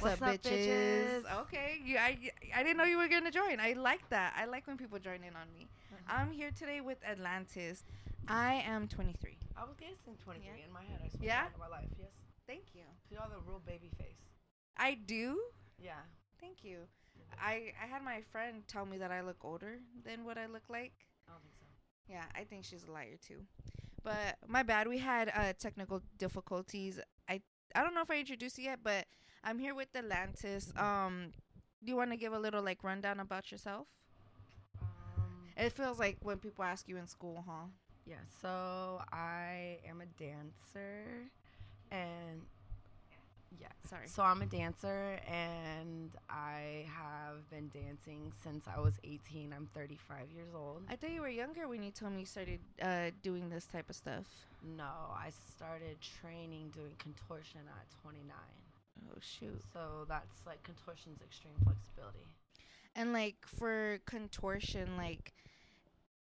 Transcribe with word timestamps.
What's, 0.00 0.20
up, 0.20 0.28
bitches? 0.42 1.22
Okay, 1.42 1.80
you, 1.84 1.96
I, 1.96 2.18
I 2.56 2.62
didn't 2.64 2.76
know 2.76 2.84
you 2.84 2.98
were 2.98 3.06
gonna 3.08 3.30
join. 3.30 3.60
I 3.60 3.74
like 3.74 4.08
that. 4.10 4.34
I 4.36 4.46
like 4.46 4.66
when 4.66 4.76
people 4.76 4.98
join 4.98 5.22
in 5.22 5.36
on 5.36 5.46
me. 5.54 5.68
Mm-hmm. 5.94 6.20
I'm 6.20 6.32
here 6.32 6.50
today 6.50 6.80
with 6.80 6.98
Atlantis. 7.08 7.84
I 8.26 8.64
am 8.66 8.88
23. 8.88 9.38
I 9.56 9.62
was 9.62 9.76
guessing 9.78 10.16
23 10.24 10.44
Yeah. 10.44 10.64
in 10.66 10.72
my 10.72 10.80
head. 10.80 11.00
I 11.04 11.08
swear 11.08 11.22
Yeah? 11.22 11.44
to 11.44 11.50
God, 11.50 11.54
in 11.54 11.60
my 11.60 11.76
life. 11.76 11.88
Yes. 11.98 12.10
Thank 12.48 12.64
you. 12.74 12.82
You 13.10 13.18
are 13.18 13.28
the 13.28 13.38
real 13.48 13.60
baby 13.64 13.90
face. 13.96 14.18
I 14.76 14.94
do. 15.06 15.40
Yeah. 15.78 16.02
Thank 16.40 16.64
you. 16.64 16.78
I 17.40 17.72
I 17.82 17.86
had 17.86 18.02
my 18.02 18.22
friend 18.32 18.62
tell 18.66 18.84
me 18.84 18.98
that 18.98 19.12
I 19.12 19.20
look 19.20 19.38
older 19.44 19.78
than 20.04 20.24
what 20.24 20.36
I 20.36 20.46
look 20.46 20.64
like. 20.68 20.92
I 21.28 21.32
don't 21.32 21.42
think 21.42 21.54
so. 21.60 21.61
Yeah, 22.12 22.24
I 22.36 22.44
think 22.44 22.64
she's 22.64 22.84
a 22.86 22.92
liar 22.92 23.16
too. 23.26 23.40
But 24.04 24.36
my 24.46 24.62
bad. 24.62 24.86
We 24.86 24.98
had 24.98 25.32
uh, 25.34 25.54
technical 25.58 26.02
difficulties. 26.18 27.00
I 27.28 27.40
I 27.74 27.82
don't 27.82 27.94
know 27.94 28.02
if 28.02 28.10
I 28.10 28.18
introduced 28.18 28.58
you 28.58 28.64
yet, 28.64 28.80
but 28.82 29.06
I'm 29.42 29.58
here 29.58 29.74
with 29.74 29.88
Atlantis. 29.96 30.72
Um, 30.76 31.32
do 31.82 31.90
you 31.90 31.96
want 31.96 32.10
to 32.10 32.18
give 32.18 32.34
a 32.34 32.38
little 32.38 32.62
like 32.62 32.84
rundown 32.84 33.18
about 33.20 33.50
yourself? 33.50 33.86
Um, 34.82 35.48
It 35.56 35.72
feels 35.72 35.98
like 35.98 36.18
when 36.20 36.38
people 36.38 36.64
ask 36.64 36.86
you 36.88 36.96
in 36.98 37.06
school, 37.06 37.44
huh? 37.48 37.66
yeah. 38.06 38.16
So 38.42 39.00
I 39.12 39.78
am 39.88 40.02
a 40.02 40.06
dancer, 40.20 41.30
and 41.90 42.42
yeah. 43.60 43.68
Sorry. 43.88 44.08
So 44.08 44.22
I'm 44.22 44.42
a 44.42 44.46
dancer, 44.46 45.18
and 45.26 46.10
I 46.30 46.86
have 46.96 47.48
been 47.50 47.68
dancing 47.68 48.32
since 48.42 48.66
I 48.74 48.80
was 48.80 48.94
18. 49.04 49.52
I'm 49.54 49.68
35 49.74 50.30
years 50.34 50.48
old. 50.54 50.82
I 50.88 50.96
thought 50.96 51.10
you 51.10 51.20
were 51.20 51.28
younger 51.28 51.68
when 51.68 51.82
you 51.82 51.90
told 51.90 52.12
me 52.12 52.20
you 52.20 52.26
started 52.26 52.60
uh, 52.80 53.10
doing 53.22 53.48
this 53.50 53.64
type 53.66 53.88
of 53.90 53.96
stuff. 53.96 54.24
no, 54.76 54.84
I 55.14 55.30
started 55.56 55.96
training 56.20 56.70
doing 56.74 56.94
contortion 56.98 57.60
at 57.68 57.86
29. 58.02 58.34
Oh 59.10 59.18
shoot! 59.20 59.60
So 59.72 60.04
that's 60.08 60.46
like 60.46 60.62
contortion's 60.62 61.20
extreme 61.22 61.54
flexibility. 61.64 62.26
And 62.94 63.12
like 63.12 63.36
for 63.46 63.98
contortion, 64.06 64.96
like, 64.96 65.32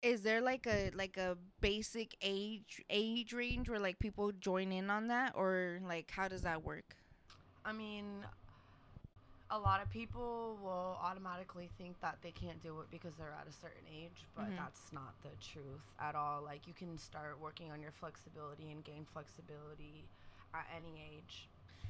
is 0.01 0.21
there 0.21 0.39
like 0.41 0.65
a 0.67 0.91
like 0.95 1.17
a 1.17 1.37
basic 1.61 2.15
age 2.21 2.81
age 2.89 3.33
range 3.33 3.69
where 3.69 3.79
like 3.79 3.99
people 3.99 4.31
join 4.31 4.71
in 4.71 4.89
on 4.89 5.07
that, 5.07 5.33
or 5.35 5.79
like 5.87 6.11
how 6.11 6.27
does 6.27 6.43
that 6.43 6.63
work? 6.63 6.95
I 7.69 7.71
mean, 7.71 8.25
a 9.51 9.59
lot 9.59 9.81
of 9.81 9.89
people 9.91 10.57
will 10.63 10.97
automatically 11.01 11.69
think 11.77 11.99
that 12.01 12.17
they 12.23 12.31
can't 12.31 12.61
do 12.63 12.79
it 12.81 12.87
because 12.91 13.13
they're 13.15 13.35
at 13.39 13.47
a 13.47 13.51
certain 13.53 13.85
age, 13.91 14.25
but 14.35 14.45
Mhm. 14.45 14.57
that's 14.57 14.91
not 14.91 15.13
the 15.21 15.29
truth 15.45 15.85
at 15.99 16.15
all. 16.15 16.41
Like, 16.41 16.67
you 16.67 16.73
can 16.73 16.97
start 16.97 17.39
working 17.39 17.71
on 17.71 17.81
your 17.81 17.91
flexibility 17.91 18.71
and 18.71 18.83
gain 18.83 19.05
flexibility 19.13 20.03
at 20.53 20.65
any 20.75 20.99
age. 21.15 21.47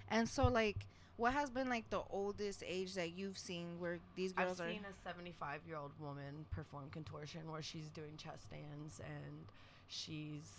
And 0.10 0.28
so 0.28 0.48
like, 0.48 0.86
what 1.18 1.34
has 1.34 1.50
been 1.50 1.70
like 1.70 1.90
the 1.90 2.02
oldest 2.10 2.64
age 2.66 2.94
that 2.96 3.12
you've 3.12 3.38
seen 3.38 3.80
where 3.80 4.00
these 4.16 4.34
girls 4.34 4.60
I've 4.60 4.66
are? 4.68 4.72
seen 4.72 4.86
a 4.86 4.94
75 5.04 5.62
year 5.68 5.78
old 5.78 5.92
woman 6.00 6.46
perform 6.52 6.90
contortion 6.92 7.52
where 7.52 7.62
she's 7.62 7.90
doing 7.90 8.18
chest 8.18 8.44
stands 8.44 9.00
and 9.00 9.46
she's 9.88 10.52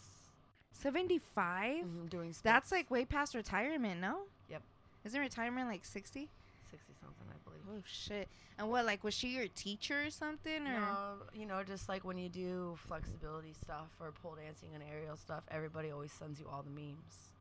75 0.73 1.85
mhm, 1.85 2.11
doing 2.11 2.35
That's 2.43 2.71
like 2.73 2.91
way 2.91 3.05
past 3.05 3.35
retirement, 3.35 4.01
no? 4.01 4.21
Isn't 5.05 5.21
retirement 5.21 5.69
like 5.69 5.85
60? 5.85 6.29
60 6.71 6.93
something, 7.01 7.27
I 7.29 7.37
believe. 7.45 7.61
Oh 7.71 7.83
shit. 7.87 8.29
And 8.59 8.69
what 8.69 8.85
like 8.85 9.03
was 9.03 9.15
she 9.15 9.29
your 9.29 9.49
teacher 9.49 10.03
or 10.07 10.11
something 10.11 10.67
or 10.67 10.81
No, 10.81 11.15
you 11.33 11.47
know, 11.47 11.63
just 11.63 11.89
like 11.89 12.05
when 12.05 12.19
you 12.19 12.29
do 12.29 12.77
flexibility 12.87 13.55
stuff 13.55 13.89
or 14.01 14.13
pole 14.13 14.37
dancing 14.43 14.69
and 14.75 14.83
aerial 14.93 15.17
stuff, 15.17 15.45
everybody 15.51 15.91
always 15.91 16.13
sends 16.13 16.39
you 16.39 16.47
all 16.53 16.63
the 16.63 16.71
memes. 16.71 17.33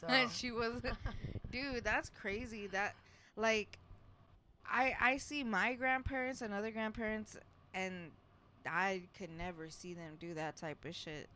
So 0.00 0.06
And 0.08 0.30
she 0.32 0.50
was 0.50 0.82
dude 1.50 1.84
that's 1.84 2.10
crazy 2.20 2.66
that 2.68 2.94
like 3.36 3.78
i 4.66 4.94
i 5.00 5.16
see 5.18 5.44
my 5.44 5.74
grandparents 5.74 6.40
and 6.40 6.52
other 6.54 6.70
grandparents 6.70 7.36
and 7.74 8.10
i 8.66 9.02
could 9.18 9.30
never 9.36 9.68
see 9.68 9.92
them 9.92 10.12
do 10.18 10.34
that 10.34 10.56
type 10.56 10.84
of 10.84 10.94
shit 10.94 11.28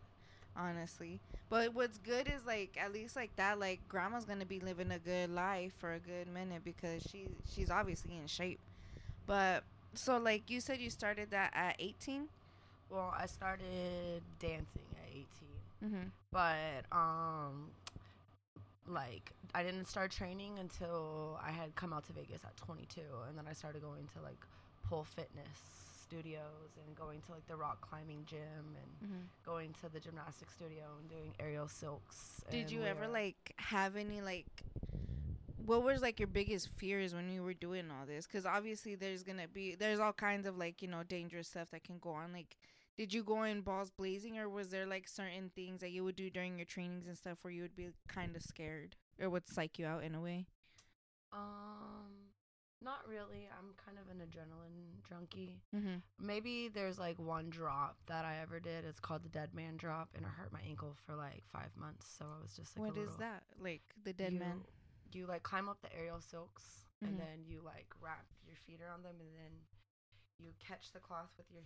honestly. 0.58 1.20
But 1.48 1.74
what's 1.74 1.98
good 1.98 2.28
is 2.28 2.44
like 2.46 2.76
at 2.80 2.92
least 2.92 3.16
like 3.16 3.34
that 3.36 3.58
like 3.58 3.80
grandma's 3.88 4.24
gonna 4.24 4.46
be 4.46 4.60
living 4.60 4.90
a 4.90 4.98
good 4.98 5.30
life 5.30 5.72
for 5.78 5.92
a 5.92 5.98
good 5.98 6.28
minute 6.32 6.62
because 6.64 7.02
she 7.02 7.28
she's 7.54 7.70
obviously 7.70 8.16
in 8.16 8.26
shape. 8.26 8.60
But 9.26 9.64
so 9.94 10.18
like 10.18 10.50
you 10.50 10.60
said 10.60 10.80
you 10.80 10.90
started 10.90 11.30
that 11.30 11.52
at 11.54 11.76
18 11.78 12.28
well, 12.90 13.12
I 13.16 13.26
started 13.26 14.22
dancing 14.38 14.86
at 14.92 15.10
18, 15.10 15.26
mm-hmm. 15.84 16.08
but 16.30 16.96
um, 16.96 17.70
like 18.86 19.32
I 19.54 19.62
didn't 19.62 19.86
start 19.86 20.10
training 20.10 20.58
until 20.58 21.40
I 21.44 21.50
had 21.50 21.74
come 21.74 21.92
out 21.92 22.06
to 22.06 22.12
Vegas 22.12 22.44
at 22.44 22.56
22, 22.56 23.00
and 23.28 23.36
then 23.36 23.46
I 23.48 23.52
started 23.54 23.82
going 23.82 24.08
to 24.14 24.22
like 24.22 24.38
pole 24.88 25.04
fitness 25.04 25.75
studios 26.06 26.78
and 26.86 26.96
going 26.96 27.20
to 27.22 27.32
like 27.32 27.46
the 27.46 27.56
rock 27.56 27.80
climbing 27.80 28.24
gym 28.26 28.76
and 28.76 28.90
Mm-hmm. 29.04 29.26
going 29.44 29.74
to 29.80 29.88
the 29.92 30.00
gymnastics 30.00 30.54
studio 30.54 30.84
and 31.00 31.08
doing 31.08 31.32
aerial 31.40 31.68
silks. 31.68 32.44
Did 32.50 32.70
you 32.70 32.84
ever 32.84 33.08
like 33.08 33.52
have 33.58 33.96
any 33.96 34.20
like 34.20 34.46
what 35.56 35.82
was 35.82 36.00
like 36.02 36.18
your 36.20 36.26
biggest 36.28 36.68
fears 36.68 37.14
when 37.14 37.28
you 37.30 37.42
were 37.42 37.54
doing 37.54 37.90
all 37.90 38.06
this? 38.06 38.26
Because 38.26 38.46
obviously 38.46 38.94
there's 38.94 39.22
gonna 39.22 39.48
be 39.48 39.74
there's 39.74 39.98
all 40.00 40.12
kinds 40.12 40.46
of 40.46 40.56
like 40.56 40.82
you 40.82 40.88
know 40.88 41.02
dangerous 41.02 41.48
stuff 41.48 41.68
that 41.72 41.84
can 41.84 41.98
go 41.98 42.10
on. 42.10 42.32
Like, 42.32 42.56
did 42.96 43.12
you 43.12 43.22
go 43.24 43.42
in 43.44 43.62
balls 43.62 43.90
blazing, 43.90 44.38
or 44.38 44.48
was 44.48 44.70
there 44.70 44.86
like 44.86 45.08
certain 45.08 45.50
things 45.54 45.80
that 45.80 45.90
you 45.90 46.04
would 46.04 46.16
do 46.16 46.30
during 46.30 46.56
your 46.58 46.66
trainings 46.66 47.06
and 47.06 47.16
stuff 47.16 47.38
where 47.42 47.52
you 47.52 47.62
would 47.62 47.76
be 47.76 47.88
kind 48.08 48.36
of 48.36 48.42
scared 48.42 48.96
or 49.20 49.30
would 49.30 49.48
psych 49.48 49.78
you 49.78 49.86
out 49.86 50.04
in 50.04 50.14
a 50.14 50.20
way? 50.20 50.46
Um, 51.32 52.25
not 52.82 53.00
really. 53.08 53.48
I'm 53.58 53.72
kind 53.84 53.98
of 53.98 54.08
an 54.10 54.22
adrenaline 54.26 55.06
junkie. 55.08 55.60
Mm-hmm. 55.74 55.96
Maybe 56.24 56.68
there's 56.68 56.98
like 56.98 57.18
one 57.18 57.50
drop 57.50 57.96
that 58.06 58.24
I 58.24 58.38
ever 58.42 58.60
did. 58.60 58.84
It's 58.84 59.00
called 59.00 59.22
the 59.24 59.28
dead 59.28 59.54
man 59.54 59.76
drop, 59.76 60.10
and 60.14 60.24
it 60.24 60.28
hurt 60.36 60.52
my 60.52 60.60
ankle 60.68 60.96
for 61.06 61.14
like 61.16 61.42
five 61.52 61.70
months. 61.76 62.06
So 62.18 62.24
I 62.26 62.42
was 62.42 62.54
just 62.54 62.78
like, 62.78 62.88
What 62.88 62.96
is 62.98 63.04
little- 63.12 63.18
that? 63.18 63.42
Like 63.60 63.82
the 64.04 64.12
dead 64.12 64.34
you, 64.34 64.40
man? 64.40 64.60
You 65.12 65.26
like 65.26 65.42
climb 65.42 65.68
up 65.68 65.80
the 65.82 65.94
aerial 65.96 66.20
silks, 66.20 66.86
Mhm. 67.02 67.08
and 67.08 67.18
then 67.20 67.44
you 67.46 67.60
like 67.64 67.86
wrap 68.00 68.26
your 68.46 68.56
feet 68.56 68.80
around 68.82 69.02
them, 69.04 69.16
and 69.20 69.30
then 69.34 69.52
you 70.38 70.52
catch 70.60 70.92
the 70.92 71.00
cloth 71.00 71.30
with 71.38 71.50
your 71.50 71.62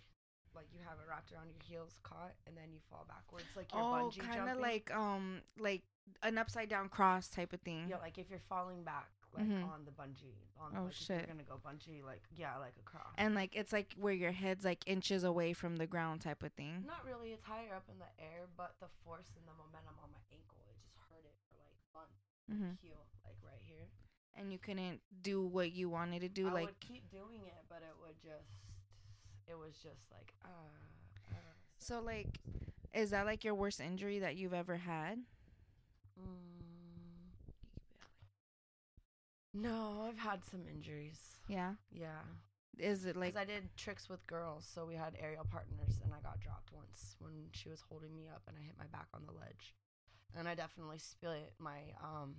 like 0.55 0.67
you 0.73 0.81
have 0.81 0.99
it 0.99 1.07
wrapped 1.09 1.33
around 1.33 1.49
your 1.51 1.63
heels, 1.63 1.97
caught, 2.03 2.35
and 2.47 2.57
then 2.57 2.73
you 2.73 2.81
fall 2.91 3.05
backwards 3.09 3.47
like 3.57 3.73
you're 3.73 3.81
Oh, 3.83 4.11
bungee 4.11 4.19
kind 4.21 4.49
of 4.51 4.59
like 4.59 4.91
um 4.93 5.43
like 5.59 5.83
an 6.25 6.39
upside 6.39 6.69
down 6.69 6.89
cross 6.89 7.29
type 7.29 7.53
of 7.53 7.61
thing. 7.61 7.87
yeah, 7.89 7.99
like 7.99 8.19
if 8.19 8.29
you're 8.31 8.41
falling 8.49 8.83
back 8.83 9.11
like 9.33 9.47
Mhm. 9.47 9.65
on 9.69 9.85
the 9.85 9.91
bungee, 9.93 10.35
on 10.59 10.77
Oh, 10.77 10.83
like 10.85 10.93
if 10.93 10.97
shit. 10.99 11.19
you're 11.19 11.27
gonna 11.27 11.45
go 11.45 11.59
bungee, 11.65 12.03
like 12.03 12.23
yeah, 12.35 12.57
like 12.59 12.75
a 12.79 12.83
cross. 12.83 13.15
And 13.17 13.35
like 13.35 13.55
it's 13.55 13.73
like 13.73 13.95
where 13.97 14.13
your 14.15 14.33
head's 14.33 14.65
like 14.65 14.83
inches 14.87 15.23
away 15.25 15.53
from 15.53 15.77
the 15.77 15.87
ground 15.87 16.21
type 16.21 16.43
of 16.43 16.53
thing. 16.55 16.85
Not 16.87 17.05
really. 17.05 17.33
It's 17.33 17.45
higher 17.45 17.75
up 17.75 17.89
in 17.89 17.99
the 17.99 18.11
air, 18.23 18.49
but 18.57 18.75
the 18.81 18.89
force 19.05 19.31
and 19.37 19.47
the 19.47 19.53
momentum 19.55 19.95
on 20.03 20.11
my 20.11 20.19
ankle, 20.33 20.59
it 20.69 20.77
just 20.83 20.97
hurt 21.11 21.25
it 21.25 21.37
for 21.49 21.57
like 21.63 21.79
months. 21.95 22.23
Mm-hmm. 22.51 22.87
Heel, 22.87 23.07
like 23.25 23.37
right 23.43 23.61
here. 23.67 23.87
and 24.35 24.53
you 24.53 24.59
couldn't 24.59 25.01
do 25.23 25.45
what 25.47 25.73
you 25.73 25.89
wanted 25.91 26.21
to 26.21 26.29
do 26.29 26.49
I 26.49 26.53
like 26.53 26.67
would 26.67 26.81
keep 26.81 27.11
doing 27.11 27.47
it, 27.47 27.65
but 27.69 27.83
it 27.83 27.95
would 28.01 28.17
just, 28.23 28.59
it 29.47 29.55
was 29.59 29.75
just 29.83 30.11
like, 30.11 30.33
uh, 30.45 30.49
uh. 31.33 31.35
so 31.79 32.01
like 32.01 32.41
is 32.95 33.11
that 33.11 33.27
like 33.27 33.45
your 33.45 33.55
worst 33.55 33.81
injury 33.81 34.19
that 34.21 34.37
you've 34.37 34.55
ever 34.55 34.77
had 34.77 35.19
Mm, 36.19 36.80
no, 39.55 40.07
I've 40.09 40.19
had 40.19 40.45
some 40.45 40.61
injuries. 40.73 41.19
yeah 41.49 41.75
Yeah, 41.93 42.23
is 42.79 43.05
it 43.05 43.17
like 43.17 43.35
like 43.35 43.49
I 43.49 43.53
did 43.53 43.69
tricks 43.77 44.09
with 44.09 44.27
girls, 44.27 44.69
so 44.73 44.85
we 44.87 44.95
had 44.95 45.17
aerial 45.21 45.47
partners, 45.51 45.99
and 46.05 46.13
I 46.15 46.21
got 46.21 46.41
dropped 46.41 46.73
once 46.73 47.17
when 47.21 47.49
she 47.53 47.69
was 47.69 47.83
holding 47.89 48.15
me 48.15 48.29
up, 48.29 48.43
and 48.49 48.57
I 48.59 48.63
hit 48.65 48.75
my 48.79 48.87
back 48.87 49.09
on 49.15 49.23
the 49.27 49.33
ledge, 49.33 49.75
and 50.37 50.49
I 50.49 50.55
definitely 50.55 50.99
split 50.99 51.53
my 51.59 51.79
um 52.03 52.35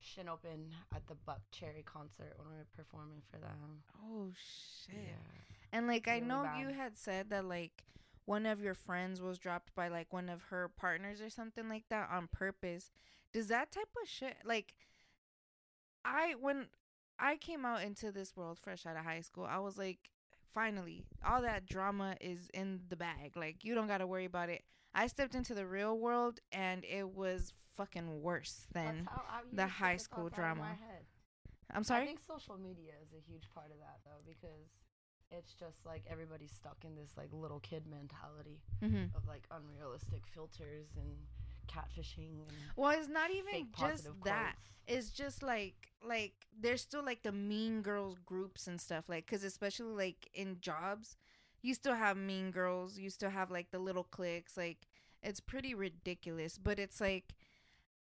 shin 0.00 0.28
open 0.28 0.70
at 0.94 1.06
the 1.08 1.16
Buck 1.26 1.40
Cherry 1.50 1.82
concert 1.84 2.34
when 2.36 2.48
we 2.48 2.56
were 2.56 2.66
performing 2.76 3.20
for 3.30 3.38
them. 3.38 3.82
oh 4.04 4.30
shit 4.36 4.94
Yeah. 4.94 5.42
and 5.72 5.88
like 5.88 6.06
i 6.06 6.14
really 6.14 6.26
know 6.28 6.44
bad. 6.44 6.60
you 6.60 6.68
had 6.72 6.96
said 6.96 7.30
that 7.30 7.44
like 7.44 7.82
one 8.24 8.46
of 8.46 8.60
your 8.62 8.74
friends 8.74 9.20
was 9.20 9.38
dropped 9.38 9.74
by 9.74 9.88
like 9.88 10.12
one 10.12 10.28
of 10.28 10.42
her 10.50 10.68
partners 10.68 11.20
or 11.20 11.28
something 11.30 11.68
like 11.68 11.82
that 11.90 12.08
on 12.12 12.28
purpose 12.30 12.92
does 13.32 13.48
that 13.48 13.72
type 13.72 13.88
of 14.00 14.08
shit 14.08 14.36
like 14.44 14.74
i 16.08 16.34
when 16.40 16.66
i 17.18 17.36
came 17.36 17.64
out 17.64 17.82
into 17.82 18.10
this 18.12 18.36
world 18.36 18.58
fresh 18.58 18.86
out 18.86 18.96
of 18.96 19.04
high 19.04 19.20
school 19.20 19.44
i 19.48 19.58
was 19.58 19.76
like 19.78 19.98
finally 20.54 21.04
all 21.26 21.42
that 21.42 21.66
drama 21.66 22.16
is 22.20 22.48
in 22.54 22.80
the 22.88 22.96
bag 22.96 23.32
like 23.36 23.64
you 23.64 23.74
don't 23.74 23.86
got 23.88 23.98
to 23.98 24.06
worry 24.06 24.24
about 24.24 24.48
it 24.48 24.62
i 24.94 25.06
stepped 25.06 25.34
into 25.34 25.54
the 25.54 25.66
real 25.66 25.98
world 25.98 26.40
and 26.52 26.84
it 26.84 27.08
was 27.14 27.52
fucking 27.76 28.22
worse 28.22 28.66
than 28.72 28.96
That's 29.04 29.08
how 29.08 29.22
I 29.30 29.40
used 29.44 29.56
the 29.56 29.66
high 29.66 29.96
school 29.98 30.24
thoughts 30.28 30.38
out 30.38 30.52
of 30.52 30.56
my 30.58 30.64
drama. 30.64 30.78
i'm 31.74 31.84
sorry. 31.84 32.02
I 32.02 32.06
think 32.06 32.20
social 32.26 32.56
media 32.58 32.92
is 33.04 33.12
a 33.12 33.20
huge 33.30 33.44
part 33.54 33.70
of 33.70 33.78
that 33.78 33.98
though 34.04 34.22
because 34.26 34.66
it's 35.30 35.52
just 35.52 35.84
like 35.84 36.02
everybody's 36.10 36.50
stuck 36.52 36.78
in 36.84 36.96
this 36.96 37.12
like 37.16 37.28
little 37.32 37.60
kid 37.60 37.84
mentality 37.86 38.58
Mm-hmm. 38.82 39.14
of 39.16 39.26
like 39.28 39.44
unrealistic 39.50 40.22
filters 40.26 40.86
and 40.96 41.12
catfishing 41.68 42.40
and 42.48 42.52
Well, 42.76 42.90
it's 42.98 43.08
not 43.08 43.30
even 43.30 43.68
just 43.78 44.08
that. 44.24 44.54
quotes. 44.56 44.68
It's 44.86 45.10
just 45.10 45.42
like 45.42 45.74
like 46.02 46.32
there's 46.58 46.80
still 46.80 47.04
like 47.04 47.22
the 47.22 47.32
mean 47.32 47.82
girls 47.82 48.18
groups 48.24 48.66
and 48.66 48.80
stuff 48.80 49.04
like 49.08 49.26
because 49.26 49.44
especially 49.44 49.94
like 50.06 50.28
in 50.34 50.58
jobs, 50.60 51.16
you 51.62 51.74
still 51.74 51.94
have 51.94 52.16
mean 52.16 52.50
girls. 52.50 52.98
You 52.98 53.10
still 53.10 53.30
have 53.30 53.50
like 53.50 53.70
the 53.70 53.78
little 53.78 54.04
cliques. 54.04 54.56
Like 54.56 54.86
it's 55.22 55.40
pretty 55.40 55.74
ridiculous. 55.74 56.56
But 56.58 56.78
it's 56.78 57.00
like 57.00 57.34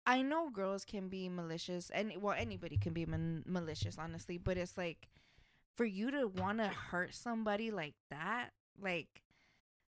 I 0.07 0.23
know 0.23 0.51
girls 0.51 0.85
can 0.85 1.09
be 1.09 1.29
malicious 1.29 1.91
and 1.91 2.13
well 2.21 2.35
anybody 2.39 2.77
can 2.79 2.93
be 2.95 3.05
man- 3.07 3.45
malicious 3.47 3.99
honestly. 3.99 4.39
But 4.39 4.57
it's 4.57 4.79
like 4.79 5.09
for 5.77 5.85
you 5.85 6.11
to 6.11 6.27
want 6.29 6.59
to 6.59 6.69
hurt 6.69 7.15
somebody 7.15 7.71
like 7.71 7.95
that, 8.11 8.51
like 8.81 9.23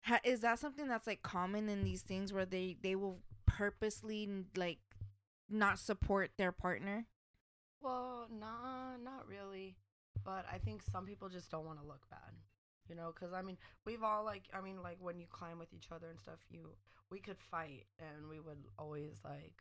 ha- 0.03 0.21
is 0.23 0.41
that 0.41 0.59
something 0.59 0.87
that's 0.87 1.07
like 1.07 1.21
common 1.23 1.69
in 1.69 1.83
these 1.83 2.01
things 2.01 2.31
where 2.33 2.45
they 2.45 2.77
they 2.81 2.95
will 2.95 3.19
purposely 3.57 4.29
like 4.55 4.79
not 5.49 5.79
support 5.79 6.31
their 6.37 6.51
partner 6.51 7.05
Well, 7.81 8.27
nah, 8.29 8.97
not 9.01 9.27
really. 9.27 9.75
But 10.23 10.45
I 10.51 10.57
think 10.57 10.81
some 10.91 11.05
people 11.05 11.29
just 11.29 11.49
don't 11.51 11.65
want 11.65 11.79
to 11.79 11.85
look 11.85 12.01
bad. 12.09 12.33
You 12.89 12.95
know, 12.95 13.11
because 13.13 13.33
I 13.33 13.41
mean, 13.41 13.57
we've 13.85 14.03
all 14.03 14.23
like, 14.25 14.43
I 14.53 14.61
mean, 14.61 14.81
like 14.81 14.97
when 14.99 15.19
you 15.19 15.27
climb 15.29 15.59
with 15.59 15.73
each 15.73 15.87
other 15.91 16.07
and 16.09 16.19
stuff, 16.19 16.39
you 16.49 16.75
we 17.09 17.19
could 17.19 17.37
fight 17.39 17.85
and 17.99 18.27
we 18.29 18.39
would 18.39 18.63
always 18.77 19.13
like 19.23 19.55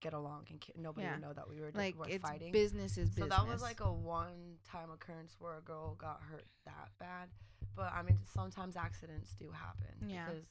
get 0.00 0.12
along 0.14 0.46
and 0.50 0.60
ki- 0.60 0.72
nobody 0.76 1.06
Yeah. 1.06 1.12
would 1.12 1.20
know 1.22 1.32
that 1.34 1.48
we 1.48 1.60
were, 1.60 1.70
like 1.74 1.96
were 1.98 2.06
fighting. 2.18 2.52
business 2.52 2.96
is 2.96 3.14
so 3.14 3.26
that 3.26 3.46
was 3.46 3.60
like 3.62 3.80
a 3.80 3.92
one-time 3.92 4.90
occurrence 4.90 5.36
where 5.38 5.56
a 5.58 5.60
girl 5.60 5.94
got 5.94 6.20
hurt 6.22 6.46
that 6.64 6.88
bad. 6.98 7.28
But 7.76 7.92
I 7.92 8.02
mean, 8.02 8.18
sometimes 8.34 8.76
accidents 8.76 9.34
do 9.34 9.50
happen. 9.52 10.08
Yeah. 10.08 10.26
Because 10.26 10.46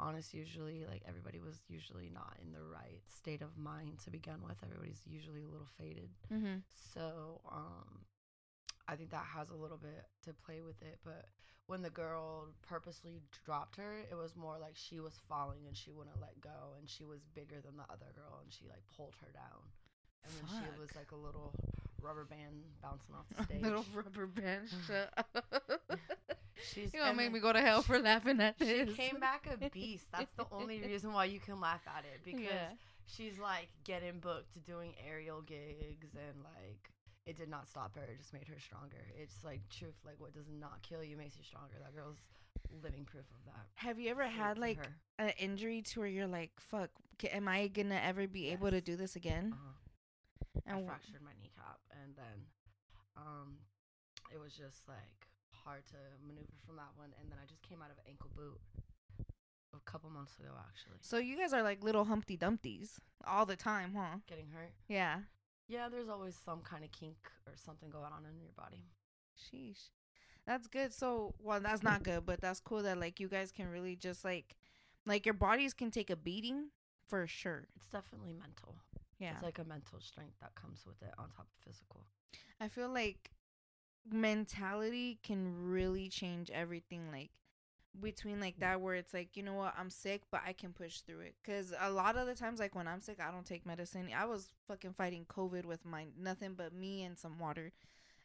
honest, 0.00 0.32
usually, 0.34 0.84
like 0.88 1.02
everybody 1.08 1.40
was 1.40 1.60
usually 1.68 2.10
not 2.12 2.36
in 2.42 2.52
the 2.52 2.62
right 2.62 3.00
state 3.08 3.42
of 3.42 3.56
mind 3.56 3.98
to 4.04 4.10
begin 4.10 4.36
with. 4.46 4.56
Everybody's 4.62 5.00
usually 5.06 5.42
a 5.42 5.48
little 5.48 5.68
faded. 5.78 6.10
mm-hmm. 6.32 6.58
So 6.94 7.40
um 7.50 8.04
I 8.88 8.96
think 8.96 9.10
that 9.10 9.24
has 9.36 9.50
a 9.50 9.54
little 9.54 9.76
bit 9.76 10.04
to 10.24 10.32
play 10.32 10.62
with 10.62 10.80
it, 10.82 10.98
but 11.04 11.26
when 11.66 11.82
the 11.82 11.90
girl 11.90 12.48
purposely 12.66 13.20
dropped 13.44 13.76
her, 13.76 13.98
it 14.10 14.14
was 14.14 14.34
more 14.34 14.56
like 14.58 14.74
she 14.74 15.00
was 15.00 15.20
falling 15.28 15.66
and 15.66 15.76
she 15.76 15.90
wouldn't 15.90 16.18
let 16.20 16.40
go 16.40 16.72
and 16.78 16.88
she 16.88 17.04
was 17.04 17.20
bigger 17.34 17.60
than 17.60 17.76
the 17.76 17.82
other 17.92 18.10
girl 18.14 18.40
and 18.42 18.50
she 18.50 18.64
like 18.66 18.82
pulled 18.96 19.14
her 19.20 19.30
down. 19.32 19.60
And 20.24 20.32
then 20.34 20.46
she 20.48 20.80
was 20.80 20.88
like 20.96 21.12
a 21.12 21.16
little 21.16 21.52
rubber 22.00 22.24
band 22.24 22.62
bouncing 22.82 23.14
off 23.14 23.26
the 23.36 23.44
stage. 23.44 23.62
little 23.62 23.84
rubber 23.94 24.26
band 24.26 24.68
shut 24.86 25.12
up. 25.18 25.44
She's 26.62 26.92
you 26.92 27.00
gonna 27.00 27.14
make 27.14 27.32
me 27.32 27.40
go 27.40 27.52
to 27.52 27.60
hell 27.60 27.82
for 27.82 27.98
laughing 27.98 28.40
at 28.40 28.58
this. 28.58 28.88
She 28.90 28.94
came 28.94 29.20
back 29.20 29.46
a 29.52 29.70
beast. 29.70 30.06
That's 30.12 30.32
the 30.36 30.46
only 30.52 30.80
reason 30.86 31.12
why 31.12 31.26
you 31.26 31.40
can 31.40 31.60
laugh 31.60 31.82
at 31.86 32.04
it 32.04 32.20
because 32.24 32.40
Yeah. 32.42 32.70
she's 33.06 33.38
like 33.38 33.68
getting 33.84 34.18
booked 34.20 34.52
to 34.54 34.58
doing 34.60 34.94
aerial 35.08 35.40
gigs 35.42 36.14
and 36.14 36.42
like 36.42 36.90
it 37.26 37.36
did 37.36 37.48
not 37.48 37.68
stop 37.68 37.94
her. 37.96 38.02
It 38.02 38.18
just 38.18 38.32
made 38.32 38.48
her 38.48 38.58
stronger. 38.58 39.04
It's 39.20 39.44
like 39.44 39.60
truth. 39.70 39.94
Like 40.04 40.16
what 40.18 40.32
does 40.34 40.48
not 40.48 40.82
kill 40.82 41.04
you 41.04 41.16
makes 41.16 41.36
you 41.36 41.44
stronger. 41.44 41.74
That 41.82 41.94
girl's 41.94 42.16
living 42.82 43.04
proof 43.04 43.24
of 43.30 43.44
that. 43.46 43.66
have 43.76 43.98
you 43.98 44.10
ever 44.10 44.26
had 44.26 44.58
like 44.58 44.76
her. 44.78 44.92
an 45.18 45.30
injury 45.38 45.80
to 45.80 46.00
where 46.00 46.08
you're 46.08 46.26
like 46.26 46.50
fuck 46.58 46.90
am 47.32 47.48
i 47.48 47.66
gonna 47.68 47.98
ever 48.04 48.26
be 48.26 48.48
able 48.50 48.70
to 48.70 48.80
do 48.82 48.94
this 48.94 49.16
again 49.16 49.54
Uh-huh. 49.54 50.60
I 50.66 50.70
and 50.72 50.78
w- 50.84 50.86
fractured 50.88 51.22
my 51.24 51.30
kneecap 51.40 51.78
and 52.02 52.14
then 52.14 52.44
um 53.16 53.56
it 54.34 54.38
was 54.38 54.52
just 54.52 54.86
like 54.86 55.27
hard 55.68 55.84
to 55.92 56.00
maneuver 56.26 56.56
from 56.66 56.76
that 56.76 56.92
one 56.96 57.12
and 57.20 57.28
then 57.30 57.36
I 57.42 57.46
just 57.46 57.60
came 57.68 57.82
out 57.84 57.90
of 57.92 57.98
an 58.00 58.04
ankle 58.08 58.30
boot 58.34 58.56
a 59.76 59.90
couple 59.90 60.08
months 60.10 60.32
ago 60.40 60.48
actually. 60.58 60.96
so 61.00 61.18
you 61.18 61.36
guys 61.36 61.52
are 61.52 61.62
like 61.62 61.84
little 61.84 62.04
humpty 62.04 62.36
dumpties 62.36 62.98
all 63.26 63.44
the 63.44 63.56
time 63.56 63.92
huh 63.94 64.16
Getting 64.26 64.48
hurt. 64.48 64.72
yeah 64.88 65.28
Yeah, 65.68 65.88
there's 65.92 66.08
always 66.08 66.36
some 66.42 66.60
kind 66.62 66.82
of 66.84 66.90
kink 66.92 67.18
or 67.46 67.52
something 67.56 67.90
going 67.90 68.12
on 68.16 68.24
in 68.24 68.40
your 68.40 68.52
body. 68.56 68.84
Sheesh. 69.36 69.90
That's 70.46 70.66
good. 70.66 70.94
So, 70.94 71.34
well, 71.38 71.60
that's 71.60 71.82
not 71.82 72.02
good, 72.02 72.24
but 72.24 72.40
that's 72.40 72.58
cool 72.60 72.82
that 72.84 72.98
like 72.98 73.20
you 73.20 73.28
guys 73.28 73.52
can 73.52 73.68
really 73.70 73.94
just 73.94 74.24
like 74.24 74.56
like 75.04 75.26
your 75.26 75.34
bodies 75.34 75.74
can 75.74 75.90
take 75.90 76.08
a 76.08 76.16
beating 76.16 76.70
for 77.10 77.26
sure. 77.26 77.66
It's 77.76 77.86
definitely 77.88 78.32
mental. 78.32 78.76
Yeah. 79.18 79.32
It's 79.34 79.42
like 79.42 79.58
a 79.58 79.64
mental 79.64 80.00
strength 80.00 80.36
that 80.40 80.54
comes 80.54 80.86
with 80.86 81.00
it 81.02 81.12
on 81.18 81.28
top 81.36 81.48
of 81.52 81.58
physical. 81.66 82.06
I 82.60 82.68
feel 82.68 82.88
like 82.88 83.30
mentality 84.12 85.18
can 85.22 85.70
really 85.70 86.08
change 86.08 86.50
everything 86.50 87.10
like 87.12 87.30
between 88.00 88.40
like 88.40 88.58
that 88.60 88.80
where 88.80 88.94
it's 88.94 89.12
like, 89.14 89.36
you 89.36 89.42
know 89.42 89.54
what, 89.54 89.74
I'm 89.78 89.90
sick, 89.90 90.22
but 90.30 90.42
I 90.46 90.52
can 90.52 90.72
push 90.72 91.00
through 91.00 91.20
it 91.20 91.34
cuz 91.44 91.72
a 91.80 91.90
lot 91.90 92.16
of 92.16 92.26
the 92.26 92.34
times 92.34 92.60
like 92.60 92.74
when 92.74 92.86
I'm 92.88 93.00
sick, 93.00 93.18
I 93.20 93.30
don't 93.30 93.46
take 93.46 93.66
medicine. 93.66 94.08
I 94.16 94.24
was 94.26 94.52
fucking 94.68 94.94
fighting 94.94 95.26
COVID 95.26 95.64
with 95.64 95.84
my 95.84 96.06
nothing 96.18 96.54
but 96.54 96.72
me 96.72 97.02
and 97.04 97.18
some 97.18 97.38
water. 97.38 97.72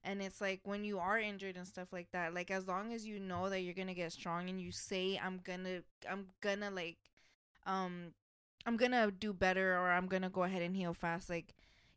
And 0.04 0.22
it's 0.22 0.42
like 0.42 0.62
when 0.66 0.84
you 0.84 1.00
are 1.00 1.20
injured 1.20 1.58
and 1.58 1.68
stuff 1.68 1.94
like 1.94 2.12
that, 2.12 2.34
like 2.34 2.52
as 2.52 2.68
long 2.68 2.94
as 2.94 3.06
you 3.06 3.20
know 3.20 3.50
that 3.50 3.62
you're 3.62 3.74
gonna 3.74 3.94
get 3.94 4.12
strong 4.14 4.50
and 4.50 4.60
you 4.62 4.72
say 4.72 5.20
I'm 5.24 5.40
gonna 5.44 5.84
I'm 6.10 6.28
gonna 6.42 6.72
like 6.72 6.98
um 7.66 8.14
I'm 8.66 8.78
gonna 8.78 9.12
do 9.12 9.34
better 9.34 9.78
or 9.78 9.92
I'm 9.92 10.08
gonna 10.08 10.30
go 10.30 10.44
ahead 10.44 10.62
and 10.62 10.76
heal 10.76 10.94
fast, 10.94 11.30
like 11.30 11.54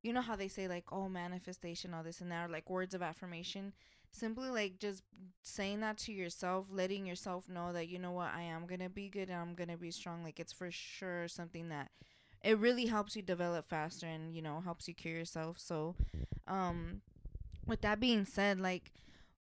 you 0.06 0.12
know 0.12 0.20
how 0.22 0.36
they 0.36 0.48
say 0.48 0.68
like 0.68 0.84
oh 0.92 1.08
manifestation, 1.08 1.92
all 1.92 2.02
this 2.02 2.20
and 2.20 2.30
that, 2.30 2.48
or 2.48 2.52
like 2.52 2.70
words 2.70 2.94
of 2.94 3.02
affirmation. 3.02 3.72
Simply 4.12 4.48
like 4.48 4.78
just 4.78 5.02
saying 5.42 5.80
that 5.80 5.98
to 5.98 6.12
yourself, 6.12 6.66
letting 6.70 7.04
yourself 7.04 7.48
know 7.48 7.72
that 7.72 7.88
you 7.88 7.98
know 7.98 8.12
what, 8.12 8.30
I 8.34 8.42
am 8.42 8.66
gonna 8.66 8.88
be 8.88 9.08
good 9.08 9.28
and 9.28 9.38
I'm 9.38 9.54
gonna 9.54 9.76
be 9.76 9.90
strong, 9.90 10.22
like 10.22 10.40
it's 10.40 10.52
for 10.52 10.70
sure 10.70 11.28
something 11.28 11.68
that 11.70 11.90
it 12.44 12.58
really 12.58 12.86
helps 12.86 13.16
you 13.16 13.22
develop 13.22 13.68
faster 13.68 14.06
and, 14.06 14.34
you 14.34 14.40
know, 14.40 14.60
helps 14.60 14.86
you 14.86 14.94
cure 14.94 15.14
yourself. 15.14 15.58
So 15.58 15.96
um 16.46 17.02
with 17.66 17.80
that 17.82 18.00
being 18.00 18.24
said, 18.24 18.60
like 18.60 18.92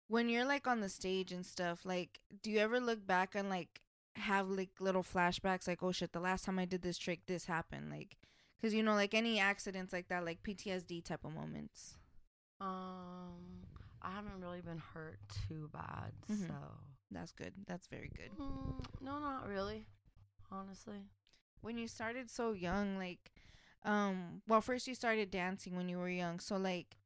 when 0.08 0.28
you're 0.28 0.44
like 0.44 0.66
on 0.66 0.80
the 0.80 0.88
stage 0.88 1.32
and 1.32 1.44
stuff, 1.44 1.84
like 1.84 2.20
do 2.42 2.50
you 2.50 2.58
ever 2.60 2.80
look 2.80 3.06
back 3.06 3.34
and 3.34 3.50
like 3.50 3.80
have 4.16 4.48
like 4.48 4.70
little 4.80 5.02
flashbacks 5.02 5.66
like 5.66 5.82
oh 5.82 5.92
shit 5.92 6.12
the 6.12 6.20
last 6.20 6.44
time 6.44 6.58
I 6.58 6.66
did 6.66 6.82
this 6.82 6.98
trick 6.98 7.20
this 7.26 7.46
happened 7.46 7.90
like 7.90 8.16
cuz 8.62 8.72
you 8.72 8.82
know 8.82 8.94
like 8.94 9.12
any 9.14 9.38
accidents 9.38 9.92
like 9.92 10.08
that 10.08 10.24
like 10.24 10.42
PTSD 10.42 11.04
type 11.04 11.24
of 11.24 11.34
moments. 11.34 11.98
Um, 12.60 13.66
I 14.00 14.10
haven't 14.12 14.40
really 14.40 14.60
been 14.60 14.78
hurt 14.78 15.18
too 15.48 15.68
bad, 15.72 16.12
Mhm. 16.31 16.46
so 16.48 16.54
That's 17.10 17.32
good. 17.32 17.52
That's 17.66 17.88
very 17.88 18.08
good. 18.08 18.31
Mm, 18.38 18.82
no, 19.02 19.19
not 19.19 19.46
really. 19.46 19.84
Honestly, 20.50 21.10
When 21.60 21.76
you 21.76 21.86
started 21.86 22.31
so 22.31 22.52
young 22.52 22.96
like 22.96 23.31
um 23.84 24.42
well 24.48 24.60
first 24.62 24.86
you 24.88 24.94
started 24.94 25.31
dancing 25.31 25.76
when 25.76 25.88
you 25.90 25.98
were 25.98 26.08
young. 26.08 26.40
So 26.40 26.56
like 26.56 26.96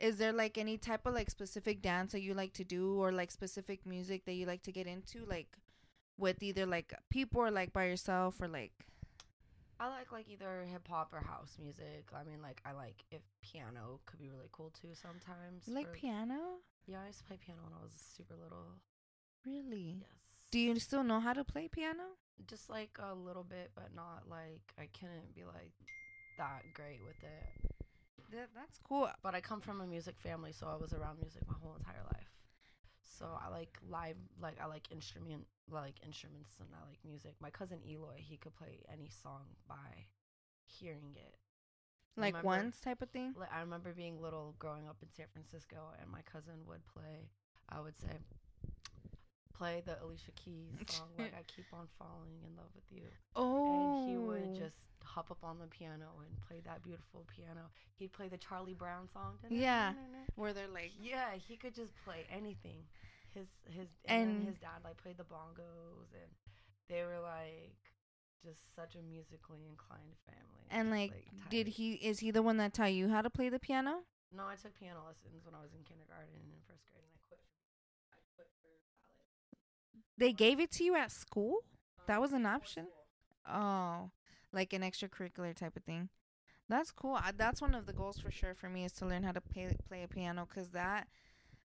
is 0.00 0.18
there 0.18 0.32
like 0.32 0.56
any 0.56 0.78
type 0.78 1.06
of 1.06 1.14
like 1.14 1.28
specific 1.28 1.82
dance 1.82 2.12
that 2.12 2.20
you 2.20 2.34
like 2.34 2.52
to 2.54 2.64
do 2.64 3.00
or 3.00 3.10
like 3.10 3.30
specific 3.32 3.84
music 3.84 4.24
that 4.26 4.34
you 4.34 4.46
like 4.46 4.62
to 4.62 4.70
get 4.72 4.86
into 4.86 5.24
like 5.26 5.58
with 6.16 6.40
either 6.42 6.64
like 6.66 6.94
people 7.10 7.40
or 7.40 7.50
like 7.50 7.72
by 7.72 7.86
yourself 7.86 8.40
or 8.40 8.46
like 8.48 8.86
I 9.80 9.88
like 9.88 10.10
like 10.12 10.28
either 10.28 10.64
hip 10.70 10.86
hop 10.88 11.12
or 11.12 11.20
house 11.20 11.56
music. 11.60 12.08
I 12.14 12.24
mean, 12.24 12.42
like 12.42 12.60
I 12.64 12.72
like 12.72 13.04
if 13.10 13.22
piano 13.42 14.00
could 14.06 14.18
be 14.18 14.28
really 14.30 14.48
cool 14.52 14.70
too 14.70 14.94
sometimes. 14.94 15.66
you 15.66 15.74
like 15.74 15.86
for- 15.86 15.94
piano? 15.94 16.58
Yeah, 16.86 17.02
I 17.02 17.06
used 17.06 17.18
to 17.18 17.24
play 17.24 17.38
piano 17.44 17.60
when 17.62 17.72
I 17.78 17.82
was 17.82 17.92
super 18.16 18.34
little. 18.34 18.80
Really? 19.46 19.98
Yes. 20.00 20.08
Do 20.50 20.58
you 20.58 20.78
still 20.78 21.04
know 21.04 21.20
how 21.20 21.32
to 21.32 21.44
play 21.44 21.68
piano? 21.68 22.16
just 22.46 22.70
like 22.70 22.98
a 23.02 23.14
little 23.14 23.42
bit, 23.42 23.70
but 23.74 23.94
not 23.94 24.24
like 24.30 24.62
I 24.78 24.88
couldn't 24.98 25.34
be 25.34 25.44
like 25.44 25.72
that 26.38 26.62
great 26.74 27.00
with 27.04 27.16
it. 27.22 27.74
That, 28.30 28.48
that's 28.54 28.78
cool. 28.78 29.10
But 29.22 29.34
I 29.34 29.40
come 29.40 29.60
from 29.60 29.80
a 29.80 29.86
music 29.86 30.20
family, 30.20 30.52
so 30.52 30.66
I 30.66 30.76
was 30.76 30.92
around 30.92 31.18
music 31.20 31.42
my 31.48 31.54
whole 31.60 31.74
entire 31.76 32.04
life. 32.12 32.30
So 33.08 33.26
I 33.42 33.48
like 33.50 33.78
live, 33.88 34.16
like 34.40 34.60
I 34.62 34.66
like 34.66 34.86
instrument, 34.92 35.46
like 35.70 35.94
instruments, 36.04 36.56
and 36.60 36.68
I 36.74 36.86
like 36.88 36.98
music. 37.04 37.34
My 37.40 37.50
cousin 37.50 37.78
Eloy, 37.88 38.16
he 38.18 38.36
could 38.36 38.54
play 38.54 38.84
any 38.92 39.08
song 39.22 39.42
by 39.66 40.06
hearing 40.66 41.16
it. 41.16 41.34
Like 42.16 42.34
Remember- 42.34 42.46
once 42.46 42.80
type 42.80 43.00
of 43.02 43.10
thing? 43.10 43.34
Like 43.38 43.52
I 43.52 43.60
remember 43.60 43.92
being 43.92 44.20
little, 44.20 44.54
growing 44.58 44.86
up 44.88 44.96
in 45.02 45.08
San 45.16 45.26
Francisco, 45.32 45.76
and 46.00 46.10
my 46.10 46.22
cousin 46.22 46.54
would 46.66 46.86
play. 46.86 47.30
I 47.70 47.80
would 47.80 47.98
say, 47.98 48.16
play 49.54 49.82
the 49.84 50.02
Alicia 50.02 50.30
Keys 50.36 50.72
song, 50.88 51.08
like 51.18 51.34
I 51.34 51.42
keep 51.46 51.66
on 51.72 51.86
falling 51.98 52.38
in 52.46 52.56
love 52.56 52.70
with 52.74 52.84
you 52.90 53.08
Oh. 53.36 54.00
and 54.00 54.08
he 54.10 54.16
would 54.16 54.56
oh. 54.56 54.58
just 54.58 54.76
hop 55.08 55.30
up 55.30 55.42
on 55.42 55.58
the 55.58 55.66
piano 55.66 56.06
and 56.20 56.28
play 56.46 56.60
that 56.64 56.82
beautiful 56.82 57.24
piano. 57.34 57.70
He'd 57.96 58.12
play 58.12 58.28
the 58.28 58.36
Charlie 58.36 58.74
Brown 58.74 59.08
song. 59.12 59.38
Yeah. 59.48 59.92
where 60.36 60.52
they're 60.52 60.68
like 60.72 60.92
Yeah, 61.00 61.32
he 61.36 61.56
could 61.56 61.74
just 61.74 61.92
play 62.04 62.26
anything. 62.30 62.84
His 63.34 63.46
his 63.70 63.88
and, 64.06 64.30
And- 64.30 64.46
his 64.48 64.58
dad 64.58 64.84
like 64.84 64.96
played 65.02 65.16
the 65.16 65.24
bongos 65.24 66.10
and 66.12 66.30
they 66.88 67.02
were 67.04 67.20
like 67.22 67.74
just 68.44 68.60
such 68.76 68.94
a 68.94 69.02
musically 69.02 69.66
inclined 69.68 70.14
family. 70.24 70.66
and 70.70 70.88
just, 70.88 70.96
like 70.98 71.50
did 71.50 71.66
he 71.76 71.94
is 71.94 72.20
he 72.20 72.30
the 72.30 72.42
one 72.42 72.56
that 72.58 72.72
taught 72.74 72.92
you 72.92 73.08
how 73.08 73.22
to 73.22 73.30
play 73.30 73.48
the 73.48 73.58
piano? 73.58 74.02
No, 74.36 74.44
I 74.46 74.54
took 74.56 74.78
piano 74.78 75.00
lessons 75.06 75.44
when 75.44 75.54
I 75.54 75.62
was 75.62 75.72
in 75.72 75.82
kindergarten 75.84 76.28
and 76.34 76.52
in 76.52 76.60
first 76.68 76.84
grade 76.92 77.02
and 77.04 77.16
I 77.16 77.20
quit. 77.28 77.40
They 80.18 80.32
gave 80.32 80.60
it 80.60 80.70
to 80.72 80.84
you 80.84 80.94
at 80.96 81.10
school? 81.12 81.58
That 82.06 82.20
was 82.20 82.32
an 82.32 82.44
option? 82.46 82.86
Um, 83.46 83.54
oh, 83.62 84.10
like 84.52 84.72
an 84.72 84.82
extracurricular 84.82 85.54
type 85.54 85.76
of 85.76 85.84
thing. 85.84 86.08
That's 86.68 86.90
cool. 86.90 87.14
I, 87.14 87.32
that's 87.36 87.62
one 87.62 87.74
of 87.74 87.86
the 87.86 87.92
goals 87.92 88.18
for 88.18 88.30
sure 88.30 88.54
for 88.54 88.68
me 88.68 88.84
is 88.84 88.92
to 88.94 89.06
learn 89.06 89.22
how 89.22 89.32
to 89.32 89.40
play 89.40 89.74
play 89.88 90.02
a 90.02 90.08
piano 90.08 90.46
cuz 90.46 90.70
that 90.70 91.08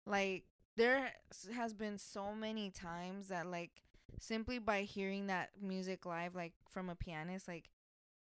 like 0.06 0.44
there 0.76 1.14
has 1.54 1.74
been 1.74 1.98
so 1.98 2.34
many 2.34 2.70
times 2.70 3.28
that 3.28 3.48
like 3.48 3.82
simply 4.20 4.60
by 4.60 4.82
hearing 4.82 5.28
that 5.28 5.50
music 5.62 6.06
live 6.06 6.36
like 6.36 6.54
from 6.70 6.90
a 6.90 6.96
pianist 6.96 7.48
like 7.48 7.70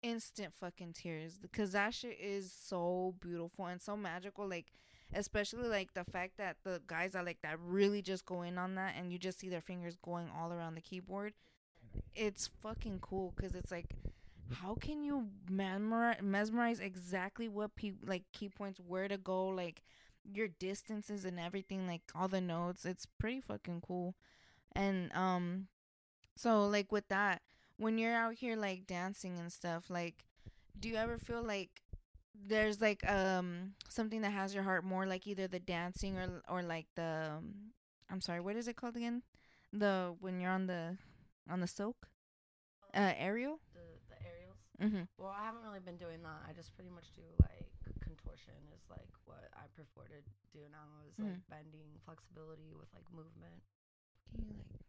instant 0.04 0.54
fucking 0.54 0.94
tears 0.94 1.38
because 1.40 1.72
that 1.72 1.94
shit 1.94 2.18
is 2.20 2.52
so 2.52 3.16
beautiful 3.20 3.66
and 3.66 3.82
so 3.82 3.98
magical 3.98 4.48
like 4.48 4.72
especially 5.14 5.68
like 5.68 5.94
the 5.94 6.04
fact 6.04 6.38
that 6.38 6.58
the 6.64 6.82
guys 6.86 7.16
are 7.16 7.24
like 7.24 7.42
that 7.42 7.58
really 7.60 8.02
just 8.02 8.26
go 8.26 8.44
in 8.44 8.58
on 8.58 8.76
that 8.76 8.94
and 8.98 9.12
you 9.12 9.18
just 9.18 9.40
see 9.40 9.50
their 9.50 9.62
fingers 9.62 9.98
going 10.04 10.30
all 10.38 10.52
around 10.54 10.76
the 10.76 10.82
keyboard 10.82 11.34
it's 12.16 12.48
fucking 12.62 13.00
cool 13.00 13.34
because 13.36 13.56
it's 13.56 13.72
like 13.72 13.96
how 14.54 14.76
can 14.76 15.04
you 15.04 15.28
mesmerize 15.50 16.80
exactly 16.80 17.48
what 17.50 17.76
pe- 17.76 17.94
like 18.06 18.24
key 18.34 18.50
points 18.50 18.80
where 18.80 19.08
to 19.08 19.18
go 19.18 19.48
like 19.48 19.82
your 20.24 20.48
distances 20.48 21.26
and 21.26 21.40
everything 21.40 21.88
like 21.88 22.02
all 22.16 22.28
the 22.28 22.42
notes? 22.42 22.86
It's 22.86 23.06
pretty 23.06 23.42
fucking 23.42 23.82
cool. 23.86 24.16
And 24.76 25.12
um 25.16 25.68
so 26.36 26.68
like 26.68 26.92
with 26.92 27.08
that 27.10 27.42
when 27.78 27.98
you're 27.98 28.16
out 28.16 28.36
here 28.36 28.56
like 28.56 28.88
dancing 28.88 29.40
and 29.40 29.52
stuff 29.52 29.90
like 29.90 30.26
do 30.80 30.90
you 30.90 30.96
ever 30.96 31.18
feel 31.18 31.44
like 31.44 31.82
there's 32.36 32.82
like 32.82 33.08
um 33.10 33.74
something 33.90 34.22
that 34.22 34.32
has 34.32 34.54
your 34.54 34.64
heart 34.64 34.84
more 34.84 35.06
like 35.08 35.28
either 35.28 35.48
the 35.48 35.60
dancing 35.60 36.18
or 36.18 36.42
or 36.50 36.62
like 36.64 36.88
the 36.96 37.32
um, 37.38 37.54
I'm 38.10 38.22
sorry 38.22 38.42
what 38.42 38.56
is 38.56 38.68
it 38.68 38.76
called 38.76 38.96
again? 38.96 39.24
The 39.74 40.16
when 40.20 40.40
you're 40.40 40.52
on 40.52 40.68
the 40.68 40.98
on 41.50 41.60
the 41.62 41.68
silk 41.68 42.08
uh 42.94 43.14
aerial 43.18 43.60
aerials. 44.80 44.94
mhm 44.94 45.08
Well, 45.18 45.30
I 45.34 45.44
haven't 45.46 45.64
really 45.64 45.80
been 45.80 45.98
doing 45.98 46.22
that. 46.24 46.46
I 46.48 46.54
just 46.54 46.74
pretty 46.76 46.90
much 46.92 47.12
do 47.16 47.24
like 47.42 47.72
contortion 48.02 48.54
is 48.76 48.84
like 48.90 49.10
what 49.26 49.50
I 49.56 49.68
prefer 49.76 50.08
to 50.08 50.22
do 50.54 50.64
now 50.72 51.04
is 51.08 51.16
like 51.20 51.36
Mhm. 51.36 51.42
bending, 51.50 51.90
flexibility 52.06 52.74
with 52.78 52.88
like 52.94 53.06
movement. 53.14 53.62
Can 54.32 54.46
you 54.46 54.54
like 54.58 54.82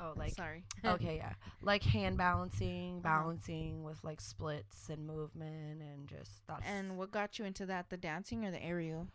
Oh, 0.00 0.14
like 0.16 0.32
sorry 0.34 0.64
okay, 0.86 1.16
yeah, 1.16 1.34
like 1.62 1.82
hand 1.82 2.16
balancing, 2.16 3.00
Uh-huh. 3.04 3.24
balancing 3.24 3.84
with 3.84 4.02
like 4.02 4.20
splits 4.20 4.88
and 4.88 5.06
movement 5.06 5.82
and 5.82 6.08
just 6.08 6.46
that's. 6.46 6.66
and 6.66 6.96
what 6.96 7.10
got 7.10 7.38
you 7.38 7.44
into 7.44 7.66
that 7.66 7.90
the 7.90 7.96
dancing 7.96 8.44
or 8.44 8.50
the 8.50 8.62
aerial 8.62 9.08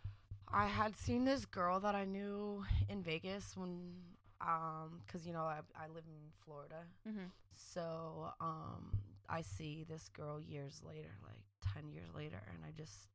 I 0.52 0.66
had 0.66 0.96
seen 0.96 1.24
this 1.24 1.44
girl 1.44 1.80
that 1.80 1.94
I 1.94 2.04
knew 2.04 2.64
in 2.88 3.02
Vegas 3.02 3.56
when, 3.56 3.92
um, 4.40 5.00
cause 5.08 5.26
you 5.26 5.32
know 5.32 5.44
I 5.44 5.60
I 5.74 5.88
live 5.88 6.04
in 6.06 6.30
Florida, 6.44 6.84
mhm 7.06 7.30
so 7.54 8.30
um 8.40 8.92
I 9.28 9.42
see 9.42 9.84
this 9.88 10.08
girl 10.08 10.40
years 10.40 10.82
later, 10.86 11.10
like 11.24 11.42
ten 11.74 11.90
years 11.90 12.08
later, 12.14 12.42
and 12.52 12.64
I 12.64 12.70
just 12.76 13.08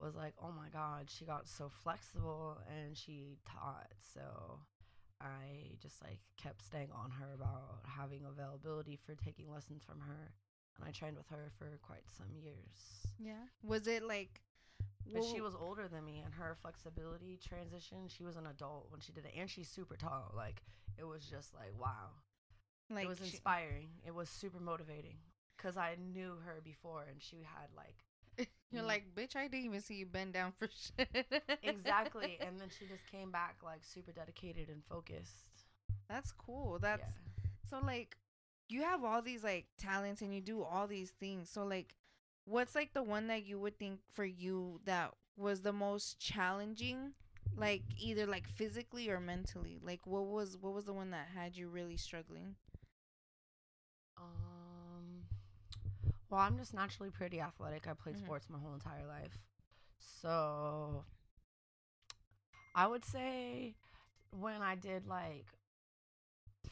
was 0.00 0.14
like, 0.14 0.34
oh 0.42 0.52
my 0.52 0.68
god, 0.72 1.08
she 1.08 1.24
got 1.24 1.48
so 1.48 1.68
flexible 1.82 2.58
and 2.68 2.96
she 2.96 3.38
taught 3.50 3.90
so. 4.14 4.60
I 5.20 5.76
just 5.80 6.02
like 6.02 6.18
kept 6.36 6.62
staying 6.62 6.90
on 6.92 7.10
her 7.12 7.32
about 7.34 7.80
having 7.86 8.20
availability 8.26 8.96
for 8.96 9.14
taking 9.14 9.50
lessons 9.50 9.82
from 9.82 10.00
her, 10.00 10.32
and 10.76 10.86
I 10.86 10.90
trained 10.90 11.16
with 11.16 11.28
her 11.28 11.50
for 11.58 11.78
quite 11.82 12.04
some 12.16 12.26
years. 12.34 13.06
yeah 13.18 13.48
was 13.62 13.86
it 13.86 14.02
like 14.02 14.42
But 15.10 15.24
she 15.24 15.40
was 15.40 15.54
older 15.54 15.88
than 15.88 16.04
me, 16.04 16.20
and 16.24 16.34
her 16.34 16.54
flexibility 16.60 17.38
transition, 17.42 18.08
she 18.08 18.24
was 18.24 18.36
an 18.36 18.46
adult 18.46 18.88
when 18.90 19.00
she 19.00 19.12
did 19.12 19.24
it, 19.24 19.32
and 19.38 19.48
she's 19.48 19.68
super 19.68 19.96
tall. 19.96 20.34
Like 20.36 20.62
it 20.98 21.04
was 21.04 21.24
just 21.24 21.54
like 21.54 21.72
wow, 21.80 22.10
like 22.90 23.04
it 23.04 23.08
was 23.08 23.20
inspiring. 23.20 23.88
It 24.06 24.14
was 24.14 24.28
super 24.28 24.60
motivating 24.60 25.16
because 25.56 25.76
I 25.76 25.96
knew 26.12 26.36
her 26.44 26.60
before, 26.64 27.04
and 27.10 27.22
she 27.22 27.38
had 27.44 27.68
like 27.76 28.04
you're 28.72 28.82
Mm. 28.82 28.86
like 28.86 29.14
bitch 29.14 29.36
I 29.36 29.48
didn't 29.48 29.66
even 29.66 29.80
see 29.80 29.94
you 29.94 30.06
bend 30.06 30.32
down 30.34 30.52
for 30.58 30.68
shit 30.68 31.08
exactly, 31.62 32.38
and 32.40 32.60
then 32.60 32.68
she 32.70 32.86
just 32.86 33.06
came 33.06 33.30
back 33.30 33.56
like 33.62 33.82
super 33.84 34.12
dedicated 34.12 34.68
and 34.68 34.82
focused. 34.84 35.46
that's 36.08 36.32
cool 36.32 36.78
that's 36.78 37.02
yeah. 37.02 37.10
So 37.68 37.78
like 37.84 38.16
you 38.68 38.82
have 38.82 39.04
all 39.04 39.22
these 39.22 39.44
like 39.44 39.66
talents 39.78 40.22
and 40.22 40.34
you 40.34 40.40
do 40.40 40.62
all 40.62 40.86
these 40.86 41.10
things. 41.10 41.50
So 41.50 41.64
like 41.64 41.94
what's 42.44 42.74
like 42.74 42.92
the 42.94 43.02
one 43.02 43.26
that 43.28 43.44
you 43.44 43.58
would 43.58 43.78
think 43.78 44.00
for 44.12 44.24
you 44.24 44.80
that 44.84 45.12
was 45.36 45.62
the 45.62 45.72
most 45.72 46.18
challenging? 46.18 47.12
Like 47.56 47.82
either 47.98 48.26
like 48.26 48.48
physically 48.48 49.08
or 49.10 49.20
mentally. 49.20 49.78
Like 49.82 50.06
what 50.06 50.26
was 50.26 50.56
what 50.60 50.74
was 50.74 50.84
the 50.84 50.92
one 50.92 51.10
that 51.10 51.28
had 51.34 51.56
you 51.56 51.68
really 51.68 51.96
struggling? 51.96 52.56
Um, 54.16 54.55
well, 56.30 56.40
I'm 56.40 56.56
just 56.58 56.74
naturally 56.74 57.10
pretty 57.10 57.40
athletic. 57.40 57.86
I 57.86 57.94
played 57.94 58.16
Mhm. 58.16 58.20
sports 58.24 58.48
my 58.50 58.58
whole 58.58 58.74
entire 58.74 59.06
life. 59.06 59.38
So 59.98 61.04
I 62.74 62.86
would 62.86 63.04
say 63.04 63.74
when 64.30 64.60
I 64.62 64.74
did 64.74 65.06
like 65.06 65.46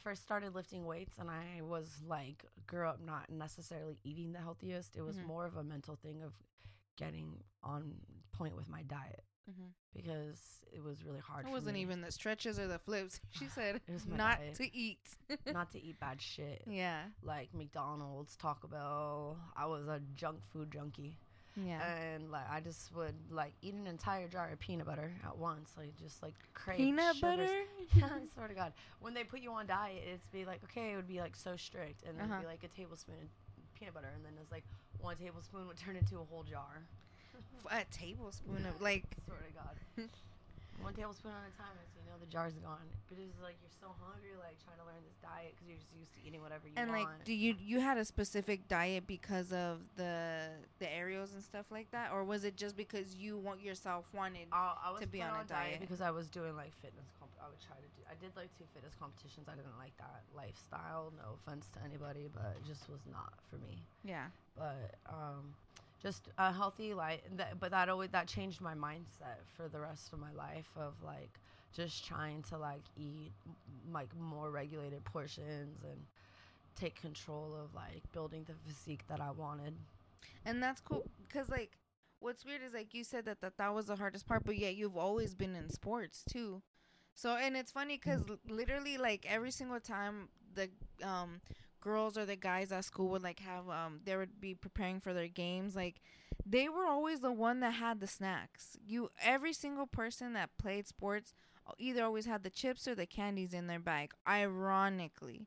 first 0.03 0.23
started 0.23 0.55
lifting 0.55 0.85
weights 0.85 1.19
and 1.19 1.31
I 1.31 1.63
was 1.63 2.03
like 2.07 2.45
grew 2.67 2.87
up 2.89 3.01
not 3.01 3.31
necessarily 3.31 3.99
eating 4.05 4.33
the 4.33 4.41
healthiest, 4.41 4.97
it 4.97 5.03
was 5.03 5.17
Mhm. 5.17 5.25
more 5.27 5.47
of 5.47 5.57
a 5.57 5.63
mental 5.65 5.97
thing 5.97 6.23
of 6.23 6.35
getting 6.97 7.43
on 7.63 8.01
point 8.33 8.55
with 8.57 8.69
my 8.69 8.83
diet 8.83 9.25
Mm-hmm. 9.51 9.69
because 9.95 10.39
it 10.73 10.83
was 10.83 11.05
really 11.05 11.21
hard 11.21 11.47
It 11.47 11.51
wasn't 11.53 11.75
me 11.75 11.83
even 11.83 12.01
the 12.01 12.11
stretches 12.11 12.59
or 12.59 12.67
the 12.67 12.79
flips. 12.79 13.21
She 13.39 13.47
said 13.47 13.81
not 14.09 14.39
diet. 14.39 14.55
to 14.57 14.75
eat. 14.77 14.99
not 15.53 15.71
to 15.73 15.83
eat 15.85 16.01
bad 16.01 16.21
shit. 16.23 16.63
yeah. 16.67 17.03
Like 17.23 17.53
McDonald's, 17.55 18.37
Taco 18.37 18.69
Bell. 18.69 19.37
I 19.57 19.67
was 19.67 19.87
a 19.87 20.01
junk 20.17 20.39
food 20.53 20.71
junkie. 20.73 21.19
Yeah. 21.63 21.79
and 22.15 22.33
like 22.33 22.51
I 22.51 22.59
just 22.61 22.93
would 22.97 23.15
like 23.31 23.53
eat 23.63 23.75
an 23.75 23.87
entire 23.87 24.27
jar 24.27 24.49
of 24.51 24.59
peanut 24.59 24.87
butter 24.87 25.13
at 25.25 25.37
once, 25.39 25.71
like 25.79 25.95
just 25.97 26.21
like 26.23 26.35
crave 26.55 26.79
Peanut 26.79 27.15
sugars. 27.15 27.37
butter? 27.39 27.53
Yeah, 27.95 28.05
I 28.17 28.27
swear 28.35 28.49
to 28.49 28.55
God, 28.55 28.73
when 29.01 29.15
they 29.15 29.23
put 29.23 29.41
you 29.41 29.53
on 29.53 29.67
diet, 29.69 30.03
it's 30.13 30.27
be 30.33 30.45
like 30.47 30.65
okay, 30.65 30.93
it 30.93 30.97
would 30.97 31.07
be 31.07 31.21
like 31.21 31.37
so 31.37 31.55
strict, 31.57 32.03
and 32.09 32.19
then 32.19 32.25
it'd 32.25 32.33
Uh-huh. 32.33 32.41
be 32.41 32.47
like 32.49 32.65
a 32.65 32.69
tablespoon 32.77 33.15
of 33.23 33.29
peanut 33.79 33.95
butter, 33.95 34.11
and 34.17 34.25
then 34.25 34.33
it's 34.43 34.51
like 34.51 34.65
one 35.01 35.17
tablespoon 35.17 35.69
would 35.69 35.77
turn 35.77 35.95
into 35.95 36.17
a 36.19 36.25
whole 36.25 36.43
jar. 36.43 36.83
A 37.71 37.85
tablespoon 37.91 38.67
of 38.67 38.81
like 38.89 39.05
swear 39.27 39.39
to 39.39 39.53
God, 39.55 39.75
one 40.83 40.95
tablespoon 40.95 41.33
at 41.33 41.49
a 41.49 41.55
time, 41.57 41.75
as 41.81 41.89
you 41.97 42.03
know, 42.11 42.19
the 42.21 42.27
jar's 42.27 42.55
gone. 42.55 42.85
But 43.09 43.19
it's 43.19 43.41
like 43.43 43.57
you're 43.63 43.79
so 43.81 43.95
hungry, 44.03 44.35
like 44.41 44.59
trying 44.65 44.77
to 44.79 44.87
learn 44.87 45.01
this 45.07 45.17
diet 45.23 45.55
because 45.55 45.69
you're 45.69 45.79
just 45.79 45.93
used 45.97 46.13
to 46.15 46.21
eating 46.27 46.43
whatever 46.43 46.67
you 46.67 46.75
and 46.77 46.91
want. 46.91 47.01
And 47.01 47.09
like 47.09 47.25
do 47.25 47.33
you 47.33 47.55
you 47.61 47.81
had 47.81 47.97
a 47.97 48.05
specific 48.05 48.67
diet 48.69 49.07
because 49.07 49.53
of 49.53 49.81
the 49.97 50.51
the 50.79 50.89
aerials 50.93 51.33
and 51.33 51.43
stuff 51.43 51.67
like 51.71 51.91
that 51.93 52.11
or 52.13 52.25
was 52.25 52.45
it 52.45 52.57
just 52.57 52.77
because 52.77 53.15
you 53.15 53.39
want 53.39 53.63
yourself 53.63 54.05
wanted 54.13 54.49
I, 54.53 54.75
I 54.87 54.91
was 54.91 55.01
to 55.01 55.07
be 55.07 55.21
put 55.21 55.31
on 55.31 55.45
a 55.45 55.49
diet. 55.49 55.81
because 55.81 56.01
I 56.01 56.11
was 56.11 56.29
doing 56.29 56.57
like 56.57 56.73
fitness. 56.83 57.07
Comp- 57.19 57.31
I 57.41 57.49
would 57.49 57.61
try 57.61 57.77
to 57.77 57.89
do. 57.97 58.03
I 58.11 58.15
did 58.21 58.35
like 58.37 58.51
two 58.57 58.65
fitness 58.73 58.95
competitions. 58.99 59.49
I 59.49 59.55
didn't 59.57 59.77
like 59.79 59.97
that 59.99 60.25
lifestyle. 60.35 61.13
No 61.17 61.37
offense 61.41 61.69
to 61.75 61.79
anybody, 61.85 62.29
but 62.33 62.57
it 62.57 62.67
just 62.67 62.89
was 62.89 63.01
not 63.11 63.35
for 63.51 63.57
me. 63.57 63.85
yeah 64.03 64.27
But 64.57 64.97
um, 65.09 65.53
just 66.05 66.29
a 66.39 66.53
healthy 66.53 66.95
life. 66.95 67.21
But 67.61 67.73
that 67.73 67.89
always 67.89 68.11
that 68.11 68.29
changed 68.29 68.61
my 68.63 68.75
mindset 68.75 69.41
for 69.57 69.69
the 69.69 69.81
rest 69.81 70.13
of 70.15 70.21
my 70.21 70.33
life 70.33 70.71
of 70.77 70.95
like 71.05 71.41
just 71.75 72.07
trying 72.07 72.43
to 72.45 72.59
like 72.59 72.85
eat 72.97 73.33
like 73.93 74.11
more 74.19 74.51
regulated 74.51 75.05
portions 75.05 75.83
and 75.85 76.01
take 76.77 77.01
control 77.01 77.55
of 77.63 77.75
like 77.75 78.03
building 78.13 78.45
the 78.47 78.55
physique 78.67 79.05
that 79.09 79.21
I 79.21 79.31
wanted. 79.33 79.75
and 80.45 80.63
that's 80.63 80.81
cool 80.81 81.05
because 81.29 81.49
like 81.51 81.73
what's 82.21 82.45
weird 82.45 82.63
is 82.67 82.75
like 82.75 82.95
you 82.95 83.05
said 83.05 83.25
that, 83.27 83.41
that 83.43 83.59
that 83.59 83.75
was 83.75 83.87
the 83.87 83.97
hardest 83.97 84.27
part 84.27 84.45
but 84.45 84.57
yet 84.59 84.77
you've 84.77 84.97
always 84.97 85.35
been 85.35 85.55
in 85.57 85.71
sports 85.71 86.25
too 86.29 86.63
so 87.15 87.37
and 87.37 87.57
it's 87.57 87.71
funny 87.73 87.97
because 88.03 88.23
literally 88.49 88.99
like 88.99 89.27
every 89.29 89.51
single 89.51 89.81
time 89.81 90.29
the 90.55 90.69
um 91.03 91.41
girls 91.85 92.19
or 92.19 92.27
the 92.27 92.37
guys 92.37 92.73
at 92.73 92.85
school 92.85 93.09
would 93.11 93.23
like 93.23 93.41
have 93.41 93.69
um 93.69 94.01
they 94.05 94.17
would 94.17 94.41
be 94.41 94.55
preparing 94.55 95.01
for 95.01 95.15
their 95.15 95.29
games 95.29 95.77
like 95.77 96.01
they 96.47 96.69
were 96.69 96.87
always 96.87 97.21
the 97.21 97.33
one 97.33 97.61
that 97.61 97.75
had 97.75 98.01
the 98.01 98.07
snacks. 98.09 98.77
You 98.85 99.11
every 99.23 99.53
single 99.53 99.87
person 99.87 100.33
that 100.35 100.51
played 100.59 100.87
sports 100.89 101.35
either 101.79 102.05
always 102.05 102.27
had 102.27 102.43
the 102.43 102.51
chips 102.51 102.89
or 102.89 102.95
the 102.95 103.07
candies 103.07 103.55
in 103.55 103.69
their 103.69 103.79
bag 103.79 104.13
ironically 104.29 105.47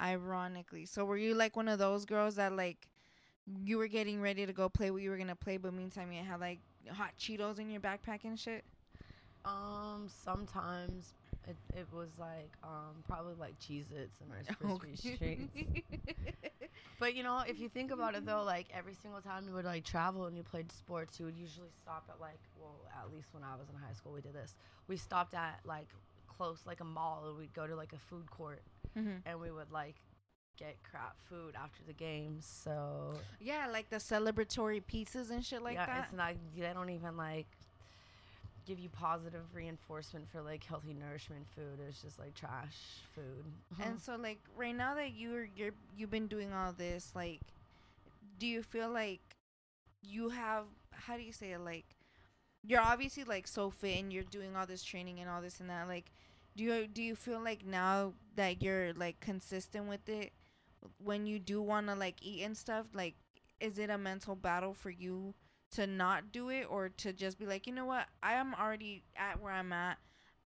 ironically. 0.00 0.86
So 0.86 1.04
were 1.04 1.16
you 1.16 1.34
like 1.34 1.56
one 1.56 1.68
of 1.68 1.78
those 1.78 2.04
girls 2.04 2.36
that 2.36 2.52
like 2.52 2.88
you 3.64 3.78
were 3.78 3.88
getting 3.88 4.20
ready 4.20 4.46
to 4.46 4.52
go 4.52 4.68
play 4.68 4.90
what 4.90 5.02
you 5.02 5.10
were 5.10 5.18
gonna 5.18 5.36
play 5.36 5.56
but 5.56 5.72
meantime 5.72 6.12
you 6.12 6.22
had 6.22 6.40
like 6.40 6.60
hot 6.92 7.12
cheetos 7.18 7.58
in 7.58 7.70
your 7.70 7.80
backpack 7.80 8.24
and 8.24 8.38
shit? 8.38 8.64
Um, 9.44 10.08
sometimes 10.08 11.14
it, 11.48 11.56
it 11.76 11.86
was 11.92 12.08
like 12.18 12.50
um 12.64 13.02
probably 13.06 13.34
like 13.38 13.58
Cheez 13.60 13.84
Its 13.92 14.20
and 14.20 14.30
Rice 14.32 14.46
Krispie 14.60 15.18
treats. 15.18 15.82
But 16.98 17.14
you 17.14 17.22
know, 17.22 17.42
if 17.46 17.58
you 17.60 17.68
think 17.68 17.90
about 17.90 18.14
it 18.14 18.24
though, 18.24 18.42
like 18.42 18.66
every 18.72 18.94
single 18.94 19.20
time 19.20 19.46
you 19.46 19.54
would 19.54 19.64
like 19.66 19.84
travel 19.84 20.24
and 20.26 20.36
you 20.36 20.42
played 20.42 20.72
sports, 20.72 21.20
you 21.20 21.26
would 21.26 21.36
usually 21.36 21.68
stop 21.82 22.04
at 22.08 22.20
like 22.20 22.38
well, 22.58 22.80
at 23.02 23.12
least 23.14 23.28
when 23.32 23.42
I 23.42 23.54
was 23.56 23.68
in 23.68 23.76
high 23.76 23.92
school 23.92 24.12
we 24.12 24.20
did 24.22 24.34
this. 24.34 24.54
We 24.88 24.96
stopped 24.96 25.34
at 25.34 25.60
like 25.64 25.88
close, 26.26 26.60
like 26.66 26.80
a 26.80 26.84
mall, 26.84 27.24
and 27.28 27.36
we'd 27.38 27.52
go 27.54 27.66
to 27.66 27.76
like 27.76 27.92
a 27.92 27.98
food 27.98 28.30
court, 28.30 28.62
Mhm. 28.96 29.20
and 29.26 29.40
we 29.40 29.50
would 29.50 29.70
like 29.70 29.96
get 30.58 30.76
crap 30.82 31.16
food 31.28 31.54
after 31.54 31.82
the 31.86 31.92
games. 31.92 32.46
So 32.46 33.12
Yeah, 33.40 33.66
like 33.70 33.90
the 33.90 33.96
celebratory 33.96 34.82
pizzas 34.82 35.30
and 35.30 35.44
shit 35.44 35.62
like 35.62 35.74
yeah, 35.74 35.86
that. 35.86 36.04
it's 36.04 36.12
not. 36.14 36.32
They 36.56 36.72
don't 36.72 36.88
even 36.90 37.16
like 37.18 37.46
give 38.66 38.78
you 38.78 38.88
positive 38.88 39.42
reinforcement 39.54 40.28
for 40.30 40.42
like 40.42 40.64
healthy 40.64 40.94
nourishment 40.94 41.46
food. 41.54 41.78
It's 41.88 42.02
just 42.02 42.18
like 42.18 42.34
trash 42.34 42.76
food. 43.14 43.44
And 43.80 43.96
mm-hmm. 43.96 43.98
so 43.98 44.16
like 44.16 44.40
right 44.56 44.74
now 44.76 44.94
that 44.94 45.14
you're 45.16 45.48
you're 45.56 45.72
you've 45.96 46.10
been 46.10 46.26
doing 46.26 46.52
all 46.52 46.72
this, 46.72 47.12
like 47.14 47.40
do 48.38 48.46
you 48.46 48.62
feel 48.62 48.90
like 48.90 49.20
you 50.02 50.28
have 50.30 50.64
how 50.92 51.16
do 51.16 51.22
you 51.22 51.32
say 51.32 51.52
it 51.52 51.60
like 51.60 51.84
you're 52.62 52.80
obviously 52.80 53.24
like 53.24 53.46
so 53.46 53.70
fit 53.70 53.98
and 53.98 54.12
you're 54.12 54.24
doing 54.24 54.56
all 54.56 54.66
this 54.66 54.82
training 54.82 55.20
and 55.20 55.28
all 55.28 55.40
this 55.40 55.60
and 55.60 55.70
that 55.70 55.88
like 55.88 56.10
do 56.56 56.64
you 56.64 56.86
do 56.86 57.02
you 57.02 57.14
feel 57.14 57.40
like 57.42 57.64
now 57.64 58.12
that 58.34 58.62
you're 58.62 58.92
like 58.94 59.18
consistent 59.20 59.88
with 59.88 60.08
it 60.08 60.32
when 61.02 61.26
you 61.26 61.38
do 61.38 61.60
want 61.60 61.86
to 61.86 61.94
like 61.94 62.16
eat 62.22 62.42
and 62.42 62.56
stuff 62.56 62.86
like 62.94 63.14
is 63.60 63.78
it 63.78 63.90
a 63.90 63.98
mental 63.98 64.34
battle 64.34 64.74
for 64.74 64.90
you 64.90 65.34
to 65.72 65.86
not 65.86 66.32
do 66.32 66.48
it 66.48 66.64
or 66.70 66.88
to 66.88 67.12
just 67.12 67.38
be 67.38 67.46
like 67.46 67.66
you 67.66 67.72
know 67.72 67.84
what 67.84 68.06
i 68.22 68.34
am 68.34 68.54
already 68.54 69.02
at 69.16 69.40
where 69.40 69.52
i'm 69.52 69.72
at 69.72 69.98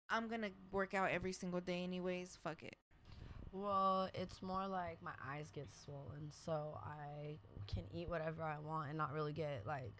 i'm 0.08 0.28
gonna 0.28 0.50
work 0.72 0.94
out 0.94 1.10
every 1.10 1.32
single 1.32 1.60
day 1.60 1.82
anyways 1.84 2.36
fuck 2.42 2.62
it 2.62 2.76
Well, 3.52 4.08
it's 4.14 4.42
more 4.42 4.66
like 4.68 5.02
my 5.02 5.10
eyes 5.28 5.50
get 5.52 5.66
swollen, 5.84 6.30
so 6.44 6.78
I 6.84 7.36
can 7.66 7.82
eat 7.92 8.08
whatever 8.08 8.44
I 8.44 8.58
want 8.60 8.90
and 8.90 8.96
not 8.96 9.12
really 9.12 9.32
get 9.32 9.66
like 9.66 9.92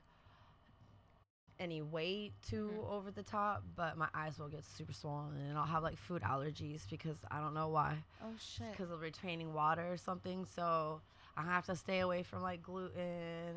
any 1.59 1.83
weight 1.83 2.33
too 2.49 2.71
Mhm. 2.71 2.91
over 2.91 3.11
the 3.11 3.25
top, 3.25 3.65
but 3.77 3.97
my 3.99 4.09
eyes 4.15 4.39
will 4.39 4.49
get 4.49 4.65
super 4.65 4.93
swollen 4.93 5.37
and 5.37 5.59
I'll 5.59 5.67
have 5.67 5.83
like 5.83 5.99
food 5.99 6.23
allergies 6.23 6.89
because 6.89 7.19
I 7.31 7.41
don't 7.41 7.55
know 7.55 7.69
why. 7.69 8.05
oh 8.23 8.37
shit 8.39 8.71
Because 8.71 8.91
of 8.93 9.01
retaining 9.01 9.53
water 9.53 9.93
or 9.93 9.97
something. 9.97 10.47
So 10.47 11.03
I 11.41 11.45
have 11.55 11.67
to 11.67 11.77
stay 11.77 12.01
away 12.01 12.23
from 12.23 12.43
like 12.43 12.63
gluten 12.63 13.01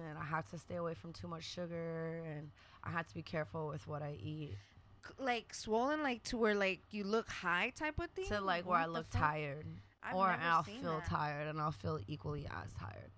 and 0.10 0.18
I 0.20 0.24
have 0.24 0.50
to 0.52 0.58
stay 0.58 0.75
away 0.75 0.94
from 0.94 1.12
too 1.13 1.28
much 1.28 1.44
sugar 1.44 2.24
and 2.36 2.50
I 2.84 2.90
have 2.92 3.08
to 3.08 3.13
be 3.13 3.22
careful 3.22 3.68
with 3.68 3.88
what 3.88 4.02
I 4.02 4.16
eat 4.24 4.56
like 5.20 5.54
swollen 5.54 6.02
like 6.02 6.24
to 6.24 6.38
where 6.38 6.56
like 6.56 6.80
you 6.92 7.04
look 7.04 7.30
high 7.30 7.74
type 7.78 8.00
of 8.00 8.10
thing 8.12 8.25
to 8.28 8.40
like 8.40 8.66
where 8.66 8.78
I 8.78 8.82
What 8.82 8.88
the 8.88 8.94
look 8.94 9.08
fuck? 9.12 9.22
tired. 9.22 9.66
I've 10.02 10.16
or 10.16 10.38
I'll 10.42 10.63
feel 10.63 11.00
that. 11.00 11.10
tired 11.10 11.48
and 11.48 11.60
I'll 11.60 11.72
feel 11.72 12.00
equally 12.08 12.46
as 12.46 12.72
tired. 12.80 13.12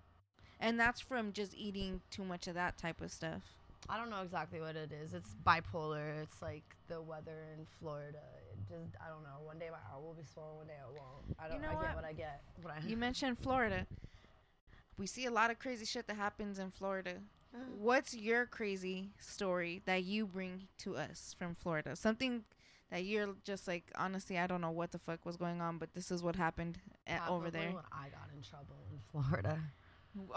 and 0.60 0.78
that's 0.80 1.00
from 1.00 1.32
just 1.32 1.54
eating 1.54 2.00
too 2.10 2.24
much 2.24 2.48
of 2.48 2.54
that 2.54 2.76
type 2.76 3.00
of 3.00 3.10
stuff 3.12 3.42
I 3.88 3.96
don't 3.98 4.10
know 4.10 4.22
exactly 4.22 4.60
what 4.60 4.74
it 4.74 4.90
is. 4.90 5.14
It's 5.14 5.36
bipolar. 5.46 6.20
It's 6.20 6.42
like 6.42 6.64
the 6.88 7.00
weather 7.00 7.38
in 7.56 7.64
Florida. 7.78 8.18
It 8.50 8.58
just 8.68 8.96
I 9.00 9.08
don't 9.10 9.22
know. 9.22 9.44
One 9.44 9.60
day 9.60 9.68
my 9.70 9.76
eye 9.76 9.96
will 10.00 10.14
be 10.14 10.24
swollen, 10.34 10.56
one 10.56 10.66
day 10.66 10.72
it 10.72 10.92
won't. 10.92 11.36
I 11.38 11.46
don't. 11.46 11.62
know 11.62 11.68
I 11.70 11.74
what? 11.74 11.84
get 11.86 11.94
what 11.94 12.04
I 12.04 12.12
get. 12.12 12.42
What 12.62 12.74
I 12.74 12.80
you 12.88 12.96
mentioned 13.06 13.38
florida 13.38 13.86
we 14.98 15.06
see 15.06 15.26
a 15.26 15.30
lot 15.30 15.50
of 15.50 15.58
crazy 15.58 15.84
shit 15.84 16.06
that 16.06 16.16
happens 16.16 16.58
in 16.58 16.70
florida. 16.70 17.14
What's 17.78 18.14
your 18.14 18.44
crazy 18.44 19.12
story 19.18 19.80
that 19.86 20.04
you 20.04 20.26
bring 20.26 20.68
to 20.78 20.96
us 20.96 21.34
from 21.38 21.54
florida? 21.54 21.96
Something 21.96 22.44
that 22.90 23.04
you're 23.04 23.34
just 23.44 23.66
like 23.66 23.90
honestly 23.96 24.38
i 24.38 24.46
don't 24.46 24.60
know 24.60 24.70
what 24.70 24.92
the 24.92 24.98
fuck 24.98 25.26
was 25.26 25.36
going 25.36 25.60
on 25.60 25.76
but 25.76 25.92
this 25.94 26.12
is 26.12 26.22
what 26.22 26.36
happened 26.36 26.78
at, 27.06 27.22
over 27.28 27.50
there. 27.50 27.70
When 27.70 27.82
I 27.92 28.08
got 28.08 28.28
in 28.34 28.42
trouble 28.42 28.76
in 28.92 29.00
Florida. 29.10 29.58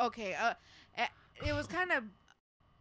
okay 0.02 0.34
uh 0.34 0.54
eh, 0.98 1.08
it 1.46 1.54
was 1.54 1.68
kind 1.68 1.92
of 1.92 2.04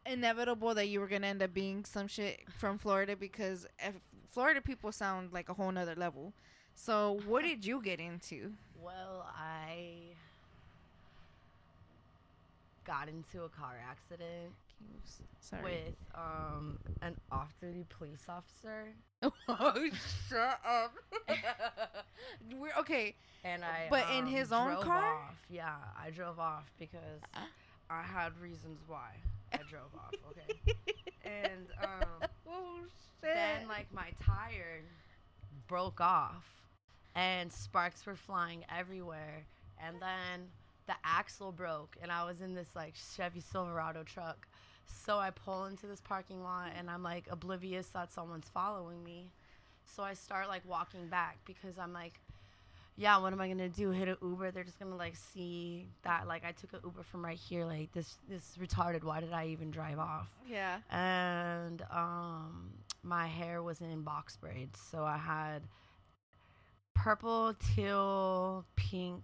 inevitable 0.07 0.75
that 0.75 0.89
you 0.89 1.01
were 1.01 1.07
gonna 1.07 1.27
end 1.27 1.43
up 1.43 1.53
being 1.53 1.85
some 1.85 2.09
shit 2.09 2.41
from 2.57 2.79
florida 2.79 3.15
because 3.15 3.67
if 3.79 3.95
florida 4.29 4.61
people 4.61 4.93
sound 4.93 5.33
like 5.33 5.49
a 5.49 5.55
whole 5.55 5.73
nother 5.73 5.95
level. 5.95 6.33
So 6.75 7.19
what 7.27 7.43
did 7.43 7.67
you 7.67 7.83
get 7.83 7.99
into? 7.99 8.53
Well, 8.81 9.27
I 9.37 10.15
got 12.89 13.07
into 13.09 13.45
a 13.45 13.49
car 13.51 13.77
accident 13.89 14.51
sorry 15.41 15.63
with 15.63 15.95
um 16.15 16.79
an 17.03 17.15
off-duty 17.31 17.85
police 17.91 18.25
officer, 18.29 18.87
oh 19.49 19.89
shut 20.29 20.59
up 20.67 20.95
we're 22.57 22.73
okay 22.79 23.15
and 23.45 23.63
I. 23.63 23.89
But 23.91 24.07
in 24.17 24.25
um, 24.25 24.27
his 24.27 24.53
own 24.53 24.71
drove 24.73 24.85
car? 24.85 25.15
Off. 25.15 25.35
Yeah, 25.51 25.75
I 26.03 26.11
drove 26.11 26.39
off 26.39 26.71
because 26.79 27.21
Uh. 27.35 27.41
I 27.91 28.03
had 28.03 28.39
reasons 28.41 28.79
why 28.87 29.11
I 29.53 29.59
drove 29.69 29.95
off. 29.95 30.15
Okay, 30.31 30.75
and 31.25 31.67
um. 31.83 32.29
oh 32.49 32.79
shit 32.81 33.35
then 33.35 33.69
like 33.69 33.93
my 33.93 34.11
tire 34.25 34.83
broke 35.67 36.01
off 36.01 36.45
and 37.15 37.53
sparks 37.53 38.07
were 38.07 38.15
flying 38.17 38.65
everywhere 38.75 39.45
and 39.85 39.97
then 40.01 40.49
the 40.89 40.95
axle 41.05 41.53
broke 41.53 41.97
and 42.03 42.11
i 42.11 42.25
was 42.25 42.41
in 42.41 42.55
this 42.55 42.75
like 42.75 42.95
chevy 43.15 43.41
silverado 43.41 44.03
truck. 44.03 44.49
So 45.05 45.19
i 45.19 45.31
pull 45.31 45.67
into 45.67 45.87
this 45.87 46.01
parking 46.01 46.43
lot 46.43 46.73
and 46.77 46.91
i'm 46.91 47.03
like 47.05 47.27
oblivious 47.31 47.87
that 47.89 48.13
someone's 48.13 48.49
following 48.53 49.05
me. 49.05 49.31
So 49.85 50.03
i 50.03 50.15
start 50.15 50.49
like 50.49 50.63
walking 50.67 51.07
back 51.07 51.39
because 51.47 51.79
i'm 51.79 51.93
like 51.93 52.15
yeah 52.97 53.19
what 53.19 53.33
am 53.33 53.41
i 53.41 53.47
gonna 53.49 53.69
do? 53.69 53.91
Hit 53.91 54.09
an 54.09 54.17
uber? 54.23 54.51
They're 54.51 54.65
just 54.65 54.79
gonna 54.81 54.97
like 54.97 55.15
see 55.15 55.87
that 56.03 56.27
like 56.27 56.45
i 56.45 56.53
took 56.53 56.73
an 56.73 56.81
uber 56.83 57.03
from 57.03 57.25
right 57.25 57.39
here 57.39 57.65
like 57.65 57.93
this 57.93 58.17
this 58.29 58.57
retarded 58.61 59.05
why 59.05 59.21
did 59.21 59.33
i 59.33 59.47
even 59.49 59.71
drive 59.71 59.99
off? 59.99 60.29
Yeah. 60.51 60.79
And 60.91 61.83
um 61.93 62.73
my 63.03 63.27
hair 63.27 63.63
was 63.63 63.81
in 63.83 64.03
box 64.03 64.37
braids. 64.37 64.81
So 64.91 65.05
i 65.05 65.19
had 65.19 65.63
purple 66.95 67.55
teal 67.75 68.65
pink 68.75 69.23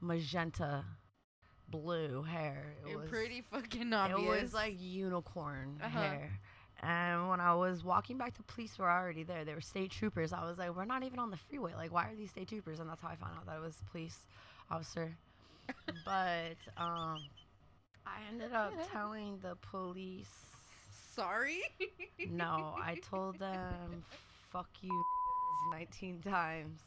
magenta 0.00 0.84
blue 1.68 2.22
hair. 2.22 2.74
It 2.90 2.96
was 2.96 3.08
pretty 3.08 3.40
fucking 3.42 3.92
obvious 3.92 4.18
it 4.18 4.42
was 4.44 4.54
like 4.54 4.74
unicorn 4.78 5.80
Uh-huh. 5.82 5.98
hair. 5.98 6.30
And 6.82 7.28
when 7.28 7.40
i 7.40 7.54
was 7.54 7.82
walking 7.84 8.18
back 8.18 8.36
the 8.36 8.42
police 8.44 8.78
were 8.78 8.90
already 8.90 9.22
there. 9.24 9.44
They 9.44 9.54
were 9.54 9.60
state 9.60 9.90
troopers. 9.90 10.32
I 10.32 10.44
was 10.48 10.58
like 10.58 10.74
we're 10.76 10.84
not 10.84 11.02
even 11.02 11.18
on 11.18 11.30
the 11.30 11.36
freeway. 11.36 11.74
Like 11.74 11.92
why 11.92 12.04
are 12.10 12.14
these 12.16 12.30
state 12.30 12.48
troopers? 12.48 12.78
And 12.80 12.88
that's 12.88 13.02
how 13.02 13.08
i 13.08 13.16
found 13.16 13.32
out 13.38 13.46
that 13.46 13.56
it 13.56 13.62
was 13.62 13.76
police 13.90 14.18
officer. 14.70 15.16
But 16.04 16.56
um 16.76 17.22
i 18.06 18.18
ended 18.30 18.52
up 18.52 18.72
telling 18.92 19.38
the 19.42 19.56
police 19.70 20.28
sorry? 21.14 21.62
No, 22.30 22.74
I 22.78 22.96
told 23.10 23.38
them, 23.38 24.04
fuck 24.52 24.68
you 24.82 24.90
19 25.72 26.20
times 26.22 26.80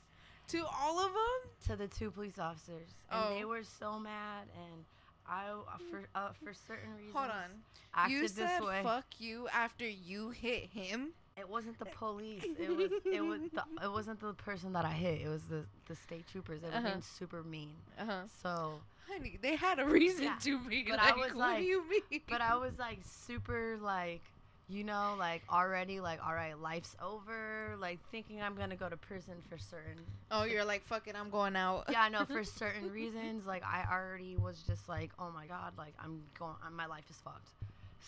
to 0.49 0.65
all 0.81 0.99
of 0.99 1.11
them 1.13 1.51
to 1.67 1.75
the 1.75 1.87
two 1.87 2.11
police 2.11 2.39
officers. 2.39 2.89
And 3.11 3.35
they 3.37 3.43
Oh. 3.43 3.47
were 3.47 3.63
so 3.63 3.99
mad. 3.99 4.47
And 4.55 4.85
I, 5.27 5.47
uh, 5.49 5.77
for, 5.91 6.03
uh, 6.15 6.29
for 6.43 6.53
certain 6.53 6.95
reasons, 6.95 7.15
hold 7.15 7.29
on 7.31 7.63
acted 7.93 8.13
you 8.15 8.21
this 8.23 8.33
said 8.33 8.61
way. 8.61 8.81
fuck 8.83 9.05
you 9.19 9.47
after 9.49 9.87
you 9.87 10.29
hit 10.31 10.65
him 10.69 11.09
It 11.37 11.47
wasn't 11.47 11.77
the 11.79 11.85
police. 11.85 12.43
It 12.43 12.75
was, 12.75 12.91
it 13.05 13.21
was, 13.21 13.39
the, 13.53 13.63
it 13.83 13.91
wasn't 13.91 14.19
the 14.19 14.33
person 14.33 14.73
that 14.73 14.83
I 14.85 14.91
hit. 14.91 15.21
It 15.21 15.29
was 15.29 15.43
the, 15.43 15.65
the 15.87 15.95
state 15.95 16.25
troopers. 16.27 16.61
They 16.61 16.67
were 16.69 16.75
Uh-huh. 16.75 16.87
being 16.89 17.01
super 17.01 17.43
mean. 17.43 17.69
uh-huh 17.97 18.23
So, 18.41 18.81
honey 19.07 19.37
they 19.41 19.55
had 19.55 19.79
a 19.79 19.85
reason 19.85 20.25
Yeah, 20.25 20.35
to 20.41 20.59
be 20.67 20.83
but 20.83 20.97
like 20.97 21.13
I 21.13 21.17
was 21.17 21.33
like, 21.35 21.51
what 21.53 21.57
do 21.57 21.63
you 21.63 21.89
mean 21.89 22.21
but 22.27 22.41
I 22.41 22.55
was 22.57 22.77
like 22.77 22.99
super 23.03 23.77
like 23.81 24.21
you 24.69 24.83
know 24.83 25.15
like 25.17 25.41
already 25.51 25.99
like 25.99 26.19
all 26.25 26.33
right 26.33 26.59
life's 26.61 26.95
over 27.03 27.75
like 27.79 27.97
thinking 28.11 28.39
I'm 28.41 28.55
gonna 28.55 28.75
go 28.75 28.87
to 28.87 28.95
prison 28.97 29.33
for 29.49 29.57
certain 29.57 29.97
oh 30.29 30.43
you're 30.43 30.63
like 30.63 30.83
fuck 30.83 31.07
it 31.07 31.15
i'm 31.19 31.31
going 31.31 31.55
out. 31.55 31.85
Yeah 31.89 32.03
I 32.03 32.09
know 32.09 32.23
for 32.25 32.43
certain 32.61 32.91
reasons 32.91 33.47
like 33.47 33.63
I 33.63 33.85
already 33.91 34.37
was 34.37 34.63
just 34.67 34.87
like 34.87 35.11
oh 35.19 35.31
my 35.33 35.47
god 35.47 35.73
like 35.77 35.93
I'm 35.99 36.21
going 36.37 36.55
my 36.71 36.85
life 36.85 37.05
is 37.09 37.17
fucked. 37.23 37.49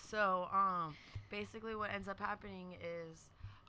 So 0.10 0.48
um 0.54 0.96
basically 1.32 1.76
what 1.76 1.92
ends 1.94 2.08
up 2.08 2.20
happening 2.20 2.76
is 2.80 3.18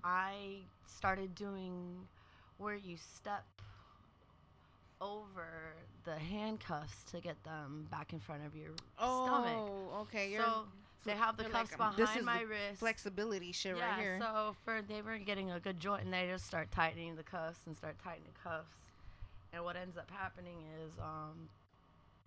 I 0.05 0.59
started 0.87 1.35
doing 1.35 1.97
where 2.59 2.75
you 2.75 2.97
step 2.97 3.45
over 5.01 5.75
the 6.05 6.15
handcuffs 6.15 7.03
to 7.05 7.21
get 7.21 7.43
them 7.45 7.87
back 7.91 8.13
in 8.13 8.21
front 8.21 8.45
of 8.47 8.55
your 8.55 8.71
oh 8.99 9.27
stomach. 9.27 9.57
Oh, 9.57 10.01
okay 10.03 10.31
you're 10.31 10.43
so 10.43 10.65
they 11.05 11.13
have 11.13 11.37
the 11.37 11.45
you're 11.45 11.53
cuffs 11.53 11.73
like, 11.73 11.81
um, 11.81 11.95
this 11.97 12.15
is 12.17 12.25
my 12.25 12.41
the 12.41 12.47
wrist. 12.47 12.79
flexibility 12.79 13.53
shit 13.53 13.77
yeah, 13.77 13.91
right 13.91 14.01
here 14.01 14.19
so 14.21 14.55
for 14.65 14.83
they 14.83 15.03
were 15.03 15.19
getting 15.19 15.51
a 15.51 15.61
good 15.61 15.81
joint, 15.81 16.05
and 16.05 16.13
they 16.13 16.29
just 16.31 16.47
start 16.47 16.71
tightening 16.71 17.17
the 17.17 17.23
cuffs 17.23 17.59
and 17.67 17.77
start 17.77 17.97
tightening 18.03 18.33
cuffs. 18.43 18.71
And 19.53 19.65
what 19.65 19.77
ends 19.77 19.97
up 19.99 20.11
happening 20.11 20.57
is, 20.83 20.93
um, 21.01 21.49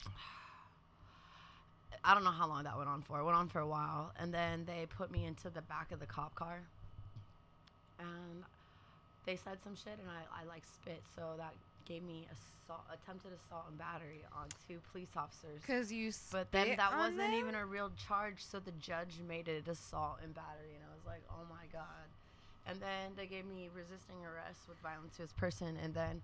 I 2.03 2.13
don't 2.13 2.23
know 2.23 2.31
how 2.31 2.47
long 2.47 2.63
that 2.65 2.77
went 2.77 2.89
on 2.89 3.01
for. 3.01 3.19
It 3.19 3.23
went 3.23 3.37
on 3.37 3.47
for 3.47 3.59
a 3.59 3.67
while, 3.67 4.11
and 4.19 4.33
then 4.33 4.65
they 4.65 4.85
put 4.85 5.09
me 5.11 5.25
into 5.25 5.49
the 5.49 5.61
back 5.61 5.91
of 5.91 5.99
the 5.99 6.05
cop 6.05 6.35
car, 6.35 6.59
and 7.99 8.43
they 9.25 9.35
said 9.37 9.57
some 9.63 9.75
shit, 9.75 9.97
and 9.99 10.09
I, 10.09 10.41
I 10.41 10.45
like 10.45 10.63
spit, 10.65 11.01
so 11.15 11.33
that 11.37 11.53
gave 11.85 12.03
me 12.03 12.27
assault, 12.31 12.81
attempted 12.93 13.31
assault 13.33 13.65
and 13.69 13.77
battery 13.77 14.21
on 14.35 14.47
two 14.67 14.79
police 14.91 15.09
officers. 15.15 15.61
because 15.61 15.91
you 15.91 16.11
But 16.31 16.51
then 16.51 16.75
that 16.77 16.95
wasn't 16.97 17.17
them? 17.17 17.33
even 17.33 17.55
a 17.55 17.65
real 17.65 17.91
charge, 18.07 18.37
so 18.39 18.59
the 18.59 18.71
judge 18.81 19.19
made 19.27 19.47
it 19.47 19.67
assault 19.67 20.17
and 20.23 20.33
battery, 20.33 20.73
and 20.75 20.83
I 20.83 20.93
was 20.95 21.05
like, 21.05 21.21
oh 21.29 21.45
my 21.49 21.65
god. 21.71 22.07
And 22.67 22.79
then 22.81 23.11
they 23.15 23.27
gave 23.27 23.45
me 23.45 23.69
resisting 23.75 24.17
arrest 24.25 24.61
with 24.67 24.77
violence 24.79 25.15
to 25.17 25.21
his 25.21 25.31
person. 25.33 25.77
And 25.83 25.93
then 25.93 26.21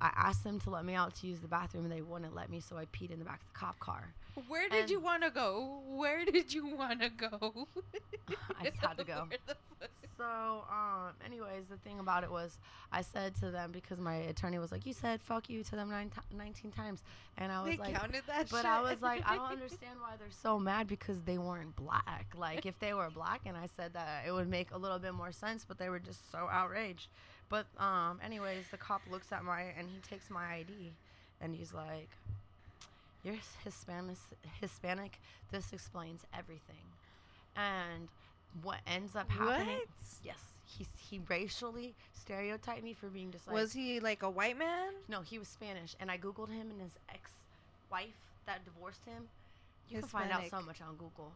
I 0.00 0.10
asked 0.16 0.42
them 0.42 0.58
to 0.60 0.70
let 0.70 0.84
me 0.86 0.94
out 0.94 1.14
to 1.16 1.26
use 1.26 1.40
the 1.40 1.48
bathroom, 1.48 1.84
and 1.84 1.92
they 1.92 2.00
wouldn't 2.00 2.34
let 2.34 2.48
me, 2.50 2.60
so 2.60 2.78
I 2.78 2.86
peed 2.86 3.10
in 3.10 3.18
the 3.18 3.24
back 3.26 3.40
of 3.42 3.52
the 3.52 3.58
cop 3.58 3.78
car. 3.80 4.08
Where 4.48 4.68
did 4.70 4.80
And- 4.82 4.90
you 4.90 4.98
want 5.00 5.22
to 5.22 5.30
go? 5.30 5.82
Where 5.86 6.24
did 6.24 6.52
you 6.54 6.66
want 6.74 7.00
to 7.02 7.10
go? 7.10 7.68
I 8.60 8.64
just 8.70 8.78
had 8.82 8.96
to 8.98 9.04
go. 9.04 9.28
Where 10.16 10.26
the 10.28 10.32
fuck- 10.34 10.68
So, 10.68 10.74
um, 10.74 11.12
anyways, 11.24 11.66
the 11.68 11.76
thing 11.78 11.98
about 11.98 12.24
it 12.24 12.30
was, 12.30 12.58
I 12.92 13.02
said 13.02 13.34
to 13.36 13.50
them 13.50 13.72
because 13.72 13.98
my 13.98 14.14
attorney 14.14 14.58
was 14.58 14.70
like, 14.72 14.86
"You 14.86 14.92
said 14.92 15.22
fuck 15.22 15.48
you 15.50 15.62
to 15.64 15.76
them 15.76 15.90
nine 15.90 16.10
ti 16.10 16.20
19 16.36 16.70
times," 16.72 17.02
and 17.36 17.50
I 17.52 17.62
was 17.62 17.70
They 17.72 17.76
like, 17.76 17.94
counted 17.94 18.22
that 18.26 18.48
But 18.50 18.58
shit. 18.58 18.66
I 18.66 18.80
was 18.80 19.02
like, 19.02 19.22
I 19.28 19.36
don't 19.36 19.50
understand 19.52 20.00
why 20.00 20.16
they're 20.16 20.30
so 20.30 20.58
mad 20.58 20.86
because 20.86 21.22
they 21.22 21.38
weren't 21.38 21.74
black. 21.76 22.26
Like, 22.36 22.66
if 22.66 22.78
they 22.78 22.94
were 22.94 23.10
black, 23.10 23.40
and 23.46 23.56
I 23.56 23.66
said 23.76 23.92
that, 23.94 24.26
it 24.26 24.32
would 24.32 24.48
make 24.48 24.70
a 24.72 24.78
little 24.78 24.98
bit 24.98 25.14
more 25.14 25.32
sense. 25.32 25.64
But 25.66 25.78
they 25.78 25.88
were 25.88 25.98
just 26.00 26.30
so 26.30 26.48
outraged. 26.50 27.08
But 27.48 27.66
um, 27.78 28.20
anyways, 28.22 28.68
the 28.70 28.78
cop 28.78 29.02
looks 29.10 29.30
at 29.32 29.44
my 29.44 29.62
and 29.62 29.88
he 29.88 29.98
takes 30.08 30.30
my 30.30 30.44
ID, 30.54 30.92
and 31.40 31.54
he's 31.54 31.72
like, 31.74 32.08
"You're 33.22 33.36
Hispanic. 33.64 34.16
Hispanic. 34.60 35.20
This 35.50 35.72
explains 35.72 36.24
everything." 36.32 36.84
And 37.56 38.08
what 38.62 38.78
ends 38.86 39.16
up 39.16 39.30
happening? 39.30 39.76
What? 39.78 39.88
Yes, 40.24 40.38
he 40.66 40.86
he 40.96 41.20
racially 41.28 41.94
stereotyped 42.14 42.82
me 42.82 42.94
for 42.94 43.08
being 43.08 43.30
just 43.30 43.46
like 43.46 43.54
was 43.54 43.72
he 43.72 44.00
like 44.00 44.22
a 44.22 44.30
white 44.30 44.58
man? 44.58 44.92
no, 45.08 45.20
he 45.22 45.38
was 45.38 45.48
Spanish, 45.48 45.94
and 46.00 46.10
I 46.10 46.18
googled 46.18 46.50
him 46.50 46.70
and 46.70 46.80
his 46.80 46.92
ex-wife 47.10 48.14
that 48.46 48.64
divorced 48.64 49.04
him. 49.06 49.24
You 49.88 49.98
can 50.00 50.08
find 50.08 50.30
out 50.32 50.48
so 50.50 50.60
much 50.62 50.80
on 50.80 50.96
Google. 50.96 51.32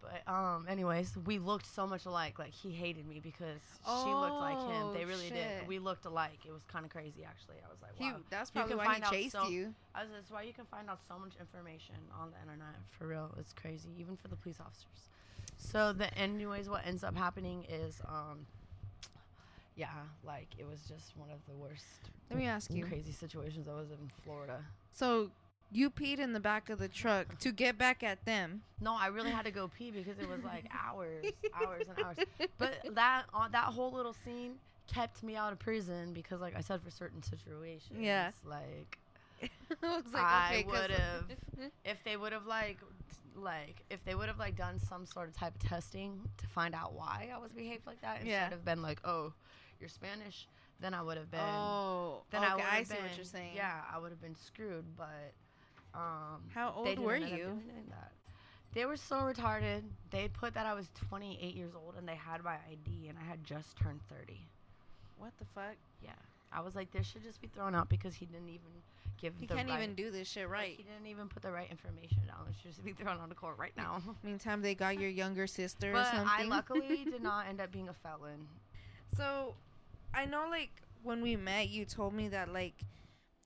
But 0.00 0.32
um, 0.32 0.66
anyways, 0.68 1.16
we 1.26 1.40
looked 1.40 1.66
so 1.66 1.84
much 1.84 2.06
alike. 2.06 2.38
Like 2.38 2.52
he 2.52 2.70
hated 2.70 3.04
me 3.08 3.18
because 3.20 3.58
she 3.84 4.10
looked 4.10 4.36
like 4.36 4.56
him. 4.56 4.82
Oh, 4.84 4.92
They 4.94 5.04
really 5.04 5.24
shit. 5.26 5.34
did. 5.34 5.66
We 5.66 5.80
looked 5.80 6.04
alike. 6.04 6.38
It 6.46 6.52
was 6.52 6.62
kind 6.72 6.84
of 6.84 6.92
crazy, 6.92 7.24
actually. 7.26 7.56
I 7.66 7.68
was 7.68 7.82
like, 7.82 7.96
He, 7.98 8.04
wow. 8.04 8.18
that's 8.30 8.50
probably 8.52 8.76
why 8.76 8.94
he 8.94 9.00
chased 9.10 9.32
so- 9.32 9.48
you. 9.48 9.74
I 9.96 10.02
was, 10.02 10.10
that's 10.14 10.30
why 10.30 10.42
you 10.42 10.52
can 10.52 10.66
find 10.66 10.88
out 10.88 11.00
so 11.08 11.18
much 11.18 11.32
information 11.40 11.96
on 12.20 12.30
the 12.30 12.36
internet. 12.40 12.76
For 12.96 13.08
real, 13.08 13.34
it's 13.40 13.52
crazy, 13.52 13.88
even 13.98 14.14
for 14.16 14.28
the 14.28 14.36
police 14.36 14.60
officers. 14.60 15.10
So 15.58 15.92
the 15.92 16.12
anyways, 16.16 16.68
what 16.68 16.86
ends 16.86 17.04
up 17.04 17.16
happening 17.16 17.64
is, 17.68 18.00
um, 18.06 18.46
yeah, 19.76 19.88
like 20.24 20.48
it 20.58 20.66
was 20.66 20.80
just 20.88 21.16
one 21.16 21.30
of 21.30 21.38
the 21.46 21.54
worst 21.54 21.84
Let 22.30 22.38
me 22.38 22.46
ask 22.46 22.70
you. 22.72 22.84
crazy 22.84 23.12
situations 23.12 23.68
I 23.68 23.74
was 23.74 23.90
in 23.90 24.10
Florida. 24.24 24.64
So 24.90 25.30
you 25.70 25.90
peed 25.90 26.18
in 26.18 26.32
the 26.32 26.40
back 26.40 26.70
of 26.70 26.78
the 26.78 26.88
truck 26.88 27.38
to 27.40 27.52
get 27.52 27.76
back 27.76 28.02
at 28.02 28.24
them. 28.24 28.62
No, 28.80 28.96
I 28.98 29.08
really 29.08 29.30
had 29.30 29.44
to 29.44 29.50
go 29.50 29.68
pee 29.68 29.90
because 29.90 30.18
it 30.18 30.28
was 30.28 30.42
like 30.42 30.64
hours, 30.86 31.26
hours 31.54 31.86
and 31.88 32.04
hours. 32.04 32.16
But 32.56 32.94
that 32.94 33.24
on 33.34 33.52
that 33.52 33.64
whole 33.66 33.92
little 33.92 34.14
scene 34.24 34.54
kept 34.92 35.22
me 35.22 35.36
out 35.36 35.52
of 35.52 35.58
prison 35.58 36.12
because, 36.14 36.40
like 36.40 36.56
I 36.56 36.60
said, 36.62 36.80
for 36.82 36.90
certain 36.90 37.22
situations, 37.22 37.98
Yeah. 38.00 38.30
like 38.44 38.98
I 39.82 39.96
was 39.96 40.04
I 40.14 40.48
okay, 40.50 40.62
'cause- 40.64 40.72
would've- 40.72 41.70
if 41.84 42.02
they 42.04 42.16
would 42.16 42.32
have 42.32 42.46
like, 42.46 42.78
like 43.36 43.82
if 43.90 44.04
they 44.04 44.14
would 44.14 44.28
have 44.28 44.38
like 44.38 44.56
done 44.56 44.78
some 44.80 45.06
sort 45.06 45.28
of 45.28 45.36
type 45.36 45.54
of 45.54 45.68
testing 45.68 46.20
to 46.38 46.46
find 46.48 46.74
out 46.74 46.92
why 46.94 47.30
I 47.34 47.38
was 47.38 47.52
behaved 47.52 47.86
like 47.86 48.00
that 48.02 48.16
instead 48.20 48.28
Yeah. 48.50 48.54
of 48.54 48.64
been 48.64 48.82
like, 48.82 49.00
oh, 49.04 49.32
you're 49.80 49.88
Spanish, 49.88 50.48
then 50.80 50.94
I 50.94 51.02
would 51.02 51.16
have 51.16 51.30
been. 51.30 51.40
oh, 51.40 52.22
then 52.30 52.42
okay, 52.42 52.50
I 52.52 52.54
would 52.54 52.62
have 52.64 52.86
see 52.86 52.94
been. 52.94 53.02
what 53.04 53.16
you're 53.16 53.24
saying. 53.24 53.52
Yeah, 53.54 53.80
I 53.92 53.98
would 53.98 54.10
have 54.10 54.20
been 54.20 54.36
screwed, 54.36 54.84
but. 54.96 55.32
Um, 55.94 56.42
How 56.54 56.72
old 56.76 56.98
were 56.98 57.16
you? 57.16 57.60
They 58.74 58.84
were 58.84 58.96
so 58.96 59.16
retarded. 59.16 59.82
They 60.10 60.28
put 60.28 60.52
that 60.54 60.66
I 60.66 60.74
was 60.74 60.88
28 61.08 61.54
years 61.54 61.72
old 61.74 61.94
and 61.96 62.06
they 62.06 62.14
had 62.14 62.44
my 62.44 62.56
ID 62.70 63.08
and 63.08 63.16
I 63.18 63.24
had 63.24 63.42
just 63.42 63.76
turned 63.78 64.00
30. 64.10 64.38
What 65.16 65.32
the 65.38 65.46
fuck? 65.54 65.74
Yeah. 66.02 66.10
I 66.52 66.60
was 66.60 66.74
like, 66.76 66.90
this 66.92 67.06
should 67.06 67.22
just 67.24 67.40
be 67.40 67.48
thrown 67.48 67.74
out 67.74 67.88
because 67.88 68.14
he 68.14 68.26
didn't 68.26 68.50
even 68.50 68.70
give 69.20 69.34
He 69.38 69.46
the 69.46 69.54
can't 69.54 69.68
right, 69.68 69.78
even 69.82 69.94
do 69.94 70.10
this 70.10 70.28
shit 70.28 70.44
like, 70.44 70.52
right. 70.52 70.74
he 70.76 70.82
didn't 70.84 71.06
even 71.06 71.28
put 71.28 71.42
the 71.42 71.50
right 71.52 71.70
information 71.70 72.18
down. 72.26 72.46
It 72.48 72.54
should 72.62 72.84
be 72.84 72.92
thrown 72.92 73.18
on 73.18 73.28
the 73.28 73.34
court 73.34 73.56
right 73.58 73.76
now. 73.76 74.00
Meantime, 74.22 74.62
they 74.62 74.74
got 74.74 74.98
your 74.98 75.10
younger 75.10 75.46
sister 75.46 75.90
or 75.90 75.94
but 75.94 76.14
I 76.14 76.44
luckily 76.44 77.04
did 77.10 77.22
not 77.22 77.46
end 77.48 77.60
up 77.60 77.70
being 77.72 77.88
a 77.88 77.92
felon. 77.94 78.46
So, 79.16 79.54
I 80.14 80.24
know 80.24 80.46
like 80.50 80.70
when 81.02 81.22
we 81.22 81.36
met, 81.36 81.68
you 81.68 81.84
told 81.84 82.14
me 82.14 82.28
that 82.28 82.52
like 82.52 82.74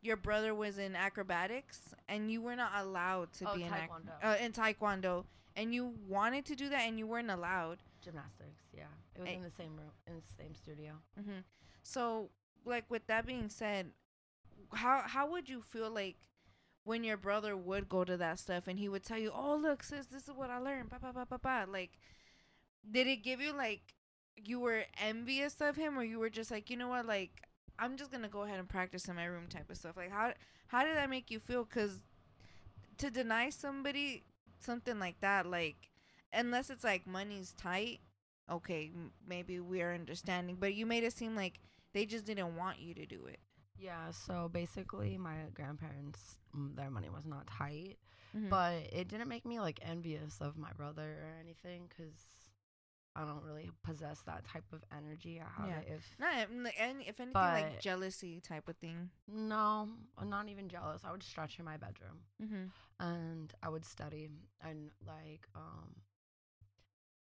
your 0.01 0.17
brother 0.17 0.55
was 0.55 0.79
in 0.79 0.97
acrobatics 0.97 1.95
and 2.09 2.31
you 2.31 2.41
were 2.43 2.57
not 2.57 2.73
allowed 2.77 3.33
to 3.35 3.49
Oh, 3.51 3.55
be 3.57 3.63
in 3.63 3.73
ac- 3.73 3.83
taekwondo. 3.89 4.25
uh, 4.25 4.37
in 4.43 4.53
taekwondo, 4.53 5.25
and 5.57 5.73
you 5.75 5.95
wanted 6.09 6.45
to 6.47 6.57
do 6.57 6.69
that 6.71 6.83
and 6.83 6.99
you 6.99 7.07
weren't 7.07 7.31
allowed. 7.31 7.79
Gymnastics, 8.03 8.65
yeah. 8.77 8.83
It 9.15 9.21
was 9.21 9.31
in 9.31 9.43
the 9.43 9.51
same 9.51 9.77
room, 9.77 9.93
in 10.09 10.15
the 10.17 10.23
same 10.43 10.55
studio. 10.57 10.95
hmm 11.17 11.39
So, 11.85 12.31
like 12.65 12.85
with 12.91 13.07
that 13.07 13.27
being 13.27 13.49
said, 13.49 13.91
how 14.75 15.03
how 15.07 15.31
would 15.31 15.49
you 15.49 15.63
feel 15.63 15.91
like 15.91 16.17
when 16.85 17.05
your 17.05 17.17
brother 17.17 17.57
would 17.57 17.89
go 17.89 18.05
to 18.05 18.17
that 18.19 18.39
stuff 18.41 18.67
and 18.69 18.79
he 18.79 18.89
would 18.89 19.05
tell 19.05 19.19
you, 19.19 19.33
"Oh, 19.35 19.57
look, 19.57 19.83
sis, 19.83 20.07
this 20.07 20.25
is 20.29 20.35
what 20.35 20.51
I 20.51 20.59
learned." 20.59 20.91
Ba 20.91 20.99
ba 21.01 21.13
ba 21.13 21.27
ba 21.29 21.39
ba. 21.39 21.67
Like, 21.71 21.93
did 22.91 23.07
it 23.07 23.23
give 23.23 23.41
you 23.41 23.53
like 23.53 23.95
you 24.37 24.61
were 24.61 24.85
envious 25.01 25.61
of 25.61 25.77
him, 25.77 25.99
or 25.99 26.05
you 26.05 26.19
were 26.19 26.31
just 26.31 26.51
like, 26.51 26.71
you 26.71 26.77
know 26.77 26.89
what, 26.89 27.07
like 27.07 27.43
I'm 27.79 27.97
just 27.97 28.11
gonna 28.11 28.29
go 28.29 28.43
ahead 28.43 28.59
and 28.59 28.69
practice 28.69 29.07
in 29.09 29.17
my 29.17 29.25
room 29.25 29.49
type 29.49 29.71
of 29.71 29.77
stuff. 29.77 29.97
Like, 29.97 30.11
how 30.11 30.33
how 30.69 30.85
did 30.85 30.97
that 30.97 31.11
make 31.11 31.31
you 31.31 31.39
feel? 31.41 31.65
Cause 31.65 32.01
to 32.99 33.11
deny 33.11 33.51
somebody 33.51 34.25
something 34.61 34.99
like 34.99 35.21
that, 35.21 35.47
like 35.47 35.91
unless 36.33 36.71
it's 36.71 36.85
like 36.85 37.07
money's 37.07 37.53
tight, 37.53 38.01
okay, 38.51 38.91
m- 38.95 39.13
maybe 39.27 39.61
we 39.61 39.83
are 39.83 39.95
understanding. 39.95 40.57
But 40.59 40.75
you 40.75 40.87
made 40.87 41.05
it 41.05 41.13
seem 41.13 41.37
like 41.37 41.59
they 41.93 42.07
just 42.07 42.25
didn't 42.25 42.57
want 42.57 42.81
you 42.81 42.95
to 42.95 43.07
do 43.07 43.27
it. 43.27 43.41
Yeah, 43.79 44.11
so 44.13 44.49
basically, 44.53 45.19
my 45.19 45.37
grandparents, 45.55 46.39
their 46.55 46.91
money 46.91 47.09
was 47.11 47.27
not 47.27 47.47
tight. 47.47 47.97
Mhm. 48.35 48.49
but 48.49 48.75
it 48.91 49.09
didn't 49.09 49.29
make 49.29 49.45
me 49.45 49.61
like 49.61 49.79
envious 49.83 50.41
of 50.41 50.57
my 50.57 50.73
brother 50.73 51.19
or 51.23 51.37
anything 51.39 51.87
because 51.87 52.17
I 53.15 53.27
don't 53.27 53.43
really 53.45 53.71
possess 53.83 54.23
that 54.23 54.45
type 54.47 54.65
of 54.73 54.83
energy. 54.91 55.39
I 55.39 55.51
have 55.61 55.69
Yeah. 55.69 55.79
it 55.81 55.89
if 55.89 56.17
not 56.19 56.73
any, 56.79 57.07
if 57.09 57.21
anything, 57.21 57.35
like 57.35 57.79
jealousy 57.81 58.41
type 58.41 58.69
of 58.69 58.77
thing. 58.79 59.11
no, 59.29 59.87
I'm 60.17 60.31
not 60.31 60.49
even 60.49 60.71
jealous. 60.71 61.03
I 61.05 61.11
would 61.13 61.23
stretch 61.23 61.59
in 61.59 61.67
my 61.67 61.77
bedroom 61.77 62.25
Mm-hmm. 62.43 62.65
and 63.01 63.53
I 63.63 63.69
would 63.69 63.85
study 63.85 64.31
and 64.63 64.91
like 65.07 65.47
um. 65.55 65.97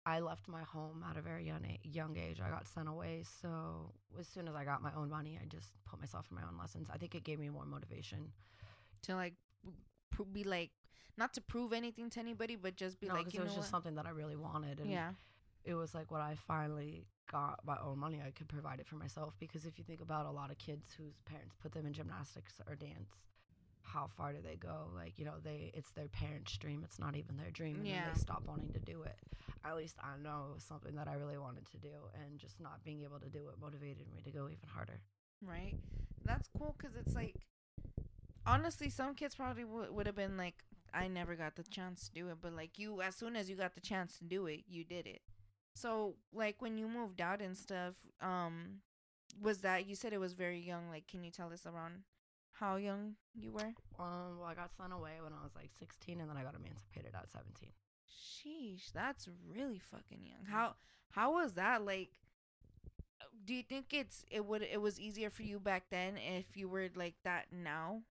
I 0.09 0.19
left 0.21 0.47
my 0.47 0.63
home 0.63 1.05
at 1.07 1.17
a 1.17 1.21
very 1.21 1.45
young 1.45 1.63
young 1.83 2.17
age. 2.17 2.41
I 2.43 2.49
got 2.49 2.67
sent 2.67 2.89
away, 2.89 3.23
so 3.41 3.91
as 4.19 4.27
soon 4.27 4.47
as 4.47 4.55
I 4.55 4.63
got 4.65 4.81
my 4.81 4.91
own 4.97 5.09
money, 5.09 5.39
I 5.39 5.45
just 5.45 5.69
put 5.85 5.99
myself 5.99 6.25
in 6.31 6.35
my 6.35 6.41
own 6.41 6.57
lessons. 6.57 6.87
I 6.91 6.97
think 6.97 7.13
it 7.13 7.23
gave 7.23 7.39
me 7.39 7.49
more 7.49 7.65
motivation. 7.65 8.31
To 9.03 9.15
like 9.15 9.35
pr- 10.09 10.23
be 10.23 10.43
like 10.43 10.71
not 11.15 11.33
to 11.35 11.41
prove 11.41 11.73
anything 11.73 12.09
to 12.11 12.19
anybody, 12.19 12.55
but 12.55 12.75
just 12.75 12.99
be 12.99 13.07
no, 13.07 13.13
like 13.13 13.35
it 13.35 13.39
was 13.39 13.53
just 13.53 13.67
what? 13.67 13.75
something 13.75 13.95
that 13.95 14.07
I 14.07 14.09
really 14.09 14.35
wanted, 14.35 14.79
and 14.79 14.89
yeah. 14.89 15.11
it 15.63 15.75
was 15.75 15.93
like 15.93 16.09
when 16.09 16.21
I 16.21 16.35
finally 16.47 17.05
got 17.31 17.59
my 17.63 17.77
own 17.85 17.99
money, 17.99 18.19
I 18.25 18.31
could 18.31 18.47
provide 18.47 18.79
it 18.79 18.87
for 18.87 18.95
myself. 18.95 19.35
Because 19.39 19.65
if 19.65 19.77
you 19.77 19.83
think 19.83 20.01
about 20.01 20.25
a 20.25 20.31
lot 20.31 20.49
of 20.49 20.57
kids 20.57 20.87
whose 20.97 21.19
parents 21.25 21.55
put 21.61 21.71
them 21.71 21.85
in 21.85 21.93
gymnastics 21.93 22.53
or 22.67 22.73
dance, 22.73 23.11
how 23.93 24.07
far 24.17 24.31
do 24.33 24.39
they 24.43 24.55
go? 24.55 24.89
Like 24.95 25.13
you 25.17 25.25
know, 25.25 25.35
they 25.43 25.71
it's 25.73 25.91
their 25.91 26.07
parents' 26.07 26.57
dream. 26.57 26.81
It's 26.83 26.99
not 26.99 27.15
even 27.15 27.37
their 27.37 27.51
dream, 27.51 27.75
and 27.81 27.85
then 27.85 28.03
Yeah. 28.05 28.13
they 28.13 28.19
stop 28.19 28.43
wanting 28.47 28.71
to 28.73 28.79
do 28.79 29.03
it. 29.03 29.17
At 29.65 29.75
least 29.77 29.95
I 30.01 30.17
know 30.21 30.47
it 30.51 30.55
was 30.55 30.63
something 30.63 30.95
that 30.95 31.07
I 31.07 31.13
really 31.15 31.37
wanted 31.37 31.65
to 31.71 31.77
do, 31.77 31.95
and 32.13 32.39
just 32.39 32.59
not 32.59 32.83
being 32.83 33.03
able 33.03 33.19
to 33.19 33.29
do 33.29 33.47
it 33.49 33.55
motivated 33.61 34.07
me 34.13 34.21
to 34.23 34.31
go 34.31 34.45
even 34.45 34.69
harder. 34.73 35.01
right? 35.41 35.75
That's 36.25 36.47
cool 36.57 36.75
because 36.77 36.95
it's 36.95 37.15
like, 37.15 37.35
honestly, 38.45 38.89
some 38.89 39.15
kids 39.15 39.35
probably 39.35 39.63
w- 39.63 39.91
would 39.91 40.05
have 40.05 40.15
been 40.15 40.37
like, 40.37 40.55
I 40.93 41.07
never 41.07 41.35
got 41.35 41.55
the 41.55 41.63
chance 41.63 42.07
to 42.07 42.11
do 42.11 42.29
it, 42.29 42.37
but 42.41 42.53
like 42.53 42.77
you, 42.79 43.01
as 43.01 43.15
soon 43.15 43.35
as 43.35 43.49
you 43.49 43.55
got 43.55 43.75
the 43.75 43.81
chance 43.81 44.17
to 44.19 44.23
do 44.25 44.47
it, 44.47 44.61
you 44.67 44.83
did 44.83 45.05
it. 45.07 45.21
So 45.75 46.15
like 46.33 46.61
when 46.61 46.77
you 46.77 46.87
moved 46.87 47.21
out 47.21 47.41
and 47.41 47.57
stuff, 47.57 47.95
um, 48.21 48.81
was 49.41 49.59
that 49.59 49.87
you 49.87 49.95
said 49.95 50.13
it 50.13 50.19
was 50.19 50.33
very 50.33 50.59
young? 50.59 50.89
Like, 50.89 51.07
can 51.07 51.23
you 51.23 51.31
tell 51.31 51.53
us 51.53 51.65
around 51.65 52.03
how 52.59 52.75
young 52.75 53.15
you 53.33 53.51
were? 53.51 53.73
Um, 53.99 54.39
well, 54.39 54.47
I 54.47 54.53
got 54.53 54.71
sent 54.75 54.93
away 54.93 55.13
when 55.21 55.33
I 55.33 55.43
was 55.43 55.51
like 55.55 55.69
16, 55.79 56.19
and 56.19 56.29
then 56.29 56.37
I 56.37 56.43
got 56.43 56.55
emancipated 56.55 57.13
at 57.15 57.29
17. 57.31 57.69
Sheesh, 58.09 58.91
that's 58.93 59.27
really 59.47 59.79
fucking 59.79 60.25
young. 60.25 60.45
How 60.49 60.75
how 61.11 61.33
was 61.33 61.53
that 61.53 61.83
like? 61.85 62.09
Do 63.45 63.53
you 63.53 63.63
think 63.63 63.93
it's 63.93 64.23
it 64.29 64.45
would 64.45 64.61
it 64.61 64.81
was 64.81 64.99
easier 64.99 65.29
for 65.29 65.43
you 65.43 65.59
back 65.59 65.85
then 65.89 66.17
if 66.17 66.55
you 66.55 66.67
were 66.67 66.89
like 66.95 67.15
that 67.23 67.47
now? 67.51 68.01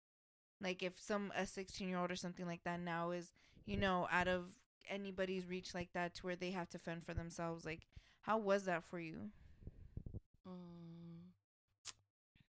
Like 0.60 0.82
if 0.82 0.94
some 1.00 1.32
a 1.36 1.46
sixteen 1.46 1.88
year 1.88 1.98
old 1.98 2.10
or 2.10 2.16
something 2.16 2.46
like 2.46 2.64
that 2.64 2.80
now 2.80 3.10
is 3.10 3.32
you 3.66 3.76
know 3.76 4.08
out 4.10 4.28
of 4.28 4.46
anybody's 4.88 5.46
reach 5.46 5.74
like 5.74 5.92
that 5.92 6.14
to 6.14 6.26
where 6.26 6.36
they 6.36 6.50
have 6.50 6.68
to 6.70 6.78
fend 6.78 7.04
for 7.04 7.14
themselves. 7.14 7.64
Like 7.64 7.86
how 8.22 8.38
was 8.38 8.64
that 8.64 8.84
for 8.84 8.98
you? 8.98 9.30
Mm, 10.48 11.30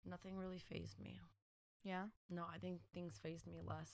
nothing 0.05 0.37
really 0.37 0.59
phased 0.59 1.01
me. 1.01 1.21
Yeah. 1.85 2.05
No, 2.31 2.43
I 2.53 2.59
think 2.59 2.81
things 2.93 3.19
phased 3.23 3.47
me 3.47 3.61
less 3.63 3.91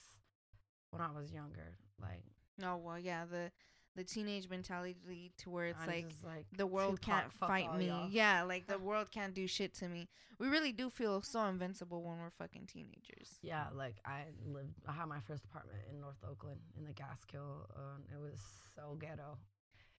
when 0.91 1.01
I 1.01 1.11
was 1.11 1.31
younger. 1.31 1.75
Like 2.01 2.23
No, 2.57 2.77
well, 2.77 2.97
yeah. 2.99 3.25
The 3.25 3.51
the 3.97 4.05
teenage 4.05 4.47
mentality 4.49 5.33
to 5.39 5.49
where 5.49 5.65
it's 5.65 5.85
like 5.85 6.07
just 6.09 6.23
like 6.23 6.45
the 6.55 6.65
world 6.65 7.01
can't 7.01 7.31
fight 7.33 7.75
me. 7.75 7.87
y'all. 7.87 8.07
Yeah, 8.09 8.43
like 8.43 8.65
the 8.67 8.79
world 8.89 9.11
can't 9.11 9.33
do 9.33 9.47
shit 9.47 9.73
to 9.75 9.89
me. 9.89 10.07
We 10.39 10.47
really 10.47 10.71
do 10.71 10.89
feel 10.89 11.21
so 11.21 11.43
invincible 11.45 12.01
when 12.01 12.17
we're 12.17 12.29
fucking 12.31 12.67
teenagers. 12.67 13.37
Yeah, 13.41 13.65
like 13.75 13.97
I 14.05 14.23
lived. 14.47 14.73
I 14.87 14.93
had 14.93 15.07
my 15.07 15.19
first 15.27 15.43
apartment 15.43 15.79
in 15.91 15.99
North 15.99 16.23
Oakland 16.29 16.61
in 16.77 16.85
the 16.85 16.93
Gaskill. 16.93 17.69
Um, 17.75 18.03
it 18.09 18.19
was 18.19 18.39
so 18.75 18.95
ghetto. 18.99 19.37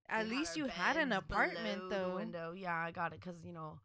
At 0.09 0.25
We 0.25 0.37
least 0.39 0.57
you 0.57 0.67
had 0.67 0.97
an 0.97 1.13
apartment 1.13 1.91
though. 1.91 2.17
window. 2.17 2.55
Yeah, 2.57 2.75
I 2.75 2.91
got 2.93 3.13
it 3.13 3.21
because 3.21 3.45
you 3.45 3.53
know, 3.53 3.79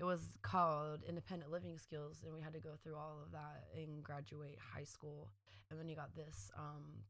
it 0.00 0.04
was 0.04 0.30
called 0.42 1.02
independent 1.06 1.52
living 1.52 1.76
skills, 1.78 2.22
and 2.24 2.32
we 2.34 2.40
had 2.40 2.54
to 2.54 2.58
go 2.60 2.70
through 2.82 2.96
all 2.96 3.18
of 3.22 3.32
that 3.32 3.64
and 3.76 4.02
graduate 4.02 4.58
high 4.74 4.84
school, 4.84 5.30
and 5.70 5.78
then 5.78 5.88
you 5.88 5.94
got 5.94 6.16
this 6.16 6.50
um 6.58 7.04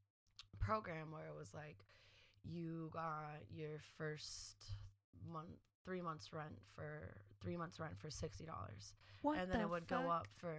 program 0.59 1.12
where 1.12 1.26
it 1.26 1.37
was 1.38 1.55
like 1.55 1.87
you 2.44 2.90
got 2.92 3.42
your 3.48 3.79
first 3.96 4.57
month 5.33 5.61
three 5.85 6.03
months 6.03 6.33
rent 6.33 6.59
for 6.74 7.14
three 7.40 7.57
months 7.57 7.79
rent 7.79 7.96
for 7.96 8.11
sixty 8.11 8.44
dollars. 8.44 8.92
And 9.24 9.50
then 9.50 9.59
the 9.59 9.61
it 9.61 9.70
would 9.70 9.87
fuck? 9.87 10.03
go 10.03 10.11
up 10.11 10.26
for 10.37 10.57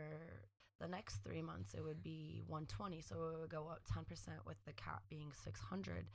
the 0.80 0.88
next 0.88 1.18
three 1.24 1.42
months 1.44 1.76
it 1.76 1.84
would 1.84 2.02
be 2.02 2.42
120 2.48 3.02
so 3.02 3.16
it 3.36 3.40
would 3.40 3.50
go 3.52 3.68
up 3.70 3.82
10% 3.96 4.04
with 4.48 4.58
the 4.66 4.74
cap 4.74 5.04
being 5.10 5.32
600 5.44 6.08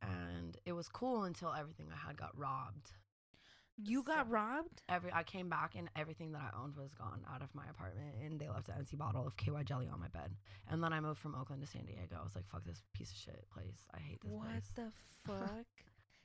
and 0.00 0.56
it 0.64 0.72
was 0.72 0.88
cool 0.88 1.24
until 1.24 1.52
everything 1.52 1.86
i 1.92 2.06
had 2.06 2.16
got 2.16 2.30
robbed 2.38 2.92
You 3.76 4.02
got 4.02 4.26
So- 4.26 4.32
robbed? 4.32 4.82
every 4.88 5.12
i 5.12 5.22
came 5.22 5.48
back 5.48 5.74
and 5.74 5.88
everything 5.96 6.32
that 6.32 6.42
i 6.42 6.62
owned 6.62 6.76
was 6.76 6.94
gone 6.94 7.24
out 7.32 7.42
of 7.42 7.54
my 7.54 7.64
apartment 7.70 8.14
and 8.22 8.38
they 8.40 8.48
left 8.48 8.68
an 8.68 8.74
empty 8.78 8.96
bottle 8.96 9.26
of 9.26 9.36
ky 9.36 9.50
jelly 9.64 9.88
on 9.88 9.98
my 9.98 10.08
bed 10.08 10.34
and 10.68 10.82
then 10.84 10.92
i 10.92 11.00
moved 11.00 11.18
from 11.18 11.34
oakland 11.34 11.62
to 11.62 11.66
san 11.66 11.84
diego 11.86 12.16
i 12.20 12.22
was 12.22 12.34
like 12.34 12.46
fuck 12.48 12.64
this 12.64 12.82
piece 12.92 13.10
of 13.10 13.16
shit 13.16 13.44
place 13.50 13.78
i 13.94 13.98
hate 13.98 14.20
this 14.20 14.30
place. 14.30 14.40
What 14.40 14.50
place 14.50 14.70
the 14.74 14.92
fuck? 15.26 15.66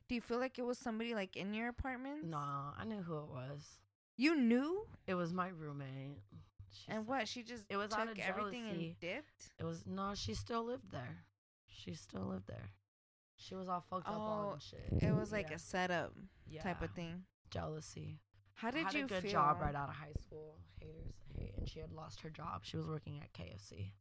Do 0.10 0.16
you 0.16 0.22
feel 0.22 0.40
like 0.40 0.60
it 0.60 0.66
was 0.66 0.78
somebody 0.78 1.14
like 1.16 1.36
in 1.38 1.54
your 1.54 1.70
apartment? 1.70 2.26
nah 2.26 2.72
i 2.78 2.84
knew 2.86 3.02
who 3.02 3.18
it 3.18 3.30
was 3.30 3.80
You 4.18 4.36
knew? 4.36 4.86
it 5.08 5.16
was 5.16 5.34
my 5.34 5.48
roommate 5.50 6.20
She's 6.70 6.86
and 6.90 7.08
what? 7.08 7.28
She 7.30 7.44
just 7.44 7.64
It 7.70 7.78
was 7.78 7.90
took 7.92 8.00
out 8.00 8.10
of 8.10 8.20
everything 8.20 8.66
jealousy. 8.66 8.88
and 8.90 9.00
dipped? 9.00 9.54
It 9.58 9.64
was 9.64 9.86
no, 9.88 10.14
she 10.16 10.34
still 10.34 10.66
lived 10.66 10.92
there. 10.92 11.24
She 11.66 11.94
still 11.94 12.26
lived 12.26 12.48
there. 12.48 12.72
She 13.38 13.56
was 13.56 13.70
all 13.70 13.84
fucked 13.90 14.08
up 14.08 14.14
Oh, 14.16 14.52
on 14.52 14.60
shit. 14.60 15.02
It 15.02 15.16
was 15.16 15.32
like 15.32 15.50
Yeah. 15.50 15.56
a 15.56 15.60
setup 15.60 16.14
yeah. 16.46 16.62
type 16.62 16.82
of 16.82 16.92
thing. 16.92 17.24
Jealousy. 17.50 18.20
How 18.56 18.72
did 18.72 18.86
had 18.86 18.94
you 18.94 19.06
a 19.06 19.08
good 19.08 19.24
feel? 19.24 19.32
job 19.32 19.58
right 19.62 19.76
out 19.76 19.90
of 19.90 19.96
high 19.96 20.14
school. 20.20 20.58
Haters 20.80 21.14
hate, 21.38 21.54
and 21.58 21.68
she 21.70 21.80
had 21.80 21.92
lost 21.92 22.22
her 22.22 22.30
job. 22.30 22.62
She 22.64 22.78
was 22.78 22.88
working 22.88 23.20
at 23.22 23.32
KFC. 23.34 23.92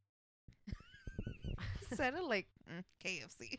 Said 1.94 2.14
it 2.14 2.22
like 2.24 2.46
mm, 2.70 2.82
KFC. 3.04 3.58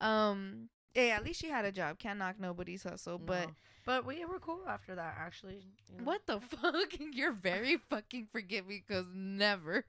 um. 0.00 0.68
Hey, 0.94 1.10
at 1.10 1.22
least 1.22 1.40
she 1.40 1.48
had 1.48 1.64
a 1.64 1.70
job. 1.70 1.98
Can't 1.98 2.18
knock 2.18 2.36
nobody's 2.40 2.82
hustle. 2.82 3.18
But 3.18 3.48
No. 3.48 3.54
but 3.84 4.06
we 4.06 4.24
were 4.24 4.40
cool 4.40 4.62
after 4.66 4.94
that. 4.94 5.16
Actually, 5.18 5.62
you 5.88 5.98
know. 5.98 6.04
what 6.04 6.26
the 6.26 6.40
fuck? 6.40 6.74
You're 7.12 7.32
very 7.32 7.76
fucking 7.90 8.28
forgiving 8.32 8.82
because 8.86 9.06
never. 9.14 9.84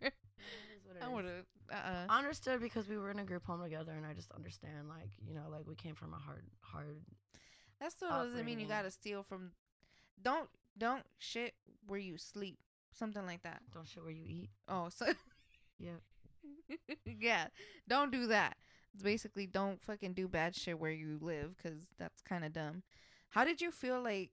I 1.01 1.07
would 1.07 1.25
have. 1.25 1.45
Uh. 1.71 2.05
I 2.09 2.17
understood 2.17 2.61
because 2.61 2.87
we 2.87 2.97
were 2.97 3.11
in 3.11 3.19
a 3.19 3.23
group 3.23 3.45
home 3.45 3.61
together, 3.61 3.93
and 3.95 4.05
I 4.05 4.13
just 4.13 4.31
understand, 4.31 4.89
like 4.89 5.11
you 5.25 5.33
know, 5.33 5.45
like 5.51 5.67
we 5.67 5.75
came 5.75 5.95
from 5.95 6.13
a 6.13 6.17
hard, 6.17 6.43
hard. 6.61 7.01
That 7.79 7.91
still 7.91 8.09
doesn't 8.09 8.45
mean 8.45 8.59
you 8.59 8.67
gotta 8.67 8.91
steal 8.91 9.23
from. 9.23 9.51
Don't 10.21 10.49
don't 10.77 11.03
shit 11.17 11.53
where 11.87 11.99
you 11.99 12.17
sleep. 12.17 12.57
Something 12.91 13.25
like 13.25 13.43
that. 13.43 13.61
Don't 13.73 13.87
shit 13.87 14.03
where 14.03 14.11
you 14.11 14.25
eat. 14.27 14.49
Oh, 14.67 14.89
so 14.89 15.05
Yeah. 15.79 15.97
yeah, 17.05 17.47
don't 17.87 18.11
do 18.11 18.27
that. 18.27 18.57
It's 18.93 19.03
basically 19.03 19.45
don't 19.45 19.81
fucking 19.81 20.13
do 20.13 20.27
bad 20.27 20.55
shit 20.55 20.79
where 20.79 20.91
you 20.91 21.17
live 21.21 21.55
because 21.55 21.83
that's 21.97 22.21
kind 22.21 22.43
of 22.43 22.53
dumb. 22.53 22.83
How 23.29 23.45
did 23.45 23.61
you 23.61 23.71
feel 23.71 24.01
like? 24.01 24.31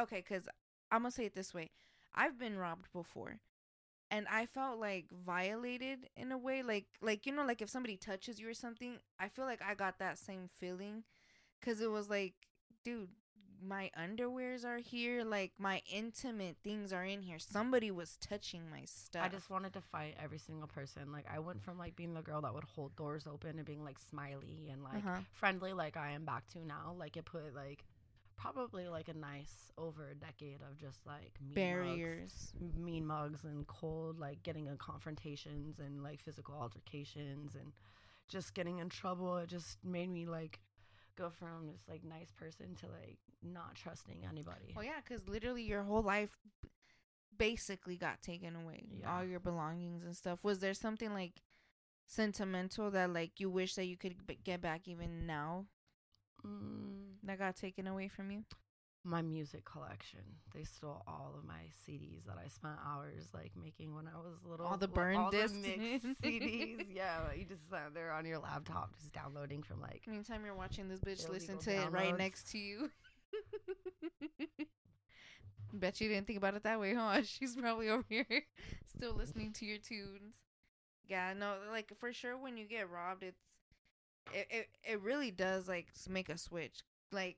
Okay, 0.00 0.16
because 0.16 0.48
I'm 0.90 1.02
gonna 1.02 1.10
say 1.10 1.26
it 1.26 1.34
this 1.34 1.54
way: 1.54 1.70
I've 2.14 2.38
been 2.38 2.58
robbed 2.58 2.88
before, 2.92 3.38
and 4.14 4.26
I 4.30 4.46
felt 4.46 4.78
like 4.80 5.06
violated 5.26 6.08
in 6.16 6.32
a 6.32 6.38
way. 6.38 6.62
Like, 6.62 6.86
like 7.00 7.26
you 7.26 7.32
know, 7.32 7.44
like 7.44 7.62
if 7.62 7.68
somebody 7.70 7.96
touches 7.96 8.38
you 8.40 8.48
or 8.48 8.54
something, 8.54 8.98
I 9.18 9.28
feel 9.28 9.44
like 9.44 9.62
I 9.62 9.74
got 9.74 9.98
that 9.98 10.18
same 10.18 10.48
feeling, 10.60 11.04
because 11.60 11.80
it 11.80 11.90
was 11.90 12.08
like, 12.08 12.34
dude. 12.84 13.08
My 13.66 13.90
underwears 13.98 14.62
are 14.66 14.76
here, 14.76 15.24
like 15.24 15.52
my 15.58 15.80
intimate 15.90 16.56
things 16.62 16.92
are 16.92 17.04
in 17.04 17.22
here. 17.22 17.38
Somebody 17.38 17.90
was 17.90 18.18
touching 18.20 18.62
my 18.70 18.82
stuff. 18.84 19.22
I 19.24 19.28
just 19.28 19.48
wanted 19.48 19.72
to 19.72 19.80
fight 19.80 20.16
every 20.22 20.36
single 20.38 20.68
person. 20.68 21.10
Like 21.12 21.24
I 21.34 21.38
went 21.38 21.62
from 21.64 21.78
like 21.78 21.96
being 21.96 22.12
the 22.12 22.20
girl 22.20 22.42
that 22.42 22.52
would 22.52 22.64
hold 22.64 22.94
doors 22.94 23.26
open 23.26 23.56
and 23.56 23.64
being 23.64 23.82
like 23.82 23.98
smiley 24.10 24.68
and 24.70 24.82
like 24.84 25.02
Uh-huh. 25.06 25.20
friendly 25.32 25.72
like 25.72 25.96
I 25.96 26.10
am 26.10 26.26
back 26.26 26.46
to 26.48 26.58
now. 26.66 26.94
Like 26.98 27.16
it 27.16 27.24
put 27.24 27.54
like 27.54 27.86
probably 28.36 28.88
like 28.88 29.08
a 29.08 29.14
nice 29.14 29.72
over 29.78 30.08
a 30.08 30.14
decade 30.14 30.60
of 30.68 30.76
just 30.78 31.06
like 31.06 31.32
mean 31.40 31.48
mugs, 31.48 31.54
barriers. 31.54 32.52
mean 32.76 33.06
mugs 33.06 33.44
and 33.44 33.66
cold 33.66 34.18
like 34.18 34.42
getting 34.42 34.66
in 34.66 34.76
confrontations 34.76 35.78
and 35.78 36.02
like 36.02 36.22
physical 36.22 36.54
altercations 36.54 37.54
and 37.54 37.72
just 38.28 38.54
getting 38.54 38.78
in 38.78 38.88
trouble. 38.88 39.36
It 39.38 39.48
just 39.48 39.78
made 39.84 40.10
me 40.10 40.26
like 40.26 40.60
go 41.16 41.30
from 41.30 41.66
this 41.66 41.82
like 41.88 42.04
nice 42.04 42.32
person 42.32 42.74
to 42.76 42.86
like 42.86 43.18
not 43.42 43.74
trusting 43.74 44.24
anybody. 44.28 44.72
Well, 44.74 44.84
yeah, 44.84 45.00
because 45.06 45.28
literally 45.28 45.62
your 45.62 45.82
whole 45.82 46.02
life 46.02 46.36
basically 47.36 47.96
got 47.96 48.22
taken 48.22 48.56
away. 48.56 48.84
Yeah. 49.00 49.16
All 49.16 49.24
your 49.24 49.40
belongings 49.40 50.04
and 50.04 50.16
stuff. 50.16 50.40
Was 50.42 50.60
there 50.60 50.74
something 50.74 51.12
like 51.12 51.42
sentimental 52.06 52.90
that 52.90 53.12
like 53.12 53.40
you 53.40 53.48
wish 53.48 53.74
that 53.74 53.86
you 53.86 53.96
could 53.96 54.26
b- 54.26 54.38
get 54.44 54.60
back 54.60 54.82
even 54.86 55.26
now 55.26 55.64
Mm. 56.46 57.16
that 57.24 57.38
got 57.38 57.56
taken 57.56 57.86
away 57.86 58.08
from 58.08 58.30
you? 58.30 58.44
my 59.04 59.20
music 59.20 59.64
collection. 59.64 60.20
They 60.54 60.64
stole 60.64 61.02
all 61.06 61.34
of 61.38 61.44
my 61.44 61.68
CDs 61.86 62.24
that 62.26 62.36
I 62.42 62.48
spent 62.48 62.76
hours 62.84 63.28
like 63.34 63.52
making 63.60 63.94
when 63.94 64.06
I 64.08 64.16
was 64.16 64.38
little. 64.48 64.66
All 64.66 64.78
the 64.78 64.88
burn 64.88 65.16
all 65.16 65.30
discs. 65.30 65.54
mixed 65.54 66.06
CDs. 66.22 66.86
Yeah, 66.90 67.18
you 67.36 67.44
just 67.44 67.68
sat 67.70 67.92
there 67.92 68.10
on 68.12 68.24
your 68.24 68.38
laptop 68.38 68.96
just 68.96 69.12
downloading 69.12 69.62
from 69.62 69.80
like. 69.80 70.02
Meantime, 70.06 70.42
you're 70.44 70.54
watching 70.54 70.88
this 70.88 71.00
bitch 71.00 71.30
listen 71.30 71.58
to 71.58 71.70
it 71.70 71.92
right 71.92 72.16
next 72.16 72.50
to 72.52 72.58
you. 72.58 72.90
Bet 75.74 76.00
you 76.00 76.08
didn't 76.08 76.26
think 76.26 76.38
about 76.38 76.54
it 76.54 76.62
that 76.62 76.80
way, 76.80 76.94
huh? 76.94 77.20
She's 77.24 77.56
probably 77.56 77.90
over 77.90 78.04
here 78.08 78.26
still 78.96 79.12
listening 79.12 79.52
to 79.54 79.66
your 79.66 79.78
tunes. 79.78 80.36
Yeah, 81.06 81.34
no, 81.34 81.56
like 81.70 81.92
for 81.98 82.12
sure 82.12 82.38
when 82.38 82.56
you 82.56 82.64
get 82.64 82.88
robbed, 82.90 83.22
it's 83.22 83.42
it 84.32 84.46
it, 84.50 84.68
it 84.84 85.00
really 85.02 85.30
does 85.30 85.68
like 85.68 85.88
make 86.08 86.28
a 86.28 86.38
switch. 86.38 86.82
Like 87.12 87.36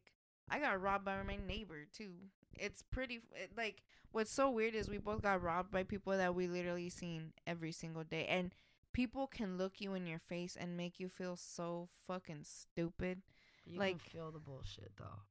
I 0.49 0.59
got 0.59 0.81
robbed 0.81 1.05
by 1.05 1.23
my 1.23 1.37
neighbor 1.37 1.87
too. 1.93 2.13
It's 2.59 2.83
pretty 2.83 3.21
it, 3.35 3.53
like 3.57 3.83
what's 4.13 4.33
so 4.33 4.51
weird 4.51 4.75
is 4.75 4.89
we 4.89 4.99
both 4.99 5.23
got 5.23 5.43
robbed 5.43 5.71
by 5.71 5.83
people 5.83 6.17
that 6.17 6.35
we 6.35 6.47
literally 6.47 6.89
seen 6.89 7.33
every 7.47 7.73
single 7.73 8.05
day, 8.05 8.27
and 8.27 8.55
people 8.93 9.27
can 9.27 9.59
look 9.59 9.81
you 9.81 9.95
in 9.95 10.07
your 10.07 10.19
face 10.21 10.57
and 10.59 10.77
make 10.77 10.99
you 10.99 11.09
feel 11.09 11.37
so 11.37 11.89
fucking 12.07 12.45
stupid. 12.45 13.23
You 13.65 13.79
like- 13.79 13.99
can 14.03 14.11
feel 14.11 14.31
the 14.31 14.39
bullshit 14.39 14.93
though. 14.97 15.23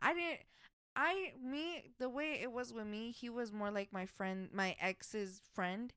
I 0.00 0.14
didn't. 0.14 0.40
I 0.96 1.32
me 1.40 1.92
the 1.98 2.08
way 2.08 2.40
it 2.42 2.50
was 2.50 2.72
with 2.72 2.86
me, 2.86 3.12
he 3.12 3.28
was 3.30 3.52
more 3.52 3.70
like 3.70 3.92
my 3.92 4.06
friend, 4.06 4.48
my 4.52 4.74
ex's 4.80 5.40
friend. 5.54 5.92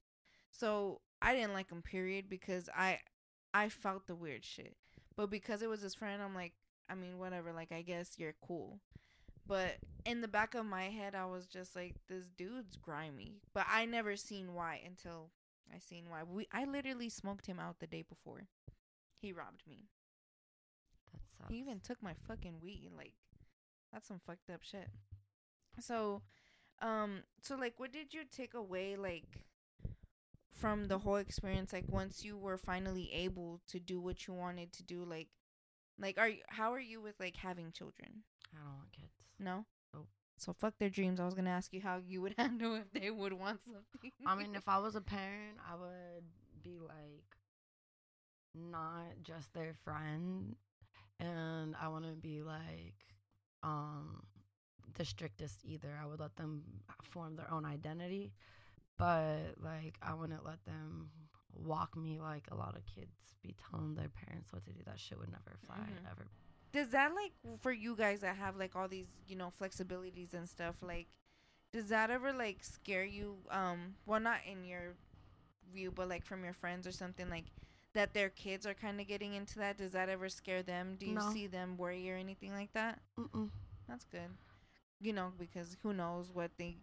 So 0.51 1.01
I 1.21 1.33
didn't 1.33 1.53
like 1.53 1.71
him. 1.71 1.81
Period. 1.81 2.29
Because 2.29 2.69
I, 2.75 2.99
I 3.53 3.69
felt 3.69 4.07
the 4.07 4.15
weird 4.15 4.43
shit. 4.45 4.75
But 5.15 5.29
because 5.29 5.61
it 5.61 5.69
was 5.69 5.81
his 5.81 5.93
friend, 5.95 6.21
I'm 6.21 6.35
like, 6.35 6.53
I 6.89 6.95
mean, 6.95 7.19
whatever. 7.19 7.51
Like, 7.53 7.71
I 7.71 7.81
guess 7.81 8.15
you're 8.17 8.35
cool. 8.45 8.79
But 9.47 9.77
in 10.05 10.21
the 10.21 10.27
back 10.27 10.55
of 10.55 10.65
my 10.65 10.83
head, 10.83 11.15
I 11.15 11.25
was 11.25 11.45
just 11.45 11.75
like, 11.75 11.95
this 12.07 12.27
dude's 12.29 12.77
grimy. 12.77 13.41
But 13.53 13.65
I 13.69 13.85
never 13.85 14.15
seen 14.15 14.53
why 14.53 14.81
until 14.85 15.31
I 15.73 15.79
seen 15.79 16.05
why. 16.09 16.23
We 16.23 16.47
I 16.51 16.65
literally 16.65 17.09
smoked 17.09 17.47
him 17.47 17.59
out 17.59 17.79
the 17.79 17.87
day 17.87 18.03
before. 18.07 18.47
He 19.21 19.31
robbed 19.33 19.63
me. 19.67 19.87
That 21.11 21.21
sucks. 21.37 21.49
He 21.49 21.59
even 21.59 21.79
took 21.79 22.01
my 22.01 22.13
fucking 22.27 22.55
weed. 22.61 22.91
Like, 22.95 23.13
that's 23.91 24.07
some 24.07 24.21
fucked 24.25 24.49
up 24.49 24.63
shit. 24.63 24.89
So, 25.79 26.21
um, 26.81 27.23
so 27.41 27.55
like, 27.55 27.73
what 27.77 27.91
did 27.91 28.13
you 28.13 28.21
take 28.29 28.53
away, 28.53 28.95
like, 28.95 29.43
from 30.61 30.85
the 30.87 30.99
whole 30.99 31.17
experience? 31.17 31.73
Like, 31.73 31.85
once 31.89 32.23
you 32.23 32.37
were 32.37 32.57
finally 32.57 33.11
able 33.13 33.61
to 33.69 33.79
do 33.79 33.99
what 34.01 34.27
you 34.27 34.33
wanted 34.33 34.73
to 34.73 34.83
do, 34.83 35.03
like, 35.03 35.29
like, 35.99 36.17
are 36.17 36.29
you, 36.29 36.41
how 36.49 36.73
are 36.73 36.79
you 36.79 37.01
with 37.01 37.19
like 37.19 37.35
having 37.37 37.71
children? 37.71 38.23
I 38.53 38.59
don't 38.63 38.77
want 38.77 38.91
kids. 38.91 39.13
No. 39.39 39.65
Nope. 39.93 40.07
So 40.37 40.53
fuck 40.53 40.75
their 40.79 40.89
dreams. 40.89 41.19
I 41.19 41.25
was 41.25 41.35
gonna 41.35 41.51
ask 41.51 41.73
you 41.73 41.81
how 41.81 41.97
you 41.97 42.21
would 42.21 42.35
handle 42.39 42.75
if 42.75 42.91
they 42.93 43.11
would 43.11 43.33
want 43.33 43.61
something. 43.63 44.11
I 44.25 44.35
mean, 44.35 44.55
if 44.55 44.67
I 44.67 44.79
was 44.79 44.95
a 44.95 45.01
parent, 45.15 45.57
I 45.69 45.75
would 45.75 46.25
be 46.63 46.79
like 46.79 47.25
not 48.55 49.05
just 49.23 49.53
their 49.53 49.73
friend, 49.83 50.55
and 51.19 51.75
I 51.81 51.87
wouldn't 51.89 52.21
be 52.21 52.41
like 52.41 52.95
um 53.63 54.23
the 54.97 55.05
strictest 55.05 55.65
either. 55.65 55.97
I 56.01 56.05
would 56.05 56.19
let 56.19 56.35
them 56.35 56.63
form 57.03 57.35
their 57.35 57.51
own 57.51 57.65
identity, 57.65 58.33
but 59.01 59.55
like 59.63 59.95
I 60.01 60.13
wouldn't 60.13 60.45
let 60.45 60.63
them 60.65 61.09
walk 61.53 61.97
me 61.97 62.19
like 62.19 62.45
a 62.51 62.55
lot 62.55 62.75
of 62.75 62.85
kids 62.85 63.11
be 63.43 63.55
telling 63.69 63.95
their 63.95 64.09
parents 64.09 64.53
what 64.53 64.63
to 64.65 64.71
do. 64.71 64.81
That 64.85 64.99
shit 64.99 65.17
would 65.19 65.31
never 65.31 65.57
fly 65.65 65.77
Mhm. 65.77 66.09
ever. 66.11 66.27
Does 66.71 66.89
that 66.89 67.13
like 67.15 67.33
for 67.61 67.71
you 67.71 67.95
guys 67.95 68.21
that 68.21 68.37
have 68.37 68.55
like 68.55 68.75
all 68.75 68.87
these 68.87 69.07
you 69.27 69.35
know 69.35 69.51
flexibilities 69.59 70.33
and 70.33 70.47
stuff 70.47 70.75
like? 70.81 71.07
Does 71.73 71.89
that 71.89 72.09
ever 72.11 72.31
like 72.33 72.63
scare 72.63 73.03
you? 73.05 73.37
Um, 73.49 73.95
well, 74.05 74.19
not 74.19 74.39
in 74.45 74.65
your 74.65 74.95
view, 75.73 75.91
but 75.91 76.07
like 76.09 76.25
from 76.25 76.43
your 76.43 76.53
friends 76.53 76.85
or 76.85 76.91
something 76.91 77.29
like 77.29 77.45
that. 77.93 78.13
Their 78.13 78.29
kids 78.29 78.65
are 78.65 78.73
kind 78.73 78.99
of 79.01 79.07
getting 79.07 79.33
into 79.33 79.57
that. 79.59 79.77
Does 79.77 79.91
that 79.93 80.09
ever 80.09 80.29
scare 80.29 80.63
them? 80.63 80.95
Do 80.97 81.05
you 81.05 81.15
No. 81.15 81.31
see 81.33 81.47
them 81.47 81.77
worry 81.77 82.09
or 82.11 82.15
anything 82.15 82.51
like 82.53 82.71
that? 82.73 83.01
Mm-mm. 83.17 83.49
That's 83.87 84.05
good. 84.05 84.29
You 84.99 85.13
know, 85.13 85.31
because 85.37 85.75
who 85.81 85.93
knows 85.93 86.31
what 86.31 86.51
they, 86.57 86.77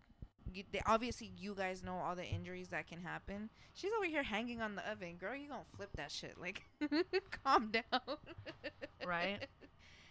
you, 0.52 0.64
they. 0.72 0.80
Obviously, 0.86 1.30
you 1.38 1.54
guys 1.54 1.82
know 1.82 1.96
all 1.96 2.14
the 2.14 2.24
injuries 2.24 2.68
that 2.68 2.86
can 2.86 3.00
happen. 3.02 3.50
She's 3.74 3.92
over 3.96 4.06
here 4.06 4.22
hanging 4.22 4.60
on 4.60 4.74
the 4.74 4.90
oven, 4.90 5.16
girl. 5.16 5.36
You 5.36 5.48
gonna 5.48 5.62
flip 5.76 5.90
that 5.96 6.10
shit? 6.10 6.36
Like, 6.40 6.62
calm 7.44 7.70
down. 7.70 8.00
Right? 9.06 9.46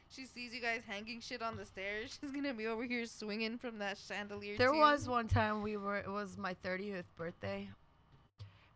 She 0.10 0.26
sees 0.26 0.54
you 0.54 0.62
guys 0.62 0.84
hanging 0.88 1.20
shit 1.20 1.42
on 1.42 1.58
the 1.58 1.66
stairs. 1.66 2.18
She's 2.22 2.32
gonna 2.32 2.54
be 2.54 2.68
over 2.68 2.86
here 2.86 3.06
swinging 3.06 3.58
from 3.58 3.80
that 3.80 3.98
chandelier. 3.98 4.58
There 4.58 4.72
too. 4.72 4.80
was 4.80 5.08
one 5.08 5.28
time 5.28 5.62
we 5.62 5.76
were. 5.76 5.98
It 5.98 6.10
was 6.10 6.38
my 6.38 6.56
30th 6.64 7.04
birthday, 7.18 7.68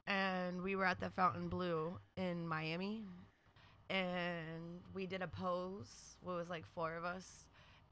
and 0.07 0.61
we 0.61 0.75
were 0.75 0.85
at 0.85 0.99
the 0.99 1.09
Fontainebleau 1.09 1.99
in 2.17 2.45
Miami, 2.45 3.05
and 3.89 4.81
we 4.93 5.05
did 5.05 5.21
a 5.21 5.27
pose. 5.27 6.17
It 6.21 6.27
was 6.27 6.49
like 6.49 6.65
four 6.75 6.95
of 6.95 7.05
us, 7.05 7.45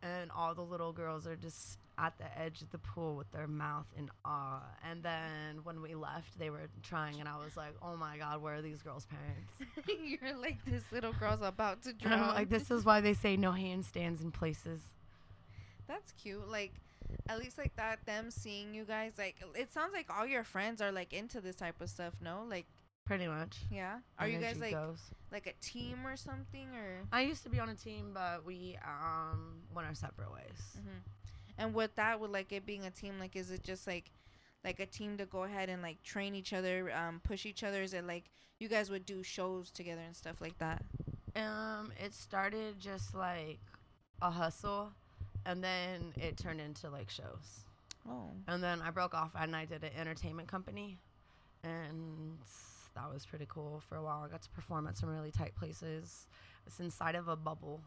and 0.04 0.30
all 0.36 0.54
the 0.54 0.62
little 0.62 0.92
girls 0.92 1.26
are 1.26 1.38
just 1.38 1.80
at 2.00 2.18
the 2.18 2.40
edge 2.40 2.62
of 2.62 2.70
the 2.72 2.78
pool 2.78 3.16
with 3.16 3.30
their 3.32 3.48
mouth 3.48 3.86
in 3.98 4.10
awe. 4.24 4.62
And 4.90 5.04
then 5.04 5.60
when 5.64 5.82
we 5.82 5.96
left, 5.96 6.40
they 6.40 6.50
were 6.50 6.70
trying, 6.82 7.20
and 7.20 7.28
I 7.28 7.38
was 7.44 7.58
like, 7.58 7.76
"Oh 7.82 7.96
my 7.98 8.18
God, 8.18 8.42
where 8.42 8.56
are 8.56 8.62
these 8.62 8.82
girls' 8.82 9.06
parents?" 9.06 9.54
You're 10.22 10.38
like 10.38 10.64
this 10.66 10.84
little 10.92 11.14
girl's 11.14 11.42
about 11.42 11.84
to 11.84 11.94
drown. 11.94 12.20
I'm 12.30 12.36
like, 12.36 12.50
"This 12.50 12.72
is 12.72 12.86
why 12.86 13.02
they 13.02 13.14
say 13.14 13.36
no 13.38 13.52
handstands 13.52 14.22
in 14.22 14.32
places." 14.32 14.82
That's 15.88 16.12
cute. 16.14 16.48
Like, 16.48 16.74
at 17.28 17.40
least 17.40 17.58
like 17.58 17.76
that, 17.76 18.06
them 18.06 18.30
seeing 18.32 18.74
you 18.74 18.86
guys. 18.86 19.14
Like, 19.18 19.36
it 19.56 19.74
sounds 19.74 19.92
like 19.94 20.08
all 20.16 20.26
your 20.26 20.44
friends 20.44 20.82
are 20.82 20.92
like 20.92 21.14
into 21.14 21.42
this 21.42 21.56
type 21.56 21.82
of 21.82 21.90
stuff. 21.90 22.14
No, 22.22 22.46
like, 22.48 22.68
Pretty 23.06 23.28
much. 23.28 23.58
yeah. 23.72 23.98
Are 24.20 24.28
you 24.28 24.38
guys 24.38 24.60
like 24.60 24.74
goes. 24.74 25.00
like 25.32 25.48
a 25.48 25.54
team 25.66 26.06
or 26.06 26.16
something 26.16 26.68
or? 26.76 27.02
I 27.12 27.22
used 27.22 27.42
to 27.44 27.50
be 27.50 27.60
on 27.60 27.70
a 27.70 27.76
team, 27.76 28.12
but 28.14 28.46
we 28.46 28.78
um 28.86 29.64
went 29.74 29.88
our 29.88 29.96
separate 29.96 30.32
ways. 30.32 30.62
hmm 30.76 31.00
And 31.60 31.74
with 31.74 31.94
that, 31.96 32.20
with 32.20 32.32
like 32.32 32.52
it 32.54 32.66
being 32.66 32.86
a 32.86 32.90
team, 32.90 33.20
like, 33.20 33.36
is 33.36 33.52
it 33.52 33.64
just 33.64 33.86
like, 33.86 34.12
like 34.64 34.80
a 34.80 34.86
team 34.86 35.18
to 35.18 35.26
go 35.26 35.44
ahead 35.44 35.70
and 35.70 35.82
like 35.82 36.02
train 36.04 36.34
each 36.34 36.54
other, 36.54 36.92
um, 36.94 37.20
push 37.24 37.46
each 37.46 37.64
other? 37.64 37.82
Is 37.84 37.94
it 37.94 38.08
like 38.08 38.32
you 38.60 38.70
guys 38.70 38.90
would 38.90 39.06
do 39.06 39.22
shows 39.22 39.70
together 39.70 40.02
and 40.02 40.16
stuff 40.16 40.40
like 40.40 40.58
that? 40.60 40.84
Um, 41.36 41.92
it 42.04 42.14
started 42.14 42.80
just 42.80 43.14
like 43.14 43.60
a 44.22 44.32
hustle, 44.32 44.92
and 45.46 45.62
then 45.64 46.14
it 46.16 46.38
turned 46.38 46.62
into 46.62 46.90
like 46.90 47.10
shows. 47.10 47.66
Oh, 48.10 48.32
And 48.48 48.64
then 48.64 48.82
I 48.82 48.90
broke 48.90 49.14
off 49.14 49.32
and 49.38 49.56
I 49.56 49.66
did 49.66 49.84
an 49.84 49.92
entertainment 50.00 50.48
company, 50.48 50.98
and 51.64 52.38
that 52.96 53.14
was 53.14 53.26
pretty 53.26 53.46
cool 53.50 53.84
for 53.88 53.98
a 53.98 54.02
while. 54.02 54.24
I 54.26 54.30
got 54.30 54.42
to 54.44 54.50
perform 54.50 54.88
at 54.88 54.98
some 54.98 55.10
really 55.10 55.32
tight 55.32 55.56
places. 55.56 56.26
It's 56.66 56.80
inside 56.80 57.16
of 57.16 57.28
a 57.28 57.36
bubble. 57.36 57.82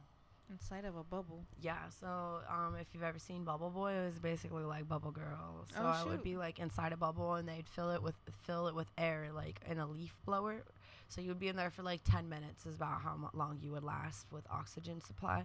Inside 0.50 0.84
of 0.84 0.96
a 0.96 1.02
bubble. 1.04 1.44
Yeah, 1.60 1.78
so 2.00 2.40
um, 2.48 2.76
if 2.80 2.86
you've 2.92 3.02
ever 3.02 3.18
seen 3.18 3.44
Bubble 3.44 3.70
Boy, 3.70 3.92
it 3.92 4.04
was 4.06 4.18
basically 4.18 4.64
like 4.64 4.88
Bubble 4.88 5.10
Girl. 5.10 5.64
So 5.74 5.80
Oh, 5.80 5.86
I 5.86 6.04
would 6.04 6.22
be 6.22 6.36
like 6.36 6.58
inside 6.58 6.92
a 6.92 6.96
bubble, 6.96 7.34
and 7.34 7.48
they'd 7.48 7.68
fill 7.68 7.90
it 7.90 8.02
with 8.02 8.14
fill 8.44 8.68
it 8.68 8.74
with 8.74 8.88
air, 8.98 9.28
like 9.34 9.60
in 9.70 9.78
a 9.78 9.86
leaf 9.86 10.14
blower. 10.26 10.62
So 11.08 11.20
you 11.20 11.28
would 11.28 11.40
be 11.40 11.48
in 11.48 11.56
there 11.56 11.70
for 11.70 11.82
like 11.82 12.00
ten 12.04 12.28
minutes, 12.28 12.66
is 12.66 12.74
about 12.74 13.02
how 13.02 13.16
long 13.34 13.58
you 13.62 13.72
would 13.72 13.84
last 13.84 14.26
with 14.32 14.44
oxygen 14.50 15.00
supply. 15.02 15.44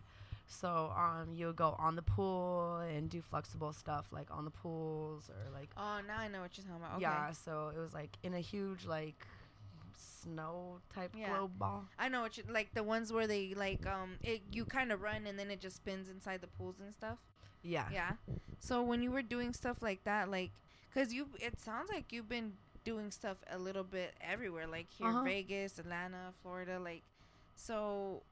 So 0.49 0.93
um, 0.95 1.33
you 1.33 1.47
would 1.47 1.57
go 1.57 1.75
on 1.77 1.97
the 1.97 2.01
pool 2.01 2.77
and 2.77 3.09
do 3.09 3.21
flexible 3.21 3.73
stuff 3.73 4.05
like 4.13 4.27
on 4.31 4.45
the 4.45 4.51
pools 4.51 5.29
or 5.29 5.51
like 5.53 5.69
Oh, 5.75 5.99
now 6.07 6.19
I 6.19 6.29
know 6.29 6.39
what 6.41 6.57
you're 6.57 6.65
talking 6.65 6.81
about. 6.81 6.93
Okay. 6.95 7.01
yeah. 7.01 7.31
So 7.33 7.71
it 7.75 7.79
was 7.79 7.93
like 7.93 8.11
in 8.23 8.33
a 8.33 8.39
huge 8.39 8.85
like 8.85 9.27
snow 10.27 10.79
type 10.93 11.11
Yeah. 11.15 11.29
globe 11.37 11.57
ball. 11.57 11.85
I 11.97 12.09
know 12.09 12.21
what 12.21 12.37
you 12.37 12.43
like 12.49 12.73
the 12.73 12.83
ones 12.83 13.11
where 13.11 13.27
they 13.27 13.53
like 13.55 13.85
um 13.87 14.17
it 14.23 14.41
you 14.51 14.65
kind 14.65 14.91
of 14.91 15.01
run 15.01 15.25
and 15.27 15.37
then 15.39 15.49
it 15.51 15.59
just 15.59 15.77
spins 15.77 16.09
inside 16.09 16.41
the 16.41 16.47
pools 16.47 16.75
and 16.79 16.93
stuff. 16.93 17.17
Yeah. 17.63 17.89
Yeah. 17.91 18.13
So 18.59 18.81
when 18.83 19.01
you 19.01 19.11
were 19.11 19.21
doing 19.23 19.53
stuff 19.53 19.77
like 19.81 20.03
that, 20.05 20.29
like, 20.29 20.51
cause 20.93 21.11
you, 21.13 21.27
it 21.39 21.59
sounds 21.59 21.89
like 21.89 22.11
you've 22.11 22.29
been 22.29 22.53
doing 22.85 23.11
stuff 23.11 23.37
a 23.51 23.57
little 23.57 23.83
bit 23.83 24.13
everywhere, 24.21 24.67
like 24.67 24.87
here, 24.97 25.09
Uh-huh. 25.09 25.23
Vegas, 25.23 25.79
Atlanta, 25.79 26.33
Florida, 26.41 26.79
like. 26.79 27.03
So, 27.55 28.23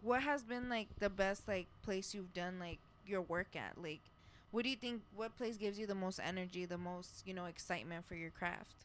what 0.00 0.22
has 0.22 0.42
been 0.44 0.68
like 0.68 0.88
the 0.98 1.10
best 1.10 1.48
like 1.48 1.66
place 1.82 2.14
you've 2.14 2.32
done 2.32 2.58
like 2.58 2.78
your 3.06 3.22
work 3.22 3.56
at? 3.56 3.80
Like, 3.82 4.00
what 4.50 4.62
do 4.64 4.70
you 4.70 4.76
think? 4.76 5.02
What 5.14 5.36
place 5.36 5.56
gives 5.56 5.78
you 5.78 5.86
the 5.86 5.94
most 5.94 6.20
energy, 6.22 6.64
the 6.64 6.78
most 6.78 7.26
you 7.26 7.34
know 7.34 7.46
excitement 7.46 8.06
for 8.06 8.14
your 8.14 8.30
craft? 8.30 8.84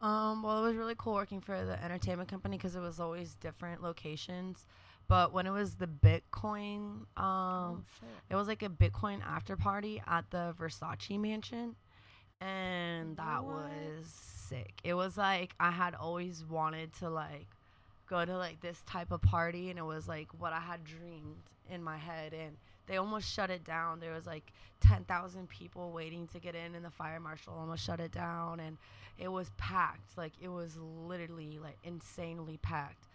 Um, 0.00 0.42
well, 0.42 0.58
it 0.64 0.66
was 0.66 0.76
really 0.76 0.94
cool 0.96 1.14
working 1.14 1.40
for 1.40 1.64
the 1.64 1.82
entertainment 1.84 2.28
company 2.30 2.56
because 2.56 2.74
it 2.74 2.80
was 2.80 3.00
always 3.00 3.34
different 3.34 3.82
locations. 3.82 4.64
But 5.08 5.32
when 5.32 5.46
it 5.46 5.50
was 5.50 5.74
the 5.74 5.88
Bitcoin, 5.88 7.04
um, 7.20 7.84
shit. 7.98 8.08
it 8.30 8.36
was 8.36 8.48
like 8.48 8.62
a 8.62 8.68
Bitcoin 8.68 9.20
after 9.26 9.56
party 9.56 10.00
at 10.06 10.30
the 10.30 10.54
Versace 10.58 11.18
mansion, 11.18 11.74
and 12.40 13.16
that 13.16 13.44
What? 13.44 13.54
was 13.54 14.06
sick. 14.06 14.80
It 14.84 14.94
was 14.94 15.18
like 15.18 15.54
I 15.60 15.70
had 15.70 15.94
always 15.94 16.44
wanted 16.44 16.92
to 17.00 17.10
like 17.10 17.48
go 18.08 18.24
to 18.24 18.38
like 18.38 18.60
this 18.60 18.80
type 18.86 19.10
of 19.10 19.20
party, 19.20 19.68
and 19.70 19.78
it 19.78 19.84
was 19.84 20.08
like 20.08 20.28
what 20.38 20.52
I 20.52 20.60
had 20.60 20.84
dreamed 20.84 21.42
in 21.68 21.82
my 21.82 21.96
head, 21.98 22.32
and 22.32 22.56
they 22.90 22.96
almost 22.96 23.32
shut 23.32 23.50
it 23.50 23.62
down. 23.62 24.00
There 24.00 24.12
was 24.12 24.26
like 24.26 24.52
ten 24.80 25.04
thousand 25.04 25.48
people 25.48 25.92
waiting 25.92 26.26
to 26.32 26.40
get 26.40 26.56
in, 26.56 26.74
and 26.74 26.84
the 26.84 26.90
fire 26.90 27.20
marshal 27.20 27.54
almost 27.56 27.84
shut 27.84 28.00
it 28.00 28.10
down, 28.10 28.58
and 28.58 28.76
it 29.16 29.28
was 29.28 29.48
packed. 29.56 30.18
Like 30.18 30.32
it 30.42 30.48
was 30.48 30.76
literally 31.06 31.60
like 31.62 31.78
insanely 31.84 32.58
packed, 32.60 33.06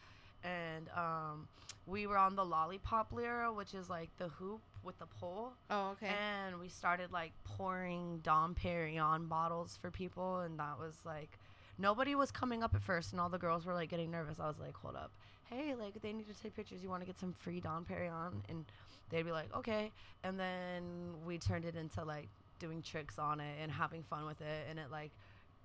and 0.46 0.88
um, 0.96 1.50
we 1.86 2.08
were 2.08 2.18
on 2.18 2.38
the 2.38 2.46
lollipop 2.46 3.12
lyra, 3.12 3.52
which 3.52 3.74
is 3.74 3.90
like 3.90 4.10
the 4.18 4.30
hoop 4.30 4.62
with 4.82 4.98
the 4.98 5.08
pole. 5.08 5.52
Oh, 5.70 5.90
okay. 5.90 6.08
And 6.08 6.58
we 6.58 6.70
started 6.70 7.12
like 7.12 7.34
pouring 7.44 8.22
Dom 8.24 8.56
Perignon 8.56 9.28
bottles 9.28 9.78
for 9.82 9.92
people, 9.92 10.40
and 10.40 10.58
that 10.58 10.80
was 10.80 10.96
like 11.04 11.38
nobody 11.78 12.16
was 12.16 12.32
coming 12.32 12.64
up 12.64 12.76
at 12.76 12.82
first, 12.82 13.12
and 13.12 13.22
all 13.22 13.30
the 13.30 13.38
girls 13.38 13.66
were 13.66 13.74
like 13.74 13.90
getting 13.90 14.12
nervous. 14.12 14.40
I 14.40 14.48
was 14.48 14.60
like, 14.60 14.76
hold 14.76 14.96
up, 14.96 15.12
hey, 15.50 15.76
like 15.76 16.02
they 16.02 16.14
need 16.14 16.28
to 16.28 16.42
take 16.42 16.56
pictures. 16.56 16.82
You 16.82 16.90
want 16.90 17.02
to 17.02 17.06
get 17.06 17.20
some 17.20 17.34
free 17.34 17.60
Dom 17.60 17.86
Perignon? 17.86 18.42
And 18.50 18.66
they'd 19.10 19.24
be 19.24 19.32
like, 19.32 19.56
okay. 19.56 19.92
And 20.24 20.40
then 20.40 20.84
we 21.26 21.38
turned 21.38 21.66
it 21.66 21.76
into 21.76 22.04
like 22.04 22.30
doing 22.60 22.82
tricks 22.82 23.20
on 23.20 23.40
it 23.40 23.58
and 23.62 23.72
having 23.72 24.04
fun 24.04 24.26
with 24.26 24.42
it, 24.42 24.68
and 24.70 24.80
it 24.80 24.92
like 24.92 25.12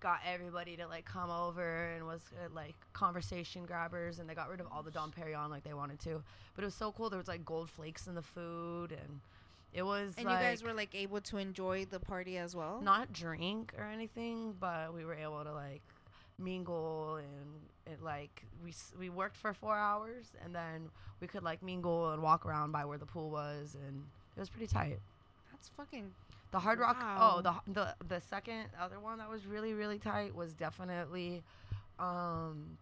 got 0.01 0.21
everybody 0.27 0.77
to 0.77 0.87
like 0.89 1.05
come 1.05 1.31
over 1.31 1.91
and 1.95 2.07
was 2.07 2.23
uh, 2.43 2.49
like 2.55 2.75
conversation 2.93 3.67
grabbers 3.67 4.19
and 4.19 4.29
they 4.29 4.35
got 4.35 4.49
rid 4.49 4.59
of 4.61 4.67
all 4.73 4.83
the 4.83 4.91
Dom 4.91 5.13
Perignon 5.13 5.51
like 5.51 5.63
they 5.63 5.75
wanted 5.75 6.01
to 6.01 6.23
but 6.55 6.63
it 6.63 6.67
was 6.67 6.75
so 6.75 6.91
cool 6.91 7.11
there 7.11 7.19
was 7.19 7.29
like 7.29 7.45
gold 7.45 7.69
flakes 7.69 8.07
in 8.07 8.15
the 8.15 8.23
food 8.23 8.93
and 8.93 9.21
it 9.75 9.83
was 9.83 10.15
and 10.17 10.27
like 10.27 10.39
you 10.41 10.45
guys 10.47 10.63
were 10.63 10.73
like 10.73 10.95
able 10.95 11.21
to 11.21 11.37
enjoy 11.37 11.85
the 11.85 12.01
party 12.01 12.39
as 12.39 12.57
well. 12.57 12.81
not 12.83 13.13
drink 13.13 13.75
or 13.79 13.85
anything 13.85 14.55
but 14.59 14.95
we 14.95 15.05
were 15.05 15.15
able 15.15 15.45
to 15.45 15.53
like 15.53 15.83
mingle 16.41 17.17
and 17.17 17.61
it 17.93 18.03
like 18.03 18.45
we 18.65 18.73
we 18.99 19.09
worked 19.11 19.37
for 19.37 19.53
4 19.53 19.77
hours 19.77 20.27
and 20.45 20.55
then 20.55 20.91
we 21.21 21.27
could 21.27 21.43
like 21.43 21.63
mingle 21.63 22.11
and 22.13 22.23
walk 22.23 22.47
around 22.47 22.73
by 22.73 22.85
where 22.85 22.99
the 22.99 23.07
pool 23.07 23.31
was 23.31 23.77
and 23.87 24.03
it 24.37 24.41
was 24.41 24.49
pretty 24.51 24.67
tight 24.67 24.99
That's 25.53 25.69
fucking 25.77 26.11
the 26.53 26.59
Hard 26.59 26.81
Rock. 26.81 26.97
Wow. 27.01 27.35
Oh, 27.37 27.43
the 27.43 27.73
the 27.73 27.95
the 28.09 28.21
second 28.21 28.65
other 28.81 28.99
one 28.99 29.19
that 29.19 29.31
was 29.31 29.47
really 29.47 29.73
really 29.73 29.99
tight 30.01 30.35
was 30.35 30.53
definitely, 30.53 31.45
um, 32.01 32.77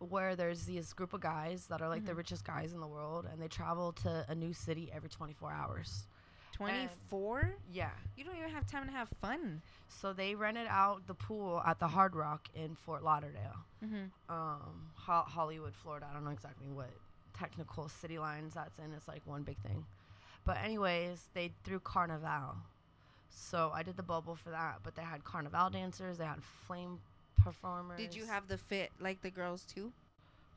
where 0.00 0.34
there's 0.34 0.66
this 0.66 0.92
group 0.92 1.12
of 1.12 1.20
guys 1.20 1.66
that 1.68 1.80
are 1.82 1.88
like 1.88 2.04
the 2.04 2.12
Mhm. 2.12 2.16
richest 2.16 2.44
guys 2.44 2.72
in 2.72 2.80
the 2.80 2.86
world, 2.88 3.26
and 3.30 3.40
they 3.40 3.46
travel 3.48 3.92
to 3.92 4.24
a 4.28 4.34
new 4.34 4.52
city 4.52 4.90
every 4.92 5.08
24 5.08 5.52
hours. 5.52 6.06
24. 6.64 7.54
Yeah. 7.72 7.90
You 8.16 8.24
don't 8.24 8.36
even 8.36 8.50
have 8.50 8.66
time 8.70 8.86
to 8.86 8.92
have 8.92 9.08
fun. 9.20 9.62
So 9.88 10.12
they 10.12 10.34
rented 10.34 10.66
out 10.68 11.06
the 11.06 11.14
pool 11.14 11.62
at 11.66 11.78
the 11.80 11.88
Hard 11.88 12.14
Rock 12.14 12.48
in 12.54 12.76
Fort 12.76 13.02
Lauderdale, 13.02 13.56
Mm-hmm. 13.84 14.32
um, 14.32 14.90
Ho- 14.94 15.24
Hollywood, 15.26 15.74
Florida. 15.74 16.06
I 16.08 16.14
don't 16.14 16.24
know 16.24 16.30
exactly 16.30 16.68
what 16.72 16.90
technical 17.38 17.88
city 17.88 18.18
lines 18.18 18.54
that's 18.54 18.78
in. 18.78 18.92
It's 18.94 19.08
like 19.08 19.22
one 19.24 19.42
big 19.42 19.56
thing. 19.58 19.84
But 20.44 20.58
anyways, 20.62 21.28
they 21.34 21.52
threw 21.64 21.80
Carnival. 21.80 22.56
So 23.30 23.72
I 23.74 23.82
did 23.82 23.96
the 23.96 24.02
bubble 24.02 24.34
for 24.36 24.50
that, 24.50 24.80
but 24.84 24.94
they 24.96 25.02
had 25.02 25.24
Carnival 25.24 25.70
dancers, 25.70 26.18
they 26.18 26.24
had 26.24 26.42
flame 26.66 26.98
performers. 27.42 27.98
Did 27.98 28.14
you 28.14 28.26
have 28.26 28.48
the 28.48 28.58
fit 28.58 28.90
like 29.00 29.22
the 29.22 29.30
girls 29.30 29.64
too? 29.64 29.92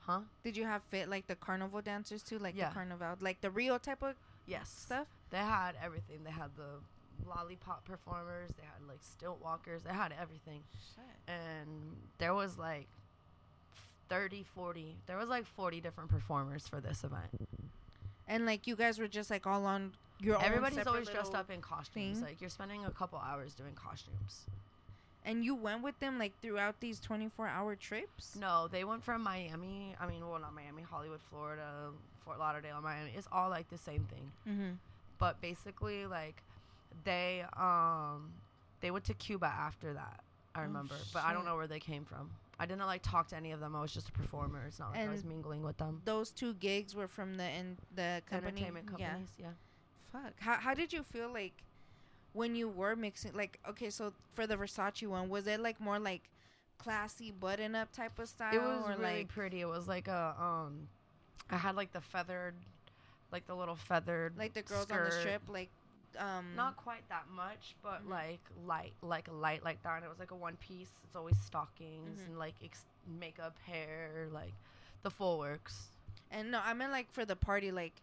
Huh? 0.01 0.19
Did 0.43 0.57
you 0.57 0.65
have 0.65 0.81
fit 0.83 1.07
like 1.09 1.27
the 1.27 1.35
carnival 1.35 1.81
dancers 1.81 2.21
too, 2.23 2.37
like 2.37 2.55
Yeah. 2.57 2.67
the 2.69 2.73
carnival, 2.75 3.15
like 3.21 3.39
the 3.39 3.49
Rio 3.49 3.77
type 3.77 4.03
of 4.03 4.15
Yes. 4.45 4.69
stuff? 4.69 5.07
They 5.33 5.39
had 5.39 5.71
everything. 5.83 6.19
They 6.23 6.31
had 6.31 6.51
the 6.55 6.79
lollipop 7.27 7.85
performers. 7.85 8.51
They 8.55 8.63
had 8.63 8.87
like 8.87 8.99
stilt 9.01 9.39
walkers. 9.43 9.81
They 9.81 9.91
had 9.91 10.13
everything. 10.21 10.61
Shit. 10.95 11.33
And 11.33 11.97
there 12.19 12.35
was 12.35 12.59
like 12.59 12.87
30, 14.09 14.45
40. 14.53 14.95
There 15.07 15.17
was 15.17 15.29
like 15.29 15.47
40 15.47 15.81
different 15.81 16.11
performers 16.11 16.67
for 16.67 16.79
this 16.79 17.03
event. 17.03 17.31
And 18.27 18.45
like 18.45 18.67
you 18.67 18.75
guys 18.75 18.99
were 18.99 19.07
just 19.07 19.31
like 19.31 19.47
all 19.47 19.65
on 19.65 19.93
your 20.19 20.39
Everybody's 20.39 20.85
always 20.85 21.09
dressed 21.09 21.33
up 21.33 21.49
in 21.49 21.61
costumes. 21.61 22.19
thing. 22.19 22.21
Like 22.27 22.39
you're 22.39 22.51
spending 22.51 22.85
a 22.85 22.91
couple 22.91 23.17
hours 23.17 23.55
doing 23.55 23.73
costumes. 23.73 24.41
And 25.25 25.43
you 25.43 25.55
went 25.55 25.81
with 25.81 25.99
them 25.99 26.19
like 26.19 26.33
throughout 26.43 26.79
these 26.79 26.99
24 26.99 27.47
hour 27.47 27.75
trips? 27.75 28.35
No, 28.39 28.67
they 28.71 28.83
went 28.83 29.03
from 29.03 29.23
Miami. 29.23 29.95
I 29.99 30.05
mean, 30.05 30.29
well, 30.29 30.39
not 30.39 30.53
Miami, 30.53 30.83
Hollywood, 30.83 31.21
Florida, 31.31 31.89
Fort 32.23 32.37
Lauderdale, 32.37 32.81
Miami. 32.83 33.13
It's 33.17 33.27
all 33.31 33.49
like 33.49 33.67
the 33.71 33.79
same 33.79 34.05
thing. 34.11 34.31
Mm-hmm. 34.47 34.71
But 35.19 35.41
basically, 35.41 36.05
like 36.05 36.43
they 37.03 37.43
um 37.57 38.31
they 38.81 38.91
went 38.91 39.05
to 39.05 39.13
Cuba 39.13 39.45
after 39.47 39.93
that. 39.93 40.19
I 40.55 40.59
Oh, 40.59 40.63
remember, 40.63 40.95
but 41.13 41.23
I 41.23 41.33
don't 41.33 41.45
know 41.45 41.55
where 41.55 41.67
they 41.67 41.79
came 41.79 42.05
from. 42.05 42.29
I 42.59 42.67
didn't 42.67 42.85
like 42.85 43.01
talk 43.01 43.27
to 43.29 43.35
any 43.35 43.51
of 43.51 43.59
them. 43.59 43.75
I 43.75 43.81
was 43.81 43.91
just 43.91 44.09
a 44.09 44.11
performer. 44.11 44.63
It's 44.67 44.79
not 44.79 44.91
like 44.91 44.99
I 44.99 45.07
was 45.09 45.23
mingling 45.23 45.63
with 45.63 45.77
them. 45.77 46.01
Those 46.05 46.29
two 46.31 46.53
gigs 46.53 46.93
were 46.95 47.07
from 47.07 47.35
the 47.35 47.43
in 47.49 47.77
the 47.95 48.21
company. 48.29 48.49
Entertainment 48.51 48.87
companies, 48.87 49.29
yeah. 49.37 49.47
Yeah. 49.47 49.51
Fuck. 50.11 50.33
How 50.39 50.55
how 50.57 50.73
did 50.75 50.93
you 50.93 51.01
feel 51.01 51.31
like 51.33 51.63
when 52.33 52.55
you 52.55 52.69
were 52.69 52.95
mixing? 52.95 53.33
Like, 53.33 53.59
okay, 53.67 53.89
so 53.89 54.13
for 54.31 54.45
the 54.45 54.55
Versace 54.55 55.07
one, 55.07 55.29
was 55.29 55.47
it 55.47 55.59
like 55.59 55.79
more 55.81 55.97
like 55.97 56.29
classy 56.77 57.31
button 57.31 57.73
up 57.75 57.91
type 57.91 58.19
of 58.19 58.27
style, 58.29 58.53
It 58.53 58.59
was 58.61 58.85
or 58.85 58.89
really 58.89 59.01
like 59.19 59.27
pretty. 59.29 59.61
It 59.61 59.67
was 59.67 59.87
like 59.87 60.07
a 60.07 60.35
um, 60.39 60.87
I 61.49 61.57
had 61.57 61.75
like 61.75 61.91
the 61.93 62.01
feathered, 62.01 62.55
like 63.33 63.45
the 63.47 63.55
little 63.55 63.75
feathered, 63.75 64.37
like 64.37 64.53
the 64.53 64.61
girls 64.61 64.89
on 64.89 65.03
the 65.03 65.11
strip, 65.11 65.41
like 65.49 65.69
um 66.17 66.55
Not 66.55 66.77
quite 66.77 67.07
that 67.09 67.27
much, 67.35 67.75
but 67.81 68.05
Mhm. 68.05 68.09
like 68.11 68.39
light, 68.65 68.93
like 69.01 69.27
light 69.31 69.63
like 69.65 69.81
that. 69.83 69.95
And 69.97 70.05
it 70.05 70.09
was 70.09 70.19
like 70.19 70.31
a 70.31 70.35
one 70.35 70.55
piece. 70.57 70.91
It's 71.03 71.15
always 71.15 71.37
stockings 71.41 72.19
Mhm. 72.21 72.25
and 72.27 72.37
like 72.39 72.53
ex- 72.63 72.85
makeup, 73.07 73.57
hair, 73.65 74.27
like 74.31 74.53
the 75.01 75.09
full 75.09 75.39
works. 75.39 75.89
And 76.31 76.51
no, 76.51 76.61
I 76.63 76.73
meant 76.73 76.91
like 76.91 77.11
for 77.11 77.25
the 77.25 77.35
party, 77.35 77.71
like 77.71 77.93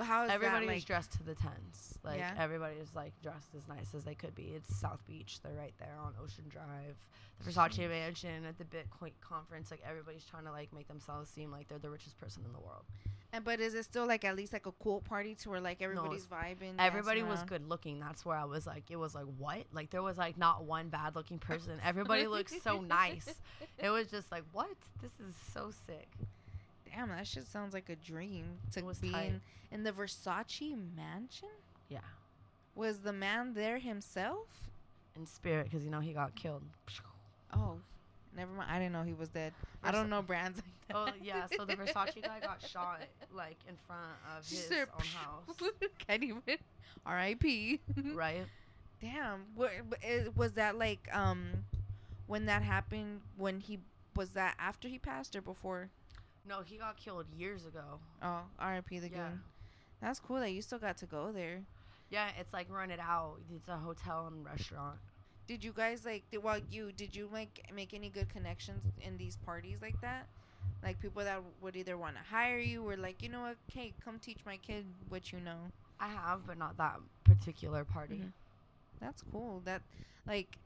how 0.00 0.24
is 0.24 0.30
Everybody 0.30 0.66
that 0.66 0.72
like? 0.74 0.84
dressed 0.84 1.12
to 1.12 1.22
the 1.24 1.34
tens. 1.34 1.98
Like 2.04 2.18
Yeah? 2.18 2.34
everybody 2.38 2.76
is 2.76 2.94
like 2.94 3.12
dressed 3.22 3.54
as 3.56 3.66
nice 3.66 3.92
as 3.94 4.04
they 4.04 4.14
could 4.14 4.34
be. 4.36 4.52
It's 4.54 4.76
South 4.76 5.04
Beach. 5.06 5.40
They're 5.42 5.54
right 5.54 5.74
there 5.78 5.96
on 5.98 6.14
Ocean 6.22 6.48
Drive. 6.48 6.96
The 7.40 7.50
Versace 7.50 7.70
Sheesh. 7.72 7.88
Mansion 7.88 8.44
at 8.44 8.58
the 8.58 8.64
Bitcoin 8.66 9.12
conference. 9.20 9.70
Like 9.70 9.80
everybody's 9.84 10.24
trying 10.24 10.44
to 10.44 10.52
like 10.52 10.72
make 10.72 10.86
themselves 10.88 11.28
seem 11.30 11.50
like 11.50 11.66
they're 11.68 11.78
the 11.78 11.90
richest 11.90 12.18
person 12.18 12.44
in 12.44 12.52
the 12.52 12.60
world. 12.60 12.84
And 13.32 13.44
but 13.44 13.60
is 13.60 13.74
it 13.74 13.84
still 13.84 14.06
like 14.06 14.24
at 14.24 14.36
least 14.36 14.52
like 14.54 14.66
a 14.66 14.72
cool 14.72 15.00
party 15.00 15.34
to 15.36 15.50
where 15.50 15.60
like 15.60 15.82
everybody's 15.82 16.26
vibing? 16.26 16.74
Everybody 16.78 17.22
was 17.22 17.40
around? 17.40 17.48
good 17.48 17.68
looking. 17.68 18.00
That's 18.00 18.24
where 18.24 18.36
I 18.36 18.44
was 18.44 18.66
like, 18.66 18.84
it 18.90 18.96
was 18.96 19.14
like 19.14 19.26
what? 19.36 19.64
Like 19.72 19.90
there 19.90 20.02
was 20.02 20.16
like 20.16 20.38
not 20.38 20.64
one 20.64 20.88
bad 20.88 21.14
looking 21.14 21.38
person. 21.38 21.72
Everybody 21.84 22.26
looked 22.26 22.62
so 22.62 22.80
nice. 22.88 23.34
It 23.78 23.90
was 23.90 24.08
just 24.10 24.32
like 24.32 24.44
what? 24.52 24.70
This 25.02 25.12
is 25.20 25.34
so 25.52 25.70
sick. 25.86 26.08
Damn, 26.90 27.10
that 27.10 27.26
shit 27.26 27.46
sounds 27.46 27.74
like 27.74 27.90
a 27.90 27.96
dream 27.96 28.46
to 28.72 28.82
be 29.00 29.08
in, 29.08 29.42
in 29.70 29.82
the 29.82 29.92
Versace 29.92 30.74
mansion. 30.96 31.50
Yeah, 31.90 31.98
Was 32.74 33.00
the 33.00 33.12
man 33.12 33.52
there 33.52 33.78
himself? 33.78 34.46
in 35.16 35.26
spirit 35.26 35.64
because 35.64 35.84
you 35.84 35.90
know 35.90 36.00
he 36.00 36.12
got 36.12 36.34
killed. 36.34 36.62
Oh, 37.54 37.78
never 38.36 38.52
mind. 38.52 38.70
I 38.70 38.78
didn't 38.78 38.92
know 38.92 39.02
he 39.02 39.14
was 39.14 39.28
dead. 39.28 39.52
I 39.82 39.90
don't 39.90 40.08
know 40.10 40.22
brands 40.22 40.58
like 40.58 40.88
that. 40.88 40.96
Oh 40.96 41.22
yeah, 41.22 41.46
so 41.56 41.64
the 41.64 41.74
Versace 41.76 42.22
guy 42.22 42.40
got 42.40 42.62
shot 42.62 43.00
like 43.34 43.56
in 43.68 43.74
front 43.86 44.02
of 44.36 44.48
his 44.48 44.70
own 44.70 45.06
house, 45.14 45.70
Can't 46.06 46.22
even. 46.24 46.42
R.I.P. 47.06 47.80
right? 48.14 48.44
Damn. 49.00 49.44
What, 49.54 49.70
was 50.36 50.52
that 50.52 50.76
like 50.78 51.08
um 51.12 51.64
when 52.26 52.46
that 52.46 52.62
happened? 52.62 53.20
When 53.36 53.60
he 53.60 53.78
was 54.16 54.30
that 54.30 54.54
after 54.58 54.88
he 54.88 54.98
passed 54.98 55.36
or 55.36 55.42
before? 55.42 55.90
No, 56.48 56.62
he 56.64 56.76
got 56.76 56.96
killed 56.96 57.26
years 57.36 57.66
ago. 57.66 58.00
Oh, 58.22 58.40
R.I.P. 58.58 58.98
the 58.98 59.08
Yeah. 59.10 59.16
goon. 59.28 59.40
That's 60.00 60.18
cool 60.20 60.38
that 60.40 60.50
you 60.52 60.62
still 60.62 60.78
got 60.78 60.96
to 60.98 61.06
go 61.06 61.30
there. 61.32 61.62
Yeah, 62.10 62.28
it's 62.40 62.52
like 62.52 62.68
run 62.70 62.90
it 62.90 63.00
out. 63.00 63.36
It's 63.54 63.68
a 63.68 63.76
hotel 63.76 64.26
and 64.26 64.44
restaurant. 64.44 64.96
Did 65.48 65.64
you 65.64 65.72
guys 65.72 66.04
like? 66.04 66.22
Did, 66.30 66.42
well, 66.44 66.60
you 66.70 66.92
did 66.92 67.16
you 67.16 67.28
like 67.32 67.68
make 67.74 67.92
any 67.94 68.10
good 68.10 68.28
connections 68.28 68.82
in 69.00 69.16
these 69.16 69.36
parties 69.36 69.78
like 69.82 70.00
that? 70.02 70.26
Like 70.82 71.00
people 71.00 71.24
that 71.24 71.40
would 71.60 71.74
either 71.74 71.96
want 71.96 72.14
to 72.16 72.22
hire 72.30 72.58
you 72.60 72.88
or 72.88 72.96
like, 72.96 73.22
you 73.22 73.28
know 73.28 73.40
what? 73.40 73.56
Hey, 73.72 73.92
come 74.04 74.18
teach 74.20 74.38
my 74.46 74.58
kid 74.58 74.84
what 75.08 75.32
you 75.32 75.40
know. 75.40 75.58
I 75.98 76.06
have, 76.08 76.46
but 76.46 76.56
not 76.58 76.76
that 76.76 77.00
particular 77.24 77.84
party. 77.84 78.16
Mhm. 78.18 78.32
That's 79.00 79.22
cool. 79.32 79.60
That 79.64 79.82
like 80.26 80.56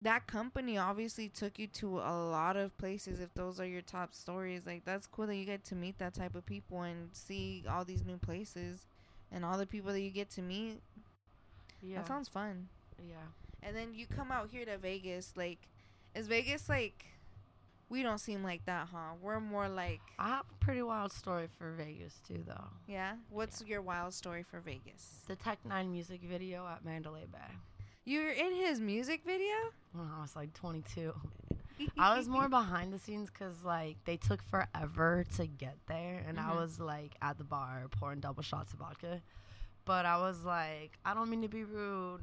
that 0.00 0.26
company 0.26 0.78
obviously 0.78 1.28
took 1.28 1.58
you 1.58 1.66
to 1.68 1.98
a 1.98 2.14
lot 2.30 2.56
of 2.56 2.76
places 2.78 3.20
if 3.20 3.32
those 3.34 3.60
are 3.60 3.66
your 3.66 3.82
top 3.82 4.14
stories. 4.14 4.62
Like 4.66 4.84
that's 4.84 5.06
cool 5.06 5.26
that 5.26 5.36
you 5.36 5.44
get 5.44 5.64
to 5.64 5.74
meet 5.74 5.98
that 5.98 6.14
type 6.14 6.34
of 6.34 6.46
people 6.46 6.82
and 6.82 7.10
see 7.12 7.64
all 7.68 7.84
these 7.84 8.04
new 8.04 8.16
places 8.16 8.86
and 9.30 9.44
all 9.44 9.58
the 9.58 9.66
people 9.66 9.92
that 9.92 10.00
you 10.00 10.10
get 10.10 10.30
to 10.30 10.42
meet. 10.42 10.80
Yeah, 11.82 11.98
That 11.98 12.08
sounds 12.08 12.28
fun. 12.28 12.68
yeah. 12.98 13.16
And 13.62 13.76
then 13.76 13.94
you 13.94 14.06
come 14.06 14.30
out 14.32 14.48
here 14.50 14.64
to 14.64 14.76
Vegas. 14.78 15.32
Like, 15.36 15.58
is 16.14 16.26
Vegas 16.26 16.68
like? 16.68 17.04
We 17.88 18.02
don't 18.02 18.18
seem 18.18 18.42
like 18.42 18.64
that, 18.64 18.88
huh? 18.90 19.16
We're 19.20 19.38
more 19.38 19.68
like, 19.68 20.00
I 20.18 20.28
have 20.28 20.46
a 20.50 20.64
pretty 20.64 20.80
wild 20.80 21.12
story 21.12 21.46
for 21.58 21.72
Vegas 21.72 22.14
too, 22.26 22.42
though. 22.46 22.68
yeah. 22.86 23.16
What's 23.28 23.62
your 23.66 23.82
wild 23.82 24.14
story 24.14 24.42
for 24.42 24.60
Vegas? 24.60 25.18
The 25.28 25.36
Tech 25.36 25.58
N9ne 25.68 25.90
music 25.90 26.22
video 26.22 26.66
at 26.66 26.86
Mandalay 26.86 27.26
Bay 27.30 27.38
You're 28.06 28.30
in 28.30 28.54
his 28.54 28.80
music 28.80 29.20
video. 29.26 29.54
when 29.92 30.08
I 30.10 30.22
was 30.22 30.34
like 30.34 30.54
22. 30.54 31.12
I 31.98 32.16
was 32.16 32.28
more 32.30 32.48
behind 32.48 32.94
the 32.94 32.98
scenes 32.98 33.28
because 33.28 33.62
like 33.62 33.98
they 34.06 34.16
took 34.16 34.42
forever 34.42 35.26
to 35.36 35.46
get 35.46 35.76
there, 35.86 36.24
and 36.26 36.40
I 36.40 36.44
Mhm. 36.52 36.60
was 36.60 36.80
like 36.80 37.14
at 37.20 37.36
the 37.36 37.44
bar 37.44 37.82
pouring 37.90 38.20
double 38.20 38.42
shots 38.42 38.72
of 38.72 38.78
vodka. 38.78 39.20
But 39.84 40.06
I 40.06 40.16
was 40.16 40.44
like, 40.44 40.92
I 41.04 41.12
don't 41.12 41.28
mean 41.28 41.42
to 41.42 41.48
be 41.48 41.64
rude. 41.64 42.22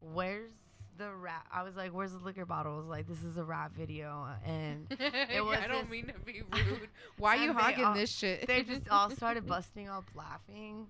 Where's 0.00 0.50
the 0.98 1.12
rap? 1.14 1.46
I 1.52 1.62
was 1.62 1.76
like, 1.76 1.92
where's 1.92 2.12
the 2.12 2.18
liquor 2.18 2.44
bottles? 2.46 2.86
Like 2.86 3.06
this 3.06 3.22
is 3.22 3.36
a 3.36 3.44
rap 3.44 3.72
video, 3.74 4.26
and 4.44 4.86
it 4.90 5.44
was 5.44 5.58
I 5.58 5.66
don't 5.66 5.90
mean 5.90 6.06
to 6.06 6.14
be 6.24 6.42
rude. 6.52 6.88
Why 7.18 7.36
are 7.38 7.44
you 7.44 7.52
hogging 7.52 7.84
all- 7.84 7.94
this 7.94 8.10
shit? 8.10 8.46
they 8.46 8.62
just 8.62 8.88
all 8.90 9.10
started 9.10 9.46
busting 9.46 9.88
up 9.88 10.04
laughing 10.14 10.86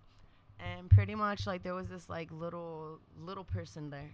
and 0.59 0.89
pretty 0.89 1.15
much 1.15 1.47
like 1.47 1.63
there 1.63 1.75
was 1.75 1.89
this 1.89 2.09
like 2.09 2.31
little 2.33 2.99
little 3.21 3.45
person 3.45 3.91
there 3.91 4.11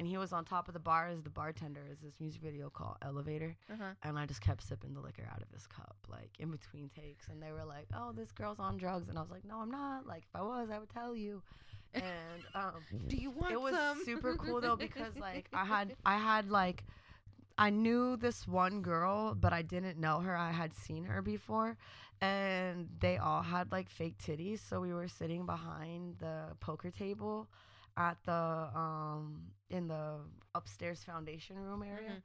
and 0.00 0.08
he 0.08 0.18
was 0.18 0.32
on 0.32 0.44
top 0.44 0.66
of 0.66 0.74
the 0.74 0.80
bar 0.80 1.06
as 1.06 1.22
the 1.22 1.30
bartender 1.30 1.82
is 1.88 1.98
this 2.00 2.14
music 2.18 2.40
video 2.42 2.68
called 2.68 2.96
elevator 3.02 3.54
Uh-huh. 3.72 3.84
and 4.02 4.18
i 4.18 4.26
just 4.26 4.40
kept 4.40 4.60
sipping 4.64 4.92
the 4.92 4.98
liquor 5.00 5.22
out 5.32 5.40
of 5.40 5.48
his 5.54 5.68
cup 5.68 5.94
like 6.10 6.30
in 6.40 6.50
between 6.50 6.88
takes 7.00 7.28
and 7.28 7.40
they 7.40 7.52
were 7.52 7.64
like 7.64 7.86
oh 7.96 8.10
this 8.10 8.32
girl's 8.32 8.58
on 8.58 8.76
drugs 8.76 9.08
and 9.08 9.16
i 9.16 9.20
was 9.20 9.30
like 9.30 9.44
no 9.44 9.58
i'm 9.60 9.70
not 9.70 10.04
like 10.04 10.24
if 10.28 10.34
i 10.34 10.42
was 10.42 10.68
i 10.68 10.80
would 10.80 10.90
tell 10.90 11.14
you 11.14 11.40
and 11.94 12.46
um 12.54 12.84
Do 13.08 13.16
you 13.16 13.30
want 13.30 13.52
it 13.52 13.60
was 13.60 13.74
some? 13.74 14.04
super 14.04 14.34
cool 14.36 14.60
though 14.60 14.76
because 14.76 15.14
like 15.20 15.48
I 15.54 15.64
had 15.64 15.94
I 16.04 16.16
had 16.18 16.50
like 16.50 16.84
I 17.56 17.70
knew 17.70 18.16
this 18.16 18.48
one 18.48 18.82
girl, 18.82 19.34
but 19.34 19.52
I 19.52 19.62
didn't 19.62 19.98
know 19.98 20.18
her. 20.20 20.36
I 20.36 20.50
had 20.50 20.74
seen 20.74 21.04
her 21.04 21.22
before, 21.22 21.76
and 22.20 22.88
they 22.98 23.16
all 23.16 23.42
had 23.42 23.70
like 23.70 23.88
fake 23.88 24.18
titties. 24.18 24.58
So 24.58 24.80
we 24.80 24.92
were 24.92 25.06
sitting 25.08 25.46
behind 25.46 26.16
the 26.18 26.56
poker 26.60 26.90
table 26.90 27.48
at 27.96 28.16
the 28.24 28.68
um 28.74 29.52
in 29.70 29.86
the 29.88 30.18
upstairs 30.54 31.04
foundation 31.04 31.56
room 31.58 31.82
area. 31.82 32.10
Mhm. 32.10 32.22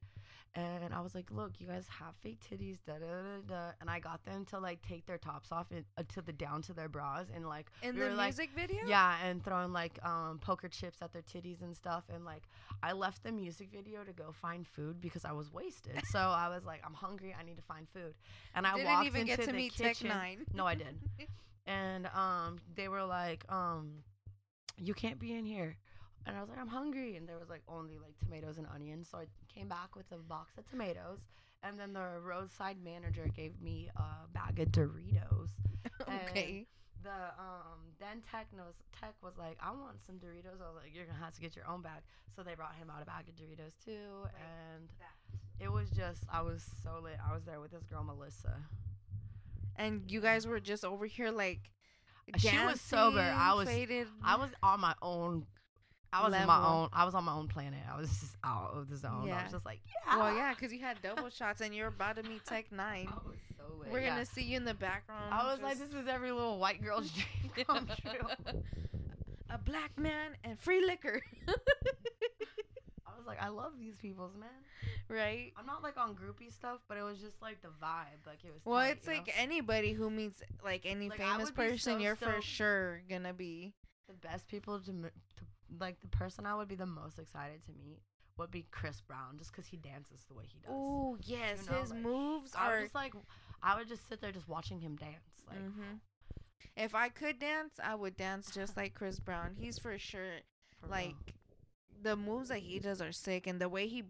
And 0.56 0.94
I 0.94 1.02
was 1.02 1.14
like, 1.14 1.30
"Look, 1.32 1.52
you 1.60 1.68
guys 1.68 1.86
have 2.00 2.16
fake 2.24 2.40
titties, 2.50 2.78
da 2.86 2.94
da 2.94 3.06
da 3.06 3.42
da." 3.48 3.72
And 3.82 3.90
I 3.90 4.00
got 4.00 4.24
them 4.26 4.46
to 4.46 4.60
like 4.60 4.82
take 4.82 5.06
their 5.06 5.18
tops 5.20 5.52
off 5.52 5.68
and 5.72 5.86
uh, 5.98 6.04
to 6.16 6.22
the 6.22 6.34
down 6.34 6.62
to 6.64 6.74
their 6.74 6.90
bras, 6.90 7.28
and 7.34 7.48
like 7.48 7.68
in 7.84 7.94
we 7.96 8.02
the 8.02 8.08
were, 8.10 8.14
like, 8.16 8.36
music 8.36 8.50
video. 8.56 8.80
yeah, 8.88 9.16
and 9.24 9.44
throwing 9.44 9.72
like 9.72 10.04
um 10.04 10.40
poker 10.40 10.68
chips 10.68 11.02
at 11.02 11.14
their 11.14 11.22
titties 11.22 11.62
and 11.62 11.76
stuff. 11.78 12.04
And 12.14 12.26
like 12.26 12.44
I 12.82 12.94
left 12.94 13.24
the 13.24 13.32
music 13.32 13.70
video 13.72 14.04
to 14.04 14.12
go 14.12 14.32
find 14.32 14.68
food 14.68 15.00
because 15.00 15.24
I 15.24 15.34
was 15.34 15.54
wasted. 15.54 16.02
so 16.12 16.20
I 16.20 16.50
was 16.50 16.66
like, 16.66 16.82
I'm 16.86 16.96
hungry. 16.96 17.36
I 17.40 17.44
need 17.44 17.58
to 17.58 17.64
find 17.64 17.88
food. 17.90 18.16
And 18.56 18.66
I 18.66 18.74
Didn't 18.74 18.88
walked 18.88 19.06
even 19.06 19.22
into 19.22 19.38
get 19.38 19.46
to 19.46 19.54
meet 19.54 19.76
Tech. 19.76 20.04
Nine. 20.04 20.46
No, 20.54 20.66
I 20.66 20.76
did. 20.76 20.98
And 21.68 22.08
um, 22.16 22.58
they 22.76 22.88
were 22.88 23.04
like, 23.04 23.44
um, 23.48 23.98
you 24.78 24.96
can't 24.96 25.20
be 25.20 25.34
in 25.36 25.46
here. 25.46 25.78
And 26.26 26.36
I 26.38 26.42
was 26.42 26.50
like, 26.50 26.60
I'm 26.60 26.68
hungry. 26.68 27.16
And 27.16 27.28
there 27.28 27.38
was 27.40 27.50
like 27.50 27.64
only 27.68 27.98
like 27.98 28.14
tomatoes 28.24 28.58
and 28.58 28.68
onions. 28.74 29.08
So 29.12 29.18
I 29.18 29.26
came 29.54 29.68
back 29.68 29.96
with 29.96 30.06
a 30.12 30.18
box 30.18 30.58
of 30.58 30.70
tomatoes. 30.70 31.20
And 31.64 31.80
then 31.80 31.94
the 31.94 32.06
roadside 32.24 32.78
manager 32.84 33.28
gave 33.36 33.60
me 33.62 33.90
a 33.98 34.28
bag 34.34 34.60
of 34.60 34.70
Doritos. 34.70 35.50
okay. 36.02 36.66
The 37.04 37.10
um 37.40 37.80
then 38.00 38.22
Tech 38.30 38.48
knows 38.56 38.74
Tech 39.00 39.14
was 39.24 39.34
like, 39.38 39.58
I 39.62 39.72
want 39.72 39.98
some 40.06 40.16
Doritos. 40.16 40.62
I 40.62 40.68
was 40.68 40.76
like, 40.84 40.94
You're 40.94 41.06
gonna 41.06 41.20
have 41.20 41.34
to 41.36 41.42
get 41.42 41.56
your 41.56 41.68
own 41.68 41.82
bag. 41.82 42.02
So 42.36 42.44
they 42.44 42.54
brought 42.56 42.76
him 42.76 42.90
out 42.90 43.02
a 43.02 43.06
bag 43.06 43.26
of 43.28 43.36
Doritos 43.36 43.74
too, 43.84 44.28
and 44.36 44.88
it 45.60 45.72
was 45.72 45.90
just 45.90 46.24
I 46.32 46.42
was 46.42 46.64
so 46.84 47.00
lit. 47.04 47.18
I 47.28 47.34
was 47.34 47.44
there 47.44 47.60
with 47.60 47.72
this 47.72 47.84
girl 47.86 48.04
Melissa. 48.04 48.56
And 49.76 50.10
you 50.12 50.20
guys 50.22 50.46
were 50.46 50.60
just 50.60 50.84
over 50.86 51.06
here 51.06 51.32
like. 51.32 51.72
Dancing, 52.32 52.52
She 52.60 52.66
was 52.66 52.80
sober. 52.80 53.22
I 53.22 53.54
was- 53.54 53.68
faded. 53.68 54.08
I 54.24 54.36
was 54.36 54.52
on 54.62 54.82
my 54.82 54.94
own 55.02 55.48
I 56.12 56.26
was 56.26 56.34
in 56.34 56.46
my 56.48 56.66
own. 56.68 56.90
I 56.94 57.06
was 57.06 57.14
on 57.14 57.24
my 57.24 57.34
own 57.34 57.48
planet. 57.48 57.80
I 57.92 57.98
was 58.00 58.10
just 58.20 58.36
out 58.44 58.72
of 58.76 58.90
the 58.90 58.98
zone. 58.98 59.30
I 59.32 59.44
was 59.44 59.52
just 59.52 59.66
like, 59.66 59.80
yeah. 60.08 60.18
Well, 60.18 60.36
yeah, 60.36 60.54
because 60.54 60.74
you 60.74 60.80
had 60.80 61.02
double 61.02 61.30
shots 61.30 61.62
and 61.62 61.74
you're 61.74 61.88
about 61.88 62.16
to 62.16 62.24
meet 62.24 62.44
Tech 62.46 62.66
Nine. 62.72 63.08
I 63.12 63.16
was 63.28 63.38
so 63.58 63.64
lit. 63.80 63.92
We're 63.92 64.00
yeah. 64.02 64.10
gonna 64.10 64.26
see 64.26 64.44
you 64.44 64.58
in 64.58 64.66
the 64.66 64.74
background. 64.74 65.34
I 65.34 65.52
was 65.52 65.62
like, 65.62 65.78
this 65.78 65.94
is 65.94 66.08
every 66.08 66.32
little 66.32 66.58
white 66.60 66.82
girl's 66.84 67.12
dream 67.12 67.66
come 67.68 67.88
true. 68.02 68.28
a 69.50 69.58
black 69.58 69.98
man 69.98 70.32
and 70.44 70.60
free 70.60 70.84
liquor. 70.86 71.22
I 71.48 73.18
was 73.18 73.28
like, 73.28 73.42
I 73.42 73.50
love 73.50 73.74
these 73.80 73.96
people's 73.96 74.36
man. 74.40 74.50
right. 75.10 75.52
I'm 75.58 75.66
not 75.66 75.84
like 75.84 75.98
on 75.98 76.16
groupie 76.16 76.52
stuff, 76.54 76.80
but 76.88 76.98
it 76.98 77.04
was 77.04 77.20
just 77.20 77.42
like 77.42 77.62
the 77.62 77.68
vibe. 77.68 78.26
Like 78.26 78.40
it 78.44 78.52
was. 78.54 78.62
Well, 78.66 78.78
tight, 78.80 78.92
it's 78.98 79.08
you 79.08 79.14
know? 79.14 79.20
like 79.20 79.34
anybody 79.38 79.94
who 79.94 80.10
meets 80.10 80.42
like 80.64 80.82
any 80.86 81.10
Like, 81.10 81.20
famous 81.20 81.52
person, 81.52 81.94
so 81.94 81.98
you're 82.00 82.16
for 82.16 82.42
sure 82.42 83.02
gonna 83.10 83.34
be. 83.34 83.74
the 84.08 84.14
best 84.14 84.48
people 84.48 84.80
to, 84.80 84.86
to 84.92 85.12
like 85.80 86.00
the 86.02 86.08
person 86.08 86.46
I 86.46 86.56
would 86.56 86.68
be 86.68 86.76
the 86.76 86.86
most 86.86 87.20
excited 87.20 87.64
to 87.66 87.72
meet 87.74 88.00
would 88.38 88.52
be 88.52 88.66
Chris 88.72 89.02
Brown, 89.02 89.38
just 89.38 89.52
because 89.52 89.68
he 89.68 89.78
dances 89.78 90.24
the 90.28 90.34
way 90.34 90.46
he 90.48 90.60
does. 90.60 90.72
Oh 90.74 91.18
yes, 91.24 91.66
You 91.66 91.72
know, 91.74 91.82
his 91.82 91.92
like, 91.92 92.00
moves 92.00 92.52
I 92.56 92.72
are. 92.72 92.82
just 92.84 92.96
like, 92.96 93.14
I 93.62 93.78
would 93.78 93.88
just 93.90 94.08
sit 94.08 94.22
there 94.22 94.32
just 94.32 94.48
watching 94.48 94.80
him 94.80 94.96
dance. 94.96 95.44
Like, 95.48 95.60
Mhm. 95.60 96.00
If 96.78 96.96
I 96.96 97.10
could 97.10 97.40
dance, 97.40 97.74
I 97.84 97.96
would 97.96 98.16
dance 98.16 98.52
just 98.54 98.78
like 98.78 98.94
Chris 98.94 99.20
Brown. 99.20 99.56
He's 99.60 99.78
for 99.78 99.98
sure 100.00 100.40
for 100.80 100.86
real. 100.86 100.92
like 100.92 101.36
the 102.02 102.16
moves 102.16 102.48
that 102.50 102.60
he 102.60 102.80
does 102.80 103.02
are 103.02 103.12
sick, 103.12 103.46
and 103.48 103.60
the 103.60 103.68
way 103.68 103.88
he, 103.88 104.04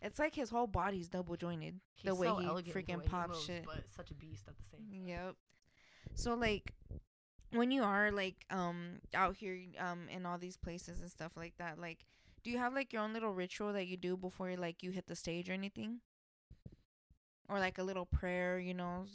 it's 0.00 0.18
like 0.18 0.34
his 0.34 0.48
whole 0.48 0.66
body's 0.66 1.08
double 1.08 1.36
jointed. 1.36 1.80
He's 1.94 2.08
the 2.08 2.14
way 2.14 2.26
so 2.28 2.36
he 2.36 2.72
freaking 2.72 3.04
pops 3.04 3.44
shit. 3.44 3.66
but 3.66 3.84
such 3.94 4.10
a 4.10 4.14
beast 4.14 4.44
at 4.48 4.54
the 4.56 4.62
same. 4.70 4.80
time. 4.90 5.08
Yep. 5.08 5.34
So 6.14 6.34
like 6.34 6.72
when 7.54 7.70
you 7.70 7.82
are 7.82 8.10
like 8.10 8.44
um 8.50 9.00
out 9.14 9.36
here 9.36 9.58
um 9.78 10.08
in 10.10 10.26
all 10.26 10.38
these 10.38 10.56
places 10.56 11.00
and 11.00 11.10
stuff 11.10 11.36
like 11.36 11.56
that, 11.58 11.78
like 11.78 12.04
do 12.42 12.50
you 12.50 12.58
have 12.58 12.74
like 12.74 12.92
your 12.92 13.02
own 13.02 13.12
little 13.12 13.32
ritual 13.32 13.72
that 13.72 13.86
you 13.86 13.96
do 13.96 14.16
before 14.16 14.56
like 14.56 14.82
you 14.82 14.90
hit 14.90 15.06
the 15.06 15.16
stage 15.16 15.48
or 15.48 15.52
anything? 15.54 16.00
Or 17.48 17.58
like 17.58 17.78
a 17.78 17.82
little 17.82 18.06
prayer, 18.06 18.58
you 18.58 18.74
know, 18.74 19.06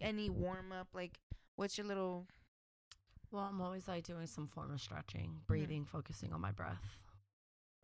any 0.00 0.30
warm 0.30 0.72
up 0.72 0.88
like 0.94 1.18
what's 1.56 1.76
your 1.78 1.86
little 1.86 2.26
Well, 3.30 3.44
I'm 3.44 3.60
always 3.60 3.88
like 3.88 4.04
doing 4.04 4.26
some 4.26 4.48
form 4.48 4.72
of 4.72 4.80
stretching, 4.80 5.40
breathing, 5.46 5.84
focusing 5.84 6.32
on 6.32 6.40
my 6.40 6.52
breath, 6.52 6.98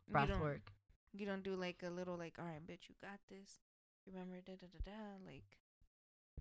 you 0.07 0.12
breath 0.12 0.28
don't, 0.28 0.40
work. 0.40 0.72
You 1.12 1.26
don't 1.26 1.42
do 1.42 1.54
like 1.57 1.82
a 1.84 1.90
little 1.90 2.16
like 2.16 2.38
all 2.38 2.44
right, 2.46 2.64
bitch, 2.66 2.88
you 2.88 2.94
got 3.00 3.20
this. 3.30 3.61
Remember 4.07 4.36
da 4.44 4.52
da 4.54 4.66
da 4.66 4.90
da 4.90 5.26
like 5.26 5.44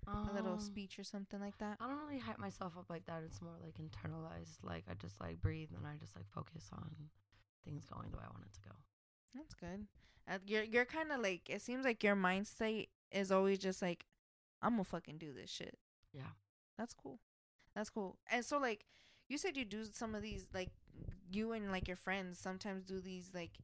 a 0.06 0.32
little 0.32 0.54
Um, 0.54 0.60
speech 0.60 0.98
or 0.98 1.04
something 1.04 1.40
like 1.40 1.58
that. 1.58 1.78
I 1.80 1.88
don't 1.88 1.98
really 1.98 2.18
hype 2.18 2.38
myself 2.38 2.76
up 2.78 2.88
like 2.88 3.06
that. 3.06 3.22
It's 3.24 3.40
more 3.42 3.56
like 3.62 3.74
internalized. 3.78 4.62
Like 4.62 4.84
I 4.90 4.94
just 4.94 5.20
like 5.20 5.40
breathe 5.40 5.70
and 5.76 5.86
I 5.86 5.96
just 5.96 6.14
like 6.16 6.28
focus 6.30 6.68
on 6.72 6.90
things 7.64 7.84
going 7.86 8.10
the 8.10 8.16
way 8.18 8.24
I 8.24 8.30
want 8.32 8.44
it 8.46 8.52
to 8.54 8.60
go. 8.68 8.74
That's 9.34 9.54
good. 9.54 9.86
Uh, 10.28 10.38
you're 10.46 10.62
you're 10.64 10.84
kind 10.84 11.12
of 11.12 11.20
like 11.20 11.48
it 11.48 11.62
seems 11.62 11.84
like 11.84 12.02
your 12.02 12.16
mindset 12.16 12.88
is 13.10 13.30
always 13.32 13.58
just 13.58 13.82
like 13.82 14.06
I'm 14.62 14.72
gonna 14.72 14.84
fucking 14.84 15.18
do 15.18 15.32
this 15.32 15.50
shit. 15.50 15.78
Yeah. 16.12 16.32
That's 16.78 16.94
cool. 16.94 17.20
That's 17.74 17.90
cool. 17.90 18.18
And 18.30 18.44
so 18.44 18.58
like 18.58 18.86
you 19.28 19.38
said 19.38 19.56
you 19.56 19.64
do 19.64 19.84
some 19.92 20.14
of 20.14 20.22
these 20.22 20.46
like 20.54 20.70
you 21.30 21.52
and 21.52 21.70
like 21.72 21.88
your 21.88 21.96
friends 21.96 22.38
sometimes 22.38 22.84
do 22.84 23.00
these 23.00 23.30
like 23.34 23.58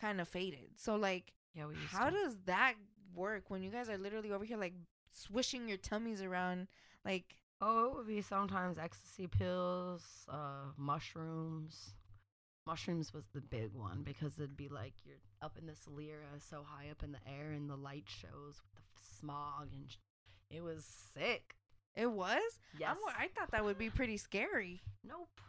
kind 0.00 0.20
of 0.20 0.28
faded. 0.28 0.70
So 0.76 0.96
like 0.96 1.32
Yeah, 1.54 1.66
we 1.66 1.74
used 1.74 1.86
how 1.88 2.10
to. 2.10 2.16
does 2.16 2.36
that 2.44 2.74
work 3.14 3.48
when 3.48 3.62
you 3.62 3.70
guys 3.70 3.88
are 3.88 3.96
literally 3.98 4.30
over 4.30 4.44
here 4.44 4.58
like 4.58 4.74
swishing 5.16 5.68
your 5.68 5.78
tummies 5.78 6.22
around 6.22 6.68
like 7.04 7.36
Oh, 7.58 7.86
it 7.86 7.96
would 7.96 8.06
be 8.06 8.20
sometimes 8.20 8.76
ecstasy 8.76 9.26
pills, 9.26 10.02
uh, 10.28 10.72
mushrooms. 10.76 11.94
Mushrooms 12.66 13.14
was 13.14 13.24
the 13.32 13.40
big 13.40 13.72
one 13.72 14.02
because 14.02 14.34
it'd 14.36 14.56
be 14.58 14.68
like 14.68 14.92
you're 15.06 15.16
up 15.40 15.56
in 15.58 15.66
this 15.66 15.80
lyra, 15.88 16.38
so 16.38 16.62
high 16.66 16.90
up 16.90 17.02
in 17.02 17.12
the 17.12 17.18
air, 17.26 17.52
and 17.52 17.70
the 17.70 17.76
light 17.76 18.04
shows 18.08 18.60
with 18.74 18.84
the 18.94 19.16
smog, 19.18 19.68
and 19.72 19.90
sh- 19.90 19.96
it 20.50 20.62
was 20.62 20.84
sick. 21.14 21.54
it 21.94 22.10
was? 22.12 22.42
Yes. 22.78 22.90
I'm, 22.90 23.14
I 23.18 23.28
thought 23.28 23.52
that 23.52 23.64
would 23.64 23.78
be 23.78 23.88
pretty 23.88 24.18
scary. 24.18 24.82
nope. 25.02 25.40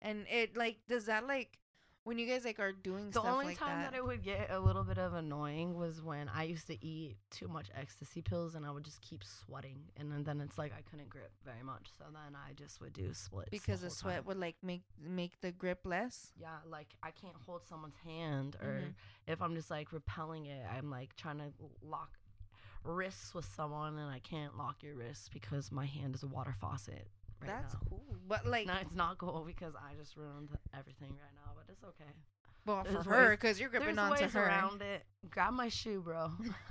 And 0.00 0.26
it 0.30 0.56
like 0.56 0.76
does 0.88 1.06
that 1.06 1.26
like 1.26 1.58
when 2.06 2.18
you 2.18 2.26
guys 2.26 2.44
like 2.44 2.58
are 2.60 2.70
doing 2.72 3.10
The 3.10 3.20
only 3.20 3.46
like 3.46 3.58
time 3.58 3.82
that. 3.82 3.94
it 3.94 4.04
would 4.04 4.22
get 4.22 4.50
a 4.50 4.58
little 4.60 4.84
bit 4.84 4.96
of 4.96 5.12
annoying 5.14 5.74
was 5.74 6.00
when 6.00 6.28
I 6.28 6.44
used 6.44 6.68
to 6.68 6.84
eat 6.84 7.16
too 7.30 7.48
much 7.48 7.68
ecstasy 7.74 8.22
pills 8.22 8.54
and 8.54 8.64
I 8.64 8.70
would 8.70 8.84
just 8.84 9.00
keep 9.02 9.22
sweating, 9.24 9.80
and 9.96 10.10
then, 10.12 10.22
then 10.22 10.40
it's 10.40 10.56
like 10.56 10.72
I 10.72 10.82
couldn't 10.88 11.08
grip 11.10 11.32
very 11.44 11.62
much. 11.64 11.88
So 11.98 12.04
then 12.12 12.36
I 12.36 12.52
just 12.54 12.80
would 12.80 12.92
do 12.92 13.12
splits 13.12 13.50
because 13.50 13.80
the 13.80 13.88
whole 13.88 13.94
sweat 13.96 14.16
time. 14.18 14.24
would 14.26 14.38
like 14.38 14.56
make 14.62 14.82
make 15.02 15.40
the 15.40 15.50
grip 15.52 15.80
less. 15.84 16.32
Yeah, 16.40 16.48
like 16.70 16.94
I 17.02 17.10
can't 17.10 17.36
hold 17.44 17.66
someone's 17.66 17.96
hand, 18.04 18.56
or 18.62 18.80
Mhm. 18.84 18.94
if 19.26 19.42
I'm 19.42 19.54
just 19.56 19.70
like 19.70 19.92
repelling 19.92 20.46
it, 20.46 20.64
I'm 20.70 20.88
like 20.90 21.16
trying 21.16 21.38
to 21.38 21.52
lock 21.82 22.10
wrists 22.84 23.34
with 23.34 23.46
someone, 23.46 23.98
and 23.98 24.08
I 24.10 24.20
can't 24.20 24.56
lock 24.56 24.82
your 24.84 24.94
wrists 24.94 25.28
because 25.28 25.72
my 25.72 25.86
hand 25.86 26.14
is 26.14 26.22
a 26.22 26.28
water 26.28 26.52
faucet. 26.60 27.08
Right 27.40 27.48
That's 27.48 27.74
now. 27.74 27.80
cool. 27.90 28.02
But 28.28 28.46
like, 28.46 28.66
No, 28.66 28.74
it's 28.80 28.94
not 28.94 29.18
cool 29.18 29.44
because 29.46 29.74
I 29.74 29.94
just 29.98 30.16
ruined 30.16 30.48
everything 30.76 31.10
right 31.10 31.34
now, 31.44 31.52
but 31.54 31.64
it's 31.72 31.84
okay. 31.84 32.10
well, 32.66 32.84
for 32.84 33.08
her, 33.08 33.30
because 33.32 33.60
you're 33.60 33.68
gripping 33.68 33.94
There's 33.96 34.10
onto 34.10 34.22
ways 34.24 34.32
her. 34.32 34.46
around 34.46 34.82
it. 34.82 35.04
Grab 35.30 35.52
my 35.52 35.68
shoe, 35.68 36.00
bro. 36.04 36.32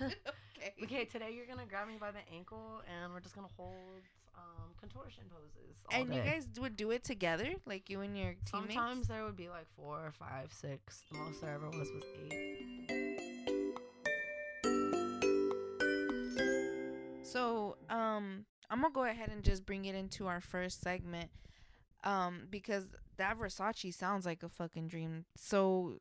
okay. 0.00 0.14
okay, 0.82 1.04
today 1.04 1.32
you're 1.36 1.46
gonna 1.46 1.66
grab 1.68 1.88
me 1.88 1.94
by 2.00 2.10
the 2.10 2.20
ankle, 2.34 2.82
and 3.02 3.12
we're 3.12 3.20
just 3.20 3.34
gonna 3.34 3.48
hold 3.56 3.74
um, 4.36 4.70
contortion 4.80 5.24
poses. 5.30 5.76
All 5.92 6.00
And 6.00 6.14
you 6.14 6.20
guys 6.22 6.48
would 6.60 6.76
do 6.76 6.90
it 6.90 7.04
together, 7.04 7.54
like 7.66 7.88
you 7.90 8.00
and 8.00 8.16
your 8.16 8.34
teammates. 8.44 8.74
Sometimes 8.74 9.08
there 9.08 9.24
would 9.24 9.36
be 9.36 9.48
like 9.48 9.66
four 9.76 9.96
or 9.98 10.12
five, 10.12 10.52
six. 10.52 11.02
The 11.10 11.18
most 11.18 11.40
there 11.40 11.54
ever 11.54 11.68
was 11.70 11.90
was 11.90 12.02
eight. 12.30 13.15
So, 17.26 17.76
um, 17.90 18.46
I'm 18.70 18.80
gonna 18.82 18.92
go 18.92 19.04
ahead 19.04 19.30
and 19.30 19.42
just 19.42 19.66
bring 19.66 19.84
it 19.84 19.94
into 19.94 20.26
our 20.26 20.40
first 20.40 20.80
segment, 20.80 21.30
um, 22.04 22.46
because 22.50 22.84
that 23.16 23.38
Versace 23.38 23.92
sounds 23.94 24.24
like 24.26 24.42
a 24.42 24.48
fucking 24.48 24.88
dream. 24.88 25.24
So, 25.36 26.00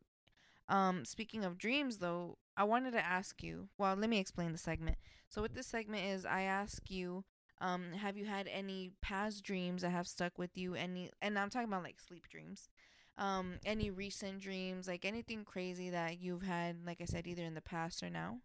um, 0.69 1.05
speaking 1.05 1.43
of 1.45 1.57
dreams, 1.57 1.97
though, 1.97 2.37
I 2.57 2.63
wanted 2.63 2.91
to 2.93 3.05
ask 3.05 3.43
you. 3.43 3.69
Well, 3.77 3.95
let 3.95 4.09
me 4.09 4.19
explain 4.19 4.51
the 4.51 4.57
segment. 4.57 4.97
So, 5.29 5.41
what 5.41 5.55
this 5.55 5.67
segment 5.67 6.05
is, 6.05 6.25
I 6.25 6.43
ask 6.43 6.89
you, 6.91 7.25
um, 7.59 7.93
have 7.93 8.17
you 8.17 8.25
had 8.25 8.47
any 8.47 8.91
past 9.01 9.43
dreams 9.43 9.81
that 9.81 9.91
have 9.91 10.07
stuck 10.07 10.37
with 10.37 10.57
you? 10.57 10.75
Any, 10.75 11.09
and 11.21 11.39
I'm 11.39 11.49
talking 11.49 11.69
about 11.69 11.83
like 11.83 11.99
sleep 11.99 12.27
dreams. 12.29 12.69
Um, 13.17 13.55
any 13.65 13.89
recent 13.91 14.39
dreams, 14.41 14.87
like 14.87 15.05
anything 15.05 15.45
crazy 15.45 15.89
that 15.89 16.19
you've 16.19 16.43
had, 16.43 16.85
like 16.85 17.01
I 17.01 17.05
said, 17.05 17.27
either 17.27 17.43
in 17.43 17.55
the 17.55 17.61
past 17.61 18.03
or 18.03 18.09
now. 18.09 18.39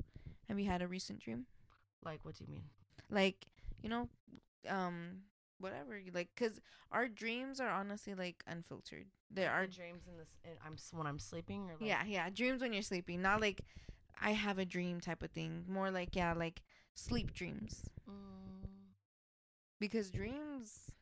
Have 0.49 0.59
you 0.61 0.66
had 0.66 0.83
a 0.83 0.89
recent 0.89 1.20
dream? 1.20 1.47
Like, 2.05 2.24
what 2.24 2.36
do 2.36 2.44
you 2.44 2.51
mean? 2.53 2.64
like 3.12 3.44
you 3.82 3.88
know 3.88 4.09
um 4.68 5.22
whatever 5.59 5.98
you 5.98 6.12
like 6.14 6.28
because 6.34 6.61
our 6.92 7.09
dreams 7.09 7.61
are 7.61 7.68
honestly 7.70 8.14
like 8.14 8.42
unfiltered 8.46 9.07
there 9.30 9.51
are 9.51 9.66
dreams 9.66 10.05
in 10.09 10.16
this? 10.16 10.28
In, 10.44 10.53
I'm 10.64 10.76
when 10.96 11.07
I'm 11.07 11.18
sleeping, 11.18 11.68
or 11.70 11.74
like, 11.80 11.88
yeah 11.88 12.05
yeah 12.07 12.30
dreams 12.30 12.62
when 12.62 12.72
you're 12.72 12.82
sleeping 12.82 13.20
not 13.20 13.40
like 13.40 13.62
i 14.20 14.30
have 14.32 14.59
a 14.59 14.64
dream 14.64 15.01
type 15.01 15.22
of 15.22 15.30
thing 15.30 15.64
more 15.68 15.90
like 15.90 16.14
yeah 16.14 16.32
like 16.34 16.62
sleep 16.94 17.32
dreams 17.34 17.88
Mm, 18.09 18.68
because 19.78 20.11
dreams 20.11 20.92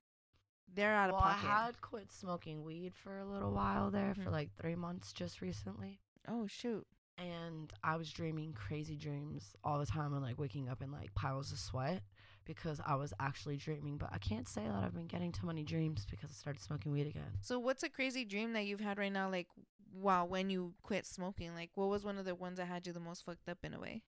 they're 0.75 0.95
out 0.95 1.11
well, 1.11 1.19
of 1.19 1.23
pocket 1.25 1.47
I 1.47 1.65
had 1.67 1.81
quit 1.81 2.13
smoking 2.13 2.63
weed 2.65 2.95
for 2.95 3.19
a 3.19 3.25
little 3.25 3.53
while 3.53 3.91
there, 3.91 4.15
for 4.15 4.31
Mhm. 4.31 4.33
like 4.33 4.51
three 4.61 4.75
months, 4.77 5.13
just 5.13 5.41
recently. 5.41 6.01
oh 6.29 6.47
shoot 6.47 6.87
and 7.19 7.73
I 7.83 7.97
was 7.97 8.11
dreaming 8.11 8.53
crazy 8.53 8.97
dreams 8.97 9.55
all 9.65 9.79
the 9.79 9.87
time 9.87 10.13
and 10.15 10.23
like 10.23 10.39
waking 10.39 10.69
up 10.69 10.83
in 10.83 10.91
like 10.93 11.15
piles 11.15 11.53
of 11.53 11.59
sweat 11.59 12.03
because 12.45 12.81
I 12.87 12.95
was 12.95 13.13
actually 13.21 13.57
dreaming. 13.57 13.97
But 13.99 14.11
I 14.13 14.19
can't 14.19 14.49
say 14.49 14.63
that 14.63 14.83
I've 14.85 14.95
been 14.95 15.07
getting 15.07 15.33
too 15.33 15.47
many 15.47 15.65
dreams 15.65 16.07
because 16.11 16.31
I 16.31 16.35
started 16.35 16.63
smoking 16.63 16.93
weed 16.93 17.07
again. 17.07 17.33
so 17.41 17.59
what's 17.59 17.83
a 17.83 17.89
crazy 17.89 18.25
dream 18.25 18.53
that 18.55 18.65
you've 18.67 18.81
had 18.81 18.99
right 18.99 19.13
now 19.13 19.29
like 19.31 19.49
wow 19.95 20.25
when 20.27 20.51
you 20.51 20.75
quit 20.83 21.07
smoking 21.07 21.55
like 21.55 21.71
what 21.75 21.89
was 21.89 22.05
one 22.05 22.19
of 22.19 22.25
the 22.27 22.35
ones 22.35 22.59
that 22.59 22.67
had 22.67 22.87
you 22.87 22.93
the 22.93 23.01
most 23.01 23.25
fucked 23.25 23.49
up 23.49 23.59
in 23.65 23.73
a 23.75 23.81
way 23.81 24.03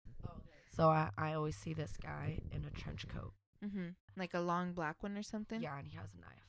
So 0.77 0.89
I, 0.91 1.11
I 1.17 1.33
always 1.33 1.57
see 1.57 1.73
this 1.73 1.95
guy 2.03 2.39
in 2.53 2.65
a 2.65 2.71
trench 2.79 3.07
coat. 3.09 3.33
mm-hmm 3.65 3.89
like 4.17 4.35
a 4.35 4.41
long 4.41 4.73
black 4.75 5.03
one 5.03 5.17
or 5.17 5.23
something 5.23 5.63
Yeah, 5.63 5.79
and 5.79 5.87
he 5.89 5.97
has 5.97 6.11
a 6.15 6.21
knife. 6.21 6.47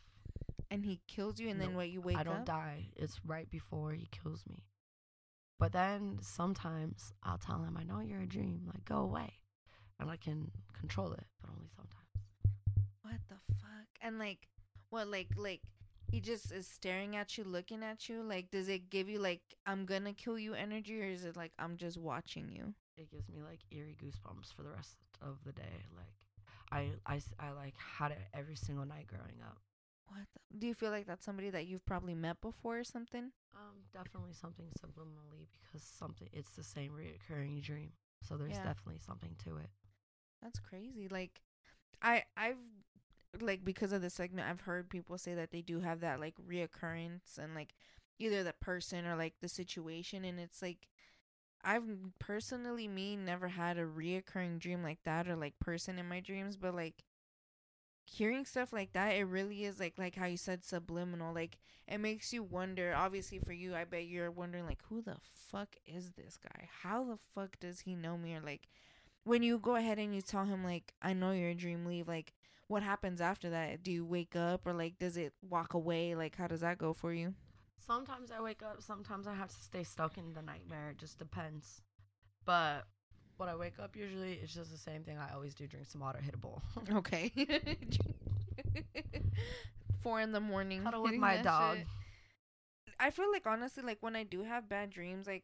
and 0.69 0.83
he 0.83 0.99
kills 1.07 1.39
you 1.39 1.47
and 1.49 1.61
then 1.61 1.73
what 1.75 1.89
you 1.89 2.01
wake 2.01 2.15
up. 2.17 2.21
I 2.21 2.23
don't 2.25 2.35
up 2.39 2.45
die. 2.45 2.87
It's 2.97 3.19
right 3.25 3.49
before 3.49 3.93
he 3.93 4.07
kills 4.11 4.43
me. 4.49 4.63
But 5.61 5.73
then 5.73 6.17
sometimes 6.21 7.13
I'll 7.21 7.37
tell 7.37 7.61
him, 7.61 7.77
I 7.79 7.83
know 7.83 7.99
you're 7.99 8.23
a 8.23 8.25
dream. 8.25 8.63
Like, 8.65 8.83
go 8.83 8.97
away. 8.97 9.31
And 9.99 10.09
I 10.09 10.17
can 10.17 10.49
control 10.73 11.13
it, 11.13 11.23
but 11.39 11.51
only 11.51 11.69
sometimes. 11.75 12.55
What 13.03 13.21
the 13.29 13.35
fuck? 13.61 13.87
And 14.01 14.17
like, 14.17 14.47
what 14.89 15.07
like 15.07 15.27
like 15.37 15.61
he 16.09 16.19
just 16.19 16.51
is 16.51 16.67
staring 16.67 17.15
at 17.15 17.37
you, 17.37 17.43
looking 17.43 17.83
at 17.83 18.09
you. 18.09 18.23
Like, 18.23 18.49
does 18.49 18.69
it 18.69 18.89
give 18.89 19.07
you 19.07 19.19
like 19.19 19.41
I'm 19.67 19.85
gonna 19.85 20.13
kill 20.13 20.39
you 20.39 20.55
energy, 20.55 20.99
or 20.99 21.05
is 21.05 21.25
it 21.25 21.37
like 21.37 21.51
I'm 21.59 21.77
just 21.77 21.97
watching 21.97 22.51
you? 22.51 22.73
it 22.97 23.11
gives 23.11 23.29
me 23.29 23.41
like 23.47 23.59
eerie 23.71 23.95
goosebumps 24.03 24.53
for 24.55 24.63
the 24.63 24.71
rest 24.71 24.97
of 25.21 25.37
the 25.45 25.51
day. 25.51 25.85
Like 25.95 26.15
I 26.71 26.89
I, 27.05 27.21
I 27.39 27.51
like 27.51 27.75
had 27.77 28.11
it 28.11 28.21
every 28.33 28.55
single 28.55 28.85
night 28.85 29.05
growing 29.05 29.41
up. 29.45 29.59
What? 30.11 30.27
The, 30.33 30.57
do 30.59 30.67
you 30.67 30.75
feel 30.75 30.91
like 30.91 31.07
that's 31.07 31.25
somebody 31.25 31.49
that 31.49 31.65
you've 31.65 31.85
probably 31.85 32.13
met 32.15 32.41
before 32.41 32.79
or 32.79 32.83
something? 32.83 33.31
Um, 33.55 33.83
definitely 33.93 34.33
something 34.33 34.67
subliminally 34.79 35.47
because 35.63 35.83
something 35.83 36.27
it's 36.33 36.51
the 36.51 36.63
same 36.63 36.91
reoccurring 36.93 37.61
dream. 37.61 37.91
So 38.21 38.37
there's 38.37 38.57
Yeah. 38.57 38.59
definitely 38.59 38.99
something 38.99 39.35
to 39.45 39.57
it. 39.57 39.69
That's 40.41 40.59
crazy. 40.59 41.07
Like, 41.09 41.41
I 42.01 42.23
I've 42.37 42.57
like 43.41 43.65
because 43.65 43.93
of 43.93 44.01
the 44.01 44.09
segment, 44.09 44.49
I've 44.49 44.61
heard 44.61 44.89
people 44.89 45.17
say 45.17 45.35
that 45.35 45.51
they 45.51 45.61
do 45.61 45.81
have 45.81 46.01
that 46.01 46.19
like 46.21 46.35
reoccurrence 46.37 47.37
and 47.39 47.55
like 47.55 47.75
either 48.19 48.43
the 48.43 48.53
person 48.53 49.05
or 49.07 49.15
like 49.15 49.35
the 49.41 49.49
situation, 49.49 50.25
and 50.25 50.39
it's 50.39 50.61
like 50.61 50.87
I've 51.63 51.85
personally 52.19 52.87
me 52.87 53.17
never 53.17 53.49
had 53.49 53.77
a 53.77 53.85
reoccurring 53.85 54.59
dream 54.59 54.83
like 54.83 54.99
that 55.05 55.27
or 55.29 55.35
like 55.35 55.59
person 55.59 55.99
in 55.99 56.09
my 56.09 56.21
dreams, 56.21 56.57
but 56.57 56.75
like 56.75 57.03
hearing 58.11 58.45
stuff 58.45 58.73
like 58.73 58.91
that 58.93 59.15
it 59.15 59.23
really 59.23 59.63
is 59.63 59.79
like 59.79 59.93
like 59.97 60.15
how 60.15 60.25
you 60.25 60.37
said 60.37 60.63
subliminal 60.63 61.33
like 61.33 61.57
it 61.87 61.97
makes 61.97 62.33
you 62.33 62.43
wonder 62.43 62.93
obviously 62.95 63.39
for 63.39 63.53
you 63.53 63.73
i 63.73 63.83
bet 63.83 64.05
you're 64.05 64.31
wondering 64.31 64.65
like 64.65 64.79
who 64.89 65.01
the 65.01 65.15
fuck 65.33 65.75
is 65.85 66.11
this 66.11 66.37
guy 66.37 66.67
how 66.83 67.03
the 67.03 67.17
fuck 67.33 67.59
does 67.59 67.81
he 67.81 67.95
know 67.95 68.17
me 68.17 68.35
or 68.35 68.41
like 68.41 68.67
when 69.23 69.41
you 69.41 69.57
go 69.57 69.75
ahead 69.75 69.97
and 69.97 70.13
you 70.13 70.21
tell 70.21 70.45
him 70.45 70.63
like 70.63 70.93
i 71.01 71.13
know 71.13 71.31
you're 71.31 71.49
a 71.49 71.55
dream 71.55 71.85
leave 71.85 72.07
like 72.07 72.33
what 72.67 72.83
happens 72.83 73.21
after 73.21 73.49
that 73.49 73.81
do 73.83 73.91
you 73.91 74.05
wake 74.05 74.35
up 74.35 74.65
or 74.65 74.73
like 74.73 74.97
does 74.99 75.15
it 75.15 75.33
walk 75.49 75.73
away 75.73 76.13
like 76.15 76.35
how 76.35 76.47
does 76.47 76.61
that 76.61 76.77
go 76.77 76.93
for 76.93 77.13
you 77.13 77.33
Sometimes 77.85 78.31
I 78.31 78.41
wake 78.41 78.61
up, 78.61 78.81
sometimes 78.81 79.27
I 79.27 79.33
have 79.33 79.49
to 79.49 79.61
stay 79.61 79.83
stuck 79.83 80.17
in 80.17 80.33
the 80.33 80.41
nightmare. 80.41 80.91
It 80.91 80.97
just 80.97 81.17
depends. 81.17 81.81
But 82.45 82.83
when 83.41 83.49
I 83.49 83.55
wake 83.55 83.79
up, 83.81 83.95
usually 83.95 84.33
it's 84.33 84.53
just 84.53 84.71
the 84.71 84.77
same 84.77 85.01
thing 85.03 85.17
I 85.17 85.33
always 85.33 85.55
do 85.55 85.65
drink 85.65 85.87
some 85.87 86.01
water, 86.01 86.19
hit 86.21 86.35
a 86.35 86.37
bowl. 86.37 86.61
okay 86.93 87.31
four 90.03 90.21
in 90.21 90.31
the 90.31 90.39
morning 90.39 90.83
Cuddle 90.83 91.01
with 91.01 91.15
my 91.15 91.37
dog. 91.37 91.77
shit. 91.77 91.87
I 92.99 93.09
feel 93.09 93.31
like 93.31 93.47
honestly, 93.47 93.81
like 93.81 93.97
when 94.01 94.15
I 94.15 94.23
do 94.23 94.43
have 94.43 94.69
bad 94.69 94.91
dreams, 94.91 95.25
like 95.25 95.43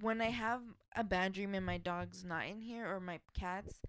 when 0.00 0.20
I 0.20 0.30
have 0.30 0.62
a 0.94 1.02
bad 1.02 1.32
dream 1.32 1.52
and 1.54 1.66
my 1.66 1.78
dog's 1.78 2.24
not 2.24 2.46
in 2.46 2.60
here 2.60 2.86
or 2.86 3.00
my 3.00 3.18
cat's, 3.34 3.80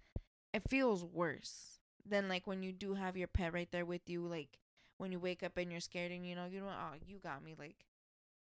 it 0.52 0.62
feels 0.68 1.04
worse 1.04 1.78
than 2.04 2.28
like 2.28 2.48
when 2.48 2.64
you 2.64 2.72
do 2.72 2.94
have 2.94 3.16
your 3.16 3.28
pet 3.28 3.52
right 3.52 3.70
there 3.70 3.84
with 3.84 4.08
you. 4.08 4.26
Like 4.26 4.58
when 4.98 5.12
you 5.12 5.20
wake 5.20 5.44
up 5.44 5.56
and 5.58 5.70
you're 5.70 5.80
scared 5.80 6.10
and 6.10 6.26
you 6.26 6.34
know 6.34 6.46
you 6.50 6.60
know 6.60 6.66
oh 6.68 6.96
you 7.06 7.18
got 7.18 7.44
me. 7.44 7.54
Like 7.56 7.76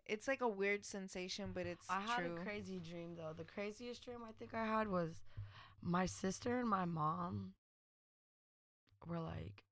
it's 0.07 0.29
like 0.29 0.41
a 0.41 0.49
weird 0.49 0.85
sensation, 0.85 1.51
but 1.55 1.67
it's 1.67 1.87
I 1.89 2.01
had 2.01 2.25
true. 2.25 2.37
a 2.37 2.45
crazy 2.45 2.81
dream 2.81 3.17
though. 3.17 3.33
The 3.37 3.45
craziest 3.45 4.05
dream 4.05 4.19
I 4.27 4.33
think 4.39 4.55
I 4.55 4.65
had 4.65 4.89
was 4.89 5.11
my 5.83 6.07
sister 6.07 6.59
and 6.59 6.69
my 6.69 6.85
mom 6.85 7.53
were 9.07 9.21
like 9.21 9.63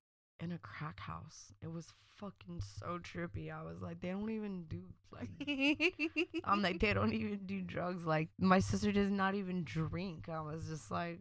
in 0.40 0.52
a 0.52 0.58
crack 0.58 1.00
house. 1.00 1.52
It 1.62 1.70
was 1.70 1.92
fucking 2.16 2.60
so 2.78 2.98
trippy. 2.98 3.52
I 3.52 3.62
was 3.62 3.80
like, 3.82 4.00
they 4.00 4.10
don't 4.10 4.30
even 4.30 4.64
do 4.64 4.82
like 5.12 5.30
I'm 6.44 6.62
like, 6.62 6.80
they 6.80 6.92
don't 6.92 7.12
even 7.12 7.40
do 7.46 7.60
drugs. 7.62 8.04
Like 8.04 8.28
my 8.38 8.58
sister 8.58 8.92
does 8.92 9.10
not 9.10 9.34
even 9.34 9.64
drink. 9.64 10.28
I 10.28 10.40
was 10.40 10.66
just 10.68 10.90
like, 10.90 11.20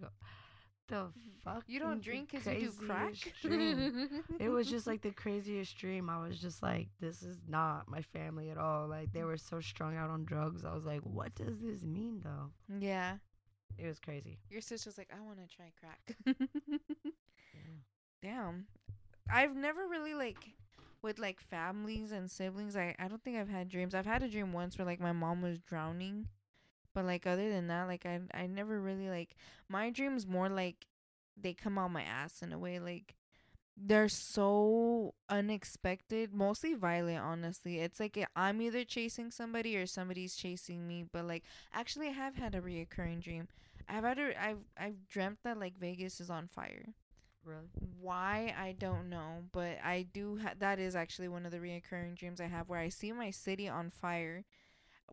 the 0.88 0.95
mm-hmm. 0.95 1.09
fuck. 1.43 1.63
you 1.67 1.79
don't 1.79 2.01
drink 2.01 2.31
because 2.31 2.45
you 2.45 2.69
do 2.69 2.86
crack. 2.86 3.15
it 4.39 4.49
was 4.49 4.69
just 4.69 4.88
like 4.88 5.01
the 5.01 5.11
craziest 5.15 5.77
dream. 5.77 6.09
I 6.09 6.25
was 6.25 6.39
just 6.39 6.61
like, 6.61 6.89
this 6.99 7.23
is 7.23 7.38
not 7.47 7.89
my 7.89 8.01
family 8.01 8.49
at 8.49 8.57
all. 8.57 8.88
Like 8.88 9.11
they 9.13 9.23
were 9.23 9.38
so 9.38 9.59
strung 9.59 9.97
out 9.97 10.09
on 10.09 10.25
drugs. 10.25 10.65
I 10.65 10.73
was 10.73 10.86
like, 10.86 11.01
what 11.01 11.34
does 11.36 11.59
this 11.61 11.84
mean 11.84 12.21
though? 12.23 12.51
yeah. 12.79 13.17
It 13.77 13.88
was 13.88 13.99
crazy. 13.99 14.38
Your 14.51 14.61
sister's 14.61 14.99
like, 14.99 15.09
I 15.11 15.19
want 15.25 15.39
to 15.39 15.55
try 15.55 15.71
crack. 15.79 16.38
Damn. 18.21 18.67
I've 19.31 19.55
never 19.55 19.88
really 19.88 20.13
like 20.13 20.38
with 21.01 21.19
like 21.19 21.41
families 21.41 22.11
and 22.11 22.29
siblings. 22.29 22.75
I 22.75 22.95
I 22.99 23.07
don't 23.07 23.23
think 23.23 23.38
I've 23.38 23.49
had 23.49 23.69
dreams. 23.69 23.95
I've 23.95 24.05
had 24.05 24.23
a 24.23 24.27
dream 24.27 24.53
once 24.53 24.77
where 24.77 24.86
like 24.86 24.99
my 24.99 25.11
mom 25.11 25.41
was 25.41 25.59
drowning, 25.59 26.27
but 26.93 27.05
like 27.05 27.25
other 27.27 27.49
than 27.49 27.67
that, 27.67 27.87
like 27.87 28.05
I 28.05 28.19
I 28.33 28.47
never 28.47 28.79
really 28.81 29.09
like 29.09 29.35
my 29.69 29.89
dreams 29.89 30.27
more 30.27 30.49
like 30.49 30.87
they 31.37 31.53
come 31.53 31.77
out 31.77 31.91
my 31.91 32.03
ass 32.03 32.41
in 32.41 32.53
a 32.53 32.59
way 32.59 32.79
like 32.79 33.15
they're 33.75 34.09
so 34.09 35.13
unexpected 35.29 36.33
mostly 36.33 36.75
violent 36.75 37.19
honestly 37.19 37.79
it's 37.79 37.99
like 37.99 38.15
eh, 38.17 38.25
i'm 38.35 38.61
either 38.61 38.83
chasing 38.83 39.31
somebody 39.31 39.75
or 39.75 39.87
somebody's 39.87 40.35
chasing 40.35 40.87
me 40.87 41.03
but 41.11 41.25
like 41.25 41.43
actually 41.73 42.07
i 42.07 42.11
have 42.11 42.35
had 42.35 42.53
a 42.53 42.61
reoccurring 42.61 43.21
dream 43.21 43.47
i've 43.89 44.03
had 44.03 44.19
a, 44.19 44.43
i've 44.43 44.59
i've 44.77 45.07
dreamt 45.07 45.39
that 45.43 45.59
like 45.59 45.77
vegas 45.79 46.19
is 46.21 46.29
on 46.29 46.47
fire 46.47 46.93
Really? 47.43 47.69
why 47.99 48.53
I 48.57 48.73
don't 48.73 49.09
know, 49.09 49.43
but 49.51 49.77
I 49.83 50.03
do. 50.13 50.39
Ha- 50.41 50.53
that 50.59 50.79
is 50.79 50.95
actually 50.95 51.27
one 51.27 51.45
of 51.45 51.51
the 51.51 51.57
reoccurring 51.59 52.15
dreams 52.15 52.39
I 52.41 52.47
have, 52.47 52.69
where 52.69 52.79
I 52.79 52.89
see 52.89 53.11
my 53.11 53.31
city 53.31 53.67
on 53.67 53.89
fire. 53.91 54.45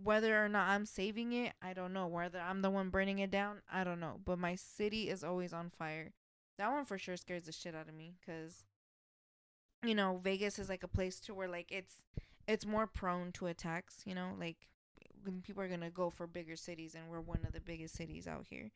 Whether 0.02 0.42
or 0.42 0.48
not 0.48 0.68
I'm 0.68 0.86
saving 0.86 1.32
it, 1.32 1.52
I 1.60 1.72
don't 1.72 1.92
know. 1.92 2.06
Whether 2.06 2.40
I'm 2.40 2.62
the 2.62 2.70
one 2.70 2.90
burning 2.90 3.18
it 3.18 3.30
down, 3.30 3.58
I 3.70 3.84
don't 3.84 4.00
know. 4.00 4.20
But 4.24 4.38
my 4.38 4.54
city 4.54 5.08
is 5.08 5.22
always 5.22 5.52
on 5.52 5.70
fire. 5.70 6.12
That 6.58 6.72
one 6.72 6.84
for 6.84 6.98
sure 6.98 7.16
scares 7.16 7.44
the 7.44 7.52
shit 7.52 7.74
out 7.74 7.88
of 7.88 7.94
me, 7.94 8.14
cause 8.24 8.64
you 9.84 9.94
know 9.94 10.20
Vegas 10.22 10.58
is 10.58 10.68
like 10.68 10.82
a 10.82 10.88
place 10.88 11.18
to 11.20 11.34
where 11.34 11.48
like 11.48 11.70
it's 11.70 12.02
it's 12.46 12.66
more 12.66 12.86
prone 12.86 13.32
to 13.32 13.46
attacks. 13.46 14.02
You 14.04 14.14
know, 14.14 14.30
like 14.38 14.68
when 15.24 15.40
people 15.42 15.62
are 15.62 15.68
gonna 15.68 15.90
go 15.90 16.10
for 16.10 16.26
bigger 16.26 16.56
cities, 16.56 16.94
and 16.94 17.08
we're 17.10 17.20
one 17.20 17.40
of 17.46 17.52
the 17.52 17.60
biggest 17.60 17.94
cities 17.94 18.26
out 18.26 18.46
here. 18.48 18.70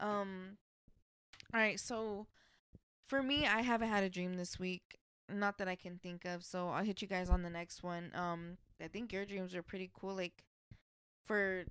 Um. 0.00 0.58
All 1.54 1.60
right, 1.60 1.78
so 1.78 2.26
for 3.06 3.22
me, 3.22 3.46
I 3.46 3.62
haven't 3.62 3.88
had 3.88 4.02
a 4.04 4.10
dream 4.10 4.34
this 4.34 4.58
week. 4.58 4.98
Not 5.28 5.58
that 5.58 5.68
I 5.68 5.76
can 5.76 5.98
think 5.98 6.24
of. 6.24 6.44
So 6.44 6.68
I'll 6.68 6.84
hit 6.84 7.02
you 7.02 7.08
guys 7.08 7.30
on 7.30 7.42
the 7.42 7.50
next 7.50 7.82
one. 7.82 8.10
Um, 8.14 8.58
I 8.82 8.88
think 8.88 9.12
your 9.12 9.24
dreams 9.24 9.54
are 9.54 9.62
pretty 9.62 9.90
cool. 9.98 10.14
Like, 10.14 10.44
for 11.26 11.64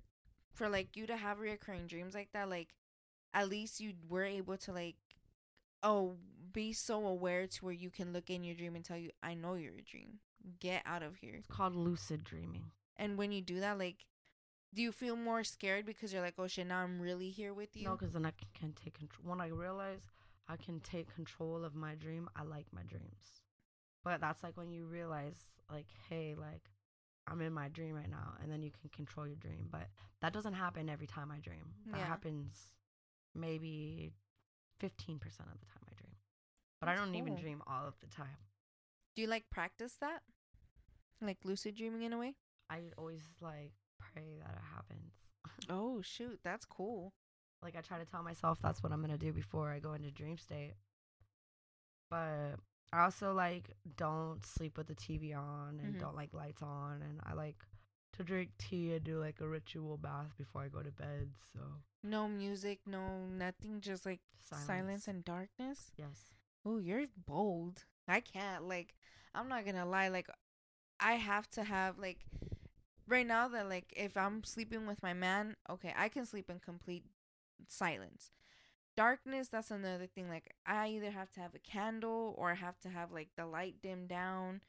for 0.54 0.68
like 0.68 0.96
you 0.96 1.06
to 1.06 1.16
have 1.16 1.38
reoccurring 1.38 1.88
dreams 1.88 2.14
like 2.14 2.28
that, 2.32 2.48
like 2.48 2.74
at 3.34 3.48
least 3.48 3.80
you 3.80 3.92
were 4.08 4.24
able 4.24 4.56
to 4.56 4.72
like, 4.72 4.96
oh, 5.82 6.16
be 6.52 6.72
so 6.72 7.06
aware 7.06 7.46
to 7.46 7.64
where 7.64 7.74
you 7.74 7.90
can 7.90 8.12
look 8.12 8.30
in 8.30 8.44
your 8.44 8.54
dream 8.54 8.74
and 8.74 8.84
tell 8.84 8.96
you, 8.96 9.10
I 9.22 9.34
know 9.34 9.54
you're 9.54 9.76
a 9.78 9.82
dream. 9.82 10.20
Get 10.60 10.82
out 10.86 11.02
of 11.02 11.16
here. 11.16 11.34
It's 11.36 11.46
called 11.46 11.74
lucid 11.74 12.24
dreaming. 12.24 12.70
And 12.96 13.18
when 13.18 13.32
you 13.32 13.42
do 13.42 13.60
that, 13.60 13.78
like, 13.78 14.06
do 14.72 14.80
you 14.80 14.92
feel 14.92 15.16
more 15.16 15.44
scared 15.44 15.84
because 15.84 16.12
you're 16.12 16.22
like, 16.22 16.34
oh 16.38 16.46
shit, 16.46 16.66
now 16.66 16.78
I'm 16.78 17.00
really 17.00 17.30
here 17.30 17.52
with 17.52 17.76
you? 17.76 17.84
No, 17.84 17.96
because 17.96 18.14
then 18.14 18.24
I 18.24 18.30
can, 18.30 18.48
can 18.58 18.72
take 18.72 18.98
control. 18.98 19.30
When 19.30 19.40
I 19.40 19.48
realize 19.48 20.00
I 20.48 20.56
can 20.56 20.80
take 20.80 21.14
control 21.14 21.64
of 21.64 21.74
my 21.74 21.94
dream, 21.94 22.28
I 22.36 22.42
like 22.42 22.66
my 22.72 22.82
dreams. 22.82 23.42
But 24.04 24.20
that's 24.20 24.42
like 24.42 24.56
when 24.56 24.70
you 24.70 24.86
realize, 24.86 25.38
like, 25.70 25.88
hey, 26.08 26.34
like, 26.38 26.62
I'm 27.28 27.40
in 27.40 27.52
my 27.52 27.68
dream 27.68 27.94
right 27.94 28.08
now, 28.10 28.34
and 28.42 28.50
then 28.50 28.62
you 28.62 28.70
can 28.70 28.88
control 28.90 29.26
your 29.26 29.36
dream. 29.36 29.68
But 29.70 29.88
that 30.22 30.32
doesn't 30.32 30.54
happen 30.54 30.88
every 30.88 31.06
time 31.06 31.30
I 31.30 31.38
dream. 31.40 31.74
That 31.90 31.98
Yeah. 31.98 32.06
happens 32.06 32.74
maybe 33.34 34.12
15% 34.80 35.50
of 35.52 35.58
the 35.60 35.66
time 35.66 35.82
I 35.90 35.94
dream. 35.94 36.16
But 36.80 36.88
I 36.88 36.94
don't 36.96 37.14
even 37.14 37.36
dream 37.36 37.62
all 37.66 37.86
of 37.86 37.98
the 38.00 38.06
time. 38.06 38.38
Do 39.14 39.22
you 39.22 39.28
like 39.28 39.48
practice 39.50 39.94
that? 40.00 40.22
Like 41.20 41.38
lucid 41.44 41.74
dreaming 41.76 42.02
in 42.02 42.12
a 42.12 42.18
way? 42.18 42.36
I 42.70 42.92
always 42.98 43.22
like 43.40 43.72
pray 43.98 44.36
that 44.38 44.50
it 44.54 44.62
happens. 44.74 45.14
Oh 45.70 46.02
shoot, 46.02 46.38
that's 46.44 46.64
cool. 46.66 47.14
like 47.62 47.74
I 47.76 47.80
try 47.80 47.98
to 47.98 48.04
tell 48.04 48.22
myself 48.22 48.58
that's 48.62 48.82
what 48.82 48.92
I'm 48.92 49.00
gonna 49.00 49.16
do 49.18 49.32
before 49.32 49.70
I 49.70 49.78
go 49.80 49.94
into 49.94 50.10
dream 50.10 50.36
state. 50.38 50.74
But 52.10 52.56
I 52.92 53.02
also 53.04 53.32
like 53.34 53.76
don't 53.96 54.44
sleep 54.46 54.78
with 54.78 54.86
the 54.86 54.94
TV 54.94 55.32
on 55.34 55.80
and 55.82 55.96
Mhm. 55.96 56.00
don't 56.00 56.16
like 56.16 56.32
lights 56.32 56.62
on 56.62 57.02
and 57.02 57.20
I 57.24 57.32
like 57.34 57.64
to 58.12 58.24
drink 58.24 58.50
tea 58.58 58.94
and 58.94 59.04
do 59.04 59.18
like 59.20 59.40
a 59.40 59.48
ritual 59.48 59.98
bath 59.98 60.36
before 60.38 60.62
I 60.62 60.68
go 60.68 60.82
to 60.82 60.90
bed. 60.92 61.34
So 61.52 61.60
No 62.02 62.28
music, 62.28 62.80
no 62.86 63.26
nothing, 63.26 63.80
just 63.80 64.06
like 64.06 64.20
silence, 64.38 64.66
Silence. 64.66 65.08
and 65.08 65.24
darkness. 65.24 65.90
yes. 65.96 66.34
Oh, 66.64 66.78
you're 66.78 67.06
bold. 67.26 67.84
I 68.08 68.20
can't 68.20 68.64
like 68.68 68.94
I'm 69.34 69.48
not 69.48 69.64
gonna 69.64 69.84
lie, 69.86 70.08
like 70.08 70.28
I 71.00 71.14
have 71.14 71.48
to 71.50 71.64
have 71.64 71.98
like 71.98 72.24
right 73.06 73.26
now 73.26 73.48
that 73.48 73.68
like 73.68 73.92
if 73.96 74.16
I'm 74.16 74.44
sleeping 74.44 74.86
with 74.86 75.02
my 75.02 75.12
man, 75.12 75.56
okay, 75.68 75.92
I 75.96 76.08
can 76.08 76.24
sleep 76.24 76.48
in 76.48 76.60
complete 76.60 77.04
silence. 77.68 78.30
Darkness, 78.96 79.48
that's 79.48 79.70
another 79.70 80.06
thing. 80.06 80.28
Like 80.28 80.54
I 80.66 80.88
either 80.88 81.10
have 81.10 81.30
to 81.32 81.40
have 81.40 81.54
a 81.54 81.58
candle 81.58 82.34
or 82.38 82.50
I 82.50 82.54
have 82.54 82.78
to 82.80 82.88
have 82.88 83.12
like 83.12 83.28
the 83.36 83.46
light 83.46 83.76
dimmed 83.82 84.08
down. 84.08 84.62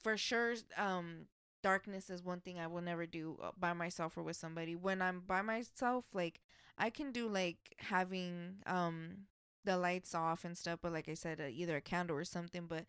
For 0.00 0.16
sure, 0.16 0.54
um 0.76 1.26
darkness 1.62 2.08
is 2.08 2.22
one 2.22 2.40
thing 2.40 2.58
I 2.58 2.68
will 2.68 2.80
never 2.82 3.04
do 3.06 3.36
uh, 3.42 3.50
by 3.58 3.72
myself 3.72 4.16
or 4.16 4.22
with 4.22 4.36
somebody. 4.36 4.76
When 4.76 5.00
I'm 5.02 5.20
by 5.20 5.42
myself, 5.42 6.06
like 6.12 6.40
I 6.76 6.90
can 6.90 7.12
do 7.12 7.28
like 7.28 7.58
having 7.78 8.56
um 8.66 9.26
the 9.64 9.76
lights 9.76 10.14
off 10.14 10.44
and 10.44 10.56
stuff, 10.56 10.80
but 10.82 10.92
like 10.92 11.08
I 11.08 11.14
said, 11.14 11.40
uh, 11.40 11.44
either 11.50 11.76
a 11.76 11.80
candle 11.80 12.16
or 12.16 12.24
something. 12.24 12.66
But 12.66 12.86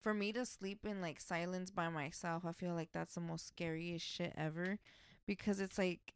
for 0.00 0.14
me 0.14 0.32
to 0.32 0.46
sleep 0.46 0.86
in 0.86 1.00
like 1.00 1.20
silence 1.20 1.70
by 1.70 1.88
myself, 1.90 2.44
I 2.46 2.52
feel 2.52 2.74
like 2.74 2.90
that's 2.92 3.14
the 3.16 3.20
most 3.20 3.48
scariest 3.48 4.06
shit 4.06 4.34
ever 4.36 4.78
because 5.26 5.60
it's 5.60 5.78
like 5.78 6.14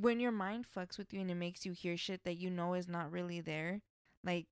when 0.00 0.20
your 0.20 0.32
mind 0.32 0.64
fucks 0.66 0.98
with 0.98 1.12
you 1.12 1.20
and 1.20 1.30
it 1.30 1.34
makes 1.34 1.66
you 1.66 1.72
hear 1.72 1.96
shit 1.96 2.24
that 2.24 2.36
you 2.36 2.50
know 2.50 2.74
is 2.74 2.88
not 2.88 3.10
really 3.12 3.40
there. 3.40 3.80
Like 4.24 4.46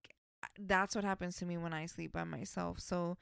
that's 0.59 0.95
what 0.95 1.05
happens 1.05 1.37
to 1.37 1.47
me 1.47 1.57
when 1.57 1.73
I 1.73 1.87
sleep 1.87 2.13
by 2.13 2.25
myself. 2.25 2.81
So 2.81 3.17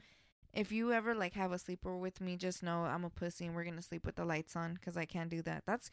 if 0.53 0.71
you 0.71 0.91
ever 0.93 1.13
like 1.15 1.33
have 1.33 1.51
a 1.51 1.59
sleeper 1.59 1.95
with 1.97 2.21
me, 2.21 2.35
just 2.37 2.63
know 2.63 2.83
I'm 2.85 3.03
a 3.05 3.09
pussy 3.09 3.45
and 3.45 3.55
we're 3.55 3.63
gonna 3.63 3.81
sleep 3.81 4.05
with 4.05 4.15
the 4.15 4.25
lights 4.25 4.55
on 4.55 4.73
because 4.75 4.97
I 4.97 5.05
can't 5.05 5.29
do 5.29 5.41
that. 5.43 5.63
That's 5.65 5.89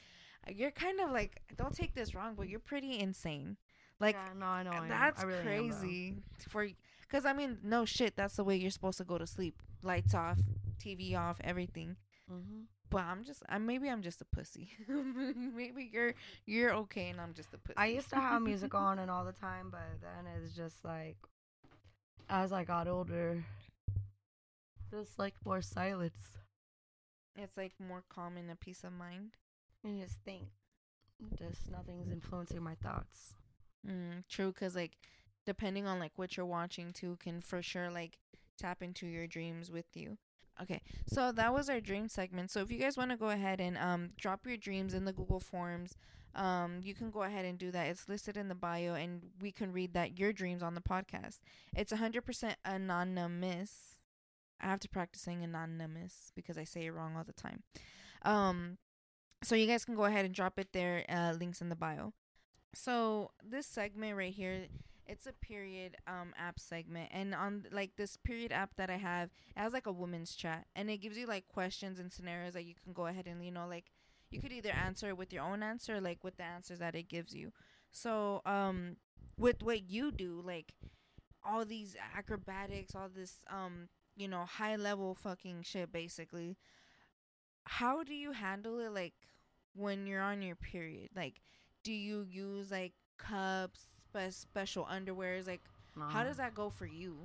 you're 0.53 0.70
kind 0.72 1.00
of 1.00 1.11
like 1.11 1.40
don't 1.57 1.74
take 1.74 1.94
this 1.94 2.14
wrong, 2.14 2.34
but 2.36 2.48
you're 2.48 2.61
pretty 2.61 2.98
insane. 2.98 3.57
Like 4.00 4.16
yeah, 4.16 4.32
no, 4.38 4.46
I 4.46 4.62
know. 4.64 4.72
I 4.72 4.88
that's 4.88 5.22
really 5.22 5.42
crazy 5.42 6.14
for 6.48 6.66
because 7.03 7.24
I 7.24 7.32
mean 7.32 7.59
no 7.62 7.84
shit. 7.84 8.16
That's 8.16 8.36
the 8.36 8.44
way 8.44 8.57
you're 8.57 8.70
supposed 8.70 8.98
to 8.98 9.05
go 9.05 9.18
to 9.18 9.26
sleep. 9.26 9.62
Lights 9.82 10.14
off, 10.14 10.38
TV 10.80 11.16
off, 11.16 11.40
everything. 11.44 11.96
Mhm. 12.30 12.64
But 12.93 13.05
I'm 13.05 13.24
just 13.24 13.43
I 13.49 13.59
maybe 13.59 13.88
I'm 13.88 14.03
just 14.03 14.20
a 14.20 14.24
pussy. 14.26 14.68
maybe 14.88 15.90
you're 15.93 16.14
you're 16.47 16.72
okay 16.74 17.09
and 17.09 17.20
I'm 17.20 17.34
just 17.34 17.53
a 17.55 17.59
pussy. 17.59 17.76
I 17.76 17.86
used 17.86 18.11
to 18.11 18.16
have 18.16 18.43
music 18.43 18.74
on 18.86 18.99
and 18.99 19.11
all 19.11 19.24
the 19.24 19.32
time, 19.32 19.68
but 19.70 19.80
then 20.03 20.26
it's 20.36 20.55
just 20.55 20.84
like 20.84 21.16
as 22.28 22.53
I 22.53 22.64
got 22.64 22.88
older, 22.88 23.45
just 24.90 25.18
like 25.18 25.34
more 25.45 25.62
silence 25.62 26.38
It's 27.36 27.57
like 27.57 27.72
more 27.80 28.05
calm 28.09 28.36
and 28.36 28.51
a 28.51 28.57
peace 28.57 28.84
of 28.84 28.93
mind. 28.93 29.36
and 29.84 30.01
just 30.01 30.18
think. 30.24 30.49
Just 31.38 31.70
nothing's 31.70 32.11
influencing 32.11 32.62
my 32.62 32.74
thoughts. 32.74 33.34
Mm, 33.88 34.24
true, 34.28 34.53
cause 34.53 34.74
like 34.76 34.99
depending 35.47 35.86
on 35.86 35.99
like 35.99 36.12
what 36.16 36.36
you're 36.36 36.47
watching 36.47 36.93
too, 36.93 37.16
can 37.20 37.40
for 37.40 37.62
sure 37.62 37.90
like 37.90 38.18
tap 38.59 38.82
into 38.82 39.07
your 39.07 39.26
dreams 39.26 39.70
with 39.70 39.97
you. 39.97 40.18
Okay, 40.61 40.82
so 41.07 41.32
that 41.32 41.53
was 41.53 41.68
our 41.70 41.80
dream 41.80 42.09
segment. 42.09 42.50
So 42.50 42.61
if 42.61 42.70
you 42.70 42.78
guys 42.78 42.96
want 42.96 43.11
to 43.11 43.16
go 43.16 43.30
ahead 43.30 43.61
and 43.61 43.76
um 43.78 44.11
drop 44.18 44.46
your 44.46 44.57
dreams 44.57 44.94
in 44.94 45.05
the 45.05 45.12
Google 45.12 45.40
Forms, 45.40 45.96
um 46.34 46.80
you 46.82 46.94
can 46.94 47.11
go 47.11 47.22
ahead 47.22 47.44
and 47.44 47.59
do 47.59 47.70
that. 47.70 47.86
It's 47.88 48.09
listed 48.09 48.36
in 48.36 48.48
the 48.48 48.55
bio, 48.55 48.94
and 48.94 49.22
we 49.40 49.50
can 49.50 49.72
read 49.72 49.94
that 49.94 50.18
your 50.18 50.32
dreams 50.32 50.62
on 50.62 50.74
the 50.74 50.80
podcast. 50.80 51.38
It's 51.74 51.92
100% 51.92 52.55
anonymous. 52.64 54.00
I 54.61 54.66
have 54.66 54.80
to 54.80 54.88
practice 54.88 55.22
saying 55.22 55.42
anonymous 55.42 56.30
because 56.36 56.57
I 56.57 56.64
say 56.64 56.86
it 56.86 56.90
wrong 56.90 57.16
all 57.16 57.24
the 57.24 57.32
time. 57.32 57.62
Um, 58.22 58.78
so 59.42 59.55
you 59.57 59.66
guys 59.66 59.84
can 59.84 59.96
go 59.96 60.05
ahead 60.05 60.24
and 60.24 60.34
drop 60.34 60.59
it 60.59 60.68
there. 60.72 61.05
Uh, 61.09 61.32
links 61.38 61.61
in 61.61 61.68
the 61.68 61.76
bio. 61.76 62.12
So 62.74 63.32
this 63.42 63.66
segment 63.66 64.16
right 64.16 64.32
here, 64.32 64.66
it's 65.07 65.26
a 65.26 65.32
period 65.32 65.96
um 66.07 66.32
app 66.38 66.59
segment, 66.61 67.11
and 67.12 67.34
on 67.34 67.66
like 67.72 67.96
this 67.96 68.16
period 68.16 68.53
app 68.53 68.76
that 68.76 68.90
I 68.90 68.96
have, 68.96 69.30
it 69.57 69.61
has 69.61 69.72
like 69.72 69.86
a 69.86 69.92
women's 69.92 70.34
chat, 70.34 70.66
and 70.76 70.90
it 70.90 70.98
gives 70.98 71.16
you 71.16 71.26
like 71.26 71.48
questions 71.48 71.98
and 71.98 72.12
scenarios 72.12 72.55
that 72.55 72.64
you 72.64 72.74
can 72.82 72.92
go 72.92 73.07
ahead 73.07 73.26
and 73.26 73.44
you 73.44 73.50
know 73.50 73.66
like 73.66 73.86
you 74.30 74.40
could 74.40 74.53
either 74.53 74.70
answer 74.70 75.14
with 75.14 75.32
your 75.32 75.44
own 75.44 75.62
answer, 75.62 76.00
like 76.00 76.24
with 76.24 76.36
the 76.36 76.44
answers 76.44 76.78
that 76.78 76.94
it 76.94 77.09
gives 77.09 77.34
you. 77.34 77.53
So 77.90 78.42
um 78.46 78.96
with 79.38 79.62
what 79.62 79.90
you 79.90 80.11
do, 80.12 80.42
like 80.44 80.74
all 81.44 81.64
these 81.64 81.96
acrobatics, 82.16 82.94
all 82.94 83.09
this 83.14 83.38
um 83.50 83.88
you 84.16 84.28
know 84.28 84.44
high 84.44 84.76
level 84.76 85.14
fucking 85.14 85.62
shit, 85.62 85.92
basically. 85.92 86.57
How 87.64 88.03
do 88.03 88.14
you 88.14 88.32
handle 88.32 88.78
it, 88.80 88.92
like 88.92 89.14
when 89.74 90.07
you're 90.07 90.22
on 90.22 90.42
your 90.42 90.57
period, 90.57 91.11
like? 91.14 91.40
do 91.84 91.92
you 91.92 92.22
use 92.30 92.70
like 92.70 92.92
cups, 93.18 93.91
spe- 94.12 94.32
special 94.32 94.84
underwears? 94.84 95.46
Like, 95.46 95.60
how 95.98 96.24
does 96.24 96.36
that 96.38 96.54
go 96.54 96.70
for 96.70 96.86
you? 96.86 97.16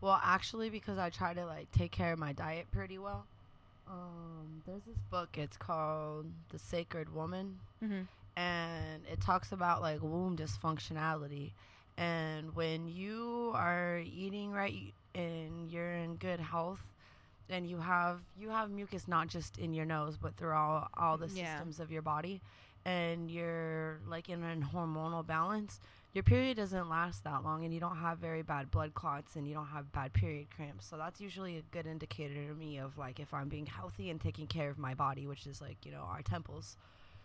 Well, 0.00 0.20
actually, 0.22 0.70
because 0.70 0.98
I 0.98 1.10
try 1.10 1.34
to 1.34 1.46
like 1.46 1.70
take 1.72 1.92
care 1.92 2.12
of 2.12 2.18
my 2.18 2.32
diet 2.32 2.66
pretty 2.72 2.98
well. 2.98 3.24
Um, 3.88 4.62
there's 4.66 4.82
this 4.84 4.96
book. 5.10 5.36
It's 5.38 5.56
called 5.56 6.26
The 6.50 6.58
Sacred 6.58 7.14
Woman, 7.14 7.58
Mm-hmm. 7.82 8.02
and 8.40 9.02
it 9.10 9.20
talks 9.20 9.52
about 9.52 9.82
like 9.82 10.00
womb 10.02 10.36
dysfunctionality. 10.36 11.50
And 11.98 12.54
when 12.54 12.88
you 12.88 13.52
are 13.54 13.98
eating 14.04 14.50
right 14.50 14.92
and 15.14 15.70
you're 15.70 15.92
in 15.92 16.16
good 16.16 16.40
health, 16.40 16.80
and 17.50 17.66
you 17.68 17.76
have 17.78 18.20
you 18.40 18.48
have 18.48 18.70
mucus 18.70 19.06
not 19.08 19.28
just 19.28 19.58
in 19.58 19.74
your 19.74 19.84
nose 19.84 20.16
but 20.16 20.34
throughout 20.36 20.88
all 20.96 21.18
the 21.18 21.28
Yeah. 21.28 21.56
systems 21.56 21.80
of 21.80 21.90
your 21.92 22.02
body, 22.02 22.40
and 22.84 23.30
you're 23.30 23.98
like 24.08 24.28
in 24.30 24.42
a 24.42 24.56
hormonal 24.74 25.26
balance, 25.26 25.80
your 26.12 26.22
period 26.22 26.58
doesn't 26.58 26.90
last 26.90 27.24
that 27.24 27.42
long 27.42 27.64
and 27.64 27.72
you 27.72 27.80
don't 27.80 27.96
have 27.96 28.18
very 28.18 28.42
bad 28.42 28.70
blood 28.70 28.94
clots 28.94 29.36
and 29.36 29.48
you 29.48 29.54
don't 29.54 29.66
have 29.66 29.90
bad 29.92 30.12
period 30.12 30.46
cramps. 30.54 30.86
So 30.86 30.96
that's 30.98 31.20
usually 31.20 31.56
a 31.56 31.62
good 31.70 31.86
indicator 31.86 32.48
to 32.48 32.54
me 32.54 32.78
of 32.78 32.98
like 32.98 33.18
if 33.18 33.32
I'm 33.32 33.48
being 33.48 33.66
healthy 33.66 34.10
and 34.10 34.20
taking 34.20 34.46
care 34.46 34.68
of 34.68 34.78
my 34.78 34.94
body, 34.94 35.26
which 35.26 35.46
is 35.46 35.60
like, 35.60 35.78
you 35.84 35.92
know, 35.92 36.06
our 36.08 36.22
temples. 36.22 36.76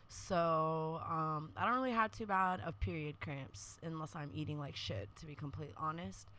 So, 0.10 1.02
um, 1.10 1.52
I 1.58 1.66
don't 1.66 1.76
really 1.76 1.92
have 1.92 2.14
too 2.14 2.26
bad 2.26 2.62
of 2.66 2.80
period 2.80 3.20
cramps 3.20 3.78
unless 3.84 4.16
I'm 4.16 4.32
eating 4.34 4.58
like 4.58 4.78
shit, 4.78 5.10
to 5.20 5.26
be 5.26 5.36
completely 5.36 5.76
honest. 5.78 6.30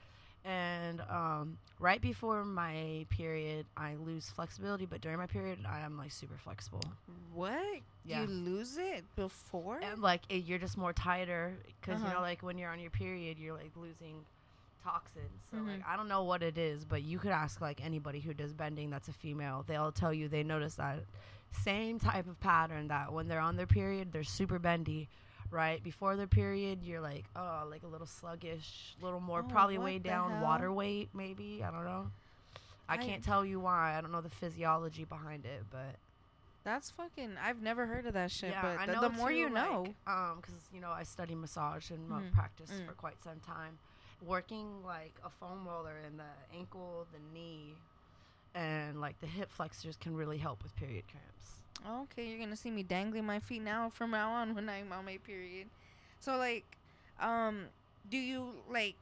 And 0.45 1.01
um, 1.11 1.59
right 1.79 2.01
before 2.01 2.45
my 2.45 3.07
period, 3.11 3.67
I 3.77 3.95
lose 3.97 4.31
flexibility, 4.31 4.87
but 4.87 5.01
during 5.01 5.19
my 5.19 5.27
period, 5.27 5.59
I 5.69 5.81
am 5.81 5.99
like 5.99 6.13
super 6.13 6.37
flexible. 6.37 6.83
What? 7.35 7.81
Yeah. 8.05 8.23
You 8.23 8.29
lose 8.29 8.79
it 8.79 9.05
before? 9.17 9.81
And 9.83 10.01
like 10.01 10.23
it, 10.29 10.45
you're 10.45 10.59
just 10.59 10.77
more 10.79 10.93
tighter 10.93 11.55
because 11.81 12.01
you 12.03 12.07
Uh-huh. 12.07 12.15
know, 12.17 12.21
like 12.23 12.43
when 12.43 12.57
you're 12.59 12.71
on 12.71 12.81
your 12.81 12.91
period, 12.91 13.39
you're 13.39 13.55
like 13.55 13.73
losing 13.77 14.25
toxins. 14.83 15.43
So 15.51 15.59
like 15.59 15.81
Mhm. 15.81 15.85
I 15.87 15.97
don't 15.97 16.09
know 16.09 16.25
what 16.25 16.43
it 16.43 16.57
is, 16.57 16.85
but 16.85 17.03
you 17.03 17.19
could 17.19 17.33
ask 17.33 17.61
like 17.61 17.85
anybody 17.85 18.21
who 18.21 18.33
does 18.33 18.53
bending 18.55 18.91
that's 18.91 19.09
a 19.09 19.13
female. 19.13 19.65
They'll 19.67 19.93
tell 19.93 20.13
you 20.15 20.29
they 20.29 20.43
notice 20.43 20.77
that 20.77 21.01
same 21.65 21.99
type 21.99 22.27
of 22.29 22.39
pattern 22.41 22.89
that 22.89 23.13
when 23.13 23.29
they're 23.29 23.41
on 23.41 23.57
their 23.57 23.67
period, 23.67 24.13
they're 24.13 24.25
super 24.25 24.59
bendy. 24.59 25.09
Right 25.51 25.83
before 25.83 26.17
their 26.17 26.27
period, 26.27 26.81
you're 26.83 27.01
like, 27.01 27.25
oh, 27.35 27.67
like 27.71 27.83
a 27.83 27.87
little 27.87 28.07
sluggish, 28.07 28.95
a 29.01 29.05
little 29.05 29.21
more, 29.21 29.41
Oh, 29.41 29.51
probably 29.51 29.79
way 29.79 29.99
down 29.99 30.31
hell? 30.33 30.43
water 30.43 30.71
weight, 30.73 31.09
maybe. 31.15 31.63
I 31.65 31.71
don't 31.71 31.85
know. 31.85 32.11
I, 32.89 32.95
I- 32.95 32.97
can't 32.99 33.23
tell 33.25 33.45
you 33.45 33.59
why. 33.61 33.97
I 33.97 34.01
don't 34.01 34.13
know 34.13 34.21
the 34.21 34.29
physiology 34.29 35.05
behind 35.05 35.47
it, 35.47 35.63
but 35.71 35.97
That's 36.65 36.91
fucking. 36.91 37.37
I've 37.43 37.63
never 37.63 37.87
heard 37.87 38.05
of 38.07 38.13
that 38.15 38.31
shit. 38.31 38.51
yeah, 38.51 38.63
but 38.63 38.79
I 38.79 38.87
the, 38.87 38.93
know 38.93 39.01
the 39.01 39.11
more 39.11 39.31
too, 39.31 39.37
you 39.37 39.49
know. 39.51 39.87
um, 40.07 40.39
because 40.41 40.55
you 40.75 40.81
know 40.81 40.91
I 40.91 41.03
study 41.03 41.35
massage 41.35 41.91
and 41.91 42.11
practice 42.33 42.71
mm. 42.71 42.87
for 42.87 42.93
quite 42.93 43.23
some 43.23 43.41
time. 43.47 43.79
Working 44.27 44.85
like 44.85 45.15
a 45.25 45.31
foam 45.31 45.67
roller 45.67 45.97
in 46.07 46.17
the 46.19 46.59
ankle, 46.59 47.07
the 47.13 47.21
knee, 47.33 47.75
and 48.55 49.01
like 49.01 49.19
the 49.21 49.27
hip 49.27 49.51
flexors 49.51 49.97
can 49.97 50.15
really 50.17 50.39
help 50.39 50.63
with 50.63 50.75
period 50.77 51.05
cramps. 51.11 51.58
Okay, 51.87 52.29
you're 52.29 52.39
gonna 52.39 52.57
see 52.57 52.71
me 52.71 52.83
dangling 52.83 53.25
my 53.25 53.39
feet 53.41 53.63
now 53.63 53.91
from 53.95 54.11
now 54.11 54.31
on 54.33 54.55
when 54.55 54.69
I'm 54.69 54.93
on 54.93 55.05
my 55.05 55.19
period. 55.19 55.69
So 56.21 56.37
like, 56.37 56.65
um, 57.21 57.67
do 58.11 58.17
you 58.17 58.53
like, 58.71 58.97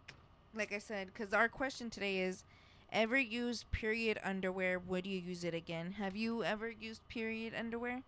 like 0.54 0.72
I 0.72 0.78
said, 0.78 1.08
because 1.12 1.32
our 1.32 1.48
question 1.48 1.90
today 1.90 2.18
is, 2.20 2.44
ever 2.92 3.18
use 3.18 3.64
period 3.72 4.18
underwear? 4.22 4.78
Would 4.78 5.06
you 5.06 5.18
use 5.18 5.42
it 5.44 5.54
again? 5.54 5.92
Have 5.92 6.16
you 6.16 6.44
ever 6.44 6.70
used 6.70 7.06
period 7.08 7.54
underwear 7.58 8.02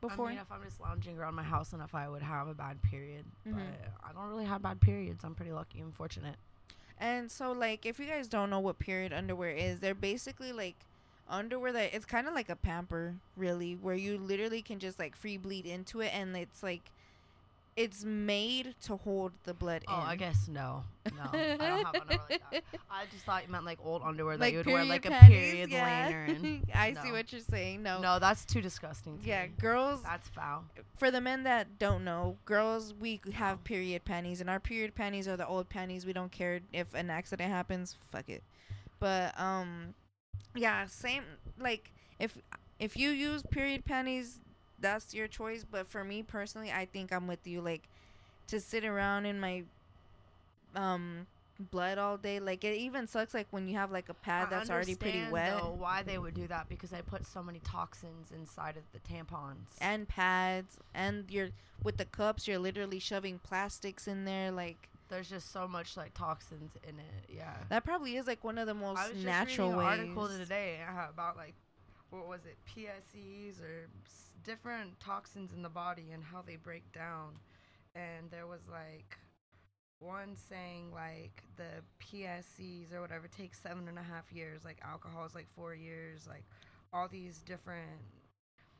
before? 0.00 0.26
I 0.28 0.30
mean, 0.30 0.38
if 0.38 0.50
I'm 0.52 0.62
just 0.64 0.80
lounging 0.80 1.18
around 1.18 1.34
my 1.34 1.42
house 1.42 1.72
and 1.72 1.82
if 1.82 1.94
I 1.94 2.08
would 2.08 2.22
have 2.22 2.48
a 2.48 2.54
bad 2.54 2.80
period, 2.82 3.24
Mhm. 3.46 3.54
but 3.56 4.08
I 4.08 4.12
don't 4.12 4.28
really 4.28 4.46
have 4.46 4.62
bad 4.62 4.80
periods. 4.80 5.24
I'm 5.24 5.34
pretty 5.34 5.52
lucky 5.52 5.80
and 5.80 5.94
fortunate. 5.94 6.36
And 6.98 7.30
so, 7.30 7.52
like, 7.52 7.84
if 7.84 7.98
you 7.98 8.06
guys 8.06 8.26
don't 8.26 8.48
know 8.48 8.60
what 8.60 8.78
period 8.78 9.12
underwear 9.12 9.50
is, 9.50 9.80
they're 9.80 9.94
basically 9.94 10.52
like 10.52 10.76
underwear 11.28 11.72
that 11.72 11.94
it's 11.94 12.06
kind 12.06 12.26
of 12.26 12.34
like 12.34 12.48
a 12.48 12.56
pamper, 12.56 13.14
really, 13.36 13.74
where 13.74 13.94
you 13.94 14.18
literally 14.18 14.62
can 14.62 14.78
just 14.78 14.98
like 14.98 15.16
free 15.16 15.36
bleed 15.36 15.66
into 15.66 16.00
it, 16.00 16.12
and 16.14 16.36
it's 16.36 16.62
like 16.62 16.90
it's 17.76 18.04
made 18.04 18.74
to 18.82 18.96
hold 18.96 19.32
the 19.44 19.52
blood 19.52 19.84
Oh, 19.86 20.00
in. 20.00 20.06
I 20.06 20.16
guess 20.16 20.48
no, 20.48 20.82
no, 21.12 21.28
I 21.32 21.56
don't 21.56 21.60
have 21.60 21.86
underwear 21.94 22.20
like 22.30 22.42
that. 22.50 22.64
I 22.90 23.04
just 23.12 23.24
thought 23.26 23.44
you 23.46 23.52
meant 23.52 23.66
like 23.66 23.78
old 23.84 24.02
underwear 24.02 24.38
that 24.38 24.40
like 24.40 24.52
you 24.52 24.58
would 24.58 24.66
wear 24.66 24.84
like 24.84 25.04
a 25.04 25.10
period 25.10 25.70
yeah. 25.70 26.06
liner. 26.06 26.24
And, 26.24 26.62
I 26.74 26.94
see 26.94 27.12
what 27.12 27.30
you're 27.30 27.42
saying. 27.42 27.82
No, 27.82 28.00
no, 28.00 28.18
that's 28.18 28.46
too 28.46 28.62
disgusting. 28.62 29.18
To 29.18 29.28
yeah, 29.28 29.42
me. 29.44 29.52
girls. 29.60 30.02
that's 30.02 30.28
foul. 30.28 30.64
For 30.96 31.10
the 31.10 31.20
men 31.20 31.42
that 31.42 31.78
don't 31.78 32.02
know, 32.02 32.38
girls 32.46 32.94
we 32.98 33.20
have 33.34 33.62
period 33.62 34.06
panties, 34.06 34.40
and 34.40 34.48
our 34.48 34.58
period 34.60 34.94
panties 34.94 35.28
are 35.28 35.36
the 35.36 35.46
old 35.46 35.68
panties. 35.68 36.06
We 36.06 36.14
don't 36.14 36.32
care 36.32 36.60
if 36.72 36.94
an 36.94 37.10
accident 37.10 37.50
happens. 37.50 37.96
Fuck 38.10 38.30
it. 38.30 38.42
But 38.98 39.38
um, 39.38 39.94
yeah, 40.54 40.86
same. 40.86 41.22
Like 41.58 41.90
if 42.18 42.38
if 42.78 42.96
you 42.96 43.10
use 43.10 43.42
period 43.42 43.84
panties, 43.84 44.40
that's 44.80 45.14
your 45.14 45.28
choice. 45.28 45.64
But 45.64 45.86
for 45.86 46.04
me 46.04 46.22
personally, 46.22 46.72
I 46.72 46.86
think 46.86 47.12
I'm 47.12 47.26
with 47.26 47.46
you. 47.46 47.60
Like 47.60 47.88
to 48.48 48.60
sit 48.60 48.84
around 48.84 49.26
in 49.26 49.40
my 49.40 49.64
um 50.74 51.26
blood 51.70 51.98
all 51.98 52.16
day. 52.16 52.38
Like 52.40 52.64
it 52.64 52.76
even 52.76 53.06
sucks. 53.06 53.34
Like 53.34 53.46
when 53.50 53.66
you 53.68 53.76
have 53.76 53.90
like 53.90 54.08
a 54.08 54.14
pad 54.14 54.48
that's 54.50 54.70
already 54.70 54.94
pretty 54.94 55.22
wet. 55.30 55.58
Though, 55.58 55.74
why 55.78 56.02
they 56.02 56.18
would 56.18 56.34
do 56.34 56.46
that? 56.48 56.68
Because 56.68 56.90
they 56.90 57.02
put 57.02 57.26
so 57.26 57.42
many 57.42 57.60
toxins 57.60 58.30
inside 58.30 58.76
of 58.76 58.82
the 58.92 58.98
tampons. 59.00 59.56
and 59.80 60.06
pads 60.08 60.78
and 60.94 61.24
you're 61.30 61.50
with 61.82 61.98
the 61.98 62.04
cups 62.06 62.48
you're 62.48 62.58
literally 62.58 62.98
shoving 62.98 63.38
plastics 63.38 64.08
in 64.08 64.24
there 64.24 64.50
like 64.50 64.88
There's 65.08 65.28
just 65.28 65.52
so 65.52 65.68
much 65.68 65.96
like 65.96 66.14
toxins 66.14 66.72
in 66.88 66.98
it. 66.98 67.30
Yeah. 67.34 67.54
that 67.68 67.84
probably 67.84 68.16
is 68.16 68.26
like 68.26 68.42
one 68.44 68.58
of 68.58 68.66
the 68.66 68.74
most 68.74 68.98
I 68.98 69.04
was 69.08 69.12
just 69.14 69.24
natural 69.24 69.68
reading 69.68 69.78
ways 69.78 69.98
an 70.00 70.00
article 70.00 70.28
today 70.38 70.78
uh, 70.88 71.08
about 71.10 71.36
like 71.36 71.54
what 72.10 72.26
was 72.28 72.40
it 72.46 72.56
PSEs 72.68 73.60
or 73.62 73.88
s- 74.04 74.30
different 74.44 74.98
toxins 75.00 75.52
in 75.52 75.62
the 75.62 75.68
body 75.68 76.10
and 76.12 76.22
how 76.24 76.42
they 76.42 76.56
break 76.56 76.90
down, 76.92 77.34
and 77.94 78.30
there 78.30 78.46
was 78.46 78.60
like 78.70 79.18
one 79.98 80.36
saying 80.36 80.92
like 80.92 81.42
the 81.56 81.82
PSCs 82.04 82.92
or 82.92 83.00
whatever 83.00 83.28
takes 83.28 83.58
seven 83.60 83.88
and 83.88 83.98
a 83.98 84.02
half 84.02 84.30
years, 84.32 84.64
like 84.64 84.78
alcohol 84.84 85.24
is 85.24 85.34
like 85.34 85.48
four 85.54 85.74
years, 85.74 86.26
like 86.28 86.44
all 86.92 87.08
these 87.08 87.38
different 87.38 88.00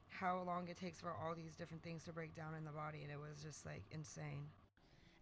how 0.08 0.42
long 0.46 0.66
it 0.68 0.78
takes 0.78 0.98
for 1.00 1.10
all 1.10 1.34
these 1.34 1.54
different 1.56 1.82
things 1.82 2.04
to 2.04 2.12
break 2.12 2.34
down 2.34 2.54
in 2.56 2.64
the 2.64 2.70
body 2.70 3.00
and 3.02 3.10
it 3.12 3.18
was 3.18 3.42
just 3.42 3.66
like 3.66 3.82
insane. 3.90 4.46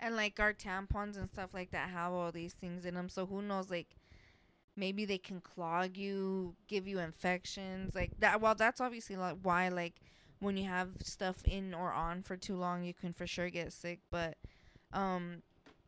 And 0.00 0.16
like 0.16 0.38
our 0.40 0.52
tampons 0.52 1.16
and 1.16 1.28
stuff 1.28 1.54
like 1.54 1.70
that 1.70 1.88
have 1.90 2.12
all 2.12 2.32
these 2.32 2.52
things 2.52 2.84
in 2.84 2.94
them. 2.94 3.08
So 3.08 3.26
who 3.26 3.40
knows? 3.42 3.70
Like 3.70 3.96
maybe 4.76 5.04
they 5.04 5.18
can 5.18 5.40
clog 5.40 5.96
you, 5.96 6.54
give 6.68 6.86
you 6.86 6.98
infections, 6.98 7.94
like 7.94 8.12
that. 8.20 8.40
Well, 8.40 8.54
that's 8.54 8.80
obviously 8.80 9.16
like 9.16 9.36
why 9.42 9.68
like 9.68 9.94
when 10.40 10.56
you 10.56 10.64
have 10.68 10.90
stuff 11.02 11.42
in 11.44 11.74
or 11.74 11.92
on 11.92 12.22
for 12.22 12.36
too 12.36 12.56
long, 12.56 12.84
you 12.84 12.94
can 12.94 13.12
for 13.12 13.26
sure 13.26 13.50
get 13.50 13.72
sick. 13.72 14.00
But 14.10 14.36
um, 14.92 15.42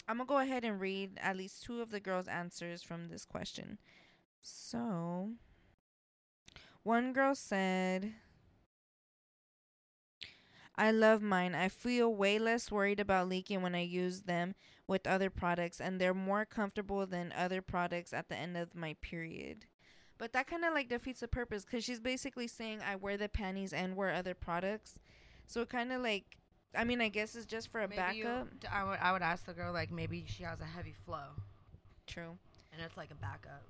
I'm 0.08 0.18
gonna 0.18 0.26
go 0.26 0.38
ahead 0.38 0.64
and 0.64 0.80
read 0.80 1.18
at 1.22 1.36
least 1.36 1.64
two 1.64 1.80
of 1.82 1.90
the 1.90 2.00
girls' 2.00 2.28
answers 2.28 2.82
from 2.82 3.08
this 3.08 3.24
question. 3.24 3.78
So, 4.40 5.30
one 6.82 7.12
girl 7.12 7.34
said. 7.34 8.14
I 10.78 10.90
love 10.90 11.22
mine. 11.22 11.54
I 11.54 11.68
feel 11.68 12.14
way 12.14 12.38
less 12.38 12.70
worried 12.70 13.00
about 13.00 13.28
leaking 13.28 13.62
when 13.62 13.74
I 13.74 13.82
use 13.82 14.22
them 14.22 14.54
with 14.86 15.06
other 15.06 15.30
products, 15.30 15.80
and 15.80 16.00
they're 16.00 16.14
more 16.14 16.44
comfortable 16.44 17.06
than 17.06 17.32
other 17.36 17.62
products 17.62 18.12
at 18.12 18.28
the 18.28 18.36
end 18.36 18.56
of 18.56 18.74
my 18.74 18.94
period. 19.00 19.66
But 20.18 20.32
that 20.32 20.46
kind 20.46 20.64
of 20.64 20.72
like 20.74 20.88
defeats 20.88 21.20
the 21.20 21.28
purpose 21.28 21.64
because 21.64 21.84
she's 21.84 22.00
basically 22.00 22.46
saying 22.48 22.80
I 22.86 22.96
wear 22.96 23.16
the 23.16 23.28
panties 23.28 23.72
and 23.72 23.96
wear 23.96 24.12
other 24.12 24.34
products. 24.34 24.98
So 25.46 25.60
it 25.62 25.68
kind 25.68 25.92
of 25.92 26.02
like, 26.02 26.24
I 26.74 26.84
mean, 26.84 27.00
I 27.00 27.08
guess 27.08 27.34
it's 27.36 27.46
just 27.46 27.68
for 27.70 27.80
a 27.82 27.88
Maybe 27.88 28.18
you- 28.18 28.24
backup. 28.24 28.60
d- 28.60 28.66
I 28.68 28.84
would 28.84 28.98
I 29.00 29.12
would 29.12 29.22
ask 29.22 29.44
the 29.46 29.52
girl 29.52 29.72
like 29.72 29.90
maybe 29.90 30.24
she 30.26 30.42
has 30.42 30.60
a 30.60 30.64
heavy 30.64 30.94
flow 31.04 31.28
True. 32.06 32.38
and 32.72 32.82
it's 32.82 32.96
like 32.96 33.10
a 33.10 33.14
backup. 33.14 33.62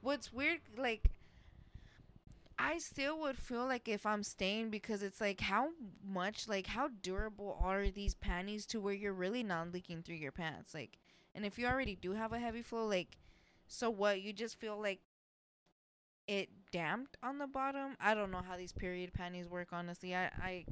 What's 0.00 0.32
weird, 0.32 0.60
like, 0.76 1.02
I 2.58 2.78
still 2.78 3.18
would 3.20 3.38
feel 3.38 3.66
like 3.66 3.88
if 3.88 4.04
I'm 4.04 4.22
staying 4.22 4.70
because 4.70 5.02
it's 5.02 5.20
like 5.20 5.40
how 5.40 5.68
much, 6.04 6.48
like, 6.48 6.66
how 6.66 6.88
durable 7.02 7.58
are 7.62 7.88
these 7.88 8.14
panties 8.14 8.66
to 8.66 8.80
where 8.80 8.94
you're 8.94 9.12
really 9.12 9.42
not 9.42 9.72
leaking 9.72 10.02
through 10.02 10.16
your 10.16 10.32
pants, 10.32 10.74
like, 10.74 10.98
and 11.34 11.46
if 11.46 11.58
you 11.58 11.66
already 11.66 11.94
do 11.94 12.12
have 12.12 12.32
a 12.32 12.38
heavy 12.38 12.62
flow, 12.62 12.86
like, 12.86 13.16
so 13.68 13.90
what? 13.90 14.22
You 14.22 14.32
just 14.32 14.56
feel 14.58 14.80
like 14.80 15.00
it 16.26 16.48
damped 16.72 17.16
on 17.22 17.38
the 17.38 17.46
bottom. 17.46 17.96
I 18.00 18.14
don't 18.14 18.30
know 18.30 18.42
how 18.46 18.56
these 18.56 18.72
period 18.72 19.12
panties 19.14 19.48
work. 19.48 19.68
Honestly, 19.72 20.14
I, 20.14 20.26
I, 20.26 20.64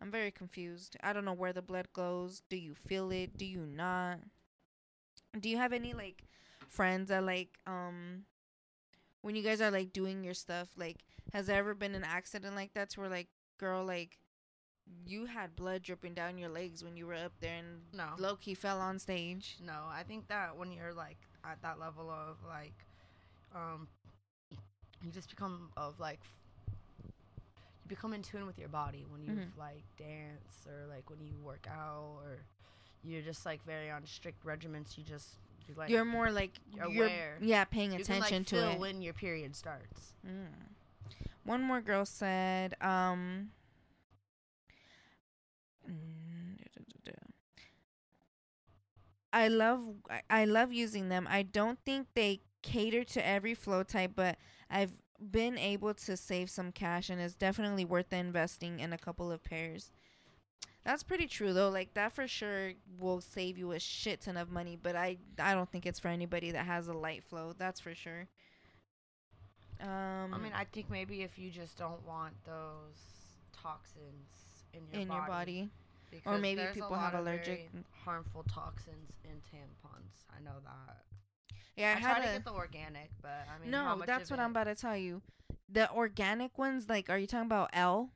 I'm 0.00 0.10
very 0.10 0.30
confused. 0.30 0.96
I 1.02 1.12
don't 1.12 1.24
know 1.24 1.32
where 1.32 1.52
the 1.52 1.62
blood 1.62 1.88
goes. 1.92 2.42
Do 2.48 2.56
you 2.56 2.74
feel 2.74 3.10
it? 3.10 3.36
Do 3.36 3.44
you 3.44 3.66
not? 3.66 4.20
Do 5.38 5.48
you 5.48 5.56
have 5.56 5.72
any 5.72 5.92
like 5.94 6.24
friends 6.68 7.08
that 7.08 7.24
like 7.24 7.58
um 7.66 8.24
when 9.22 9.34
you 9.36 9.42
guys 9.42 9.60
are 9.60 9.70
like 9.70 9.92
doing 9.92 10.22
your 10.22 10.34
stuff, 10.34 10.68
like 10.76 10.98
has 11.32 11.46
there 11.46 11.56
ever 11.58 11.74
been 11.74 11.94
an 11.94 12.04
accident 12.04 12.54
like 12.54 12.74
that 12.74 12.90
to 12.90 13.00
where 13.00 13.08
like 13.08 13.28
girl 13.58 13.84
like 13.84 14.18
you 15.06 15.26
had 15.26 15.54
blood 15.56 15.82
dripping 15.82 16.12
down 16.14 16.36
your 16.38 16.48
legs 16.48 16.82
when 16.84 16.96
you 16.96 17.06
were 17.06 17.14
up 17.14 17.32
there 17.40 17.56
and 17.56 17.80
No. 17.94 18.08
Loki 18.18 18.54
fell 18.54 18.80
on 18.80 18.98
stage? 18.98 19.56
No, 19.64 19.84
I 19.88 20.02
think 20.02 20.26
that 20.28 20.56
when 20.56 20.72
you're 20.72 20.92
like 20.92 21.18
at 21.44 21.62
that 21.62 21.78
level 21.78 22.10
of 22.10 22.36
like, 22.48 22.74
um, 23.54 23.86
you 25.04 25.10
just 25.12 25.30
become 25.30 25.70
of 25.76 25.98
like, 26.00 26.20
you 27.04 27.88
become 27.88 28.12
in 28.12 28.22
tune 28.22 28.46
with 28.46 28.58
your 28.58 28.68
body 28.68 29.04
when 29.08 29.22
you 29.22 29.32
Mhm. 29.32 29.56
like 29.56 29.84
dance 29.96 30.66
or 30.66 30.86
like 30.88 31.08
when 31.10 31.20
you 31.20 31.34
work 31.42 31.66
out 31.68 32.18
or 32.24 32.38
you're 33.04 33.22
just 33.22 33.44
like 33.46 33.62
very 33.64 33.90
on 33.90 34.04
strict 34.06 34.44
regiments. 34.44 34.96
You 34.98 35.04
just 35.04 35.38
you 35.68 35.74
like 35.76 35.90
you're 35.90 36.04
more 36.04 36.30
like 36.30 36.52
you're 36.74 36.88
you're 36.88 37.04
aware. 37.06 37.38
yeah 37.40 37.64
paying 37.64 37.92
you 37.92 37.98
attention 38.00 38.28
can, 38.28 38.38
like, 38.38 38.46
to 38.46 38.56
feel 38.56 38.68
it. 38.70 38.78
when 38.80 39.02
your 39.02 39.14
period 39.14 39.54
starts. 39.56 40.14
Mm. 40.26 40.46
One 41.44 41.62
more 41.62 41.80
girl 41.80 42.04
said, 42.04 42.74
um, 42.80 43.50
mm. 45.88 46.56
I 49.32 49.48
love 49.48 49.88
I- 50.10 50.22
I 50.30 50.44
love 50.44 50.72
using 50.72 51.08
them. 51.08 51.26
I 51.28 51.42
don't 51.42 51.78
think 51.84 52.08
they 52.14 52.42
cater 52.62 53.04
to 53.04 53.26
every 53.26 53.54
flow 53.54 53.82
type, 53.82 54.12
but 54.14 54.36
I've 54.70 54.96
been 55.20 55.56
able 55.58 55.94
to 55.94 56.16
save 56.16 56.50
some 56.50 56.72
cash 56.72 57.08
and 57.08 57.20
it's 57.20 57.34
definitely 57.34 57.84
worth 57.84 58.10
the 58.10 58.16
investing 58.16 58.80
in 58.80 58.92
a 58.92 58.98
couple 58.98 59.30
of 59.30 59.42
pairs. 59.42 59.90
That's 60.84 61.02
pretty 61.02 61.26
true 61.26 61.52
though. 61.52 61.68
Like 61.68 61.94
that 61.94 62.12
for 62.12 62.26
sure 62.26 62.72
will 62.98 63.20
save 63.20 63.56
you 63.56 63.72
a 63.72 63.78
shit 63.78 64.22
ton 64.22 64.36
of 64.36 64.50
money, 64.50 64.78
but 64.80 64.96
I 64.96 65.18
I 65.38 65.54
don't 65.54 65.70
think 65.70 65.86
it's 65.86 66.00
for 66.00 66.08
anybody 66.08 66.50
that 66.50 66.66
has 66.66 66.88
a 66.88 66.92
light 66.92 67.22
flow. 67.24 67.54
That's 67.56 67.80
for 67.80 67.94
sure. 67.94 68.28
Um 69.80 70.34
I 70.34 70.38
mean, 70.38 70.52
I 70.54 70.64
think 70.64 70.90
maybe 70.90 71.22
if 71.22 71.38
you 71.38 71.50
just 71.50 71.78
don't 71.78 72.04
want 72.06 72.34
those 72.44 72.98
toxins 73.52 74.64
in 74.72 74.80
your 74.92 75.02
in 75.02 75.08
body, 75.08 75.18
your 75.18 75.28
body. 75.28 75.70
because 76.10 76.40
maybe 76.40 76.62
people 76.74 76.96
have 76.96 77.14
allergic- 77.14 77.70
harmful 78.04 78.44
toxins 78.52 79.12
in 79.24 79.36
tampons. 79.36 80.24
I 80.36 80.42
know 80.42 80.58
that. 80.64 81.02
Yeah, 81.76 81.90
I, 81.90 81.92
I, 81.92 82.00
had 82.00 82.16
try 82.16 82.26
to 82.26 82.32
get 82.32 82.44
the 82.44 82.52
organic, 82.52 83.10
but 83.22 83.46
I 83.48 83.62
mean, 83.62 83.72
how 83.72 83.94
no. 83.94 84.04
That's 84.04 84.30
what 84.30 84.40
I'm 84.40 84.50
about 84.50 84.64
to 84.64 84.74
tell 84.74 84.96
you. 84.96 85.22
The 85.68 85.90
organic 85.90 86.58
ones, 86.58 86.88
like, 86.88 87.08
are 87.08 87.16
you 87.16 87.26
talking 87.26 87.46
about 87.46 87.70
L? 87.72 88.10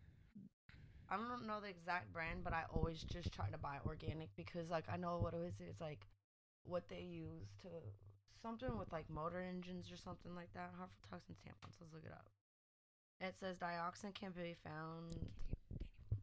I 1.10 1.16
don't 1.16 1.46
know 1.46 1.60
the 1.60 1.68
exact 1.68 2.12
brand, 2.12 2.42
but 2.42 2.52
I 2.52 2.64
always 2.74 3.02
just 3.02 3.32
try 3.32 3.48
to 3.50 3.58
buy 3.58 3.78
organic 3.86 4.28
because, 4.36 4.70
like, 4.70 4.86
I 4.92 4.96
know 4.96 5.18
what 5.20 5.34
it 5.34 5.40
is. 5.46 5.54
It's 5.60 5.80
like 5.80 6.06
what 6.64 6.88
they 6.88 7.00
use 7.00 7.46
to 7.62 7.68
something 8.42 8.78
with 8.78 8.92
like 8.92 9.08
motor 9.10 9.40
engines 9.40 9.90
or 9.90 9.96
something 9.96 10.34
like 10.34 10.52
that. 10.54 10.70
Harmful 10.76 11.02
toxins 11.10 11.38
tampons. 11.38 11.76
Let's 11.80 11.92
look 11.92 12.04
it 12.04 12.12
up. 12.12 12.28
It 13.20 13.34
says 13.38 13.56
dioxin 13.56 14.14
can 14.14 14.32
be 14.32 14.54
found. 14.64 15.16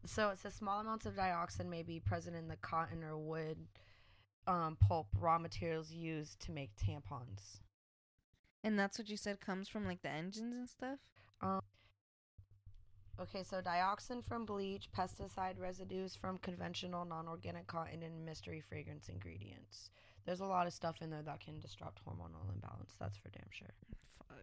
So 0.06 0.28
it 0.30 0.38
says 0.38 0.54
small 0.54 0.80
amounts 0.80 1.06
of 1.06 1.14
dioxin 1.14 1.66
may 1.66 1.82
be 1.82 1.98
present 1.98 2.36
in 2.36 2.48
the 2.48 2.56
cotton 2.56 3.02
or 3.02 3.16
wood 3.16 3.58
um, 4.46 4.76
pulp 4.80 5.08
raw 5.18 5.38
materials 5.38 5.90
used 5.92 6.40
to 6.40 6.52
make 6.52 6.70
tampons. 6.76 7.60
And 8.62 8.78
that's 8.78 8.98
what 8.98 9.08
you 9.08 9.16
said 9.16 9.40
comes 9.40 9.68
from 9.68 9.84
like 9.84 10.02
the 10.02 10.10
engines 10.10 10.54
and 10.54 10.68
stuff. 10.68 10.98
Okay, 13.20 13.44
so 13.44 13.60
dioxin 13.62 14.24
from 14.24 14.44
bleach, 14.44 14.88
pesticide 14.96 15.60
residues 15.60 16.16
from 16.16 16.38
conventional 16.38 17.04
non-organic 17.04 17.66
cotton, 17.66 18.02
and 18.02 18.24
mystery 18.26 18.60
fragrance 18.60 19.08
ingredients. 19.08 19.90
There's 20.26 20.40
a 20.40 20.44
lot 20.46 20.66
of 20.66 20.72
stuff 20.72 20.96
in 21.00 21.10
there 21.10 21.22
that 21.22 21.40
can 21.40 21.60
disrupt 21.60 22.00
hormonal 22.04 22.52
imbalance. 22.52 22.94
That's 22.98 23.16
for 23.16 23.28
damn 23.28 23.46
sure. 23.50 23.68
Fuck. 24.28 24.38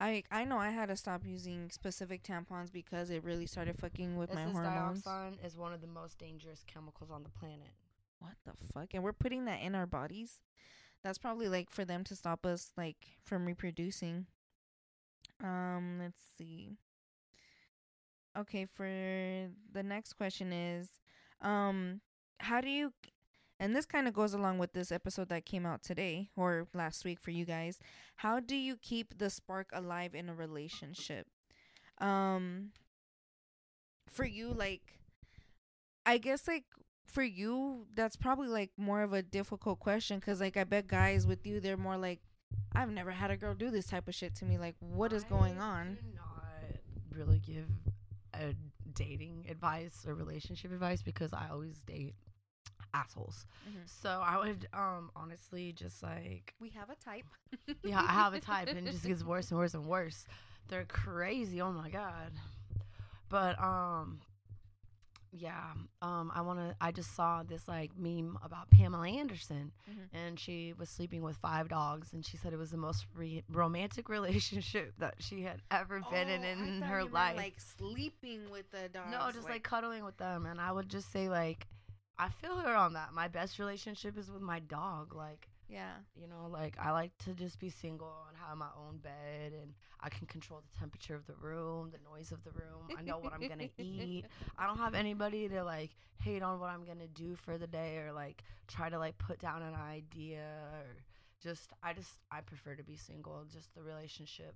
I 0.00 0.24
I 0.32 0.44
know 0.44 0.58
I 0.58 0.70
had 0.70 0.88
to 0.88 0.96
stop 0.96 1.22
using 1.24 1.70
specific 1.70 2.24
tampons 2.24 2.72
because 2.72 3.10
it 3.10 3.22
really 3.22 3.46
started 3.46 3.78
fucking 3.78 4.16
with 4.16 4.30
It 4.30 4.34
my 4.34 4.44
says 4.46 4.52
hormones. 4.52 5.02
dioxin 5.04 5.46
is 5.46 5.56
one 5.56 5.72
of 5.72 5.80
the 5.80 5.86
most 5.86 6.18
dangerous 6.18 6.64
chemicals 6.66 7.10
on 7.10 7.22
the 7.22 7.28
planet. 7.28 7.70
What 8.18 8.34
the 8.44 8.52
fuck? 8.72 8.94
And 8.94 9.04
we're 9.04 9.12
putting 9.12 9.44
that 9.44 9.60
in 9.60 9.74
our 9.74 9.86
bodies. 9.86 10.40
That's 11.04 11.18
probably 11.18 11.48
like 11.48 11.70
for 11.70 11.84
them 11.84 12.02
to 12.04 12.16
stop 12.16 12.44
us 12.46 12.72
like 12.76 12.96
from 13.22 13.46
reproducing. 13.46 14.26
Um, 15.42 15.98
let's 16.00 16.20
see. 16.38 16.78
Okay, 18.38 18.64
for 18.64 18.86
the 18.86 19.82
next 19.82 20.14
question 20.14 20.52
is 20.52 20.88
um 21.40 22.00
how 22.38 22.60
do 22.60 22.68
you 22.68 22.92
and 23.60 23.76
this 23.76 23.86
kind 23.86 24.08
of 24.08 24.14
goes 24.14 24.34
along 24.34 24.58
with 24.58 24.72
this 24.72 24.90
episode 24.90 25.28
that 25.28 25.44
came 25.44 25.66
out 25.66 25.82
today 25.82 26.30
or 26.36 26.66
last 26.74 27.04
week 27.04 27.20
for 27.20 27.30
you 27.30 27.44
guys. 27.44 27.78
How 28.16 28.40
do 28.40 28.56
you 28.56 28.76
keep 28.76 29.18
the 29.18 29.30
spark 29.30 29.68
alive 29.72 30.14
in 30.14 30.28
a 30.28 30.34
relationship? 30.34 31.26
Um 31.98 32.70
for 34.08 34.24
you 34.24 34.52
like 34.52 34.98
I 36.06 36.18
guess 36.18 36.48
like 36.48 36.64
for 37.06 37.22
you 37.22 37.86
that's 37.94 38.16
probably 38.16 38.48
like 38.48 38.70
more 38.76 39.02
of 39.02 39.12
a 39.12 39.22
difficult 39.22 39.78
question 39.78 40.20
cuz 40.20 40.40
like 40.40 40.56
I 40.56 40.64
bet 40.64 40.86
guys 40.86 41.26
with 41.26 41.46
you 41.46 41.60
they're 41.60 41.76
more 41.76 41.96
like 41.98 42.20
I've 42.72 42.90
never 42.90 43.10
had 43.10 43.30
a 43.30 43.36
girl 43.36 43.54
do 43.54 43.70
this 43.70 43.86
type 43.86 44.08
of 44.08 44.14
shit 44.14 44.34
to 44.36 44.44
me 44.44 44.58
like 44.58 44.76
what 44.80 45.12
is 45.12 45.24
going 45.24 45.58
on? 45.58 45.94
do 45.94 46.16
not 46.16 46.44
really 47.14 47.38
give 47.38 47.68
a 48.34 48.54
dating 48.94 49.46
advice 49.48 50.04
or 50.06 50.14
relationship 50.14 50.72
advice 50.72 51.02
because 51.02 51.32
I 51.32 51.48
always 51.50 51.78
date 51.80 52.14
assholes. 52.94 53.46
Mhm. 53.68 53.88
So 53.88 54.08
I 54.24 54.38
would 54.38 54.68
um 54.74 55.10
honestly 55.16 55.72
just 55.72 56.02
like 56.02 56.54
We 56.60 56.70
have 56.70 56.90
a 56.90 56.96
type. 56.96 57.24
yeah, 57.82 58.00
I 58.00 58.12
have 58.12 58.34
a 58.34 58.40
type 58.40 58.68
and 58.68 58.86
it 58.86 58.90
just 58.92 59.04
gets 59.06 59.22
worse 59.24 59.50
and 59.50 59.58
worse 59.58 59.74
and 59.74 59.86
worse. 59.86 60.26
They're 60.68 60.84
crazy. 60.84 61.60
Oh 61.60 61.72
my 61.72 61.90
god. 61.90 62.32
But 63.28 63.58
um 63.62 64.20
yeah, 65.34 65.72
um 66.02 66.30
I 66.34 66.42
want 66.42 66.58
to 66.58 66.76
I 66.80 66.92
just 66.92 67.14
saw 67.16 67.42
this 67.42 67.66
like 67.66 67.90
meme 67.96 68.38
about 68.44 68.70
Pamela 68.70 69.08
Anderson 69.08 69.72
Mhm. 69.90 70.08
and 70.12 70.38
she 70.38 70.74
was 70.78 70.88
sleeping 70.90 71.22
with 71.22 71.36
five 71.38 71.68
dogs 71.68 72.12
and 72.12 72.24
she 72.24 72.36
said 72.36 72.52
it 72.52 72.58
was 72.58 72.70
the 72.70 72.76
most 72.76 73.06
re- 73.14 73.42
romantic 73.50 74.08
relationship 74.18 74.92
that 74.98 75.14
she 75.20 75.42
had 75.42 75.62
ever 75.70 76.00
been 76.10 76.28
in 76.28 76.44
Oh, 76.44 76.48
in 76.48 76.82
her 76.82 76.98
you 76.98 77.04
meant, 77.04 77.12
life. 77.14 77.36
like 77.36 77.54
sleeping 77.58 78.50
with 78.50 78.70
the 78.70 78.88
dogs. 78.90 79.10
no, 79.10 79.30
just 79.32 79.48
like, 79.48 79.62
cuddling 79.62 80.04
with 80.04 80.18
them 80.18 80.44
and 80.46 80.60
I 80.60 80.70
would 80.70 80.88
just 80.90 81.10
say 81.10 81.28
like 81.28 81.66
I 82.18 82.28
feel 82.28 82.56
her 82.58 82.76
on 82.76 82.92
that. 82.92 83.14
My 83.14 83.26
best 83.26 83.58
relationship 83.58 84.18
is 84.18 84.30
with 84.30 84.42
my 84.42 84.60
dog. 84.60 85.14
Like, 85.14 85.48
Yeah. 85.72 85.94
you 86.14 86.28
know, 86.28 86.48
like 86.50 86.76
I 86.78 86.90
like 86.90 87.16
to 87.24 87.32
just 87.32 87.58
be 87.58 87.70
single 87.70 88.12
and 88.28 88.36
have 88.46 88.56
my 88.58 88.68
own 88.76 88.98
bed 88.98 89.52
and 89.60 89.72
I 90.00 90.08
can 90.08 90.26
control 90.26 90.60
the 90.60 90.78
temperature 90.78 91.14
of 91.14 91.26
the 91.26 91.34
room, 91.34 91.90
the 91.90 91.98
noise 92.08 92.32
of 92.32 92.44
the 92.44 92.50
room. 92.50 92.88
I 92.96 93.02
know 93.02 93.18
what 93.18 93.32
I'm 93.32 93.46
going 93.46 93.70
to 93.76 93.82
eat. 93.82 94.26
I 94.58 94.66
don't 94.66 94.78
have 94.78 94.94
anybody 94.94 95.48
to 95.48 95.64
like 95.64 95.90
hate 96.22 96.42
on 96.42 96.60
what 96.60 96.70
I'm 96.70 96.84
going 96.84 96.98
to 96.98 97.06
do 97.08 97.36
for 97.36 97.56
the 97.56 97.66
day 97.66 97.98
or 97.98 98.12
like 98.12 98.42
try 98.68 98.90
to 98.90 98.98
like 98.98 99.16
put 99.18 99.38
down 99.38 99.62
an 99.62 99.74
idea 99.74 100.44
or 100.74 101.02
just 101.42 101.72
I 101.82 101.92
just 101.92 102.18
I 102.30 102.40
prefer 102.40 102.74
to 102.74 102.84
be 102.84 102.96
single. 102.96 103.44
Just 103.52 103.74
the 103.74 103.82
relationship 103.82 104.54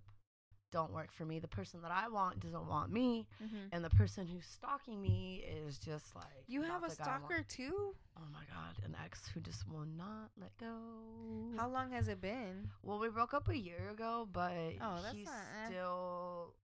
don't 0.72 0.92
work 0.92 1.12
for 1.12 1.24
me. 1.24 1.38
The 1.38 1.48
person 1.48 1.80
that 1.82 1.90
I 1.90 2.08
want 2.08 2.40
doesn't 2.40 2.66
want 2.68 2.90
me 2.92 3.26
Mm-hmm. 3.42 3.56
and 3.72 3.84
the 3.84 3.90
person 3.90 4.26
who's 4.26 4.44
stalking 4.46 5.00
me 5.00 5.44
is 5.64 5.78
just 5.78 6.14
like 6.14 6.24
You 6.48 6.62
have 6.62 6.82
a 6.84 6.88
the 6.88 6.96
guy 6.96 7.04
I 7.04 7.08
want. 7.18 7.24
stalker 7.26 7.44
too? 7.48 7.94
Oh 8.18 8.22
my 8.32 8.40
god, 8.52 8.84
an 8.84 8.96
ex 9.04 9.28
who 9.32 9.40
just 9.40 9.68
will 9.68 9.86
not 9.96 10.30
let 10.40 10.56
go. 10.58 10.74
How 11.56 11.68
long 11.68 11.90
has 11.92 12.08
it 12.08 12.20
been? 12.20 12.70
Well, 12.82 12.98
we 12.98 13.08
broke 13.08 13.34
up 13.34 13.48
a 13.48 13.56
year 13.56 13.90
ago, 13.90 14.28
but 14.32 14.52
Oh, 14.80 14.98
that's 15.02 15.14
he's 15.14 15.26
not- 15.26 15.34
eh. 15.64 15.66
still. 15.68 16.54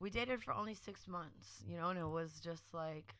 We 0.00 0.10
dated 0.10 0.42
for 0.42 0.52
only 0.52 0.74
six 0.74 1.06
months, 1.08 1.62
you 1.66 1.76
know, 1.76 1.88
and 1.90 1.98
it 1.98 2.06
was 2.08 2.40
just 2.42 2.62
like 2.72 3.14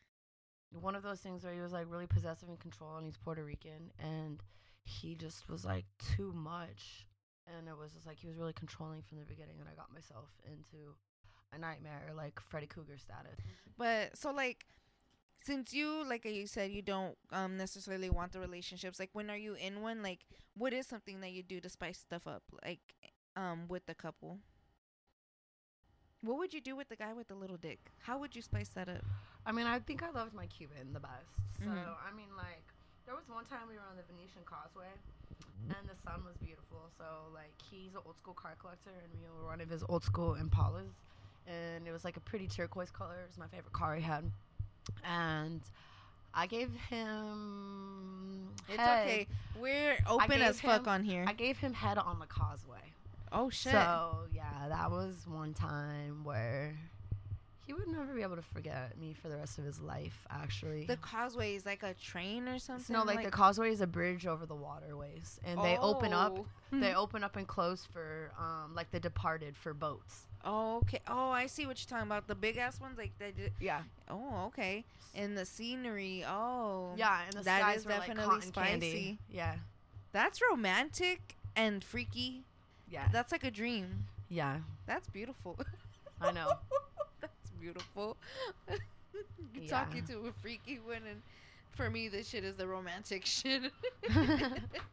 one 0.80 0.94
of 0.96 1.02
those 1.02 1.20
things 1.20 1.44
where 1.44 1.54
he 1.54 1.60
was 1.60 1.72
like 1.72 1.86
really 1.88 2.06
possessive 2.06 2.48
and 2.48 2.58
control, 2.58 2.96
and 2.96 3.06
he's 3.06 3.16
Puerto 3.16 3.42
Rican, 3.44 3.92
and 3.98 4.42
he 4.84 5.14
just 5.14 5.48
was 5.48 5.64
like 5.64 5.86
too 6.16 6.32
much, 6.34 7.06
and 7.46 7.68
it 7.68 7.76
was 7.76 7.92
just 7.92 8.06
like 8.06 8.18
he 8.18 8.26
was 8.26 8.36
really 8.36 8.52
controlling 8.52 9.02
from 9.02 9.18
the 9.18 9.24
beginning, 9.24 9.56
and 9.60 9.68
I 9.68 9.74
got 9.74 9.92
myself 9.92 10.28
into 10.44 10.94
a 11.52 11.58
nightmare, 11.58 12.12
like 12.16 12.40
Freddy 12.40 12.66
Cougar 12.66 12.98
status. 12.98 13.38
But 13.78 14.16
so 14.16 14.30
like 14.32 14.66
since 15.42 15.74
you 15.74 16.04
like 16.08 16.24
you 16.24 16.46
said 16.46 16.70
you 16.70 16.80
don't 16.80 17.16
um 17.30 17.56
necessarily 17.58 18.08
want 18.08 18.32
the 18.32 18.40
relationships 18.40 18.98
like 18.98 19.10
when 19.12 19.28
are 19.30 19.36
you 19.36 19.52
in 19.54 19.82
one 19.82 20.02
like 20.02 20.20
what 20.56 20.72
is 20.72 20.86
something 20.86 21.20
that 21.20 21.32
you 21.32 21.42
do 21.42 21.60
to 21.60 21.68
spice 21.68 21.98
stuff 21.98 22.26
up 22.26 22.42
like 22.64 22.80
um 23.36 23.68
with 23.68 23.84
the 23.84 23.94
couple 23.94 24.38
what 26.22 26.38
would 26.38 26.54
you 26.54 26.62
do 26.62 26.74
with 26.74 26.88
the 26.88 26.96
guy 26.96 27.12
with 27.12 27.28
the 27.28 27.34
little 27.34 27.58
dick 27.58 27.90
how 27.98 28.16
would 28.18 28.34
you 28.34 28.40
spice 28.42 28.70
that 28.70 28.88
up 28.88 29.04
I 29.46 29.52
mean, 29.52 29.66
I 29.66 29.78
think 29.78 30.02
I 30.02 30.08
loved 30.10 30.32
my 30.32 30.46
Cuban 30.46 30.94
the 30.94 31.00
best. 31.00 31.28
So, 31.60 31.68
Mhm. 31.68 31.76
I 32.00 32.10
mean, 32.16 32.34
like, 32.34 32.64
there 33.04 33.14
was 33.14 33.28
one 33.28 33.44
time 33.44 33.68
we 33.68 33.74
were 33.74 33.84
on 33.90 33.94
the 33.94 34.02
Venetian 34.04 34.42
Causeway, 34.46 34.88
Mm-hmm. 35.42 35.72
and 35.78 35.88
the 35.88 35.96
sun 36.04 36.22
was 36.24 36.36
beautiful. 36.44 36.90
So, 36.98 37.04
like, 37.34 37.52
he's 37.70 37.94
an 37.94 38.00
old 38.06 38.16
school 38.16 38.34
car 38.34 38.54
collector, 38.60 38.90
and 38.90 39.12
we 39.20 39.26
were 39.40 39.46
one 39.46 39.60
of 39.60 39.68
his 39.70 39.82
old 39.88 40.04
school 40.04 40.36
Impalas, 40.40 40.92
and 41.46 41.86
it 41.86 41.92
was 41.92 42.04
like 42.04 42.16
a 42.16 42.20
pretty 42.20 42.46
turquoise 42.46 42.90
color. 42.90 43.14
It 43.22 43.28
was 43.28 43.38
my 43.38 43.46
favorite 43.48 43.72
car 43.72 43.94
he 43.96 44.02
had, 44.02 44.24
and 45.04 45.60
I 46.34 46.46
gave 46.46 46.70
him. 46.90 48.48
it's 48.68 48.76
head- 48.78 49.06
okay 49.06 49.26
we're 49.60 49.96
open 50.08 50.42
as 50.42 50.60
fuck 50.60 50.86
on 50.88 51.04
here 51.04 51.24
I 51.28 51.32
gave 51.32 51.58
him 51.58 51.72
head 51.74 51.96
on 51.98 52.18
the 52.18 52.26
causeway. 52.26 52.92
oh 53.32 53.50
shit 53.50 53.72
So 53.72 54.16
yeah, 54.32 54.68
that 54.68 54.90
was 54.90 55.14
one 55.28 55.54
time 55.54 56.24
where 56.24 56.74
he 57.66 57.72
would 57.72 57.88
never 57.88 58.12
be 58.14 58.22
able 58.22 58.36
to 58.36 58.42
forget 58.42 58.98
me 58.98 59.14
for 59.14 59.28
the 59.28 59.36
rest 59.36 59.58
of 59.58 59.64
his 59.64 59.80
life. 59.80 60.26
Actually, 60.30 60.84
the 60.86 60.96
causeway 60.96 61.54
is 61.54 61.64
like 61.64 61.82
a 61.82 61.94
train 61.94 62.46
or 62.48 62.58
something 62.58 62.92
no, 62.94 63.02
like, 63.04 63.24
the 63.24 63.30
causeway 63.30 63.70
is 63.70 63.80
a 63.80 63.86
bridge 63.86 64.26
over 64.26 64.44
the 64.46 64.54
waterways, 64.54 65.40
and 65.44 65.58
they 65.60 65.76
open 65.78 66.12
up. 66.12 66.38
Oh. 66.38 66.46
They 66.74 66.92
open 66.92 67.22
up 67.22 67.36
and 67.36 67.46
close 67.46 67.84
for 67.92 68.32
um 68.36 68.74
like 68.74 68.90
the 68.90 68.98
departed 68.98 69.56
for 69.56 69.72
boats. 69.72 70.26
oh 70.44 70.78
okay 70.78 70.98
oh 71.06 71.30
i 71.30 71.46
see 71.46 71.66
what 71.66 71.78
you're 71.78 71.88
talking 71.88 72.10
about 72.10 72.26
the 72.26 72.34
big 72.34 72.56
ass 72.56 72.80
ones 72.80 72.98
like 72.98 73.12
they 73.20 73.30
did 73.30 73.52
Yeah, 73.60 73.82
oh 74.10 74.46
okay 74.46 74.84
and 75.14 75.38
the 75.38 75.46
scenery 75.46 76.24
oh 76.26 76.94
yeah, 76.96 77.20
and 77.26 77.34
the 77.34 77.44
That 77.44 77.60
skies 77.60 77.78
is 77.80 77.86
were 77.86 77.92
definitely 77.92 78.24
like 78.24 78.34
cotton 78.42 78.50
candy. 78.50 79.18
Yeah, 79.30 79.54
That's 80.10 80.40
romantic 80.42 81.36
and 81.54 81.84
freaky. 81.84 82.42
yeah, 82.90 83.06
That's 83.12 83.30
like 83.30 83.44
a 83.44 83.52
dream. 83.52 84.06
yeah. 84.28 84.56
That's 84.86 85.08
beautiful. 85.08 85.56
I 86.20 86.32
know. 86.32 86.54
Beautiful. 87.64 88.18
You're 89.52 89.62
Yeah. 89.62 89.68
talking 89.68 90.04
to 90.04 90.26
a 90.26 90.32
freaky 90.32 90.78
one, 90.78 91.02
and 91.10 91.22
for 91.72 91.90
me, 91.90 92.08
this 92.08 92.28
shit 92.28 92.44
is 92.44 92.56
the 92.56 92.66
romantic 92.66 93.24
shit. 93.26 93.72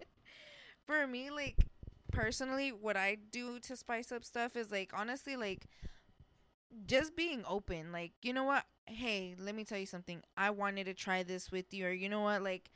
for 0.85 1.05
me, 1.07 1.29
like 1.29 1.65
personally, 2.11 2.69
what 2.71 2.97
I 2.97 3.17
do 3.31 3.59
to 3.61 3.75
spice 3.75 4.11
up 4.11 4.23
stuff 4.25 4.55
is 4.55 4.71
like 4.71 4.91
honestly, 4.93 5.35
like 5.35 5.67
just 6.85 7.15
being 7.15 7.43
open. 7.47 7.91
Like, 7.91 8.11
you 8.21 8.33
know 8.33 8.43
what? 8.43 8.63
Hey, 8.87 9.35
let 9.39 9.55
me 9.55 9.63
tell 9.63 9.77
you 9.77 9.85
something. 9.85 10.21
I 10.37 10.49
wanted 10.51 10.85
to 10.85 10.93
try 10.93 11.23
this 11.23 11.51
with 11.51 11.73
you, 11.73 11.87
or 11.87 11.91
you 11.91 12.09
know 12.09 12.21
what? 12.21 12.41
Like, 12.43 12.69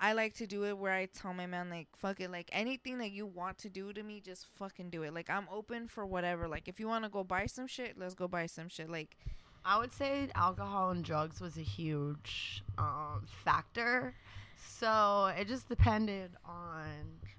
I 0.00 0.12
like 0.12 0.34
to 0.34 0.46
do 0.46 0.64
it 0.64 0.78
where 0.78 0.92
I 0.92 1.06
tell 1.06 1.34
my 1.34 1.46
man, 1.46 1.70
like, 1.70 1.88
fuck 1.96 2.20
it. 2.20 2.30
Like, 2.30 2.48
anything 2.52 2.98
that 2.98 3.10
you 3.10 3.26
want 3.26 3.58
to 3.58 3.68
do 3.68 3.92
to 3.92 4.02
me, 4.02 4.20
just 4.24 4.46
fucking 4.56 4.90
do 4.90 5.02
it. 5.02 5.12
Like, 5.12 5.28
I'm 5.28 5.48
open 5.52 5.88
for 5.88 6.06
whatever. 6.06 6.46
Like, 6.46 6.68
if 6.68 6.78
you 6.78 6.86
want 6.86 7.04
to 7.04 7.10
go 7.10 7.24
buy 7.24 7.46
some 7.46 7.66
shit, 7.66 7.98
let's 7.98 8.14
go 8.14 8.28
buy 8.28 8.46
some 8.46 8.68
shit. 8.68 8.88
Like, 8.88 9.16
I 9.64 9.76
would 9.78 9.92
say 9.92 10.28
alcohol 10.36 10.90
and 10.90 11.04
drugs 11.04 11.40
was 11.40 11.56
a 11.56 11.62
huge 11.62 12.62
um, 12.78 13.26
factor. 13.44 14.14
So 14.56 15.32
it 15.36 15.48
just 15.48 15.68
depended 15.68 16.30
on 16.44 16.84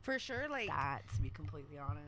for 0.02 0.20
sure, 0.20 0.48
like, 0.50 0.68
that, 0.68 1.02
to 1.16 1.22
be 1.22 1.30
completely 1.30 1.78
honest. 1.78 2.04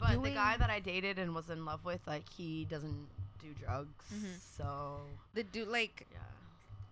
But 0.00 0.22
the 0.22 0.30
guy 0.30 0.56
that 0.56 0.70
I 0.70 0.80
dated 0.80 1.18
and 1.18 1.34
was 1.34 1.48
in 1.50 1.64
love 1.64 1.84
with, 1.84 2.00
like, 2.06 2.24
he 2.28 2.64
doesn't 2.68 3.06
do 3.40 3.48
drugs. 3.62 4.04
Mhm. 4.12 4.40
So, 4.56 4.96
the 5.34 5.44
dude, 5.44 5.68
like, 5.68 6.06
yeah. 6.12 6.18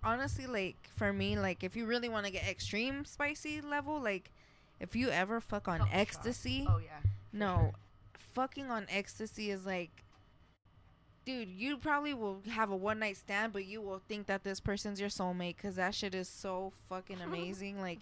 Honestly, 0.04 0.46
like 0.46 0.76
for 0.96 1.12
me, 1.12 1.38
like 1.38 1.62
if 1.64 1.76
you 1.76 1.86
really 1.86 2.08
want 2.08 2.26
to 2.26 2.32
get 2.32 2.46
extreme 2.48 3.04
spicy 3.04 3.60
level, 3.60 4.00
like 4.00 4.30
if 4.80 4.94
you 4.96 5.08
ever 5.10 5.40
fuck 5.40 5.68
on 5.68 5.80
ecstasy, 5.92 6.66
Oh, 6.68 6.78
yeah. 6.78 7.00
no, 7.32 7.56
sure. 7.56 7.72
fucking 8.34 8.70
on 8.70 8.86
ecstasy 8.90 9.50
is 9.50 9.66
like, 9.66 9.90
dude, 11.24 11.48
you 11.48 11.76
probably 11.76 12.14
will 12.14 12.40
have 12.52 12.70
a 12.70 12.76
one 12.76 12.98
night 13.00 13.16
stand, 13.16 13.52
but 13.52 13.64
you 13.66 13.80
will 13.80 14.00
think 14.08 14.26
that 14.26 14.44
this 14.44 14.60
person's 14.60 15.00
your 15.00 15.10
soulmate 15.10 15.56
because 15.56 15.76
that 15.76 15.94
shit 15.94 16.14
is 16.14 16.28
so 16.28 16.72
fucking 16.88 17.20
amazing. 17.24 17.80
like 17.80 17.98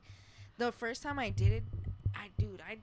the 0.59 0.73
first 0.73 1.03
time 1.03 1.19
I 1.19 1.31
did 1.31 1.53
it, 1.53 1.63
I 2.15 2.29
dude, 2.39 2.63
I 2.67 2.79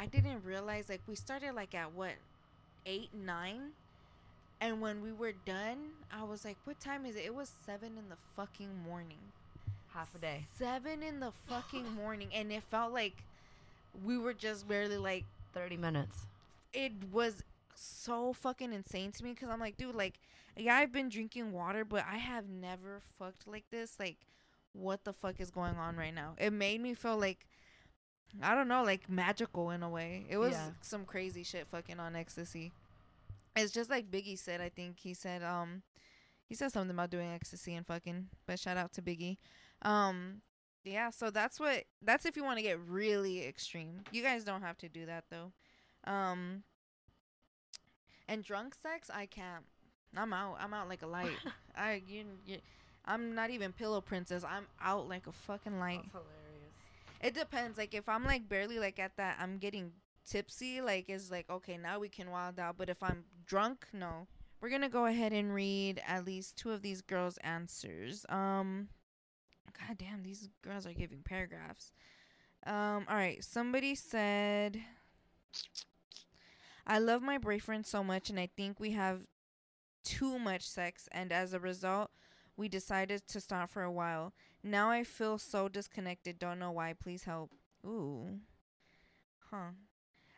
I 0.00 0.06
didn't 0.06 0.44
realize 0.44 0.88
like 0.88 1.00
we 1.06 1.14
started 1.14 1.54
like 1.54 1.74
at 1.74 1.92
what 1.92 2.12
eight 2.86 3.10
nine. 3.14 3.70
And 4.60 4.80
when 4.80 5.00
we 5.02 5.12
were 5.12 5.32
done, 5.32 5.78
I 6.12 6.24
was 6.24 6.44
like, 6.44 6.56
"What 6.64 6.80
time 6.80 7.06
is 7.06 7.14
it?" 7.16 7.24
It 7.24 7.34
was 7.34 7.50
seven 7.64 7.96
in 7.96 8.08
the 8.08 8.16
fucking 8.36 8.70
morning. 8.84 9.18
Half 9.94 10.14
a 10.14 10.18
day. 10.18 10.46
Seven 10.58 11.02
in 11.02 11.20
the 11.20 11.32
fucking 11.48 11.92
morning, 11.94 12.28
and 12.34 12.50
it 12.52 12.62
felt 12.64 12.92
like 12.92 13.24
we 14.04 14.18
were 14.18 14.34
just 14.34 14.68
barely 14.68 14.98
like 14.98 15.24
30 15.54 15.76
minutes. 15.76 16.26
it 16.72 16.92
was 17.10 17.42
so 17.74 18.32
fucking 18.32 18.72
insane 18.72 19.12
to 19.12 19.24
me 19.24 19.32
because 19.32 19.48
I'm 19.48 19.60
like, 19.60 19.76
dude, 19.76 19.94
like, 19.94 20.18
yeah, 20.56 20.74
I've 20.76 20.92
been 20.92 21.08
drinking 21.08 21.52
water, 21.52 21.84
but 21.84 22.04
I 22.10 22.16
have 22.18 22.48
never 22.48 23.00
fucked 23.18 23.46
like 23.48 23.64
this. 23.70 23.96
Like, 23.98 24.16
what 24.72 25.04
the 25.04 25.12
fuck 25.12 25.40
is 25.40 25.50
going 25.50 25.76
on 25.76 25.96
right 25.96 26.14
now? 26.14 26.34
It 26.38 26.52
made 26.52 26.80
me 26.80 26.94
feel 26.94 27.16
like, 27.18 27.46
I 28.42 28.54
don't 28.54 28.68
know, 28.68 28.82
like 28.84 29.08
magical 29.08 29.70
in 29.70 29.82
a 29.82 29.88
way. 29.88 30.26
It 30.28 30.36
was 30.36 30.52
Yeah. 30.52 30.70
some 30.82 31.04
crazy 31.04 31.42
shit 31.44 31.66
fucking 31.68 31.98
on 31.98 32.14
ecstasy. 32.16 32.72
It's 33.58 33.72
just 33.72 33.90
like 33.90 34.10
Biggie 34.10 34.38
said. 34.38 34.60
I 34.60 34.68
think 34.68 35.00
he 35.00 35.14
said, 35.14 35.42
um, 35.42 35.82
he 36.46 36.54
said 36.54 36.72
something 36.72 36.94
about 36.94 37.10
doing 37.10 37.30
ecstasy 37.30 37.74
and 37.74 37.86
fucking. 37.86 38.28
But 38.46 38.58
shout 38.58 38.76
out 38.76 38.92
to 38.94 39.02
Biggie. 39.02 39.38
Um, 39.82 40.42
yeah. 40.84 41.10
So 41.10 41.30
that's 41.30 41.58
what. 41.58 41.84
That's 42.02 42.24
if 42.26 42.36
you 42.36 42.44
want 42.44 42.58
to 42.58 42.62
get 42.62 42.78
really 42.86 43.46
extreme. 43.46 44.02
You 44.12 44.22
guys 44.22 44.44
don't 44.44 44.62
have 44.62 44.78
to 44.78 44.88
do 44.88 45.06
that 45.06 45.24
though. 45.30 45.52
Um, 46.10 46.62
and 48.28 48.44
drunk 48.44 48.74
sex, 48.74 49.10
I 49.12 49.26
can't. 49.26 49.64
I'm 50.16 50.32
out. 50.32 50.56
I'm 50.60 50.72
out 50.72 50.88
like 50.88 51.02
a 51.02 51.06
light. 51.06 51.36
I 51.76 52.02
you, 52.06 52.24
you 52.46 52.58
I'm 53.04 53.34
not 53.34 53.50
even 53.50 53.72
pillow 53.72 54.00
princess. 54.00 54.44
I'm 54.44 54.66
out 54.80 55.08
like 55.08 55.26
a 55.26 55.32
fucking 55.32 55.78
light. 55.78 56.02
That's 56.02 56.12
hilarious. 56.12 56.74
It 57.22 57.34
depends. 57.34 57.78
Like 57.78 57.94
if 57.94 58.08
I'm 58.08 58.24
like 58.24 58.48
barely 58.48 58.78
like 58.78 58.98
at 58.98 59.16
that, 59.16 59.38
I'm 59.40 59.58
getting 59.58 59.92
tipsy. 60.28 60.80
Like 60.80 61.08
is 61.08 61.30
like 61.30 61.48
okay, 61.50 61.76
now 61.76 61.98
we 61.98 62.08
can 62.08 62.30
wild 62.30 62.58
out. 62.58 62.76
But 62.78 62.88
if 62.88 63.02
I'm 63.02 63.24
drunk, 63.46 63.86
no. 63.92 64.26
We're 64.60 64.70
gonna 64.70 64.88
go 64.88 65.06
ahead 65.06 65.32
and 65.32 65.54
read 65.54 66.02
at 66.06 66.24
least 66.24 66.56
two 66.56 66.72
of 66.72 66.82
these 66.82 67.00
girls' 67.00 67.38
answers. 67.38 68.26
Um, 68.28 68.88
god 69.72 69.98
damn, 69.98 70.22
these 70.22 70.48
girls 70.62 70.86
are 70.86 70.92
giving 70.92 71.22
paragraphs. 71.22 71.92
Um, 72.66 73.06
all 73.08 73.16
right. 73.16 73.42
Somebody 73.44 73.94
said, 73.94 74.82
"I 76.86 76.98
love 76.98 77.22
my 77.22 77.38
boyfriend 77.38 77.86
so 77.86 78.02
much, 78.02 78.30
and 78.30 78.40
I 78.40 78.46
think 78.56 78.80
we 78.80 78.92
have 78.92 79.26
too 80.04 80.38
much 80.38 80.68
sex, 80.68 81.08
and 81.12 81.32
as 81.32 81.52
a 81.52 81.60
result." 81.60 82.10
We 82.56 82.68
decided 82.68 83.28
to 83.28 83.40
stop 83.40 83.70
for 83.70 83.84
a 83.84 83.92
while. 83.92 84.34
Now 84.64 84.90
I 84.90 85.04
feel 85.04 85.38
so 85.38 85.68
disconnected. 85.68 86.40
Don't 86.40 86.58
know 86.58 86.72
why. 86.72 86.92
Please 86.92 87.22
help. 87.22 87.52
Ooh. 87.86 88.40
Huh. 89.50 89.70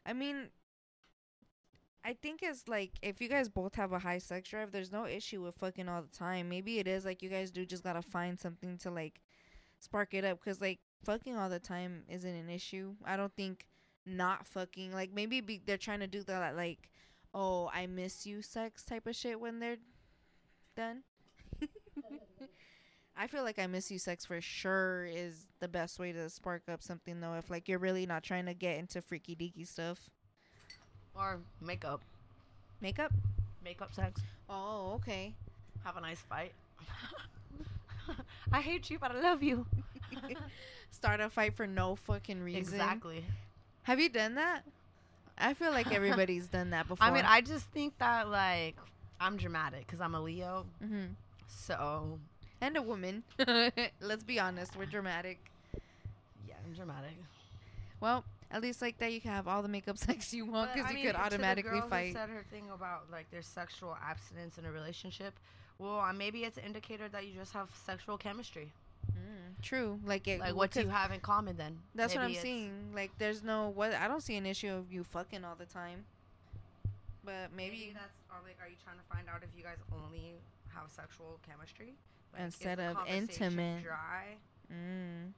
I 0.06 0.12
mean, 0.12 0.48
I 2.04 2.14
think 2.14 2.40
it's 2.42 2.66
like 2.66 2.92
if 3.02 3.20
you 3.20 3.28
guys 3.28 3.48
both 3.48 3.74
have 3.74 3.92
a 3.92 3.98
high 3.98 4.18
sex 4.18 4.48
drive, 4.48 4.72
there's 4.72 4.92
no 4.92 5.06
issue 5.06 5.42
with 5.42 5.56
fucking 5.56 5.88
all 5.88 6.02
the 6.02 6.16
time. 6.16 6.48
Maybe 6.48 6.78
it 6.78 6.88
is 6.88 7.04
like 7.04 7.22
you 7.22 7.28
guys 7.28 7.50
do 7.50 7.66
just 7.66 7.84
gotta 7.84 8.02
find 8.02 8.40
something 8.40 8.78
to 8.78 8.90
like 8.90 9.20
spark 9.78 10.14
it 10.14 10.24
up 10.24 10.38
because 10.42 10.60
like 10.60 10.80
fucking 11.04 11.36
all 11.36 11.50
the 11.50 11.58
time 11.58 12.04
isn't 12.08 12.34
an 12.34 12.48
issue. 12.48 12.94
I 13.04 13.16
don't 13.16 13.34
think 13.36 13.66
not 14.06 14.46
fucking 14.46 14.92
like 14.92 15.12
maybe 15.12 15.40
be, 15.40 15.60
they're 15.64 15.76
trying 15.76 16.00
to 16.00 16.06
do 16.06 16.22
that 16.22 16.56
like 16.56 16.88
oh 17.34 17.70
I 17.72 17.86
miss 17.86 18.24
you 18.24 18.40
sex 18.42 18.82
type 18.82 19.06
of 19.06 19.14
shit 19.14 19.38
when 19.38 19.60
they're 19.60 19.76
done. 20.74 21.02
I 23.16 23.26
feel 23.26 23.42
like 23.42 23.58
I 23.58 23.66
miss 23.66 23.90
you 23.90 23.98
sex 23.98 24.24
for 24.24 24.40
sure 24.40 25.04
is 25.04 25.46
the 25.60 25.68
best 25.68 25.98
way 25.98 26.12
to 26.12 26.30
spark 26.30 26.62
up 26.68 26.82
something 26.82 27.20
though 27.20 27.34
if 27.34 27.50
like 27.50 27.68
you're 27.68 27.78
really 27.78 28.06
not 28.06 28.22
trying 28.22 28.46
to 28.46 28.54
get 28.54 28.78
into 28.78 29.02
freaky 29.02 29.36
deaky 29.36 29.66
stuff. 29.66 30.08
Or 31.14 31.40
makeup. 31.60 32.00
Makeup? 32.80 33.12
Makeup 33.62 33.94
sex. 33.94 34.20
Oh, 34.48 34.92
okay. 34.96 35.34
Have 35.84 35.96
a 35.96 36.00
nice 36.00 36.20
fight. 36.20 36.52
I 38.52 38.60
hate 38.60 38.88
you, 38.90 38.98
but 38.98 39.10
I 39.10 39.20
love 39.20 39.42
you. 39.42 39.66
Start 40.90 41.20
a 41.20 41.28
fight 41.28 41.54
for 41.54 41.66
no 41.66 41.94
fucking 41.96 42.42
reason. 42.42 42.60
Exactly. 42.60 43.24
Have 43.82 44.00
you 44.00 44.08
done 44.08 44.36
that? 44.36 44.62
I 45.36 45.54
feel 45.54 45.70
like 45.72 45.92
everybody's 45.92 46.46
done 46.46 46.70
that 46.70 46.88
before. 46.88 47.06
I 47.06 47.10
mean, 47.10 47.24
I 47.26 47.40
just 47.40 47.66
think 47.66 47.98
that 47.98 48.28
like 48.28 48.76
I'm 49.20 49.36
dramatic 49.36 49.86
because 49.86 50.00
I'm 50.00 50.14
a 50.14 50.20
Leo. 50.20 50.66
hmm 50.82 51.06
So 51.48 52.18
and 52.60 52.76
a 52.76 52.82
woman. 52.82 53.22
Let's 54.00 54.24
be 54.24 54.38
honest, 54.38 54.76
we're 54.76 54.86
dramatic. 54.86 55.38
yeah, 56.46 56.54
I'm 56.64 56.74
dramatic. 56.74 57.16
Well, 58.00 58.24
at 58.50 58.62
least 58.62 58.82
like 58.82 58.98
that, 58.98 59.12
you 59.12 59.20
can 59.20 59.30
have 59.30 59.46
all 59.46 59.62
the 59.62 59.68
makeup 59.68 59.98
sex 60.06 60.32
you 60.32 60.46
want 60.46 60.74
because 60.74 60.90
you 60.90 60.96
mean, 60.96 61.06
could 61.06 61.16
automatically 61.16 61.80
fight. 61.88 62.14
said 62.14 62.28
her 62.28 62.44
thing 62.50 62.64
about 62.74 63.10
like 63.10 63.26
there's 63.30 63.46
sexual 63.46 63.96
abstinence 64.02 64.58
in 64.58 64.64
a 64.64 64.72
relationship. 64.72 65.34
Well, 65.78 66.00
uh, 66.00 66.12
maybe 66.12 66.44
it's 66.44 66.58
an 66.58 66.64
indicator 66.64 67.08
that 67.08 67.26
you 67.26 67.32
just 67.34 67.52
have 67.52 67.68
sexual 67.86 68.18
chemistry. 68.18 68.70
Mm, 69.12 69.62
true. 69.62 69.98
Like 70.04 70.28
it. 70.28 70.40
Like, 70.40 70.54
what 70.54 70.70
do 70.72 70.80
you 70.80 70.88
have 70.88 71.10
in 71.10 71.20
common 71.20 71.56
then? 71.56 71.78
That's 71.94 72.14
what 72.14 72.22
I'm 72.24 72.30
Maybe 72.30 72.40
seeing. 72.40 72.92
Like, 72.94 73.12
there's 73.18 73.42
no 73.42 73.70
what. 73.70 73.94
I 73.94 74.06
don't 74.08 74.22
see 74.22 74.36
an 74.36 74.44
issue 74.46 74.72
of 74.72 74.92
you 74.92 75.04
fucking 75.04 75.44
all 75.44 75.56
the 75.56 75.64
time. 75.64 76.04
But 77.24 77.52
Maybe, 77.54 77.72
maybe, 77.72 77.92
that's 77.94 78.16
or 78.30 78.40
like, 78.44 78.56
are 78.62 78.68
you 78.68 78.76
trying 78.82 78.96
to 78.96 79.04
find 79.14 79.28
out 79.28 79.42
if 79.42 79.50
you 79.56 79.62
guys 79.62 79.76
only 79.92 80.40
have 80.74 80.90
sexual 80.90 81.38
chemistry 81.46 81.94
Instead 82.38 82.80
of 82.80 82.96
intimate. 83.06 83.82
Dry. 83.84 84.36
mm, 84.72 85.32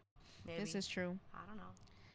Maybe. 0.46 0.60
this 0.60 0.74
is 0.74 0.86
true. 0.86 1.18
I 1.34 1.38
don't 1.46 1.56
know. 1.56 1.62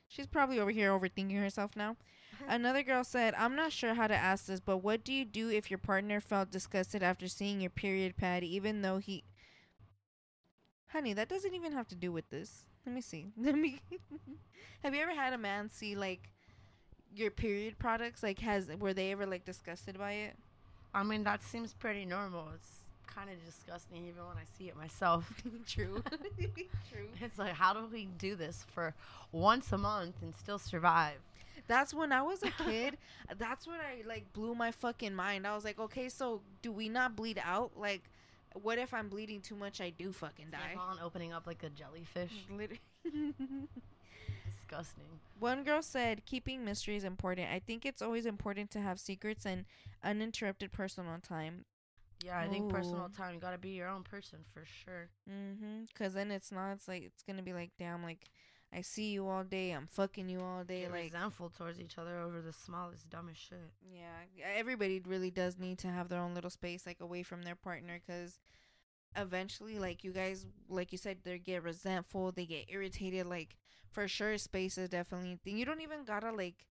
She's 0.08 0.28
probably 0.28 0.60
over 0.60 0.72
here 0.72 0.92
overthinking 0.92 1.40
herself 1.40 1.76
now. 1.76 1.98
Another 2.48 2.84
girl 2.84 3.04
said, 3.04 3.34
I'm 3.38 3.56
not 3.56 3.72
sure 3.72 3.94
how 3.94 4.08
to 4.08 4.16
ask 4.16 4.46
this, 4.46 4.60
but 4.60 4.78
what 4.78 5.04
do 5.04 5.12
you 5.12 5.26
do 5.26 5.50
if 5.50 5.70
your 5.70 5.78
partner 5.80 6.22
felt 6.22 6.52
disgusted 6.52 7.04
after 7.04 7.28
seeing 7.28 7.60
your 7.60 7.70
period 7.70 8.16
pad, 8.18 8.44
even 8.44 8.82
though 8.82 8.98
he. 8.98 9.24
Honey, 10.88 11.14
that 11.14 11.28
doesn't 11.28 11.54
even 11.54 11.74
have 11.74 11.88
to 11.90 11.96
do 11.96 12.12
with 12.12 12.30
this. 12.30 12.66
Let 12.86 12.96
me 12.96 13.02
see. 13.02 13.28
Let 13.38 13.56
me. 13.56 13.82
have 14.84 14.96
you 14.96 15.02
ever 15.02 15.14
had 15.14 15.34
a 15.34 15.38
man 15.38 15.70
see, 15.70 15.96
like, 15.96 16.32
your 17.14 17.32
period 17.32 17.78
products? 17.78 18.24
Like, 18.24 18.40
has. 18.40 18.68
Were 18.80 18.94
they 18.94 19.12
ever, 19.12 19.26
like, 19.26 19.44
disgusted 19.44 19.98
by 19.98 20.14
it? 20.14 20.38
I 20.94 21.04
mean, 21.04 21.24
that 21.26 21.44
seems 21.44 21.74
pretty 21.74 22.06
normal. 22.06 22.48
It's 22.56 22.77
kind 23.08 23.30
of 23.30 23.44
disgusting 23.46 24.06
even 24.06 24.26
when 24.28 24.38
I 24.38 24.46
see 24.58 24.68
it 24.70 24.78
myself. 24.78 25.32
True. 25.68 26.04
True. 26.92 27.08
It's 27.22 27.38
like, 27.40 27.54
how 27.54 27.74
do 27.74 27.88
we 27.92 28.06
do 28.18 28.36
this 28.36 28.66
for 28.74 28.94
once 29.32 29.72
a 29.72 29.78
month 29.78 30.16
and 30.22 30.36
still 30.36 30.60
survive? 30.60 31.18
That's 31.68 31.94
when 31.94 32.12
I 32.12 32.22
was 32.22 32.44
a 32.44 32.52
kid. 32.64 32.98
that's 33.38 33.68
when 33.68 33.80
I 33.80 34.08
like 34.08 34.32
blew 34.34 34.56
my 34.56 34.72
fucking 34.72 35.14
mind. 35.14 35.46
I 35.48 35.56
was 35.56 35.66
like, 35.66 35.80
okay, 35.80 36.10
so 36.10 36.42
do 36.62 36.72
we 36.72 36.90
not 36.90 37.16
bleed 37.16 37.42
out? 37.44 37.72
Like, 37.76 38.04
what 38.62 38.78
if 38.78 38.94
I'm 38.94 39.10
bleeding 39.10 39.42
too 39.42 39.56
much? 39.56 39.82
I 39.82 39.90
do 39.90 40.12
fucking 40.14 40.48
die. 40.52 40.76
Like 40.76 40.80
on 40.80 41.00
opening 41.04 41.34
up 41.34 41.46
like 41.48 41.64
a 41.64 41.70
jellyfish. 41.70 42.32
Disgusting. 44.46 45.04
One 45.40 45.64
girl 45.64 45.82
said, 45.82 46.26
keeping 46.26 46.64
mystery 46.66 46.96
is 46.96 47.04
important. 47.04 47.50
I 47.52 47.60
think 47.60 47.86
it's 47.86 48.02
always 48.02 48.26
important 48.26 48.72
to 48.72 48.80
have 48.82 49.00
secrets 49.00 49.46
and 49.46 49.66
uninterrupted 50.04 50.72
personal 50.72 51.18
time. 51.22 51.66
Yeah, 52.28 52.40
I 52.40 52.48
think 52.48 52.70
personal 52.70 53.10
time. 53.10 53.34
You 53.34 53.40
gotta 53.40 53.58
be 53.58 53.70
your 53.70 53.88
own 53.88 54.04
person 54.04 54.40
for 54.54 54.64
sure. 54.66 55.10
Mm-hmm. 55.30 55.84
Cause 55.98 56.14
then 56.14 56.30
it's 56.30 56.52
not. 56.52 56.74
It's 56.74 56.88
like 56.88 57.04
it's 57.04 57.24
gonna 57.24 57.42
be 57.42 57.54
like, 57.54 57.72
damn, 57.80 58.04
like 58.04 58.26
I 58.74 58.82
see 58.82 59.12
you 59.12 59.28
all 59.28 59.46
day. 59.46 59.72
I'm 59.72 59.88
fucking 59.88 60.28
you 60.28 60.42
all 60.42 60.64
day. 60.66 60.82
Get 60.82 60.92
like, 60.92 61.04
resentful 61.04 61.50
towards 61.50 61.80
each 61.80 61.98
other 61.98 62.20
over 62.20 62.42
the 62.42 62.52
smallest, 62.52 63.10
dumbest 63.10 63.40
shit. 63.40 63.72
Yeah, 63.90 64.44
everybody 64.58 65.02
really 65.08 65.32
does 65.32 65.58
need 65.58 65.78
to 65.80 65.88
have 65.88 66.10
their 66.10 66.20
own 66.20 66.34
little 66.34 66.50
space, 66.50 66.86
like 66.86 67.00
away 67.00 67.24
from 67.24 67.44
their 67.44 67.56
partner, 67.56 68.00
because 68.06 68.40
eventually, 69.16 69.80
like 69.80 70.04
you 70.04 70.12
guys, 70.12 70.46
like 70.68 70.92
you 70.92 70.98
said, 70.98 71.20
they 71.24 71.40
get 71.40 71.64
resentful, 71.64 72.34
they 72.34 72.46
get 72.46 72.66
irritated. 72.68 73.26
Like 73.26 73.56
for 73.90 74.08
sure, 74.10 74.38
space 74.38 74.78
is 74.78 74.90
definitely 74.90 75.34
a 75.34 75.38
thing. 75.38 75.58
You 75.58 75.66
don't 75.66 75.82
even 75.82 76.04
gotta 76.04 76.34
like 76.34 76.66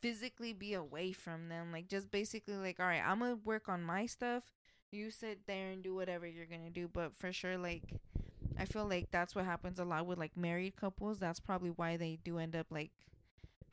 physically 0.00 0.52
be 0.52 0.74
away 0.74 1.12
from 1.12 1.48
them. 1.48 1.72
Like 1.72 1.88
just 1.88 2.10
basically, 2.10 2.56
like, 2.56 2.80
all 2.80 2.86
right, 2.86 3.02
I'm 3.04 3.20
gonna 3.20 3.36
work 3.36 3.68
on 3.68 3.82
my 3.82 4.06
stuff. 4.06 4.44
You 4.90 5.10
sit 5.10 5.46
there 5.46 5.68
and 5.70 5.82
do 5.82 5.94
whatever 5.94 6.26
you're 6.26 6.46
gonna 6.46 6.70
do, 6.70 6.88
but 6.88 7.14
for 7.14 7.32
sure, 7.32 7.58
like. 7.58 7.82
I 8.60 8.64
feel 8.64 8.88
like 8.88 9.10
that's 9.12 9.34
what 9.36 9.44
happens 9.44 9.78
a 9.78 9.84
lot 9.84 10.06
with 10.06 10.18
like 10.18 10.36
married 10.36 10.74
couples. 10.74 11.18
That's 11.20 11.38
probably 11.38 11.70
why 11.70 11.96
they 11.96 12.18
do 12.24 12.38
end 12.38 12.56
up 12.56 12.66
like 12.70 12.90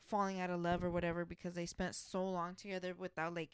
falling 0.06 0.40
out 0.40 0.50
of 0.50 0.60
love 0.60 0.84
or 0.84 0.90
whatever 0.90 1.24
because 1.24 1.54
they 1.54 1.66
spent 1.66 1.94
so 1.94 2.28
long 2.28 2.54
together 2.54 2.94
without 2.96 3.34
like 3.34 3.50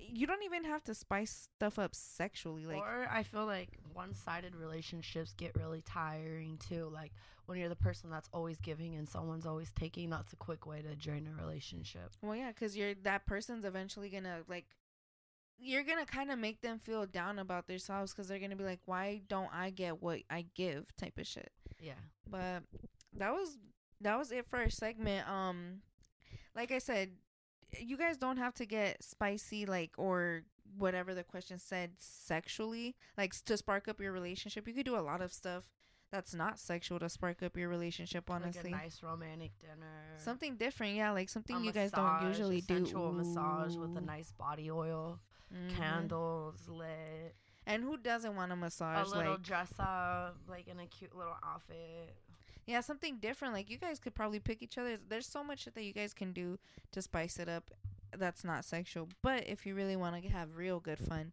you 0.00 0.26
don't 0.26 0.42
even 0.42 0.64
have 0.64 0.82
to 0.84 0.94
spice 0.94 1.48
stuff 1.56 1.78
up 1.78 1.94
sexually 1.94 2.66
like 2.66 2.78
or 2.78 3.06
I 3.10 3.22
feel 3.22 3.46
like 3.46 3.68
one-sided 3.92 4.54
relationships 4.56 5.32
get 5.36 5.54
really 5.56 5.82
tiring 5.82 6.58
too. 6.58 6.90
Like 6.92 7.12
when 7.46 7.58
you're 7.58 7.68
the 7.68 7.76
person 7.76 8.10
that's 8.10 8.28
always 8.32 8.58
giving 8.58 8.94
and 8.96 9.08
someone's 9.08 9.46
always 9.46 9.70
taking, 9.78 10.10
that's 10.10 10.32
a 10.32 10.36
quick 10.36 10.66
way 10.66 10.82
to 10.82 10.94
drain 10.96 11.28
a 11.28 11.42
relationship. 11.42 12.10
well 12.22 12.34
yeah 12.36 12.48
because 12.48 12.76
you're 12.76 12.94
that 13.02 13.26
person's 13.26 13.64
eventually 13.64 14.08
gonna 14.08 14.38
like 14.48 14.66
you're 15.58 15.82
gonna 15.84 16.06
kind 16.06 16.30
of 16.30 16.38
make 16.38 16.62
them 16.62 16.78
feel 16.78 17.04
down 17.06 17.38
about 17.38 17.66
themselves 17.66 18.12
because 18.12 18.28
they're 18.28 18.38
gonna 18.38 18.56
be 18.56 18.64
like 18.64 18.80
why 18.86 19.20
don't 19.28 19.52
i 19.54 19.68
get 19.68 20.00
what 20.02 20.20
i 20.30 20.46
give 20.54 20.86
type 20.96 21.18
of 21.18 21.26
shit 21.26 21.50
Yeah. 21.78 21.92
but 22.26 22.62
that 23.18 23.32
was 23.32 23.58
that 24.00 24.16
was 24.18 24.32
it 24.32 24.46
for 24.46 24.58
our 24.58 24.70
segment 24.70 25.28
um 25.28 25.82
like 26.56 26.70
i 26.72 26.78
said 26.78 27.10
you 27.78 27.96
guys 27.96 28.16
don't 28.16 28.36
have 28.38 28.54
to 28.54 28.66
get 28.66 29.02
spicy 29.02 29.66
like 29.66 29.92
or 29.98 30.42
whatever 30.78 31.14
the 31.14 31.24
question 31.24 31.58
said 31.58 31.90
sexually 31.98 32.94
like 33.18 33.32
to 33.44 33.56
spark 33.56 33.88
up 33.88 34.00
your 34.00 34.12
relationship 34.12 34.66
you 34.68 34.74
could 34.74 34.86
do 34.86 34.96
a 34.96 35.00
lot 35.00 35.20
of 35.20 35.32
stuff 35.32 35.68
that's 36.12 36.34
not 36.34 36.58
sexual 36.58 36.98
to 36.98 37.08
spark 37.08 37.42
up 37.42 37.56
your 37.56 37.68
relationship 37.68 38.28
honestly 38.30 38.70
Like 38.72 38.80
a 38.80 38.84
nice 38.84 39.02
romantic 39.02 39.52
dinner. 39.60 40.16
something 40.16 40.56
different 40.56 40.94
yeah 40.94 41.10
like 41.12 41.28
something 41.28 41.56
a 41.56 41.60
you 41.60 41.72
guys 41.72 41.90
don't 41.92 42.04
massage, 42.04 42.28
usually 42.38 42.60
do 42.60 42.74
sensual 42.76 43.12
massage 43.12 43.76
with 43.76 43.96
a 43.96 44.00
nice 44.00 44.32
body 44.32 44.70
oil, 44.70 45.18
Mhm. 45.52 45.76
candles 45.76 46.68
lit, 46.68 47.34
and 47.66 47.82
who 47.82 47.96
doesn't 47.96 48.36
want 48.36 48.52
a 48.52 48.56
massage 48.56 49.08
a 49.08 49.10
little 49.16 49.32
like 49.32 49.42
dress 49.42 49.72
up, 49.80 50.36
like 50.48 50.68
in 50.68 50.78
a 50.78 50.86
cute 50.86 51.14
little 51.16 51.36
outfit. 51.44 52.16
Yeah 52.70 52.80
something 52.80 53.16
different 53.18 53.52
like 53.52 53.68
you 53.68 53.78
guys 53.78 53.98
could 53.98 54.14
probably 54.14 54.38
pick 54.38 54.62
each 54.62 54.78
other 54.78 54.96
there's 55.08 55.26
so 55.26 55.42
much 55.42 55.60
shit 55.60 55.74
that 55.74 55.84
you 55.84 55.92
guys 55.92 56.14
can 56.14 56.32
do 56.32 56.58
to 56.92 57.02
spice 57.02 57.38
it 57.38 57.48
up 57.48 57.70
that's 58.16 58.44
not 58.44 58.64
sexual 58.64 59.08
but 59.22 59.46
if 59.46 59.66
you 59.66 59.74
really 59.74 59.96
want 59.96 60.20
to 60.20 60.28
have 60.28 60.56
real 60.56 60.78
good 60.80 60.98
fun 60.98 61.32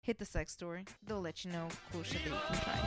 hit 0.00 0.18
the 0.18 0.24
sex 0.24 0.52
store 0.52 0.82
they'll 1.06 1.20
let 1.20 1.44
you 1.44 1.50
know 1.50 1.68
cool 1.92 2.02
shit 2.02 2.22
that 2.24 2.30
you 2.30 2.36
can 2.48 2.58
try 2.62 2.78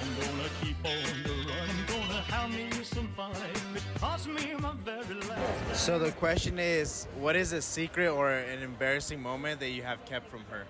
I'm 0.00 0.14
gonna 0.14 0.48
keep 0.62 0.76
on 0.84 1.22
the 1.24 1.30
run. 1.30 1.68
I'm 1.68 1.86
gonna 1.86 2.22
have 2.22 2.50
me 2.50 2.70
some 2.84 3.08
fun. 3.08 3.32
It 3.74 3.82
cost 3.98 4.28
me 4.28 4.54
my 4.58 4.72
very 4.84 5.20
last. 5.22 5.76
So 5.76 5.98
the 5.98 6.12
question 6.12 6.58
is, 6.58 7.08
what 7.18 7.34
is 7.34 7.52
a 7.52 7.60
secret 7.60 8.08
or 8.08 8.30
an 8.30 8.62
embarrassing 8.62 9.20
moment 9.20 9.58
that 9.60 9.70
you 9.70 9.82
have 9.82 10.04
kept 10.04 10.30
from 10.30 10.44
her? 10.50 10.64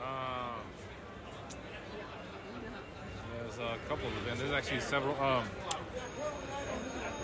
Um, 0.00 0.60
there's 3.56 3.70
a 3.70 3.88
couple 3.88 4.08
of 4.08 4.24
them. 4.24 4.38
There's 4.38 4.52
actually 4.52 4.80
several. 4.80 5.18
Um, 5.20 5.44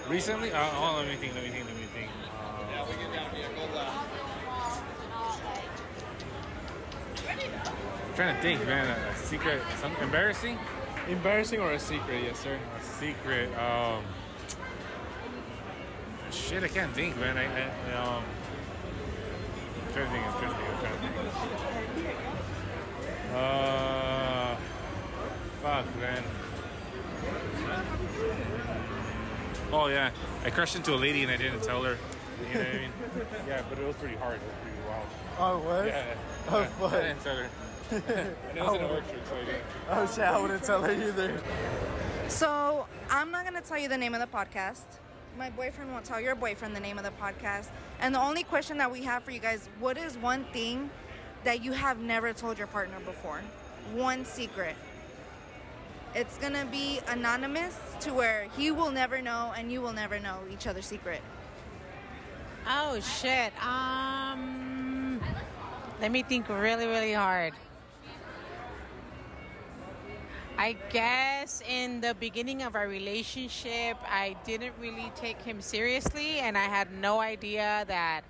recently, 0.09 0.53
uh, 0.53 0.69
oh, 0.75 0.97
let 0.99 1.09
me 1.09 1.17
think. 1.17 1.35
Let 1.35 1.45
me 1.45 1.51
think. 1.51 1.67
Let 1.67 1.77
me 1.77 1.83
think. 1.95 2.11
Um, 2.39 2.67
I'm 8.09 8.15
trying 8.15 8.37
to 8.37 8.43
think, 8.43 8.67
man. 8.67 8.87
A, 8.87 9.11
a 9.11 9.17
secret, 9.17 9.63
something 9.81 10.03
embarrassing. 10.03 10.59
Embarrassing 11.09 11.61
or 11.61 11.73
a 11.73 11.81
secret, 11.81 12.23
yes, 12.23 12.39
sir. 12.39 12.59
A 12.79 12.83
secret. 12.83 13.49
Um, 13.59 14.05
shit, 16.31 16.63
I 16.63 16.69
can't 16.69 16.93
think, 16.93 17.17
man. 17.19 17.37
I, 17.37 17.45
I 17.45 17.95
um, 17.97 18.23
I'm 19.87 19.93
trying 19.93 20.07
to 20.07 20.13
think. 20.13 20.27
I'm 20.27 20.33
trying 20.39 20.53
to 20.53 20.59
think. 20.59 20.71
I'm 20.71 20.81
trying 20.81 20.95
to 20.95 22.01
think. 22.01 22.17
Uh, 23.35 24.32
fuck, 25.63 25.87
man. 25.97 26.23
Oh 29.73 29.87
yeah, 29.87 30.11
I 30.45 30.51
crashed 30.51 30.77
into 30.77 30.95
a 30.95 30.97
lady 30.97 31.23
and 31.23 31.31
I 31.31 31.37
didn't 31.37 31.63
tell 31.63 31.83
her. 31.85 31.97
You 32.49 32.55
know 32.55 32.61
what 32.61 32.69
I 32.69 32.79
mean? 32.79 32.91
Yeah, 33.49 33.63
but 33.69 33.79
it 33.79 33.87
was 33.87 33.97
pretty 33.97 34.17
hard. 34.17 34.37
It 34.37 34.43
was 34.43 34.55
pretty 34.63 34.79
wild. 34.89 35.07
Oh, 35.39 35.59
what? 35.59 35.87
Yeah. 35.87 36.15
Oh, 36.49 36.61
yeah. 36.61 36.67
fuck. 36.67 36.93
I 36.93 37.03
didn't 37.03 37.23
tell 37.23 37.37
her. 37.37 37.49
I 37.93 37.95
know 37.95 38.01
it's 38.01 38.51
in 38.51 38.59
a 38.59 38.65
oh. 38.65 38.93
work 38.95 39.05
so 39.07 39.37
I 39.37 39.45
guess. 39.45 39.61
Oh 39.91 40.07
shit, 40.07 40.25
I 40.25 40.41
wouldn't 40.41 40.63
tell 40.65 40.83
her 40.83 40.93
either. 40.93 41.41
So 42.29 42.87
I'm 43.11 43.31
not 43.31 43.45
gonna 43.45 43.61
tell 43.61 43.79
you 43.79 43.89
the 43.89 43.99
name 43.99 44.15
of 44.15 44.21
the 44.21 44.27
podcast. 44.27 44.85
My 45.39 45.51
boyfriend 45.51 45.93
won't 45.93 46.05
tell 46.05 46.21
your 46.21 46.35
boyfriend 46.35 46.75
the 46.75 46.81
name 46.81 46.99
of 46.99 47.05
the 47.05 47.11
podcast. 47.11 47.69
And 48.01 48.15
the 48.15 48.21
only 48.21 48.43
question 48.43 48.79
that 48.79 48.91
we 48.91 49.03
have 49.05 49.23
for 49.23 49.31
you 49.31 49.41
guys: 49.41 49.69
What 49.79 49.97
is 49.99 50.17
one 50.19 50.45
thing 50.53 50.91
that 51.45 51.63
you 51.63 51.73
have 51.73 51.99
never 51.99 52.33
told 52.33 52.59
your 52.59 52.67
partner 52.67 52.99
before? 53.05 53.41
One 53.95 54.25
secret. 54.25 54.75
It's 56.15 56.37
gonna 56.39 56.67
be 56.67 57.01
anonymous 57.09 57.79
to 58.01 58.13
where 58.13 58.49
he 58.57 58.71
will 58.71 58.91
never 58.91 59.23
know 59.23 59.53
and 59.57 59.73
you 59.73 59.81
will 59.81 59.93
never 59.93 60.21
know 60.21 60.41
each 60.51 60.67
other's 60.67 60.87
secret. 60.87 61.23
Oh 62.67 63.01
shit. 63.01 63.53
Um 63.65 65.21
let 66.01 66.11
me 66.11 66.23
think 66.23 66.49
really, 66.49 66.87
really 66.87 67.13
hard. 67.13 67.55
I 70.59 70.77
guess 70.91 71.63
in 71.69 72.01
the 72.01 72.15
beginning 72.19 72.63
of 72.63 72.77
our 72.77 72.87
relationship, 72.87 73.97
I 74.05 74.37
didn't 74.45 74.75
really 74.81 75.11
take 75.17 75.41
him 75.41 75.61
seriously, 75.61 76.39
and 76.39 76.59
I 76.59 76.65
had 76.65 76.93
no 76.93 77.21
idea 77.21 77.85
that 77.89 78.23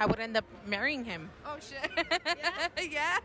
I 0.00 0.06
would 0.06 0.18
end 0.18 0.34
up 0.34 0.46
marrying 0.66 1.04
him. 1.04 1.28
Oh 1.44 1.58
shit. 1.60 1.90
yeah. 2.26 2.68
yeah. 2.90 3.18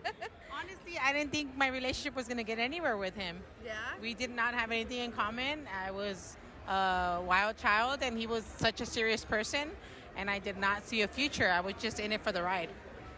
Honestly, 0.52 0.99
I 1.02 1.14
didn't 1.14 1.31
think 1.31 1.56
my 1.57 1.69
relationship 1.69 2.18
was 2.18 2.27
going 2.27 2.38
to 2.38 2.43
get 2.43 2.60
anywhere 2.60 2.97
with 2.97 3.15
him. 3.15 3.38
Yeah. 3.65 3.76
We 4.02 4.14
did 4.14 4.30
not 4.30 4.53
have 4.53 4.72
anything 4.72 4.99
in 4.99 5.11
common. 5.14 5.61
I 5.85 5.91
was 5.91 6.35
a 6.68 7.22
wild 7.26 7.56
child, 7.56 7.99
and 8.02 8.18
he 8.18 8.27
was 8.27 8.43
such 8.43 8.81
a 8.81 8.85
serious 8.85 9.23
person, 9.23 9.69
and 10.18 10.30
I 10.30 10.39
did 10.39 10.57
not 10.57 10.85
see 10.85 11.03
a 11.03 11.07
future. 11.07 11.49
I 11.49 11.61
was 11.61 11.76
just 11.80 12.02
in 12.02 12.11
it 12.11 12.22
for 12.22 12.34
the 12.34 12.43
ride. 12.43 12.69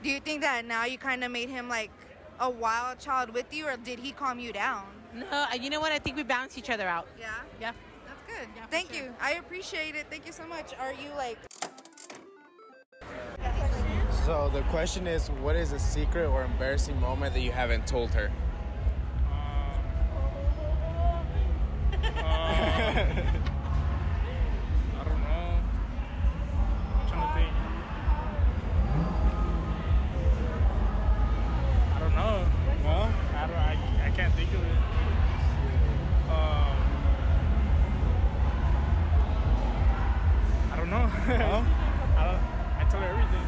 Do 0.03 0.11
you 0.11 0.19
think 0.19 0.41
that 0.41 0.63
now 0.65 0.85
you 0.85 0.99
kind 0.99 1.23
of 1.23 1.31
made 1.31 1.49
him 1.49 1.67
like 1.67 1.89
a 2.39 2.49
wild 2.49 2.99
child 2.99 3.31
with 3.31 3.51
you, 3.51 3.65
or 3.65 3.75
did 3.75 3.97
he 3.97 4.11
calm 4.11 4.39
you 4.39 4.53
down? 4.53 4.85
No, 5.15 5.25
uh, 5.31 5.47
you 5.59 5.71
know 5.71 5.79
what? 5.79 5.91
I 5.91 5.97
think 5.97 6.15
we 6.15 6.21
balance 6.21 6.59
each 6.59 6.69
other 6.69 6.87
out. 6.87 7.07
Yeah. 7.19 7.33
Yeah. 7.59 7.71
That's 8.05 8.21
good. 8.27 8.47
Yeah, 8.55 8.67
Thank 8.69 8.93
sure. 8.93 9.05
you. 9.05 9.13
I 9.19 9.33
appreciate 9.33 9.95
it. 9.95 10.05
Thank 10.11 10.27
you 10.27 10.31
so 10.31 10.45
much. 10.45 10.75
Are 10.79 10.93
you 10.93 11.09
like 11.17 11.39
So 14.25 14.49
the 14.53 14.61
question 14.63 15.07
is, 15.07 15.29
what 15.29 15.55
is 15.55 15.71
a 15.71 15.79
secret 15.79 16.27
or 16.27 16.43
embarrassing 16.43 16.99
moment 16.99 17.33
that 17.33 17.39
you 17.39 17.51
haven't 17.51 17.87
told 17.87 18.13
her? 18.13 18.29
I 21.93 22.01
don't 25.05 25.21
know. 25.21 25.59
I'm 26.93 27.07
trying 27.07 27.27
to 27.27 27.33
think. 27.35 27.53
I 31.95 31.97
don't 31.99 32.15
know. 32.15 32.45
I 34.03 34.11
can't 34.15 34.33
think 34.33 34.49
of 34.53 34.61
it. 34.61 34.77
Um 36.29 36.77
I 40.71 40.75
don't 40.75 40.89
know. 40.89 41.09
No? 41.27 41.86
I 42.97 42.99
tell 42.99 43.07
her 43.07 43.13
everything. 43.13 43.47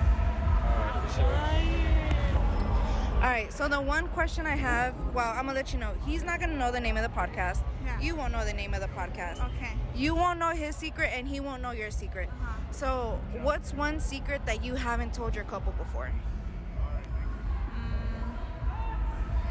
All 3.15 3.25
right, 3.25 3.51
so 3.51 3.67
the 3.67 3.81
one 3.81 4.07
question 4.09 4.45
I 4.45 4.55
have, 4.55 4.95
well, 5.13 5.27
I'm 5.31 5.45
gonna 5.45 5.53
let 5.53 5.73
you 5.73 5.79
know. 5.79 5.91
He's 6.05 6.23
not 6.23 6.39
gonna 6.39 6.55
know 6.57 6.71
the 6.71 6.79
name 6.79 6.95
of 6.95 7.03
the 7.03 7.09
podcast. 7.09 7.63
Yeah. 7.83 7.99
You 7.99 8.15
won't 8.15 8.31
know 8.31 8.45
the 8.45 8.53
name 8.53 8.73
of 8.73 8.79
the 8.79 8.87
podcast. 8.87 9.43
Okay. 9.43 9.71
You 9.93 10.15
won't 10.15 10.39
know 10.39 10.51
his 10.51 10.75
secret, 10.75 11.11
and 11.13 11.27
he 11.27 11.41
won't 11.41 11.61
know 11.61 11.71
your 11.71 11.91
secret. 11.91 12.29
Uh-huh. 12.29 12.53
So, 12.71 13.19
what's 13.41 13.73
one 13.73 13.99
secret 13.99 14.45
that 14.45 14.63
you 14.63 14.75
haven't 14.75 15.13
told 15.13 15.35
your 15.35 15.43
couple 15.43 15.73
before? 15.73 16.11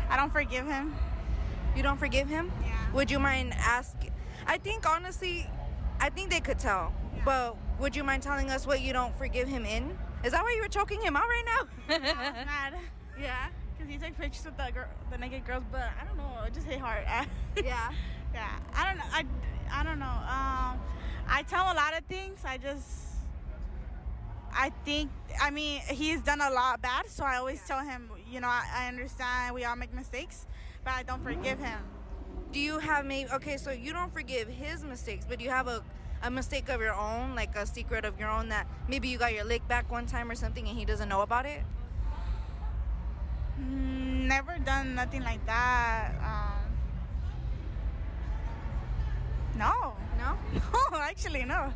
I 0.09 0.17
don't 0.17 0.33
forgive 0.33 0.67
him. 0.67 0.97
You 1.77 1.83
don't 1.83 1.99
forgive 1.99 2.29
him? 2.29 2.51
Yeah. 2.65 2.93
Would 2.95 3.11
you 3.11 3.19
mind 3.19 3.53
ask? 3.59 3.95
I 4.47 4.57
think 4.57 4.89
honestly, 4.89 5.47
I 6.01 6.09
think 6.09 6.31
they 6.31 6.41
could 6.41 6.59
tell. 6.59 6.95
But 7.25 7.57
would 7.79 7.95
you 7.95 8.05
mind 8.05 8.23
telling 8.23 8.51
us 8.51 8.67
what 8.67 8.81
you 8.81 8.93
don't 8.93 9.15
forgive 9.17 9.49
him 9.49 9.65
in? 9.65 9.97
Is 10.25 10.33
that 10.33 10.43
why 10.43 10.53
you 10.57 10.63
were 10.63 10.69
choking 10.69 11.01
him 11.01 11.17
out 11.17 11.25
right 11.29 11.45
now? 11.47 11.95
I 11.95 11.99
was 11.99 12.47
mad 12.47 12.75
yeah. 13.21 13.49
because 13.77 13.93
he 13.93 13.99
took 13.99 14.17
pictures 14.17 14.45
with 14.45 14.57
the 14.57 14.71
girl, 14.73 14.87
the 15.11 15.19
naked 15.19 15.47
girls, 15.47 15.65
but 15.71 15.89
I 16.01 16.05
don't 16.05 16.17
know. 16.17 16.43
It 16.47 16.55
just 16.55 16.67
hit 16.67 16.81
hard. 16.81 17.05
Yeah. 17.57 17.91
yeah. 18.33 18.59
I 18.75 18.89
don't 18.89 18.99
know. 18.99 19.05
I, 19.13 19.25
I 19.73 19.83
don't 19.83 19.99
know. 19.99 20.07
Um, 20.07 20.81
I 21.29 21.43
tell 21.49 21.65
him 21.65 21.73
a 21.73 21.75
lot 21.75 21.97
of 21.97 22.05
things. 22.05 22.41
I 22.45 22.59
just. 22.59 23.07
I 24.51 24.71
think, 24.85 25.11
I 25.41 25.51
mean, 25.51 25.81
he's 25.89 26.23
done 26.23 26.41
a 26.41 26.51
lot 26.51 26.81
bad, 26.81 27.09
so 27.09 27.23
I 27.23 27.37
always 27.37 27.63
tell 27.67 27.81
him, 27.81 28.11
you 28.31 28.41
know, 28.41 28.49
I, 28.49 28.65
I 28.75 28.89
understand 28.89 29.55
we 29.55 29.65
all 29.65 29.77
make 29.77 29.93
mistakes, 29.93 30.47
but 30.85 30.95
I 30.95 31.03
don't 31.03 31.23
forgive 31.23 31.59
him. 31.59 31.79
Do 32.51 32.59
you 32.59 32.79
have 32.79 33.05
maybe 33.05 33.31
okay? 33.31 33.59
So 33.59 33.73
you 33.73 33.93
don't 33.93 34.13
forgive 34.13 34.49
his 34.49 34.83
mistakes, 34.85 35.27
but 35.29 35.41
you 35.41 35.51
have 35.51 35.69
a 35.69 35.85
a 36.23 36.31
mistake 36.31 36.69
of 36.69 36.81
your 36.81 36.95
own, 36.95 37.35
like 37.35 37.55
a 37.57 37.67
secret 37.67 38.05
of 38.05 38.19
your 38.19 38.29
own 38.31 38.49
that 38.49 38.67
maybe 38.89 39.09
you 39.09 39.19
got 39.19 39.33
your 39.35 39.45
lick 39.45 39.67
back 39.69 39.91
one 39.91 40.07
time 40.07 40.31
or 40.31 40.35
something, 40.35 40.67
and 40.69 40.77
he 40.79 40.85
doesn't 40.85 41.09
know 41.09 41.23
about 41.23 41.47
it. 41.47 41.63
Mm, 43.61 44.27
Never 44.29 44.59
done 44.59 44.95
nothing 44.95 45.23
like 45.23 45.45
that. 45.47 46.13
Um, 46.23 46.71
no. 49.57 49.95
No. 50.19 50.37
No, 50.91 50.99
actually, 50.99 51.45
no. 51.45 51.73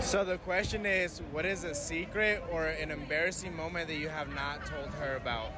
So 0.00 0.24
the 0.24 0.38
question 0.38 0.86
is, 0.86 1.20
what 1.32 1.44
is 1.44 1.64
a 1.64 1.74
secret 1.74 2.42
or 2.50 2.66
an 2.66 2.90
embarrassing 2.90 3.54
moment 3.54 3.88
that 3.88 3.96
you 3.96 4.08
have 4.08 4.34
not 4.34 4.64
told 4.64 4.88
her 5.00 5.16
about? 5.16 5.52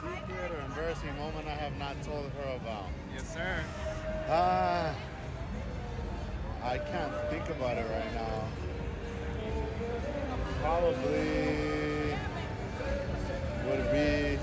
Secret 0.00 0.52
or 0.52 0.64
embarrassing 0.66 1.16
moment 1.18 1.48
I 1.48 1.54
have 1.54 1.76
not 1.76 2.00
told 2.02 2.30
her 2.30 2.56
about. 2.56 2.86
Yes, 3.12 3.32
sir. 3.34 3.60
Uh, 4.28 4.92
I 6.66 6.78
can't 6.78 7.12
think 7.30 7.48
about 7.48 7.78
it 7.78 7.86
right 7.88 8.14
now. 8.14 8.42
Probably 10.60 12.12
would 13.68 13.92
be. 13.92 14.36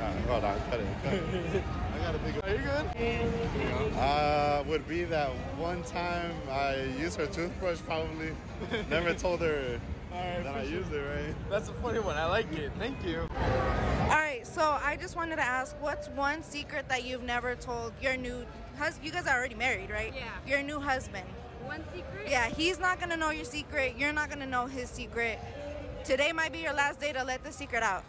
Uh, 0.00 0.12
hold 0.26 0.44
on, 0.44 0.58
cut 0.70 0.80
it. 0.80 0.86
Cut 1.04 1.12
it. 1.12 1.62
I 1.94 1.98
gotta 1.98 2.18
think. 2.20 2.42
Are 2.42 2.50
you 2.50 2.58
good? 2.58 3.92
Uh, 3.98 4.64
would 4.66 4.88
be 4.88 5.04
that 5.04 5.28
one 5.58 5.82
time 5.82 6.32
I 6.50 6.84
used 6.98 7.18
her 7.18 7.26
toothbrush. 7.26 7.80
Probably 7.80 8.34
never 8.88 9.12
told 9.26 9.40
her 9.40 9.78
that 10.10 10.56
I 10.56 10.62
used 10.62 10.90
it. 10.90 10.98
Right. 10.98 11.34
That's 11.50 11.68
a 11.68 11.74
funny 11.74 11.98
one. 11.98 12.16
I 12.16 12.24
like 12.24 12.50
it. 12.54 12.72
Thank 12.78 13.04
you. 13.04 13.28
All 13.30 14.08
right. 14.08 14.40
So 14.46 14.62
I 14.82 14.96
just 14.96 15.16
wanted 15.16 15.36
to 15.36 15.44
ask, 15.44 15.76
what's 15.82 16.08
one 16.08 16.42
secret 16.42 16.88
that 16.88 17.04
you've 17.04 17.24
never 17.24 17.54
told 17.56 17.92
your 18.00 18.16
new 18.16 18.46
husband? 18.76 19.04
You 19.06 19.12
guys 19.12 19.26
are 19.26 19.36
already 19.36 19.54
married, 19.54 19.90
right? 19.90 20.12
Yeah. 20.14 20.30
Your 20.46 20.62
new 20.62 20.80
husband. 20.80 21.26
One 21.64 21.82
secret? 21.92 22.28
Yeah, 22.28 22.48
he's 22.48 22.78
not 22.78 23.00
gonna 23.00 23.16
know 23.16 23.30
your 23.30 23.44
secret. 23.44 23.96
You're 23.98 24.12
not 24.12 24.30
gonna 24.30 24.46
know 24.46 24.66
his 24.66 24.88
secret. 24.88 25.38
Today 26.04 26.30
might 26.32 26.52
be 26.52 26.58
your 26.60 26.72
last 26.72 27.00
day 27.00 27.12
to 27.12 27.24
let 27.24 27.42
the 27.42 27.50
secret 27.52 27.82
out. 27.82 28.04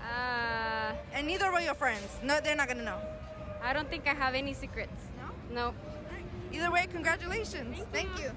Uh, 0.00 0.92
And 1.12 1.26
neither 1.26 1.50
will 1.52 1.60
your 1.60 1.74
friends. 1.74 2.08
No, 2.22 2.40
they're 2.40 2.56
not 2.56 2.68
gonna 2.68 2.84
know. 2.84 3.00
I 3.62 3.72
don't 3.72 3.88
think 3.88 4.06
I 4.06 4.14
have 4.14 4.34
any 4.34 4.54
secrets. 4.54 5.02
No? 5.50 5.54
No. 5.54 5.74
Either 6.52 6.70
way, 6.70 6.86
congratulations. 6.90 7.78
Thank, 7.92 8.08
you. 8.20 8.30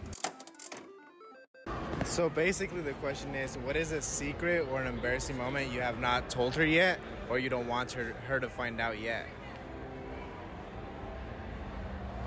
So 2.06 2.30
basically, 2.30 2.82
the 2.82 2.94
question 2.94 3.36
is, 3.36 3.58
what 3.60 3.76
is 3.76 3.92
a 3.92 4.02
secret 4.02 4.68
or 4.72 4.82
an 4.82 4.88
embarrassing 4.88 5.38
moment 5.38 5.72
you 5.72 5.82
have 5.82 6.00
not 6.00 6.30
told 6.30 6.56
her 6.56 6.66
yet, 6.66 7.00
or 7.30 7.38
you 7.40 7.50
don't 7.50 7.68
want 7.68 7.92
her, 7.92 8.14
her 8.28 8.40
to 8.40 8.50
find 8.50 8.80
out 8.80 9.00
yet? 9.00 9.26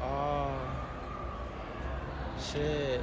Oh, 0.03 0.53
shit. 2.41 3.01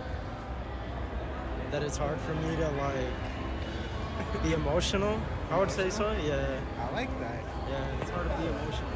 That 1.72 1.84
it's 1.84 1.98
hard 1.98 2.20
for 2.22 2.34
me 2.36 2.56
to 2.56 2.70
like 2.72 4.44
be 4.44 4.54
emotional. 4.54 5.20
I 5.52 5.60
would 5.60 5.72
say 5.72 5.90
so. 5.90 6.12
Yeah. 6.26 6.60
I 6.80 6.94
like 6.94 7.20
that. 7.20 7.44
Yeah, 7.70 8.02
it's 8.02 8.10
hard 8.12 8.30
to 8.30 8.38
be 8.38 8.48
emotional. 8.48 8.90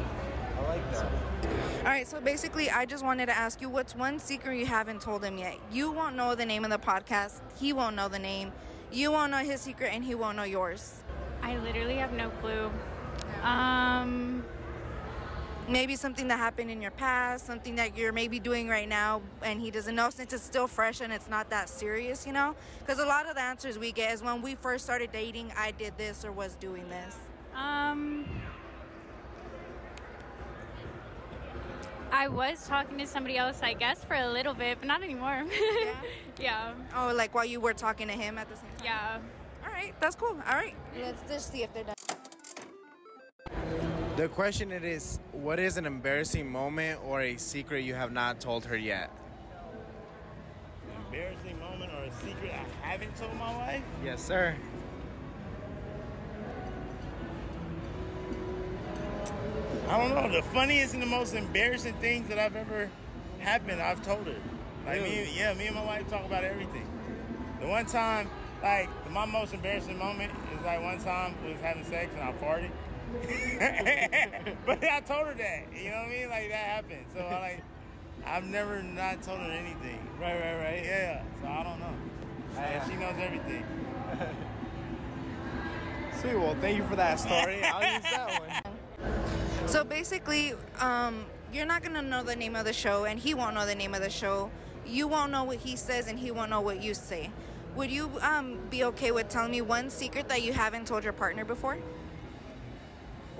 I 0.58 0.68
like 0.68 0.92
that. 0.92 1.06
All 1.78 1.88
right, 1.88 2.06
so 2.06 2.20
basically, 2.20 2.70
I 2.70 2.86
just 2.86 3.04
wanted 3.04 3.26
to 3.26 3.36
ask 3.36 3.60
you 3.60 3.68
what's 3.68 3.94
one 3.94 4.18
secret 4.18 4.56
you 4.56 4.66
haven't 4.66 5.00
told 5.00 5.24
him 5.24 5.36
yet? 5.36 5.58
You 5.70 5.90
won't 5.90 6.16
know 6.16 6.34
the 6.34 6.46
name 6.46 6.64
of 6.64 6.70
the 6.70 6.78
podcast. 6.78 7.40
He 7.58 7.72
won't 7.72 7.96
know 7.96 8.08
the 8.08 8.18
name. 8.18 8.52
You 8.90 9.10
won't 9.10 9.32
know 9.32 9.38
his 9.38 9.60
secret, 9.60 9.90
and 9.92 10.04
he 10.04 10.14
won't 10.14 10.36
know 10.36 10.44
yours. 10.44 11.02
I 11.42 11.56
literally 11.58 11.96
have 11.96 12.12
no 12.12 12.30
clue. 12.40 12.70
Um, 13.42 14.44
Maybe 15.68 15.94
something 15.96 16.28
that 16.28 16.38
happened 16.38 16.70
in 16.70 16.82
your 16.82 16.90
past, 16.90 17.46
something 17.46 17.76
that 17.76 17.96
you're 17.96 18.12
maybe 18.12 18.38
doing 18.40 18.68
right 18.68 18.88
now, 18.88 19.22
and 19.42 19.60
he 19.60 19.70
doesn't 19.70 19.94
know 19.94 20.10
since 20.10 20.32
it's 20.32 20.42
still 20.42 20.66
fresh 20.66 21.00
and 21.00 21.12
it's 21.12 21.28
not 21.30 21.48
that 21.50 21.68
serious, 21.68 22.26
you 22.26 22.32
know? 22.32 22.54
Because 22.80 22.98
a 22.98 23.06
lot 23.06 23.28
of 23.28 23.36
the 23.36 23.40
answers 23.42 23.78
we 23.78 23.92
get 23.92 24.12
is 24.12 24.22
when 24.22 24.42
we 24.42 24.54
first 24.56 24.84
started 24.84 25.12
dating, 25.12 25.52
I 25.56 25.70
did 25.70 25.96
this 25.96 26.24
or 26.24 26.32
was 26.32 26.56
doing 26.56 26.88
this. 26.88 27.16
um, 27.56 28.26
I 32.14 32.28
was 32.28 32.66
talking 32.68 32.98
to 32.98 33.06
somebody 33.06 33.38
else, 33.38 33.60
I 33.62 33.72
guess, 33.72 34.04
for 34.04 34.14
a 34.14 34.28
little 34.28 34.52
bit, 34.52 34.78
but 34.80 34.86
not 34.88 35.02
anymore. 35.02 35.44
Yeah? 35.84 35.94
yeah. 36.38 36.72
Oh, 36.94 37.12
like 37.14 37.34
while 37.34 37.44
you 37.44 37.60
were 37.60 37.72
talking 37.72 38.08
to 38.08 38.12
him 38.14 38.36
at 38.36 38.48
the 38.50 38.56
same 38.56 38.64
time? 38.78 38.84
Yeah. 38.84 39.18
All 39.64 39.72
right, 39.72 39.94
that's 40.00 40.16
cool. 40.16 40.36
All 40.46 40.56
right, 40.56 40.74
let's 41.00 41.22
just 41.30 41.52
see 41.52 41.62
if 41.62 41.72
they're 41.72 41.84
done. 41.84 41.94
The 44.16 44.28
question 44.28 44.72
it 44.72 44.84
is, 44.84 45.18
what 45.32 45.58
is 45.58 45.78
an 45.78 45.86
embarrassing 45.86 46.50
moment 46.50 47.00
or 47.02 47.22
a 47.22 47.38
secret 47.38 47.80
you 47.80 47.94
have 47.94 48.12
not 48.12 48.40
told 48.40 48.66
her 48.66 48.76
yet? 48.76 49.10
Embarrassing 51.06 51.58
moment 51.58 51.92
or 51.92 52.04
a 52.04 52.12
secret 52.16 52.52
I 52.52 52.86
haven't 52.86 53.16
told 53.16 53.34
my 53.36 53.50
wife? 53.56 53.82
Yes, 54.04 54.22
sir. 54.22 54.54
I 59.88 59.96
don't 59.96 60.14
know. 60.14 60.30
The 60.30 60.42
funniest 60.42 60.92
and 60.92 61.02
the 61.02 61.06
most 61.06 61.34
embarrassing 61.34 61.94
things 61.94 62.28
that 62.28 62.38
I've 62.38 62.54
ever 62.54 62.90
happened, 63.38 63.80
I've 63.80 64.04
told 64.04 64.26
her. 64.26 64.36
Like 64.84 65.00
me, 65.00 65.26
yeah, 65.34 65.54
me 65.54 65.68
and 65.68 65.74
my 65.74 65.84
wife 65.86 66.10
talk 66.10 66.26
about 66.26 66.44
everything. 66.44 66.86
The 67.62 67.66
one 67.66 67.86
time, 67.86 68.28
like 68.62 68.90
my 69.10 69.24
most 69.24 69.54
embarrassing 69.54 69.98
moment 69.98 70.32
is 70.54 70.64
like 70.66 70.82
one 70.82 70.98
time 71.02 71.34
we 71.42 71.52
was 71.52 71.62
having 71.62 71.84
sex 71.86 72.10
and 72.14 72.22
I 72.22 72.32
farted. 72.32 72.70
but 74.66 74.82
I 74.84 75.00
told 75.00 75.26
her 75.26 75.34
that. 75.34 75.64
You 75.76 75.90
know 75.90 75.96
what 75.96 76.06
I 76.06 76.10
mean? 76.10 76.30
Like 76.30 76.48
that 76.48 76.66
happened. 76.66 77.04
So 77.14 77.20
I 77.20 77.40
like 77.40 77.62
I've 78.24 78.44
never 78.44 78.82
not 78.82 79.22
told 79.22 79.40
her 79.40 79.50
anything. 79.50 79.98
Right, 80.20 80.34
right, 80.34 80.56
right. 80.56 80.84
Yeah. 80.84 81.22
So 81.40 81.48
I 81.48 81.62
don't 81.62 81.80
know. 81.80 81.94
Yeah, 82.54 82.88
she 82.88 82.96
knows 82.96 83.14
everything. 83.18 83.64
Sweet. 86.20 86.36
Well, 86.36 86.56
thank 86.60 86.76
you 86.76 86.84
for 86.84 86.96
that 86.96 87.18
story. 87.18 87.62
I'll 87.64 87.94
use 87.94 88.02
that 88.02 88.40
one. 88.40 89.68
So 89.68 89.84
basically, 89.84 90.54
um, 90.78 91.24
you're 91.52 91.66
not 91.66 91.82
gonna 91.82 92.02
know 92.02 92.22
the 92.22 92.36
name 92.36 92.56
of 92.56 92.64
the 92.64 92.72
show, 92.72 93.04
and 93.04 93.18
he 93.18 93.34
won't 93.34 93.54
know 93.54 93.66
the 93.66 93.74
name 93.74 93.94
of 93.94 94.02
the 94.02 94.10
show. 94.10 94.50
You 94.86 95.08
won't 95.08 95.32
know 95.32 95.44
what 95.44 95.58
he 95.58 95.76
says, 95.76 96.08
and 96.08 96.18
he 96.18 96.30
won't 96.30 96.50
know 96.50 96.60
what 96.60 96.82
you 96.82 96.94
say. 96.94 97.30
Would 97.74 97.90
you 97.90 98.10
um, 98.20 98.58
be 98.70 98.84
okay 98.84 99.12
with 99.12 99.28
telling 99.28 99.50
me 99.50 99.62
one 99.62 99.88
secret 99.88 100.28
that 100.28 100.42
you 100.42 100.52
haven't 100.52 100.86
told 100.86 101.04
your 101.04 101.12
partner 101.12 101.44
before? 101.44 101.78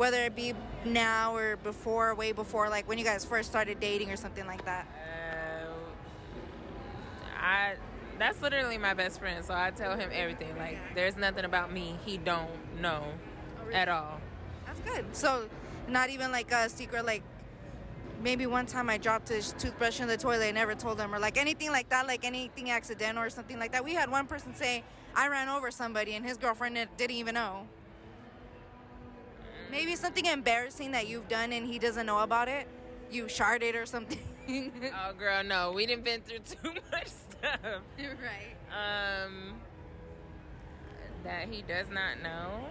Whether 0.03 0.25
it 0.25 0.35
be 0.35 0.53
now 0.85 1.37
or 1.37 1.57
before, 1.59 2.13
way 2.17 2.33
before, 2.33 2.69
like 2.69 2.89
when 2.89 2.99
you 2.99 3.05
guys 3.05 3.25
first 3.25 3.49
started 3.49 3.79
dating 3.79 4.11
or 4.11 4.17
something 4.17 4.45
like 4.49 4.65
that. 4.65 4.89
Uh, 4.99 5.69
I 7.41 7.75
that's 8.19 8.43
literally 8.43 8.79
my 8.79 8.95
best 8.95 9.21
friend, 9.21 9.45
so 9.45 9.55
I 9.55 9.71
tell 9.71 9.97
him 9.97 10.11
everything. 10.13 10.59
Like 10.59 10.77
there's 10.97 11.17
nothing 11.17 11.45
about 11.45 11.73
me 11.73 12.01
he 12.05 12.17
don't 12.17 12.51
know 12.81 13.05
at 13.73 13.89
all. 13.89 14.21
That's 14.67 14.81
good. 14.81 15.05
So, 15.15 15.49
not 15.87 16.11
even 16.11 16.33
like 16.33 16.51
a 16.51 16.69
secret, 16.69 17.07
like 17.07 17.23
maybe 18.25 18.45
one 18.45 18.67
time 18.67 18.91
I 18.91 18.99
dropped 18.99 19.29
his 19.29 19.55
toothbrush 19.57 20.01
in 20.01 20.09
the 20.09 20.17
toilet 20.17 20.47
and 20.47 20.57
never 20.57 20.75
told 20.75 20.99
him, 20.99 21.15
or 21.15 21.21
like 21.21 21.39
anything 21.39 21.71
like 21.71 21.91
that, 21.91 22.09
like 22.09 22.25
anything 22.25 22.73
accidental 22.73 23.23
or 23.23 23.31
something 23.31 23.61
like 23.61 23.71
that. 23.71 23.85
We 23.85 23.95
had 23.95 24.11
one 24.11 24.27
person 24.27 24.53
say, 24.57 24.83
I 25.15 25.29
ran 25.29 25.49
over 25.49 25.71
somebody 25.71 26.15
and 26.15 26.27
his 26.27 26.39
girlfriend 26.39 26.75
didn't 26.97 27.17
even 27.17 27.35
know. 27.35 27.69
Maybe 29.73 29.97
something 29.97 30.27
embarrassing 30.27 30.93
that 30.93 31.09
you've 31.09 31.29
done 31.29 31.51
and 31.51 31.67
he 31.67 31.79
doesn't 31.79 32.05
know 32.05 32.19
about 32.19 32.47
it. 32.47 32.69
You 33.11 33.25
sharded 33.25 33.75
or 33.75 33.87
something. 33.87 34.21
oh 34.95 35.15
girl, 35.19 35.43
no, 35.43 35.73
we 35.73 35.87
didn't 35.87 36.05
been 36.05 36.21
through 36.21 36.41
too 36.41 36.75
much 36.93 37.07
stuff. 37.07 37.59
right. 37.99 38.55
Um 38.71 39.55
that 41.25 41.49
he 41.49 41.63
does 41.63 41.87
not 41.89 42.23
know. 42.23 42.67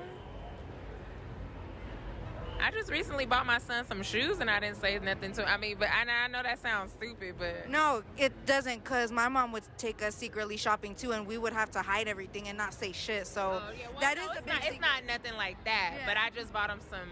I 2.62 2.70
just 2.72 2.92
recently 2.92 3.26
bought 3.26 3.46
my 3.46 3.58
son 3.58 3.86
some 3.88 4.04
shoes 4.04 4.40
and 4.40 4.50
I 4.50 4.60
didn't 4.60 4.80
say 4.80 5.00
nothing 5.00 5.32
to 5.34 5.42
him. 5.42 5.48
I 5.50 5.58
mean, 5.58 5.78
but 5.80 5.88
I, 5.90 6.26
I 6.26 6.28
know 6.28 6.44
that 6.44 6.62
sounds 6.62 6.92
stupid, 6.94 7.36
but 7.40 7.70
No, 7.70 8.04
it 8.18 8.32
doesn't, 8.46 8.84
cause 8.84 9.12
my 9.12 9.28
mom 9.30 9.52
would 9.54 9.64
take 9.78 10.02
us 10.04 10.14
secretly 10.16 10.58
shopping 10.58 10.94
too, 10.96 11.12
and 11.12 11.26
we 11.26 11.38
would 11.38 11.54
have 11.54 11.72
to 11.72 11.82
hide 11.82 12.08
everything 12.08 12.48
and 12.48 12.58
not 12.58 12.74
say 12.74 12.92
shit. 12.92 13.26
So 13.28 13.62
oh, 13.64 14.00
that 14.00 14.18
is 14.18 14.24
Oh, 14.24 14.28
no, 14.28 14.32
a 14.32 14.36
it's 14.36 14.44
big 14.46 14.54
not, 14.54 14.62
secret. 14.64 14.74
it's 14.74 14.82
not 14.82 15.06
nothing 15.06 15.38
like 15.38 15.64
that. 15.66 15.94
But 16.06 16.18
I 16.18 16.30
just 16.30 16.54
bought 16.54 16.70
him 16.70 16.80
some. 16.90 17.10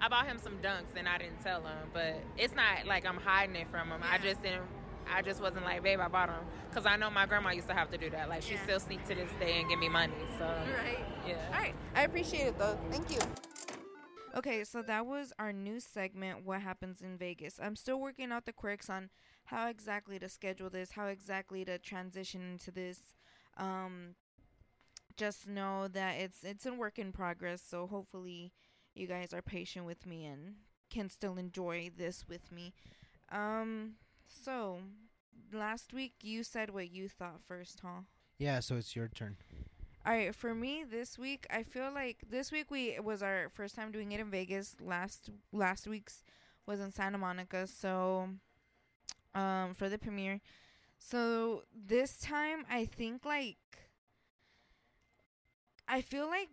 I 0.00 0.08
bought 0.08 0.26
him 0.26 0.38
some 0.42 0.58
dunks 0.58 0.96
and 0.96 1.08
I 1.08 1.18
didn't 1.18 1.42
tell 1.42 1.60
him. 1.60 1.76
But 1.92 2.16
it's 2.36 2.54
not 2.54 2.86
like 2.86 3.06
I'm 3.06 3.16
hiding 3.18 3.56
it 3.56 3.68
from 3.70 3.88
him. 3.90 4.00
I 4.02 4.18
just 4.18 4.42
didn't. 4.42 4.62
I 5.12 5.22
just 5.22 5.40
wasn't 5.40 5.64
like, 5.64 5.82
babe, 5.82 6.00
I 6.00 6.08
bought 6.08 6.28
them 6.28 6.44
because 6.68 6.84
I 6.86 6.96
know 6.96 7.08
my 7.08 7.24
grandma 7.26 7.50
used 7.50 7.68
to 7.68 7.74
have 7.74 7.90
to 7.92 7.98
do 7.98 8.10
that. 8.10 8.28
Like 8.28 8.42
she 8.42 8.54
Yeah. 8.54 8.62
still 8.64 8.80
sneak 8.80 9.02
to 9.08 9.14
this 9.14 9.30
day 9.40 9.58
and 9.60 9.68
give 9.68 9.78
me 9.78 9.88
money. 9.88 10.12
So 10.38 10.44
Right. 10.44 10.98
yeah. 11.26 11.36
All 11.52 11.58
right. 11.58 11.74
I 11.96 12.02
appreciate 12.02 12.48
it 12.48 12.58
though. 12.58 12.78
Thank 12.90 13.10
you. 13.10 13.18
Okay, 14.36 14.62
so 14.64 14.82
that 14.82 15.06
was 15.06 15.32
our 15.38 15.52
new 15.52 15.80
segment, 15.80 16.44
What 16.44 16.60
Happens 16.60 17.00
in 17.00 17.16
Vegas. 17.16 17.58
I'm 17.60 17.76
still 17.76 17.98
working 17.98 18.30
out 18.30 18.44
the 18.44 18.52
quirks 18.52 18.88
on 18.90 19.10
how 19.46 19.68
exactly 19.68 20.18
to 20.18 20.28
schedule 20.28 20.70
this, 20.70 20.92
how 20.92 21.06
exactly 21.06 21.64
to 21.64 21.78
transition 21.78 22.42
into 22.52 22.70
this. 22.70 23.00
Um, 23.56 24.14
just 25.16 25.48
know 25.48 25.88
that 25.88 26.16
it's 26.16 26.44
it's 26.44 26.66
a 26.66 26.72
work 26.72 26.98
in 26.98 27.10
progress, 27.10 27.62
so 27.66 27.86
hopefully 27.86 28.52
you 28.94 29.06
guys 29.06 29.32
are 29.32 29.42
patient 29.42 29.84
with 29.86 30.06
me 30.06 30.24
and 30.24 30.56
can 30.90 31.10
still 31.10 31.36
enjoy 31.36 31.90
this 31.96 32.24
with 32.28 32.52
me. 32.52 32.72
Um, 33.32 33.94
so 34.24 34.80
last 35.52 35.92
week 35.92 36.14
you 36.22 36.44
said 36.44 36.70
what 36.70 36.90
you 36.90 37.08
thought 37.08 37.40
first, 37.42 37.80
huh? 37.82 38.02
Yeah, 38.38 38.60
so 38.60 38.76
it's 38.76 38.94
your 38.94 39.08
turn. 39.08 39.36
All 40.08 40.14
right, 40.14 40.34
for 40.34 40.54
me 40.54 40.84
this 40.90 41.18
week, 41.18 41.46
I 41.50 41.62
feel 41.62 41.92
like 41.92 42.24
this 42.30 42.50
week 42.50 42.70
we 42.70 42.92
it 42.94 43.04
was 43.04 43.22
our 43.22 43.50
first 43.50 43.74
time 43.74 43.92
doing 43.92 44.10
it 44.12 44.20
in 44.20 44.30
Vegas. 44.30 44.74
Last 44.80 45.28
last 45.52 45.86
week's 45.86 46.24
was 46.66 46.80
in 46.80 46.92
Santa 46.92 47.18
Monica, 47.18 47.66
so 47.66 48.30
um 49.34 49.74
for 49.74 49.90
the 49.90 49.98
premiere. 49.98 50.40
So 50.98 51.64
this 51.74 52.16
time 52.18 52.64
I 52.70 52.86
think 52.86 53.26
like 53.26 53.58
I 55.86 56.00
feel 56.00 56.26
like 56.26 56.48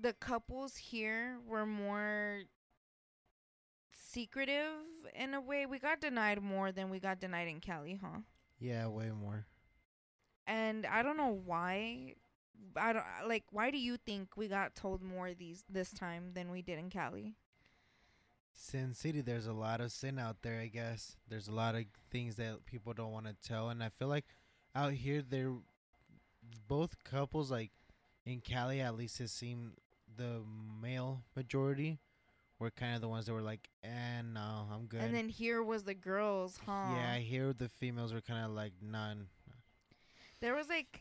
the 0.00 0.14
couples 0.14 0.76
here 0.76 1.40
were 1.46 1.66
more 1.66 2.44
secretive 3.92 4.80
in 5.14 5.34
a 5.34 5.42
way. 5.42 5.66
We 5.66 5.78
got 5.78 6.00
denied 6.00 6.42
more 6.42 6.72
than 6.72 6.88
we 6.88 7.00
got 7.00 7.20
denied 7.20 7.48
in 7.48 7.60
Cali, 7.60 8.00
huh? 8.02 8.20
Yeah, 8.58 8.88
way 8.88 9.10
more. 9.10 9.44
and 10.46 10.86
I 10.86 11.02
don't 11.02 11.18
know 11.18 11.38
why. 11.44 12.14
I 12.76 12.92
don't 12.92 13.04
like. 13.26 13.44
Why 13.50 13.70
do 13.70 13.78
you 13.78 13.96
think 13.96 14.36
we 14.36 14.48
got 14.48 14.74
told 14.74 15.02
more 15.02 15.34
these 15.34 15.64
this 15.68 15.90
time 15.92 16.32
than 16.34 16.50
we 16.50 16.62
did 16.62 16.78
in 16.78 16.90
Cali? 16.90 17.34
Sin 18.52 18.92
City, 18.92 19.20
there's 19.20 19.46
a 19.46 19.52
lot 19.52 19.80
of 19.80 19.92
sin 19.92 20.18
out 20.18 20.42
there. 20.42 20.60
I 20.60 20.66
guess 20.66 21.16
there's 21.28 21.48
a 21.48 21.52
lot 21.52 21.74
of 21.76 21.84
things 22.10 22.36
that 22.36 22.66
people 22.66 22.92
don't 22.92 23.12
want 23.12 23.26
to 23.26 23.36
tell, 23.46 23.68
and 23.68 23.82
I 23.82 23.88
feel 23.88 24.08
like 24.08 24.24
out 24.74 24.92
here, 24.92 25.22
they're 25.22 25.54
both 26.66 27.02
couples. 27.04 27.50
Like 27.50 27.70
in 28.26 28.40
Cali, 28.40 28.80
at 28.80 28.96
least 28.96 29.20
it 29.20 29.30
seemed 29.30 29.72
the 30.16 30.42
male 30.82 31.22
majority 31.36 31.98
were 32.58 32.70
kind 32.70 32.96
of 32.96 33.00
the 33.00 33.08
ones 33.08 33.26
that 33.26 33.32
were 33.32 33.42
like, 33.42 33.68
"Eh, 33.84 34.22
no, 34.22 34.66
I'm 34.72 34.86
good." 34.86 35.00
And 35.00 35.14
then 35.14 35.28
here 35.28 35.62
was 35.62 35.84
the 35.84 35.94
girls, 35.94 36.58
huh? 36.66 36.94
yeah, 36.94 37.16
here 37.18 37.52
the 37.52 37.68
females 37.68 38.12
were 38.12 38.20
kind 38.20 38.44
of 38.44 38.50
like 38.52 38.72
none. 38.82 39.28
There 40.40 40.54
was 40.54 40.68
like, 40.68 41.00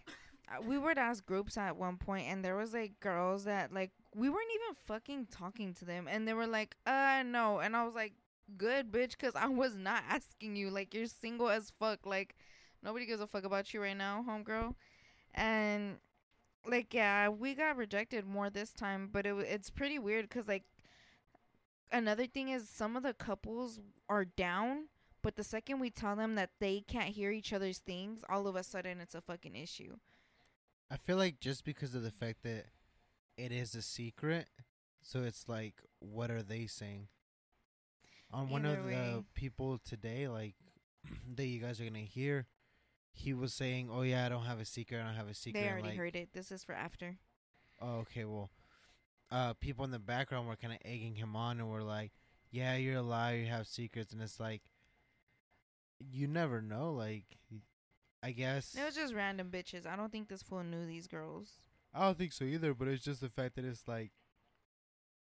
we 0.65 0.77
would 0.77 0.97
ask 0.97 1.25
groups 1.25 1.57
at 1.57 1.77
one 1.77 1.97
point, 1.97 2.27
and 2.27 2.43
there 2.43 2.55
was 2.55 2.73
like 2.73 2.99
girls 2.99 3.43
that 3.45 3.73
like 3.73 3.91
we 4.15 4.29
weren't 4.29 4.51
even 4.53 4.75
fucking 4.85 5.27
talking 5.31 5.73
to 5.75 5.85
them, 5.85 6.07
and 6.09 6.27
they 6.27 6.33
were 6.33 6.47
like, 6.47 6.75
"Uh, 6.85 7.23
no," 7.25 7.59
and 7.59 7.75
I 7.75 7.83
was 7.83 7.95
like, 7.95 8.13
"Good, 8.57 8.91
bitch," 8.91 9.11
because 9.11 9.35
I 9.35 9.47
was 9.47 9.75
not 9.75 10.03
asking 10.09 10.55
you. 10.55 10.69
Like, 10.69 10.93
you're 10.93 11.07
single 11.07 11.49
as 11.49 11.69
fuck. 11.69 12.05
Like, 12.05 12.35
nobody 12.83 13.05
gives 13.05 13.21
a 13.21 13.27
fuck 13.27 13.43
about 13.43 13.73
you 13.73 13.81
right 13.81 13.97
now, 13.97 14.23
homegirl. 14.27 14.73
And 15.33 15.97
like, 16.65 16.93
yeah, 16.93 17.29
we 17.29 17.53
got 17.53 17.77
rejected 17.77 18.25
more 18.25 18.49
this 18.49 18.71
time, 18.71 19.09
but 19.11 19.25
it 19.25 19.35
it's 19.39 19.69
pretty 19.69 19.99
weird 19.99 20.29
because 20.29 20.47
like 20.47 20.63
another 21.91 22.25
thing 22.25 22.49
is 22.49 22.69
some 22.69 22.95
of 22.95 23.03
the 23.03 23.13
couples 23.13 23.79
are 24.09 24.25
down 24.25 24.87
but 25.21 25.35
the 25.35 25.43
second 25.43 25.79
we 25.79 25.89
tell 25.89 26.15
them 26.15 26.35
that 26.35 26.51
they 26.59 26.81
can't 26.87 27.09
hear 27.09 27.31
each 27.31 27.51
other's 27.51 27.79
things, 27.79 28.21
all 28.29 28.47
of 28.47 28.55
a 28.55 28.63
sudden 28.63 29.01
it's 29.01 29.15
a 29.15 29.19
fucking 29.19 29.55
issue. 29.55 29.97
I 30.89 30.97
feel 30.97 31.17
like 31.17 31.39
just 31.39 31.65
because 31.65 31.95
of 31.95 32.03
the 32.03 32.11
fact 32.11 32.43
that 32.43 32.65
it 33.37 33.51
is 33.51 33.75
a 33.75 33.81
secret, 33.81 34.47
so 35.01 35.23
it's 35.23 35.47
like, 35.47 35.75
what 35.99 36.31
are 36.31 36.41
they 36.41 36.65
saying? 36.65 37.07
On 38.31 38.49
one 38.49 38.65
Either 38.65 38.79
of 38.79 38.85
the 38.85 39.25
people 39.33 39.79
today, 39.83 40.27
like 40.27 40.55
that 41.35 41.45
you 41.45 41.61
guys 41.61 41.79
are 41.79 41.85
gonna 41.85 41.99
hear, 41.99 42.47
he 43.13 43.33
was 43.33 43.53
saying, 43.53 43.89
"Oh 43.91 44.01
yeah, 44.01 44.25
I 44.25 44.29
don't 44.29 44.43
have 44.43 44.59
a 44.59 44.65
secret. 44.65 44.99
I 44.99 45.05
don't 45.05 45.15
have 45.15 45.29
a 45.29 45.33
secret." 45.33 45.61
They 45.61 45.69
already 45.69 45.89
like, 45.89 45.97
heard 45.97 46.15
it. 46.15 46.29
This 46.33 46.51
is 46.51 46.63
for 46.63 46.73
after. 46.73 47.17
Oh, 47.81 47.99
okay. 47.99 48.25
Well, 48.25 48.49
uh, 49.31 49.53
people 49.53 49.85
in 49.85 49.91
the 49.91 49.99
background 49.99 50.47
were 50.47 50.57
kind 50.57 50.73
of 50.73 50.79
egging 50.83 51.15
him 51.15 51.35
on, 51.35 51.59
and 51.59 51.69
were 51.69 51.83
like, 51.83 52.11
"Yeah, 52.51 52.75
you're 52.75 52.97
a 52.97 53.01
liar. 53.01 53.37
You 53.37 53.47
have 53.47 53.65
secrets." 53.65 54.11
And 54.11 54.21
it's 54.21 54.41
like, 54.41 54.61
you 55.99 56.27
never 56.27 56.61
know. 56.61 56.91
Like, 56.91 57.37
I 58.27 58.31
guess 58.31 58.75
It 58.75 58.83
was 58.83 58.95
just 58.95 59.13
random 59.13 59.49
bitches. 59.49 59.87
I 59.87 59.95
don't 59.95 60.11
think 60.11 60.27
this 60.27 60.43
fool 60.43 60.61
knew 60.61 60.85
these 60.85 61.07
girls. 61.07 61.61
I 61.93 62.01
don't 62.01 62.17
think 62.17 62.33
so 62.33 62.43
either, 62.43 62.73
but 62.73 62.89
it's 62.89 63.03
just 63.03 63.21
the 63.21 63.29
fact 63.29 63.55
that 63.55 63.63
it's 63.63 63.87
like 63.87 64.11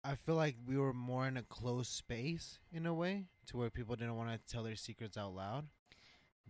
I 0.03 0.17
feel 0.17 0.35
like 0.35 0.57
we 0.67 0.77
were 0.77 0.93
more 0.93 1.29
in 1.29 1.37
a 1.37 1.45
closed 1.45 1.93
space 1.93 2.59
in 2.73 2.85
a 2.85 2.93
way 2.93 3.27
to 3.47 3.57
where 3.57 3.71
people 3.71 3.95
didn't 3.95 4.17
want 4.17 4.31
to 4.31 4.53
tell 4.53 4.65
their 4.65 4.75
secrets 4.75 5.17
out 5.17 5.37
loud. 5.37 5.67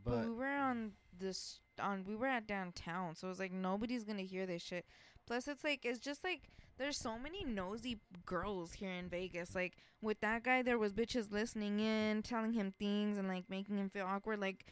But 0.03 0.11
But 0.13 0.25
we 0.25 0.31
were 0.31 0.47
on 0.47 0.93
this 1.19 1.61
on 1.79 2.05
we 2.07 2.17
were 2.17 2.27
at 2.27 2.47
downtown, 2.47 3.15
so 3.17 3.27
it 3.27 3.31
was 3.31 3.39
like 3.39 3.53
nobody's 3.53 4.05
gonna 4.05 4.23
hear 4.23 4.47
this 4.47 4.63
shit. 4.63 4.87
Plus, 5.27 5.49
it's 5.49 5.63
like 5.63 5.85
it's 5.85 5.99
just 5.99 6.25
like 6.25 6.49
there's 6.79 6.97
so 6.97 7.19
many 7.19 7.45
nosy 7.45 8.01
girls 8.25 8.73
here 8.73 8.91
in 8.93 9.11
Vegas. 9.11 9.55
Like 9.55 9.75
with 10.01 10.21
that 10.21 10.43
guy, 10.43 10.63
there 10.63 10.79
was 10.79 10.95
bitches 10.95 11.31
listening 11.31 11.81
in, 11.81 12.23
telling 12.23 12.55
him 12.55 12.73
things, 12.79 13.19
and 13.19 13.29
like 13.29 13.45
making 13.51 13.77
him 13.77 13.91
feel 13.91 14.07
awkward. 14.07 14.41
Like 14.41 14.65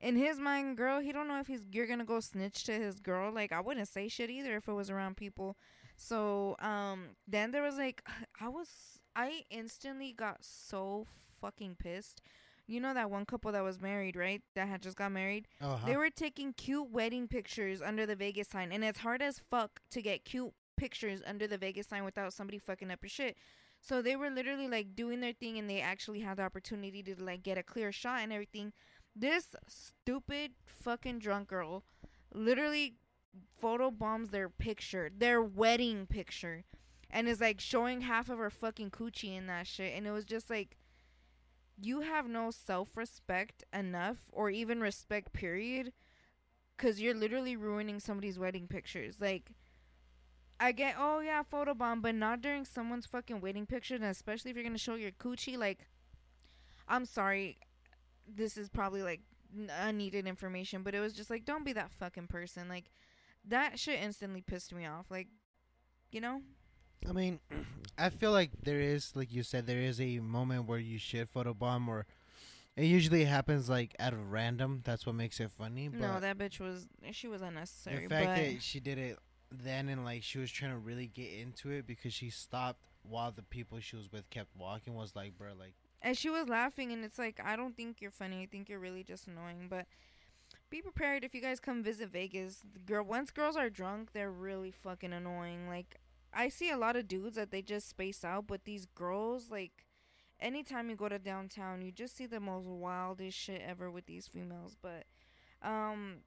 in 0.00 0.16
his 0.16 0.38
mind, 0.38 0.76
girl, 0.76 1.00
he 1.00 1.12
don't 1.12 1.28
know 1.28 1.40
if 1.40 1.46
he's 1.46 1.62
you're 1.72 1.86
gonna 1.86 2.04
go 2.04 2.20
snitch 2.20 2.64
to 2.64 2.72
his 2.72 3.00
girl. 3.00 3.32
Like 3.32 3.52
I 3.52 3.60
wouldn't 3.60 3.88
say 3.88 4.08
shit 4.08 4.30
either 4.30 4.56
if 4.56 4.68
it 4.68 4.72
was 4.72 4.90
around 4.90 5.16
people. 5.16 5.56
So 5.96 6.56
um, 6.60 7.16
then 7.26 7.50
there 7.50 7.62
was 7.62 7.76
like 7.76 8.02
I 8.40 8.48
was 8.48 8.68
I 9.16 9.42
instantly 9.50 10.12
got 10.12 10.38
so 10.40 11.06
fucking 11.40 11.76
pissed. 11.78 12.22
You 12.66 12.80
know 12.80 12.92
that 12.92 13.10
one 13.10 13.24
couple 13.24 13.50
that 13.52 13.64
was 13.64 13.80
married, 13.80 14.14
right? 14.14 14.42
That 14.54 14.68
had 14.68 14.82
just 14.82 14.96
got 14.96 15.10
married. 15.10 15.48
Uh-huh. 15.60 15.86
They 15.86 15.96
were 15.96 16.10
taking 16.10 16.52
cute 16.52 16.90
wedding 16.90 17.26
pictures 17.26 17.80
under 17.80 18.04
the 18.04 18.14
Vegas 18.14 18.48
sign, 18.48 18.72
and 18.72 18.84
it's 18.84 18.98
hard 18.98 19.22
as 19.22 19.38
fuck 19.38 19.80
to 19.90 20.02
get 20.02 20.26
cute 20.26 20.52
pictures 20.76 21.22
under 21.26 21.46
the 21.46 21.56
Vegas 21.56 21.86
sign 21.86 22.04
without 22.04 22.34
somebody 22.34 22.58
fucking 22.58 22.90
up 22.90 22.98
your 23.02 23.08
shit. 23.08 23.38
So 23.80 24.02
they 24.02 24.16
were 24.16 24.28
literally 24.28 24.68
like 24.68 24.94
doing 24.94 25.20
their 25.20 25.32
thing, 25.32 25.58
and 25.58 25.68
they 25.68 25.80
actually 25.80 26.20
had 26.20 26.36
the 26.36 26.42
opportunity 26.42 27.02
to 27.04 27.16
like 27.22 27.42
get 27.42 27.56
a 27.56 27.62
clear 27.62 27.90
shot 27.90 28.20
and 28.20 28.32
everything. 28.32 28.72
This 29.14 29.56
stupid 29.66 30.52
fucking 30.64 31.18
drunk 31.18 31.48
girl 31.48 31.84
literally 32.32 32.94
photo 33.58 33.90
bombs 33.90 34.30
their 34.30 34.48
picture, 34.48 35.10
their 35.16 35.42
wedding 35.42 36.06
picture, 36.06 36.64
and 37.10 37.28
is 37.28 37.40
like 37.40 37.60
showing 37.60 38.02
half 38.02 38.28
of 38.28 38.38
her 38.38 38.50
fucking 38.50 38.90
coochie 38.90 39.36
in 39.36 39.46
that 39.46 39.66
shit. 39.66 39.94
And 39.96 40.06
it 40.06 40.10
was 40.10 40.24
just 40.24 40.50
like, 40.50 40.76
you 41.80 42.00
have 42.00 42.28
no 42.28 42.50
self 42.50 42.96
respect 42.96 43.64
enough, 43.72 44.30
or 44.32 44.50
even 44.50 44.80
respect, 44.80 45.32
period, 45.32 45.92
because 46.76 47.00
you're 47.00 47.14
literally 47.14 47.56
ruining 47.56 48.00
somebody's 48.00 48.38
wedding 48.38 48.66
pictures. 48.66 49.16
Like, 49.20 49.52
I 50.60 50.72
get, 50.72 50.96
oh 50.98 51.20
yeah, 51.20 51.42
photobomb, 51.42 52.02
but 52.02 52.14
not 52.16 52.40
during 52.40 52.64
someone's 52.64 53.06
fucking 53.06 53.40
wedding 53.40 53.66
picture, 53.66 53.94
and 53.94 54.04
especially 54.04 54.50
if 54.50 54.56
you're 54.56 54.64
gonna 54.64 54.78
show 54.78 54.96
your 54.96 55.12
coochie. 55.12 55.56
Like, 55.56 55.86
I'm 56.88 57.04
sorry, 57.04 57.58
this 58.34 58.56
is 58.56 58.68
probably 58.68 59.02
like 59.02 59.20
unneeded 59.82 60.26
uh, 60.26 60.28
information, 60.28 60.82
but 60.82 60.94
it 60.94 61.00
was 61.00 61.12
just 61.12 61.30
like, 61.30 61.44
don't 61.44 61.64
be 61.64 61.72
that 61.72 61.90
fucking 61.90 62.26
person. 62.26 62.68
Like, 62.68 62.90
that 63.46 63.78
shit 63.78 64.00
instantly 64.00 64.40
pissed 64.40 64.74
me 64.74 64.86
off. 64.86 65.06
Like, 65.10 65.28
you 66.10 66.20
know? 66.20 66.42
I 67.08 67.12
mean, 67.12 67.40
I 67.98 68.10
feel 68.10 68.32
like 68.32 68.50
there 68.62 68.80
is, 68.80 69.12
like 69.14 69.32
you 69.32 69.42
said, 69.42 69.66
there 69.66 69.80
is 69.80 70.00
a 70.00 70.18
moment 70.18 70.66
where 70.66 70.78
you 70.78 70.98
should 70.98 71.32
photobomb, 71.32 71.88
or 71.88 72.06
it 72.76 72.84
usually 72.84 73.24
happens 73.24 73.68
like 73.68 73.94
out 73.98 74.12
of 74.12 74.30
random. 74.30 74.82
That's 74.84 75.06
what 75.06 75.14
makes 75.14 75.40
it 75.40 75.50
funny. 75.50 75.88
But 75.88 76.00
no, 76.00 76.20
that 76.20 76.38
bitch 76.38 76.60
was 76.60 76.88
she 77.12 77.28
was 77.28 77.42
unnecessary. 77.42 78.04
the 78.04 78.08
fact 78.08 78.36
that 78.36 78.62
she 78.62 78.80
did 78.80 78.98
it 78.98 79.18
then 79.50 79.88
and 79.88 80.04
like 80.04 80.22
she 80.22 80.38
was 80.38 80.50
trying 80.50 80.72
to 80.72 80.78
really 80.78 81.06
get 81.06 81.32
into 81.32 81.70
it 81.70 81.86
because 81.86 82.12
she 82.12 82.28
stopped 82.28 82.80
while 83.02 83.32
the 83.32 83.42
people 83.42 83.80
she 83.80 83.96
was 83.96 84.12
with 84.12 84.28
kept 84.30 84.54
walking 84.56 84.94
was 84.94 85.16
like, 85.16 85.36
bro, 85.36 85.48
like 85.58 85.74
and 86.02 86.16
she 86.16 86.30
was 86.30 86.48
laughing, 86.48 86.92
and 86.92 87.04
it's 87.04 87.18
like 87.18 87.40
I 87.44 87.56
don't 87.56 87.76
think 87.76 88.00
you're 88.00 88.10
funny. 88.10 88.42
I 88.42 88.46
think 88.46 88.68
you're 88.68 88.78
really 88.78 89.04
just 89.04 89.26
annoying. 89.26 89.66
But 89.68 89.86
be 90.70 90.82
prepared 90.82 91.24
if 91.24 91.34
you 91.34 91.40
guys 91.40 91.60
come 91.60 91.82
visit 91.82 92.10
Vegas. 92.10 92.62
Girl, 92.86 93.04
once 93.04 93.30
girls 93.30 93.56
are 93.56 93.70
drunk, 93.70 94.12
they're 94.12 94.30
really 94.30 94.70
fucking 94.70 95.12
annoying. 95.12 95.68
Like 95.68 95.96
I 96.32 96.48
see 96.48 96.70
a 96.70 96.76
lot 96.76 96.96
of 96.96 97.08
dudes 97.08 97.36
that 97.36 97.50
they 97.50 97.62
just 97.62 97.88
space 97.88 98.24
out, 98.24 98.46
but 98.46 98.64
these 98.64 98.86
girls, 98.86 99.50
like 99.50 99.86
anytime 100.40 100.90
you 100.90 100.96
go 100.96 101.08
to 101.08 101.18
downtown, 101.18 101.82
you 101.82 101.92
just 101.92 102.16
see 102.16 102.26
the 102.26 102.40
most 102.40 102.66
wildest 102.66 103.36
shit 103.38 103.62
ever 103.64 103.90
with 103.90 104.06
these 104.06 104.28
females. 104.28 104.76
But 104.80 105.04
um, 105.62 106.18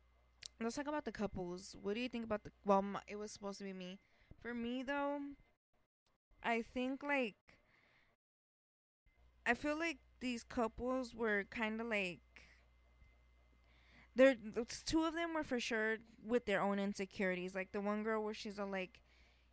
let's 0.61 0.75
talk 0.75 0.87
about 0.87 1.05
the 1.05 1.11
couples. 1.11 1.75
What 1.81 1.95
do 1.95 2.01
you 2.01 2.09
think 2.09 2.25
about 2.25 2.43
the? 2.43 2.51
Well, 2.65 2.81
my, 2.81 3.01
it 3.07 3.17
was 3.17 3.31
supposed 3.31 3.59
to 3.59 3.65
be 3.65 3.73
me. 3.73 3.99
For 4.41 4.53
me 4.53 4.83
though, 4.83 5.19
I 6.43 6.61
think 6.61 7.03
like 7.03 7.35
I 9.45 9.53
feel 9.53 9.77
like 9.77 9.97
these 10.19 10.43
couples 10.43 11.15
were 11.15 11.45
kind 11.49 11.81
of 11.81 11.87
like 11.87 12.19
there. 14.15 14.35
Two 14.85 15.03
of 15.03 15.13
them 15.13 15.33
were 15.33 15.43
for 15.43 15.59
sure 15.59 15.97
with 16.25 16.45
their 16.45 16.61
own 16.61 16.79
insecurities. 16.79 17.55
Like 17.55 17.71
the 17.71 17.81
one 17.81 18.03
girl 18.03 18.23
where 18.23 18.33
she's 18.33 18.59
all 18.59 18.67
like, 18.67 19.01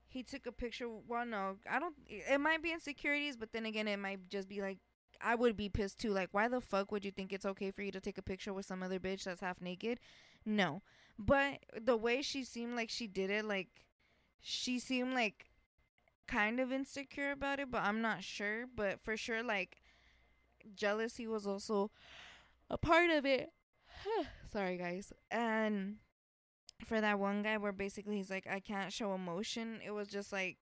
he 0.08 0.22
took 0.22 0.46
a 0.46 0.52
picture. 0.52 0.88
Well, 0.88 1.26
no, 1.26 1.56
I 1.70 1.78
don't. 1.78 1.94
It 2.06 2.40
might 2.40 2.62
be 2.62 2.72
insecurities, 2.72 3.36
but 3.36 3.52
then 3.52 3.66
again, 3.66 3.88
it 3.88 3.98
might 3.98 4.28
just 4.28 4.48
be 4.48 4.60
like. 4.60 4.78
I 5.20 5.34
would 5.34 5.56
be 5.56 5.68
pissed 5.68 5.98
too. 5.98 6.12
Like, 6.12 6.28
why 6.30 6.46
the 6.46 6.60
fuck 6.60 6.92
would 6.92 7.04
you 7.04 7.10
think 7.10 7.32
it's 7.32 7.44
okay 7.44 7.72
for 7.72 7.82
you 7.82 7.90
to 7.90 8.00
take 8.00 8.18
a 8.18 8.22
picture 8.22 8.52
with 8.52 8.66
some 8.66 8.84
other 8.84 9.00
bitch 9.00 9.24
that's 9.24 9.40
half 9.40 9.60
naked? 9.60 9.98
No. 10.46 10.82
But 11.18 11.58
the 11.76 11.96
way 11.96 12.22
she 12.22 12.44
seemed 12.44 12.76
like 12.76 12.88
she 12.88 13.08
did 13.08 13.28
it, 13.28 13.44
like, 13.44 13.66
she 14.40 14.78
seemed 14.78 15.14
like 15.14 15.47
kind 16.28 16.60
of 16.60 16.72
insecure 16.72 17.32
about 17.32 17.60
it, 17.60 17.70
but 17.70 17.82
I'm 17.82 18.02
not 18.02 18.24
sure. 18.24 18.66
But 18.74 19.00
for 19.00 19.16
sure, 19.16 19.42
like, 19.42 19.78
jealousy 20.74 21.26
was 21.26 21.46
also 21.46 21.90
a 22.70 22.78
part 22.78 23.10
of 23.10 23.26
it. 23.26 23.52
Sorry, 24.52 24.76
guys. 24.78 25.12
And 25.30 25.96
for 26.84 27.00
that 27.00 27.18
one 27.18 27.42
guy, 27.42 27.58
where 27.58 27.72
basically 27.72 28.16
he's 28.16 28.30
like, 28.30 28.46
I 28.48 28.60
can't 28.60 28.92
show 28.92 29.14
emotion, 29.14 29.80
it 29.84 29.92
was 29.92 30.08
just 30.08 30.32
like, 30.32 30.58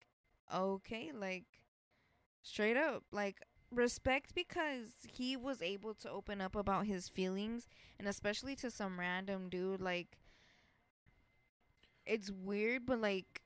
okay, 0.53 1.11
like, 1.13 1.45
straight 2.43 2.77
up, 2.77 3.03
like, 3.11 3.37
respect 3.71 4.35
because 4.35 4.89
he 5.07 5.35
was 5.35 5.61
able 5.61 5.93
to 5.95 6.09
open 6.09 6.41
up 6.41 6.55
about 6.55 6.85
his 6.85 7.09
feelings, 7.09 7.67
and 7.99 8.07
especially 8.07 8.55
to 8.57 8.71
some 8.71 8.99
random 8.99 9.49
dude, 9.49 9.81
like, 9.81 10.17
it's 12.05 12.31
weird, 12.31 12.85
but 12.85 12.99
like, 12.99 13.41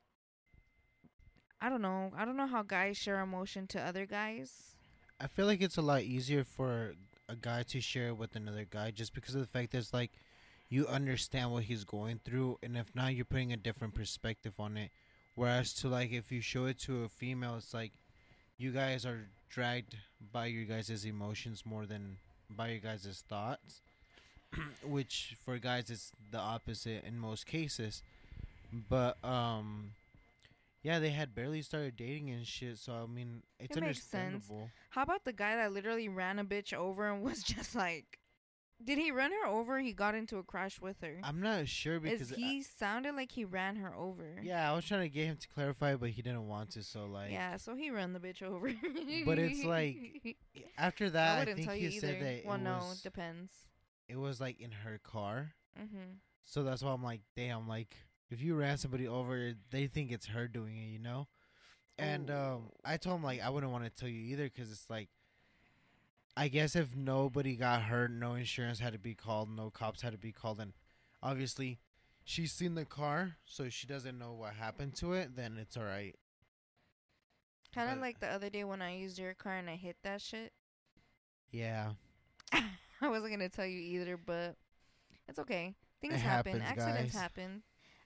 I 1.60 1.68
don't 1.68 1.82
know. 1.82 2.12
I 2.16 2.24
don't 2.24 2.36
know 2.36 2.46
how 2.46 2.62
guys 2.62 2.96
share 2.96 3.20
emotion 3.20 3.66
to 3.68 3.80
other 3.80 4.06
guys. 4.06 4.74
I 5.20 5.26
feel 5.26 5.46
like 5.46 5.60
it's 5.60 5.76
a 5.76 5.82
lot 5.82 6.02
easier 6.02 6.44
for 6.44 6.94
a 7.28 7.34
guy 7.34 7.64
to 7.64 7.80
share 7.80 8.14
with 8.14 8.36
another 8.36 8.64
guy 8.68 8.90
just 8.90 9.14
because 9.14 9.34
of 9.34 9.40
the 9.40 9.46
fact 9.46 9.72
that 9.72 9.78
it's 9.78 9.92
like 9.92 10.12
you 10.68 10.86
understand 10.86 11.50
what 11.50 11.64
he's 11.64 11.84
going 11.84 12.20
through, 12.24 12.58
and 12.62 12.76
if 12.76 12.94
not, 12.94 13.14
you're 13.14 13.24
putting 13.24 13.52
a 13.52 13.56
different 13.56 13.94
perspective 13.94 14.54
on 14.58 14.76
it. 14.76 14.90
Whereas 15.34 15.72
to 15.74 15.88
like 15.88 16.12
if 16.12 16.30
you 16.30 16.40
show 16.40 16.66
it 16.66 16.78
to 16.80 17.04
a 17.04 17.08
female, 17.08 17.56
it's 17.56 17.74
like 17.74 17.92
you 18.56 18.70
guys 18.70 19.06
are 19.06 19.28
dragged 19.48 19.96
by 20.32 20.46
your 20.46 20.64
guys' 20.64 21.04
emotions 21.04 21.64
more 21.64 21.86
than 21.86 22.18
by 22.50 22.70
your 22.70 22.80
guys' 22.80 23.24
thoughts, 23.28 23.80
which 24.84 25.36
for 25.44 25.58
guys 25.58 25.90
it's 25.90 26.12
the 26.30 26.38
opposite 26.38 27.04
in 27.04 27.18
most 27.18 27.46
cases. 27.46 28.02
But 28.72 29.16
um, 29.24 29.92
yeah, 30.82 30.98
they 30.98 31.10
had 31.10 31.34
barely 31.34 31.62
started 31.62 31.96
dating 31.96 32.30
and 32.30 32.46
shit. 32.46 32.78
So 32.78 32.92
I 32.92 33.06
mean, 33.06 33.42
it's 33.58 33.76
it 33.76 33.80
makes 33.80 34.02
sense. 34.02 34.14
understandable. 34.44 34.70
How 34.90 35.02
about 35.02 35.24
the 35.24 35.32
guy 35.32 35.56
that 35.56 35.72
literally 35.72 36.08
ran 36.08 36.38
a 36.38 36.44
bitch 36.44 36.72
over 36.72 37.10
and 37.10 37.22
was 37.24 37.42
just 37.42 37.74
like, 37.74 38.18
did 38.82 38.96
he 38.96 39.10
run 39.10 39.32
her 39.32 39.46
over? 39.48 39.80
He 39.80 39.92
got 39.92 40.14
into 40.14 40.38
a 40.38 40.44
crash 40.44 40.80
with 40.80 41.00
her. 41.02 41.18
I'm 41.24 41.40
not 41.40 41.66
sure 41.66 41.98
because 41.98 42.30
Is 42.30 42.36
he 42.36 42.62
sounded 42.62 43.16
like 43.16 43.32
he 43.32 43.44
ran 43.44 43.74
her 43.76 43.92
over. 43.92 44.38
Yeah, 44.40 44.70
I 44.70 44.74
was 44.76 44.84
trying 44.84 45.00
to 45.02 45.08
get 45.08 45.26
him 45.26 45.36
to 45.36 45.48
clarify, 45.48 45.96
but 45.96 46.10
he 46.10 46.22
didn't 46.22 46.46
want 46.46 46.70
to. 46.70 46.84
So 46.84 47.06
like, 47.06 47.32
Yeah, 47.32 47.56
so 47.56 47.74
he 47.74 47.90
ran 47.90 48.12
the 48.12 48.20
bitch 48.20 48.40
over. 48.42 48.68
But 49.26 49.38
it's 49.40 49.64
like 49.64 50.36
after 50.78 51.10
that, 51.10 51.30
I 51.30 51.36
I, 51.36 51.38
wouldn't 51.40 51.56
think 51.56 51.68
tell 51.68 51.76
he 51.76 51.86
you 51.86 52.00
said 52.00 52.16
either. 52.16 52.24
that 52.24 52.46
well, 52.46 52.58
no, 52.58 52.76
was 52.88 53.00
depends. 53.02 53.50
it 54.08 54.16
was 54.16 54.40
like 54.40 54.60
in 54.60 54.70
her 54.70 54.98
car. 55.02 55.54
Mhm. 55.76 56.18
So 56.44 56.62
that's 56.62 56.80
why 56.82 56.92
I'm 56.92 57.02
like, 57.02 57.22
damn, 57.36 57.66
like 57.68 57.96
if 58.30 58.42
you 58.42 58.54
ran 58.54 58.76
somebody 58.78 59.06
over, 59.08 59.52
they 59.70 59.86
think 59.86 60.10
it's 60.12 60.26
her 60.26 60.48
doing 60.48 60.76
it, 60.76 60.86
you 60.86 60.98
know. 60.98 61.28
And 61.98 62.30
um, 62.30 62.70
I 62.84 62.96
told 62.96 63.16
him 63.16 63.24
like 63.24 63.40
I 63.42 63.50
wouldn't 63.50 63.72
want 63.72 63.84
to 63.84 63.90
tell 63.90 64.08
you 64.08 64.20
either 64.32 64.44
because 64.44 64.70
it's 64.70 64.88
like, 64.88 65.08
I 66.36 66.48
guess 66.48 66.76
if 66.76 66.94
nobody 66.94 67.56
got 67.56 67.82
hurt, 67.82 68.12
no 68.12 68.34
insurance 68.34 68.78
had 68.78 68.92
to 68.92 68.98
be 68.98 69.14
called, 69.14 69.48
no 69.50 69.70
cops 69.70 70.02
had 70.02 70.12
to 70.12 70.18
be 70.18 70.30
called, 70.30 70.60
and 70.60 70.72
obviously 71.22 71.80
she's 72.24 72.52
seen 72.52 72.74
the 72.76 72.84
car, 72.84 73.36
so 73.44 73.68
she 73.68 73.86
doesn't 73.88 74.18
know 74.18 74.32
what 74.32 74.52
happened 74.54 74.94
to 74.96 75.14
it. 75.14 75.34
Then 75.34 75.56
it's 75.60 75.76
all 75.76 75.82
right. 75.84 76.14
Kind 77.74 77.90
of 77.90 77.98
like 77.98 78.20
the 78.20 78.28
other 78.28 78.48
day 78.50 78.64
when 78.64 78.80
I 78.80 78.96
used 78.96 79.18
your 79.18 79.34
car 79.34 79.56
and 79.56 79.68
I 79.68 79.76
hit 79.76 79.96
that 80.02 80.20
shit. 80.22 80.52
Yeah. 81.50 81.90
I 82.52 83.08
wasn't 83.08 83.32
gonna 83.32 83.48
tell 83.48 83.66
you 83.66 83.78
either, 84.00 84.16
but 84.16 84.56
it's 85.28 85.38
okay. 85.38 85.74
Things 86.00 86.14
It 86.14 86.18
happen. 86.20 86.60
happens, 86.60 86.80
Accidents 86.86 87.12
guys. 87.14 87.20
happen. 87.22 87.62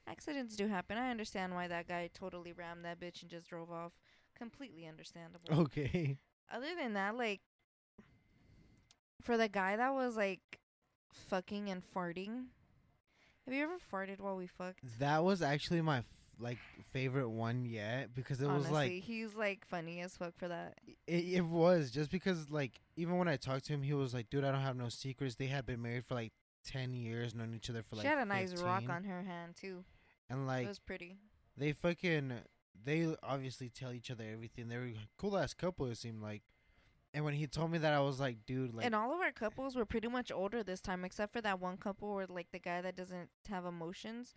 Accidents 0.07 0.57
do 0.57 0.67
happen. 0.69 0.99
I 0.99 1.11
understand 1.11 1.55
why 1.55 1.69
that 1.69 1.89
guy 1.89 2.11
totally 2.13 2.53
rammed 2.53 2.85
that 2.85 3.01
bitch 3.01 3.23
and 3.23 3.31
just 3.31 3.49
drove 3.49 3.71
off. 3.71 3.93
Completely 4.37 4.87
understandable. 4.87 5.49
Okay. 5.53 6.19
Other 6.53 6.75
than 6.77 6.95
that, 6.95 7.17
like 7.17 7.41
for 9.23 9.37
the 9.37 9.49
guy 9.49 9.77
that 9.77 9.95
was 9.95 10.17
like 10.17 10.61
fucking 11.13 11.71
and 11.71 11.83
farting. 11.83 12.47
Have 13.47 13.55
you 13.55 13.63
ever 13.65 13.77
farted 13.93 14.21
while 14.21 14.37
we 14.37 14.47
fucked? 14.47 14.81
That 14.99 15.25
was 15.25 15.43
actually 15.43 15.83
my 15.83 15.99
f- 15.99 16.05
like 16.39 16.59
favorite 16.93 17.29
one 17.29 17.65
yet 17.65 18.15
because 18.15 18.41
it 18.41 18.49
was 18.49 18.71
like 18.71 18.91
he's 18.91 19.35
like 19.35 19.65
funny 19.67 20.01
as 20.01 20.17
fuck 20.17 20.37
for 20.37 20.49
that. 20.49 20.79
it, 21.07 21.25
it 21.25 21.45
was 21.45 21.91
just 21.91 22.11
because 22.11 22.51
like 22.51 22.81
even 22.97 23.19
when 23.19 23.29
I 23.29 23.37
talked 23.37 23.67
to 23.67 23.73
him, 23.73 23.83
he 23.83 23.95
was 23.95 24.15
like, 24.15 24.31
"Dude, 24.31 24.45
I 24.45 24.53
don't 24.53 24.61
have 24.61 24.77
no 24.77 24.89
secrets." 24.89 25.37
They 25.37 25.47
had 25.47 25.67
been 25.67 25.83
married 25.83 26.05
for 26.05 26.15
like 26.15 26.33
ten 26.65 26.95
years, 26.95 27.35
known 27.35 27.55
each 27.55 27.71
other 27.71 27.83
for 27.83 27.97
like. 27.97 28.05
she 28.05 28.09
had 28.09 28.19
a 28.19 28.25
nice 28.25 28.55
rock 28.61 28.89
on 28.89 29.05
her 29.05 29.23
hand 29.23 29.57
too. 29.57 29.85
And 30.29 30.47
like 30.47 30.65
it 30.65 30.69
was 30.69 30.79
pretty. 30.79 31.17
they 31.57 31.73
fucking 31.73 32.33
they 32.85 33.15
obviously 33.23 33.69
tell 33.69 33.93
each 33.93 34.11
other 34.11 34.25
everything. 34.31 34.69
They're 34.69 34.83
a 34.83 34.95
cool 35.17 35.37
ass 35.37 35.55
couple. 35.55 35.87
It 35.87 35.97
seemed 35.97 36.23
like. 36.23 36.43
And 37.15 37.27
when 37.27 37.35
he 37.35 37.47
told 37.47 37.71
me 37.71 37.77
that, 37.79 37.93
I 37.93 38.01
was 38.01 38.19
like, 38.19 38.39
dude, 38.47 38.73
like, 38.73 38.87
and 38.87 38.95
all 38.95 39.13
of 39.13 39.21
our 39.21 39.33
couples 39.33 39.77
were 39.77 39.85
pretty 39.85 40.09
much 40.09 40.33
older 40.33 40.63
this 40.63 40.81
time, 40.81 41.05
except 41.05 41.35
for 41.35 41.43
that 41.43 41.61
one 41.61 41.77
couple 41.77 42.15
where 42.15 42.27
like 42.27 42.51
the 42.53 42.59
guy 42.59 42.81
that 42.81 42.97
doesn't 42.97 43.29
have 43.51 43.67
emotions, 43.67 44.35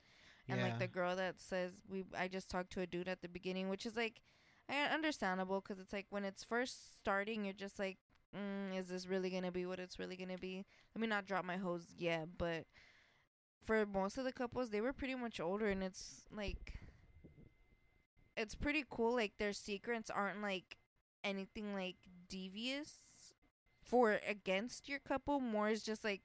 and 0.50 0.62
like 0.62 0.78
the 0.78 0.88
girl 0.88 1.16
that 1.16 1.40
says 1.40 1.72
we. 1.90 2.04
I 2.18 2.28
just 2.28 2.50
talked 2.50 2.74
to 2.74 2.82
a 2.82 2.86
dude 2.86 3.08
at 3.08 3.22
the 3.22 3.30
beginning, 3.30 3.70
which 3.70 3.86
is 3.86 3.96
like, 3.96 4.20
I 4.70 4.94
understandable 4.94 5.62
because 5.62 5.80
it's 5.80 5.94
like 5.94 6.08
when 6.10 6.26
it's 6.26 6.44
first 6.44 7.00
starting, 7.00 7.46
you're 7.46 7.54
just 7.54 7.80
like, 7.80 7.98
mm, 8.36 8.78
is 8.78 8.88
this 8.88 9.08
really 9.08 9.30
gonna 9.30 9.52
be 9.52 9.66
what 9.66 9.80
it's 9.80 9.98
really 10.00 10.16
gonna 10.16 10.38
be? 10.38 10.66
Let 10.94 11.02
me 11.02 11.08
not 11.08 11.26
drop 11.26 11.46
my 11.46 11.58
hose 11.58 11.86
yet, 11.98 12.28
but 12.38 12.66
for 13.64 13.86
most 13.86 14.18
of 14.18 14.26
the 14.26 14.32
couples, 14.34 14.70
they 14.70 14.82
were 14.82 14.94
pretty 14.94 15.16
much 15.16 15.40
older, 15.40 15.68
and 15.68 15.82
it's 15.84 16.26
like, 16.36 16.74
it's 18.38 18.56
pretty 18.56 18.84
cool. 18.90 19.16
Like 19.16 19.34
their 19.38 19.54
secrets 19.54 20.10
aren't 20.10 20.42
like 20.42 20.78
anything 21.24 21.74
like 21.74 21.96
devious 22.30 22.92
for 23.84 24.20
against 24.28 24.88
your 24.90 25.00
couple. 25.00 25.40
More 25.40 25.70
is 25.70 25.84
just 25.84 26.04
like, 26.04 26.22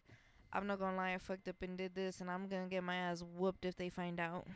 I'm 0.53 0.67
not 0.67 0.79
gonna 0.81 0.97
lie, 0.97 1.15
I 1.15 1.19
fucked 1.19 1.49
up 1.49 1.63
and 1.63 1.79
did 1.79 1.95
this, 1.95 2.21
and 2.21 2.31
I'm 2.31 2.49
gonna 2.49 2.67
get 2.69 2.83
my 2.83 2.97
ass 2.97 3.23
whooped 3.23 3.65
if 3.65 3.77
they 3.77 3.89
find 3.89 4.19
out. 4.21 4.47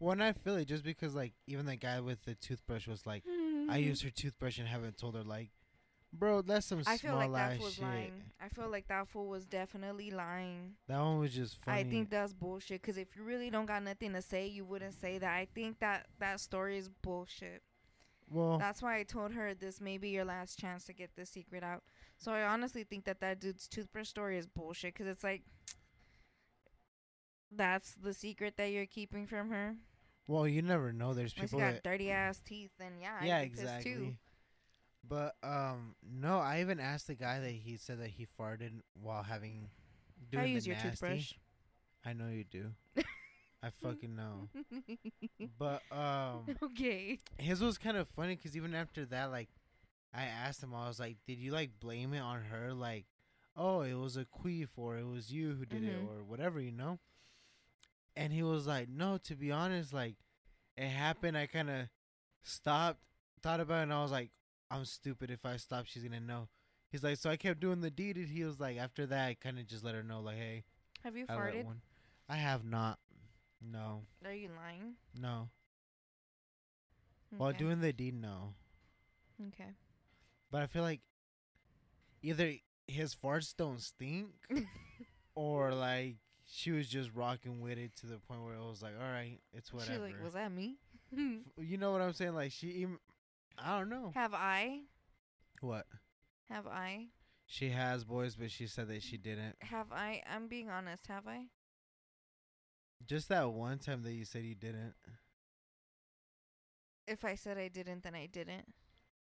well, 0.00 0.12
and 0.12 0.22
I 0.22 0.32
feel 0.32 0.56
it 0.56 0.66
just 0.66 0.84
because 0.84 1.14
like 1.14 1.32
even 1.46 1.66
the 1.66 1.76
guy 1.76 2.00
with 2.00 2.22
the 2.24 2.34
toothbrush 2.34 2.86
was 2.88 3.06
like, 3.06 3.22
I 3.70 3.78
used 3.78 4.02
her 4.02 4.10
toothbrush 4.10 4.58
and 4.58 4.68
haven't 4.68 4.98
told 4.98 5.14
her 5.14 5.22
like, 5.22 5.50
bro, 6.18 6.42
that's 6.42 6.66
some 6.66 6.82
I 6.86 6.96
feel 6.96 7.10
small 7.12 7.28
like 7.28 7.32
that 7.32 7.56
fool 7.56 7.64
was 7.66 7.74
shit. 7.74 7.84
lying. 7.84 8.12
I 8.40 8.48
feel 8.48 8.68
like 8.70 8.88
that 8.88 9.08
fool 9.08 9.26
was 9.28 9.46
definitely 9.46 10.10
lying. 10.10 10.74
That 10.88 11.00
one 11.00 11.18
was 11.18 11.34
just 11.34 11.56
funny. 11.62 11.80
I 11.80 11.84
think 11.84 12.10
that's 12.10 12.32
bullshit. 12.32 12.82
Cause 12.82 12.96
if 12.96 13.08
you 13.16 13.22
really 13.24 13.50
don't 13.50 13.66
got 13.66 13.82
nothing 13.82 14.12
to 14.14 14.22
say, 14.22 14.46
you 14.46 14.64
wouldn't 14.64 14.94
say 14.94 15.18
that. 15.18 15.32
I 15.34 15.46
think 15.54 15.80
that 15.80 16.06
that 16.20 16.40
story 16.40 16.78
is 16.78 16.88
bullshit. 16.88 17.62
Well, 18.30 18.58
That's 18.58 18.80
why 18.82 18.98
I 18.98 19.02
told 19.02 19.32
her 19.32 19.52
this 19.54 19.80
may 19.80 19.98
be 19.98 20.08
your 20.08 20.24
last 20.24 20.58
chance 20.58 20.84
to 20.84 20.92
get 20.94 21.10
this 21.14 21.30
secret 21.30 21.62
out. 21.62 21.82
So 22.16 22.32
I 22.32 22.42
honestly 22.44 22.82
think 22.84 23.04
that 23.04 23.20
that 23.20 23.38
dude's 23.40 23.68
toothbrush 23.68 24.08
story 24.08 24.38
is 24.38 24.46
bullshit. 24.46 24.94
Cause 24.94 25.06
it's 25.06 25.22
like, 25.22 25.42
that's 27.54 27.94
the 27.94 28.14
secret 28.14 28.56
that 28.56 28.70
you're 28.72 28.86
keeping 28.86 29.26
from 29.26 29.50
her. 29.50 29.76
well, 30.26 30.48
you 30.48 30.62
never 30.62 30.92
know. 30.92 31.14
There's 31.14 31.34
Unless 31.36 31.50
people 31.50 31.60
you 31.60 31.64
got 31.66 31.74
that 31.74 31.84
dirty 31.84 32.10
ass 32.10 32.40
teeth, 32.40 32.72
and 32.80 32.94
yeah, 33.00 33.22
yeah, 33.22 33.38
exactly. 33.40 34.16
But 35.08 35.34
um, 35.42 35.94
no, 36.02 36.38
I 36.38 36.60
even 36.60 36.80
asked 36.80 37.06
the 37.08 37.14
guy 37.14 37.40
that 37.40 37.50
he 37.50 37.76
said 37.76 38.00
that 38.00 38.08
he 38.10 38.26
farted 38.38 38.80
while 39.00 39.22
having. 39.22 39.68
Doing 40.30 40.42
I 40.44 40.46
the 40.46 40.52
use 40.52 40.66
your 40.66 40.76
nasty. 40.76 40.90
toothbrush. 40.90 41.32
I 42.04 42.12
know 42.12 42.28
you 42.28 42.44
do. 42.44 42.70
I 43.62 43.70
fucking 43.70 44.14
know. 44.16 44.48
But 45.58 45.82
um, 45.90 46.46
okay. 46.62 47.18
his 47.38 47.60
was 47.62 47.78
kind 47.78 47.96
of 47.96 48.08
funny 48.08 48.36
because 48.36 48.56
even 48.56 48.74
after 48.74 49.04
that, 49.06 49.30
like, 49.30 49.48
I 50.14 50.24
asked 50.24 50.62
him, 50.62 50.74
I 50.74 50.88
was 50.88 50.98
like, 51.00 51.16
"Did 51.26 51.38
you 51.38 51.52
like 51.52 51.78
blame 51.80 52.12
it 52.14 52.20
on 52.20 52.42
her? 52.50 52.72
Like, 52.72 53.06
oh, 53.56 53.82
it 53.82 53.94
was 53.94 54.16
a 54.16 54.24
queef, 54.24 54.68
or 54.76 54.96
it 54.98 55.06
was 55.06 55.32
you 55.32 55.54
who 55.54 55.64
did 55.66 55.82
it, 55.84 55.98
Mhm. 56.00 56.08
or 56.08 56.22
whatever, 56.24 56.60
you 56.60 56.72
know?" 56.72 56.98
And 58.16 58.32
he 58.32 58.42
was 58.42 58.66
like, 58.66 58.88
"No, 58.88 59.18
to 59.18 59.34
be 59.34 59.50
honest, 59.50 59.92
like, 59.92 60.16
it 60.76 60.88
happened. 60.88 61.36
I 61.36 61.46
kind 61.46 61.70
of 61.70 61.88
stopped, 62.42 63.00
thought 63.42 63.60
about 63.60 63.80
it, 63.80 63.82
and 63.84 63.92
I 63.92 64.02
was 64.02 64.12
like, 64.12 64.30
I'm 64.70 64.84
stupid. 64.84 65.30
If 65.30 65.44
I 65.44 65.56
stop, 65.56 65.86
she's 65.86 66.02
gonna 66.02 66.20
know." 66.20 66.48
He's 66.90 67.02
like, 67.02 67.18
"So 67.18 67.30
I 67.30 67.36
kept 67.36 67.60
doing 67.60 67.80
the 67.80 67.90
deed." 67.90 68.16
And 68.16 68.28
he 68.28 68.44
was 68.44 68.60
like, 68.60 68.76
after 68.78 69.06
that, 69.06 69.26
I 69.28 69.34
kind 69.34 69.58
of 69.58 69.66
just 69.66 69.84
let 69.84 69.94
her 69.94 70.02
know, 70.02 70.20
like, 70.20 70.36
"Hey, 70.36 70.64
Have 71.02 71.16
you 71.16 71.26
I 71.28 71.34
let 71.34 71.40
farted? 71.54 71.64
one." 71.64 71.82
I 72.28 72.36
have 72.36 72.64
not. 72.64 72.98
No, 73.60 74.02
Are 74.24 74.32
you 74.32 74.48
lying? 74.56 74.94
no. 75.14 75.48
While 77.36 77.50
Okay. 77.50 77.58
doing 77.58 77.80
the 77.80 77.92
deed, 77.92 78.14
no. 78.14 78.54
Okay. 79.48 79.70
But 80.50 80.62
I 80.62 80.66
feel 80.66 80.82
like 80.82 81.00
either 82.22 82.54
his 82.86 83.14
farts 83.14 83.54
don't 83.56 83.80
stink, 83.80 84.28
or 85.34 85.72
like 85.74 86.16
she 86.46 86.70
was 86.70 86.88
just 86.88 87.10
rocking 87.14 87.60
with 87.60 87.78
it 87.78 87.96
to 87.96 88.06
the 88.06 88.18
point 88.18 88.42
where 88.42 88.54
it 88.54 88.60
was 88.64 88.82
like, 88.82 88.94
all 88.98 89.06
right, 89.10 89.40
it's 89.52 89.70
She's 89.70 89.74
whatever. 89.80 90.02
like, 90.04 90.22
was 90.22 90.34
that 90.34 90.52
me? 90.52 90.76
you 91.58 91.76
know 91.78 91.92
what 91.92 92.00
I'm 92.02 92.12
saying? 92.12 92.34
Like 92.34 92.52
she, 92.52 92.68
even, 92.68 92.98
I 93.58 93.78
don't 93.78 93.88
know 93.88 94.10
Have 94.14 94.34
I? 94.34 94.80
what 95.60 95.86
Have 96.50 96.66
I? 96.66 97.06
she 97.46 97.70
has 97.70 98.04
boys, 98.04 98.36
but 98.36 98.50
she 98.50 98.66
said 98.66 98.88
that 98.88 99.02
she 99.02 99.16
didn't. 99.16 99.56
Have 99.60 99.92
I? 99.92 100.22
I'm 100.30 100.48
being 100.48 100.70
honest. 100.70 101.06
Have 101.08 101.26
I? 101.28 101.44
Just 103.06 103.28
that 103.28 103.50
one 103.52 103.78
time 103.78 104.02
that 104.02 104.12
you 104.12 104.24
said 104.24 104.42
you 104.44 104.54
didn't. 104.54 104.94
If 107.06 107.24
I 107.24 107.34
said 107.34 107.58
I 107.58 107.68
didn't, 107.68 108.02
then 108.02 108.14
I 108.14 108.26
didn't. 108.26 108.72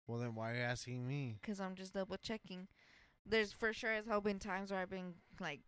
Well, 0.08 0.20
then 0.20 0.36
why 0.36 0.52
are 0.52 0.56
you 0.56 0.62
asking 0.62 1.06
me? 1.06 1.38
Cause 1.44 1.60
I'm 1.60 1.76
just 1.76 1.94
double 1.94 2.16
checking. 2.18 2.68
There's 3.26 3.52
for 3.52 3.74
sure 3.74 3.92
has 3.92 4.06
hell 4.08 4.22
been 4.22 4.40
times 4.40 4.72
where 4.72 4.80
I've 4.80 4.90
been 4.90 5.16
like 5.42 5.60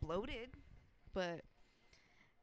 bloated, 0.00 0.50
but 1.12 1.40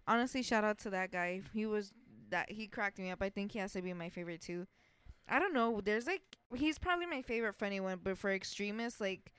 honestly, 0.06 0.44
shout 0.44 0.66
out 0.66 0.80
to 0.80 0.90
that 0.90 1.12
guy. 1.12 1.42
He 1.54 1.66
was 1.66 1.94
that 2.30 2.52
he 2.52 2.68
cracked 2.68 3.00
me 3.00 3.10
up. 3.10 3.22
I 3.22 3.30
think 3.30 3.54
he 3.54 3.60
has 3.60 3.72
to 3.74 3.82
be 3.82 3.94
my 3.94 4.10
favorite 4.10 4.42
too. 4.42 4.68
I 5.28 5.40
don't 5.40 5.54
know. 5.54 5.82
There's 5.84 6.08
like 6.08 6.22
he's 6.56 6.78
probably 6.78 7.06
my 7.06 7.22
favorite 7.22 7.56
funny 7.56 7.80
one, 7.80 8.00
but 8.04 8.18
for 8.18 8.32
extremists, 8.32 9.02
like 9.02 9.32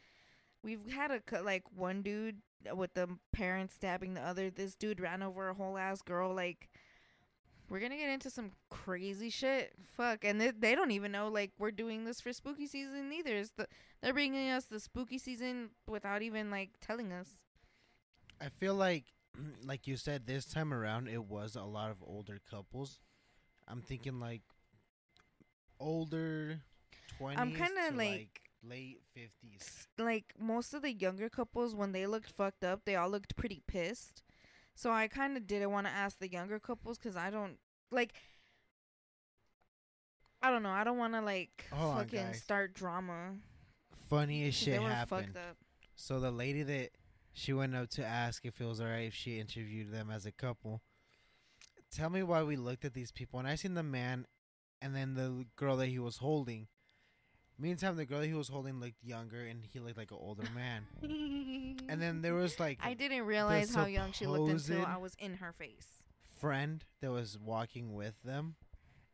we've 0.63 0.91
had 0.93 1.11
a 1.11 1.43
like 1.43 1.65
one 1.75 2.03
dude 2.03 2.39
with 2.75 2.95
the 2.95 3.09
parents 3.33 3.75
stabbing 3.75 4.15
the 4.15 4.23
other. 4.23 4.51
This 4.51 4.75
dude 4.75 5.01
ran 5.01 5.23
over 5.23 5.49
a 5.49 5.55
whole 5.55 5.79
ass 5.79 6.03
girl. 6.03 6.35
Like 6.35 6.69
we're 7.69 7.81
gonna 7.81 7.97
get 7.97 8.11
into 8.11 8.31
some 8.31 8.53
crazy 8.71 9.31
shit. 9.31 9.73
Fuck, 9.97 10.25
and 10.25 10.41
they, 10.41 10.51
they 10.51 10.75
don't 10.75 10.91
even 10.91 11.13
know 11.13 11.29
like 11.29 11.53
we're 11.59 11.71
doing 11.71 12.05
this 12.05 12.21
for 12.21 12.33
spooky 12.33 12.67
season 12.67 13.13
either. 13.13 13.37
It's 13.37 13.53
the, 13.57 13.67
they're 14.03 14.13
bringing 14.13 14.51
us 14.51 14.65
the 14.65 14.81
spooky 14.81 15.19
season 15.19 15.71
without 15.87 16.23
even 16.23 16.51
like 16.51 16.71
telling 16.81 17.13
us. 17.13 17.29
I 18.41 18.49
feel 18.49 18.75
like, 18.75 19.05
like 19.65 19.87
you 19.87 19.97
said, 19.97 20.27
this 20.27 20.47
time 20.47 20.73
around 20.73 21.09
it 21.09 21.25
was 21.25 21.57
a 21.57 21.65
lot 21.65 21.91
of 21.91 21.99
older 22.07 22.41
couples. 22.51 23.01
I'm 23.69 23.83
thinking 23.83 24.21
like 24.21 24.43
older, 25.81 26.61
20s 27.19 27.39
I'm 27.39 27.55
kinda 27.55 27.91
to, 27.91 27.97
like- 27.97 28.43
late 28.63 29.01
50s. 29.17 29.87
like 29.97 30.33
most 30.39 30.75
of 30.75 30.83
the 30.83 30.93
younger 30.93 31.29
couples 31.29 31.75
when 31.75 31.93
they 31.93 32.05
looked 32.07 32.29
fucked 32.31 32.65
up 32.65 32.85
they 32.85 32.97
all 32.97 33.09
looked 33.09 33.37
pretty 33.37 33.63
pissed 33.69 34.25
so 34.75 34.91
i 34.91 35.07
kind 35.07 35.37
of 35.37 35.47
didn't 35.47 35.71
want 35.71 35.87
to 35.87 35.93
ask 35.93 36.19
the 36.19 36.29
younger 36.29 36.59
couples 36.59 36.99
because 36.99 37.17
i 37.17 37.31
don't 37.31 37.59
like 37.93 38.13
i 40.43 40.51
don't 40.51 40.63
know 40.65 40.71
i 40.71 40.83
don't 40.83 40.99
want 40.99 41.15
to 41.15 41.21
like 41.21 41.67
Hold 41.73 41.97
fucking 41.99 42.19
guys. 42.27 42.43
start 42.43 42.75
drama 42.75 43.37
Funniest 44.09 44.59
shit 44.59 44.75
they 44.75 44.79
were 44.81 44.89
happened. 44.89 45.27
fucked 45.35 45.37
up 45.51 45.57
So 45.95 46.19
the 46.19 46.31
lady 46.33 46.63
that 46.65 46.91
she 47.33 47.53
went 47.53 47.75
up 47.77 47.89
to 47.91 48.05
ask 48.05 48.45
if 48.45 48.61
it 48.61 48.65
was 48.65 48.81
alright 48.81 49.07
if 49.07 49.15
she 49.15 49.39
interviewed 49.39 49.93
them 49.93 50.11
as 50.11 50.25
a 50.27 50.33
couple. 50.33 50.81
Tell 51.93 52.09
me 52.11 52.23
why 52.23 52.43
we 52.43 52.57
looked 52.57 52.85
at 52.85 52.95
these 52.95 53.13
people 53.13 53.39
and 53.39 53.47
I 53.49 53.55
seen 53.57 53.75
the 53.75 53.83
man 53.83 54.27
and 54.81 54.95
then 54.95 55.15
the 55.15 55.47
girl 55.57 55.77
that 55.77 55.87
he 55.89 55.99
was 55.99 56.19
holding. 56.19 56.69
Meantime, 57.59 57.97
the 57.97 58.05
girl 58.05 58.21
that 58.21 58.27
he 58.27 58.35
was 58.35 58.49
holding 58.49 58.81
looked 58.81 59.03
younger 59.03 59.41
and 59.41 59.65
he 59.73 59.81
looked 59.81 59.97
like 59.97 60.11
an 60.11 60.19
older 60.21 60.45
man. 60.55 60.87
and 61.89 62.03
then 62.03 62.21
there 62.21 62.35
was 62.35 62.61
like 62.61 62.79
i 62.83 62.93
didn't 62.93 63.25
realize 63.25 63.75
how 63.75 63.87
young 63.87 64.13
she 64.13 64.27
looked 64.27 64.51
until 64.51 64.85
i 64.85 64.97
was 64.97 65.15
in 65.19 65.35
her 65.35 65.53
face 65.53 65.97
friend 66.39 66.85
that 67.01 67.11
was 67.11 67.39
walking 67.39 67.95
with 67.95 68.15
them. 68.23 68.57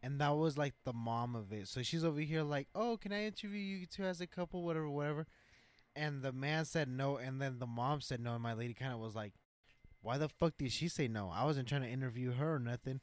And 0.02 0.20
that 0.20 0.36
was 0.36 0.59
like 0.59 0.74
the 0.84 0.93
mom 0.93 1.36
of 1.36 1.52
it. 1.52 1.68
So 1.68 1.82
she's 1.82 2.05
over 2.05 2.20
here 2.20 2.43
like, 2.43 2.68
"Oh, 2.74 2.97
can 2.97 3.12
I 3.12 3.24
interview 3.24 3.60
you 3.60 3.86
two 3.86 4.05
as 4.05 4.20
a 4.20 4.26
couple, 4.26 4.62
whatever, 4.62 4.90
whatever." 4.90 5.26
And 5.94 6.22
the 6.22 6.32
man 6.32 6.64
said 6.64 6.89
no, 6.89 7.16
and 7.16 7.40
then 7.40 7.59
the 7.60 7.66
mom 7.66 8.01
said 8.01 8.20
no, 8.20 8.34
and 8.34 8.43
my 8.43 8.52
lady 8.52 8.74
kind 8.74 8.93
of 8.93 8.98
was 8.98 9.14
like, 9.14 9.34
"Why 10.01 10.18
the 10.18 10.28
fuck 10.28 10.56
did 10.59 10.72
she 10.72 10.89
say 10.89 11.06
no? 11.06 11.30
I 11.32 11.44
wasn't 11.44 11.68
trying 11.68 11.82
to 11.82 11.89
interview 11.89 12.32
her 12.32 12.56
or 12.56 12.59
nothing." 12.59 13.01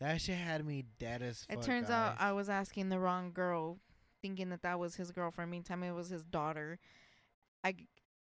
That 0.00 0.20
shit 0.20 0.36
had 0.36 0.64
me 0.64 0.84
dead 0.98 1.22
as 1.22 1.44
fuck. 1.44 1.58
it 1.58 1.62
turns 1.62 1.88
guys. 1.88 2.12
out 2.12 2.16
i 2.20 2.32
was 2.32 2.48
asking 2.48 2.88
the 2.88 2.98
wrong 2.98 3.32
girl 3.32 3.78
thinking 4.22 4.48
that 4.50 4.62
that 4.62 4.78
was 4.78 4.96
his 4.96 5.10
girlfriend. 5.12 5.50
Meantime 5.50 5.82
it 5.82 5.92
was 5.92 6.08
his 6.08 6.24
daughter. 6.24 6.78
I 7.64 7.74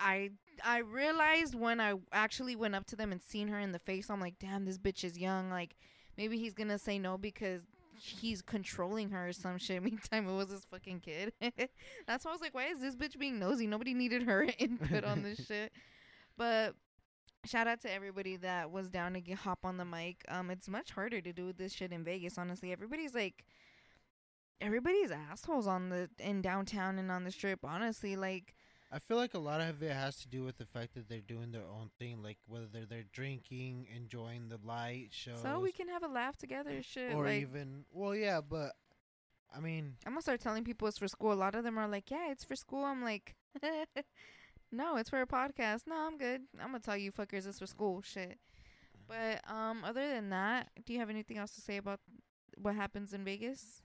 i 0.01 0.31
i 0.65 0.78
realized 0.78 1.55
when 1.55 1.81
i 1.81 1.95
actually 2.12 2.55
went 2.57 2.74
up 2.74 2.86
to 2.86 2.97
them 2.97 3.11
and 3.12 3.20
seen 3.23 3.49
her 3.49 3.59
in 3.59 3.73
the 3.73 3.78
face 3.81 4.09
i'm 4.11 4.20
like 4.20 4.39
damn 4.39 4.65
this 4.65 4.78
bitch 4.78 5.05
is 5.05 5.19
young. 5.19 5.51
Like 5.51 5.77
maybe 6.16 6.39
he's 6.39 6.55
gonna 6.55 6.78
say 6.78 6.99
no 6.99 7.19
because 7.19 7.62
he's 8.01 8.43
controlling 8.43 9.11
her 9.11 9.28
or 9.28 9.32
some 9.32 9.59
shit. 9.66 9.82
Meantime 9.82 10.28
it 10.28 10.32
was 10.32 10.51
his 10.51 10.65
fucking 10.70 11.01
kid. 11.01 11.32
That's 12.07 12.24
why 12.24 12.31
i 12.31 12.35
was 12.35 12.40
like 12.40 12.55
why 12.55 12.66
is 12.66 12.81
this 12.81 12.97
bitch 12.97 13.19
being 13.19 13.39
nosy? 13.39 13.66
Nobody 13.66 13.93
needed 13.95 14.23
her 14.23 14.47
input 14.59 15.05
on 15.05 15.23
this 15.23 15.47
shit. 15.47 15.73
But 16.36 16.74
shout 17.44 17.66
out 17.66 17.81
to 17.81 17.93
everybody 17.93 18.36
that 18.36 18.70
was 18.70 18.89
down 18.89 19.12
to 19.15 19.20
get, 19.20 19.39
hop 19.39 19.60
on 19.65 19.77
the 19.77 19.85
mic 19.85 20.24
um 20.28 20.51
it's 20.51 20.69
much 20.69 20.90
harder 20.90 21.20
to 21.20 21.32
do 21.32 21.52
this 21.52 21.73
shit 21.73 21.93
in 21.93 22.05
vegas 22.05 22.36
honestly 22.36 22.73
everybody's 22.73 23.15
like 23.15 23.44
everybody's 24.60 25.10
assholes 25.10 25.66
on 25.66 25.89
the 25.89 26.09
in 26.19 26.43
downtown 26.43 26.98
and 26.98 27.10
on 27.10 27.24
the 27.24 27.31
strip 27.31 27.60
honestly 27.65 28.16
like 28.16 28.55
I 28.90 28.98
feel 28.98 29.19
like 29.19 29.35
a 29.35 29.39
lot 29.39 29.60
of 29.60 29.82
it 29.82 29.93
has 29.93 30.16
to 30.20 30.28
do 30.28 30.44
with 30.44 30.56
the 30.56 30.65
fact 30.65 30.94
that 30.94 31.10
they're 31.10 31.20
doing 31.20 31.52
their 31.52 31.60
own 31.60 31.90
thing, 31.98 32.23
like 32.23 32.39
whether 32.47 32.65
they're, 32.73 32.86
they're 32.86 33.05
drinking, 33.12 33.86
enjoying 33.94 34.48
the 34.48 34.59
light 34.65 35.09
shows, 35.10 35.43
So 35.43 35.60
we 35.60 35.73
can 35.73 35.89
have 35.89 36.02
a 36.02 36.09
laugh 36.09 36.39
together, 36.39 36.82
shit. 36.82 37.12
or 37.12 37.27
like, 37.27 37.43
even 37.43 37.85
well, 37.93 38.15
yeah, 38.15 38.40
but 38.40 38.73
I 39.55 39.60
mean, 39.60 39.97
I'm 40.06 40.12
gonna 40.12 40.23
start 40.23 40.40
telling 40.40 40.65
people 40.65 40.89
it's 40.89 40.97
for 40.97 41.06
school. 41.06 41.32
A 41.32 41.35
lot 41.35 41.55
of 41.55 41.65
them 41.65 41.78
are 41.78 41.86
like, 41.86 42.10
"Yeah, 42.10 42.31
it's 42.31 42.44
for 42.44 42.56
school." 42.56 42.82
I'm 42.85 43.02
like, 43.02 43.35
"No, 44.70 44.97
it's 44.97 45.11
for 45.11 45.20
a 45.20 45.27
podcast." 45.27 45.86
No, 45.86 45.97
I'm 45.97 46.19
good. 46.19 46.43
I'm 46.61 46.69
gonna 46.69 46.81
tell 46.81 46.97
you 46.97 47.12
fuckers 47.12 47.47
it's 47.47 47.59
for 47.59 47.66
school. 47.66 48.03
Shit. 48.03 48.39
But 49.07 49.40
um, 49.51 49.85
other 49.85 50.07
than 50.09 50.28
that, 50.31 50.69
do 50.85 50.93
you 50.93 50.99
have 50.99 51.09
anything 51.11 51.39
else 51.39 51.53
to 51.53 51.61
say 51.61 51.78
about 51.78 52.01
what 52.57 52.74
happens 52.74 53.12
in 53.15 53.24
Vegas? 53.24 53.82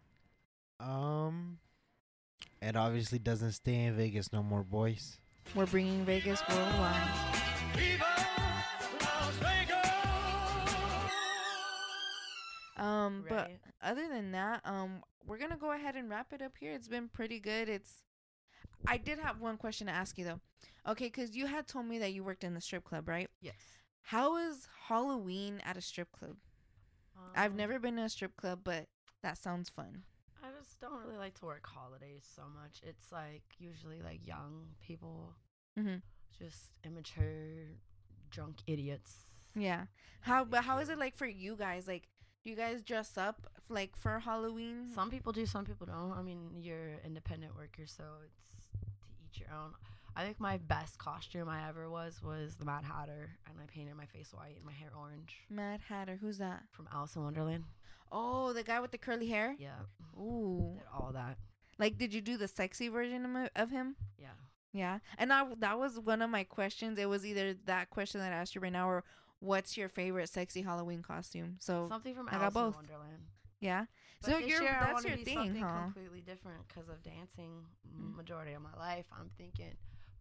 um, 0.79 1.59
it 2.61 2.75
obviously 2.75 3.19
doesn't 3.19 3.53
stay 3.53 3.83
in 3.85 3.95
Vegas 3.95 4.33
no 4.33 4.43
more, 4.43 4.63
boys. 4.63 5.19
We're 5.55 5.65
bringing 5.65 6.03
Vegas 6.05 6.41
worldwide. 6.49 7.09
Um, 12.77 13.23
but 13.29 13.51
other 13.81 14.07
than 14.09 14.31
that, 14.31 14.61
um, 14.65 15.03
we're 15.25 15.37
gonna 15.37 15.57
go 15.57 15.71
ahead 15.71 15.95
and 15.95 16.09
wrap 16.09 16.33
it 16.33 16.41
up 16.41 16.53
here. 16.59 16.73
It's 16.73 16.87
been 16.87 17.07
pretty 17.07 17.39
good. 17.39 17.69
It's, 17.69 18.03
I 18.87 18.97
did 18.97 19.19
have 19.19 19.39
one 19.39 19.57
question 19.57 19.87
to 19.87 19.93
ask 19.93 20.17
you 20.17 20.25
though. 20.25 20.39
Okay, 20.87 21.05
because 21.05 21.35
you 21.35 21.47
had 21.47 21.67
told 21.67 21.85
me 21.85 21.97
that 21.99 22.13
you 22.13 22.23
worked 22.23 22.43
in 22.43 22.53
the 22.53 22.61
strip 22.61 22.83
club, 22.83 23.07
right? 23.07 23.29
Yes. 23.41 23.55
How 24.01 24.37
is 24.37 24.67
Halloween 24.87 25.61
at 25.65 25.77
a 25.77 25.81
strip 25.81 26.11
club? 26.11 26.37
I've 27.35 27.51
Um, 27.51 27.57
never 27.57 27.79
been 27.79 27.95
to 27.95 28.03
a 28.03 28.09
strip 28.09 28.35
club, 28.35 28.61
but 28.63 28.89
that 29.21 29.37
sounds 29.37 29.69
fun. 29.69 30.03
I 30.43 30.51
just 30.51 30.79
don't 30.81 30.99
really 31.01 31.17
like 31.17 31.35
to 31.39 31.45
work 31.45 31.65
holidays 31.65 32.25
so 32.35 32.43
much. 32.49 32.81
It's 32.83 33.11
like 33.11 33.43
usually 33.59 34.01
like 34.01 34.25
young 34.27 34.75
people, 34.81 35.35
Mhm. 35.77 36.01
just 36.37 36.71
immature, 36.83 37.77
drunk 38.29 38.57
idiots. 38.67 39.25
Yeah. 39.55 39.85
How? 40.21 40.43
But 40.43 40.65
how 40.65 40.79
is 40.79 40.89
it 40.89 40.97
like 40.97 41.15
for 41.15 41.25
you 41.27 41.55
guys? 41.55 41.87
Like, 41.87 42.09
do 42.43 42.49
you 42.49 42.55
guys 42.57 42.81
dress 42.83 43.17
up 43.17 43.47
like 43.69 43.95
for 43.95 44.19
Halloween? 44.19 44.89
Some 44.91 45.09
people 45.09 45.31
do, 45.31 45.45
some 45.45 45.63
people 45.63 45.85
don't. 45.87 46.11
I 46.11 46.21
mean, 46.21 46.57
you're 46.59 46.95
independent 47.05 47.55
worker, 47.55 47.85
so 47.87 48.03
it's 48.25 48.62
each 49.33 49.41
your 49.41 49.49
own. 49.57 49.71
I 50.15 50.23
think 50.23 50.39
my 50.39 50.57
best 50.57 50.99
costume 50.99 51.49
I 51.49 51.67
ever 51.67 51.89
was 51.89 52.21
was 52.23 52.55
the 52.55 52.65
Mad 52.65 52.83
Hatter, 52.83 53.31
and 53.47 53.57
I 53.59 53.65
painted 53.65 53.95
my 53.95 54.05
face 54.05 54.31
white 54.31 54.55
and 54.57 54.65
my 54.65 54.71
hair 54.71 54.91
orange. 54.97 55.37
Mad 55.49 55.81
Hatter. 55.87 56.19
Who's 56.21 56.37
that? 56.37 56.63
From 56.71 56.87
Alice 56.93 57.15
in 57.15 57.23
Wonderland. 57.23 57.63
Oh, 58.11 58.53
the 58.53 58.63
guy 58.63 58.79
with 58.79 58.91
the 58.91 58.99
curly 58.99 59.27
hair. 59.27 59.55
Yeah. 59.57 59.71
Ooh. 60.19 60.73
Did 60.75 60.83
all 60.93 61.11
that. 61.13 61.37
Like, 61.79 61.97
did 61.97 62.13
you 62.13 62.21
do 62.21 62.37
the 62.37 62.47
sexy 62.47 62.89
version 62.89 63.49
of, 63.55 63.71
him? 63.71 63.95
Yeah. 64.19 64.27
Yeah. 64.71 64.99
And 65.17 65.33
I, 65.33 65.45
that 65.59 65.79
was 65.79 65.99
one 65.99 66.21
of 66.21 66.29
my 66.29 66.43
questions. 66.43 66.99
It 66.99 67.09
was 67.09 67.25
either 67.25 67.55
that 67.65 67.89
question 67.89 68.21
that 68.21 68.31
I 68.31 68.35
asked 68.35 68.53
you 68.53 68.61
right 68.61 68.71
now 68.71 68.87
or 68.87 69.03
what's 69.39 69.75
your 69.75 69.89
favorite 69.89 70.29
sexy 70.29 70.61
Halloween 70.61 71.01
costume? 71.01 71.55
So 71.59 71.87
Something 71.89 72.13
from 72.13 72.27
I 72.29 72.33
got 72.33 72.55
Alice 72.55 72.55
in. 72.55 72.73
Wonderland. 72.75 73.23
Yeah. 73.59 73.85
But 74.23 74.31
so 74.31 74.39
this 74.39 74.49
you're 74.49 74.61
year 74.63 74.77
I 74.79 74.79
that's 74.85 74.93
wanna 74.93 75.07
your 75.09 75.17
be 75.17 75.23
thing, 75.23 75.37
something 75.37 75.61
huh? 75.63 75.83
Completely 75.83 76.21
different 76.21 76.67
because 76.67 76.89
of 76.89 77.03
dancing. 77.03 77.65
m- 77.85 78.13
mm. 78.13 78.15
Majority 78.17 78.53
of 78.53 78.61
my 78.61 78.73
life, 78.79 79.05
I'm 79.11 79.29
thinking 79.37 79.75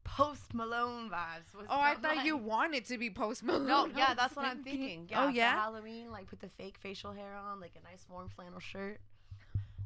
Post 0.05 0.53
Malone 0.53 1.09
vibes. 1.09 1.55
with 1.57 1.67
Oh, 1.71 1.81
I 1.81 1.95
thought 1.95 2.25
you 2.25 2.37
wanted 2.37 2.85
to 2.87 2.99
be 2.99 3.09
Post 3.11 3.45
Malone. 3.45 3.67
No, 3.67 3.87
yeah, 3.97 4.15
that's 4.17 4.35
what 4.37 4.45
I'm 4.45 4.63
thinking. 4.65 5.07
thinking. 5.07 5.17
Oh, 5.17 5.21
yeah, 5.21 5.25
oh 5.25 5.29
for 5.29 5.37
yeah. 5.37 5.53
Halloween, 5.55 6.11
like 6.11 6.27
put 6.27 6.41
the 6.41 6.49
fake 6.49 6.77
facial 6.79 7.13
hair 7.13 7.35
on, 7.37 7.61
like 7.61 7.73
a 7.81 7.83
nice 7.89 8.05
warm 8.11 8.29
flannel 8.29 8.61
shirt. 8.61 9.01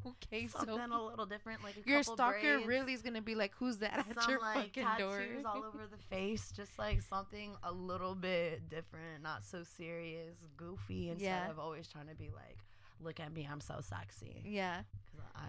Okay, 0.05 0.47
so 0.47 0.59
Something 0.59 0.91
a 0.91 1.01
little 1.03 1.25
different, 1.25 1.63
like 1.63 1.75
a 1.85 1.89
Your 1.89 2.01
stalker 2.01 2.39
braids, 2.39 2.67
really 2.67 2.93
is 2.93 3.01
gonna 3.01 3.21
be 3.21 3.35
like, 3.35 3.53
"Who's 3.55 3.77
that 3.79 3.97
at 4.07 4.21
some 4.21 4.31
your 4.31 4.39
like 4.39 4.73
fucking 4.75 4.83
door?" 4.97 5.17
tattoos 5.19 5.45
all 5.45 5.65
over 5.65 5.85
the 5.89 5.97
face, 6.09 6.51
just 6.55 6.79
like 6.79 7.01
something 7.01 7.55
a 7.63 7.71
little 7.73 8.15
bit 8.15 8.69
different, 8.69 9.21
not 9.21 9.43
so 9.43 9.63
serious, 9.63 10.37
goofy, 10.55 11.09
instead 11.09 11.25
Yeah. 11.25 11.49
of 11.51 11.59
always 11.59 11.87
trying 11.87 12.07
to 12.07 12.15
be 12.15 12.29
like, 12.29 12.57
"Look 13.01 13.19
at 13.19 13.33
me, 13.33 13.47
I'm 13.49 13.61
so 13.61 13.79
sexy." 13.81 14.41
Yeah. 14.45 14.81
because 15.11 15.25
I 15.35 15.47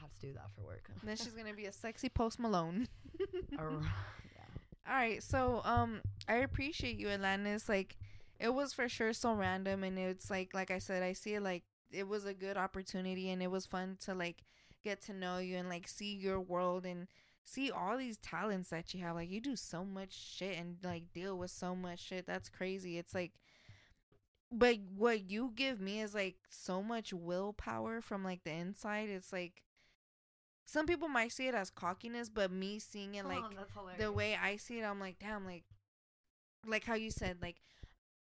have 0.00 0.12
to 0.14 0.20
do 0.26 0.32
that 0.34 0.50
for 0.54 0.62
work. 0.64 0.90
Then 1.02 1.16
she's 1.16 1.32
gonna 1.38 1.54
be 1.54 1.66
a 1.66 1.72
sexy 1.72 2.08
Post 2.08 2.38
Malone. 2.38 2.88
Or- 3.58 3.80
All 4.86 4.94
right, 4.94 5.22
so 5.22 5.62
um, 5.64 6.02
I 6.28 6.34
appreciate 6.36 6.96
you, 6.96 7.08
Atlantis. 7.08 7.68
Like, 7.70 7.96
it 8.38 8.52
was 8.52 8.74
for 8.74 8.86
sure 8.88 9.12
so 9.14 9.32
random, 9.34 9.82
and 9.82 9.98
it's 9.98 10.28
like, 10.30 10.52
like 10.52 10.70
I 10.70 10.78
said, 10.78 11.02
I 11.02 11.14
see 11.14 11.34
it 11.34 11.42
like 11.42 11.62
it 11.90 12.06
was 12.06 12.26
a 12.26 12.34
good 12.34 12.56
opportunity, 12.58 13.30
and 13.30 13.42
it 13.42 13.50
was 13.50 13.64
fun 13.64 13.96
to 14.04 14.14
like 14.14 14.42
get 14.82 15.00
to 15.02 15.14
know 15.14 15.38
you 15.38 15.56
and 15.56 15.70
like 15.70 15.88
see 15.88 16.14
your 16.14 16.38
world 16.38 16.84
and 16.84 17.06
see 17.46 17.70
all 17.70 17.96
these 17.96 18.18
talents 18.18 18.68
that 18.70 18.92
you 18.92 19.00
have. 19.02 19.14
Like, 19.14 19.30
you 19.30 19.40
do 19.40 19.56
so 19.56 19.84
much 19.84 20.12
shit 20.12 20.58
and 20.58 20.76
like 20.82 21.12
deal 21.14 21.38
with 21.38 21.50
so 21.50 21.74
much 21.74 22.00
shit. 22.00 22.26
That's 22.26 22.50
crazy. 22.50 22.98
It's 22.98 23.14
like, 23.14 23.32
but 24.54 24.78
what 24.96 25.30
you 25.30 25.52
give 25.54 25.80
me 25.80 26.00
is 26.00 26.14
like 26.14 26.36
so 26.48 26.82
much 26.82 27.12
willpower 27.12 28.00
from 28.00 28.22
like 28.24 28.44
the 28.44 28.52
inside. 28.52 29.08
It's 29.08 29.32
like 29.32 29.62
some 30.64 30.86
people 30.86 31.08
might 31.08 31.32
see 31.32 31.48
it 31.48 31.54
as 31.54 31.70
cockiness, 31.70 32.28
but 32.28 32.50
me 32.50 32.78
seeing 32.78 33.14
it 33.16 33.24
Oh, 33.24 33.28
like 33.28 33.42
that's 33.56 33.98
the 33.98 34.12
way 34.12 34.36
I 34.40 34.56
see 34.56 34.78
it, 34.80 34.84
I'm 34.84 35.00
like, 35.00 35.18
damn, 35.18 35.44
like, 35.44 35.64
like 36.66 36.84
how 36.84 36.94
you 36.94 37.10
said, 37.10 37.38
like, 37.42 37.56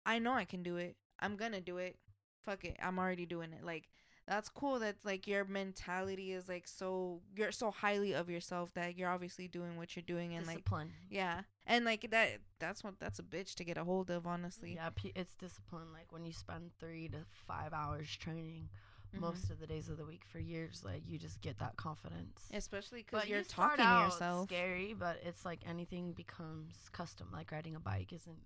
I 0.07 0.19
know 0.19 0.33
I 0.33 0.45
can 0.45 0.63
do 0.63 0.77
it. 0.77 0.97
I'm 1.21 1.37
gonna 1.37 1.61
do 1.61 1.77
it. 1.79 1.99
Fuck 2.45 2.65
it, 2.65 2.77
I'm 2.83 2.99
already 2.99 3.27
doing 3.27 3.53
it. 3.53 3.65
Like, 3.65 3.89
that's 4.27 4.49
cool. 4.49 4.79
That 4.79 4.97
like 5.05 5.27
your 5.27 5.45
mentality 5.45 6.33
is 6.33 6.49
like 6.49 6.67
so 6.67 7.21
you're 7.37 7.53
so 7.53 7.71
highly 7.71 8.15
of 8.15 8.31
yourself 8.31 8.73
that 8.75 8.97
you're 8.97 9.11
obviously 9.11 9.49
doing 9.49 9.77
what 9.77 9.97
you're 9.97 10.05
doing 10.07 10.35
and 10.35 10.47
like 10.47 10.65
yeah, 11.11 11.43
and 11.71 11.85
like 11.87 12.11
that 12.11 12.39
that's 12.59 12.85
what 12.85 12.99
that's 13.01 13.19
a 13.19 13.23
bitch 13.23 13.55
to 13.55 13.65
get 13.65 13.79
a 13.79 13.85
hold 13.85 14.11
of, 14.11 14.27
honestly. 14.27 14.75
Yeah, 14.75 14.91
it's 15.15 15.35
discipline. 15.35 15.93
Like 15.93 16.13
when 16.13 16.25
you 16.27 16.33
spend 16.33 16.71
three 16.79 17.09
to 17.09 17.19
five 17.47 17.73
hours 17.73 18.15
training 18.17 18.69
Mhm. 19.15 19.21
most 19.21 19.51
of 19.51 19.59
the 19.59 19.67
days 19.67 19.89
of 19.89 19.97
the 19.97 20.05
week 20.05 20.25
for 20.25 20.39
years, 20.39 20.85
like 20.85 21.03
you 21.07 21.19
just 21.19 21.41
get 21.41 21.59
that 21.59 21.77
confidence. 21.77 22.49
Especially 22.53 23.03
'cause 23.03 23.21
But 23.23 23.29
you're 23.29 23.39
you 23.39 23.45
talking 23.45 23.85
to 23.85 23.99
yourself. 24.05 24.49
Scary, 24.49 24.93
but 24.95 25.17
it's 25.25 25.45
like 25.45 25.67
anything 25.67 26.13
becomes 26.13 26.89
custom. 26.91 27.29
Like 27.33 27.51
riding 27.51 27.75
a 27.75 27.81
bike 27.81 28.13
isn't 28.13 28.39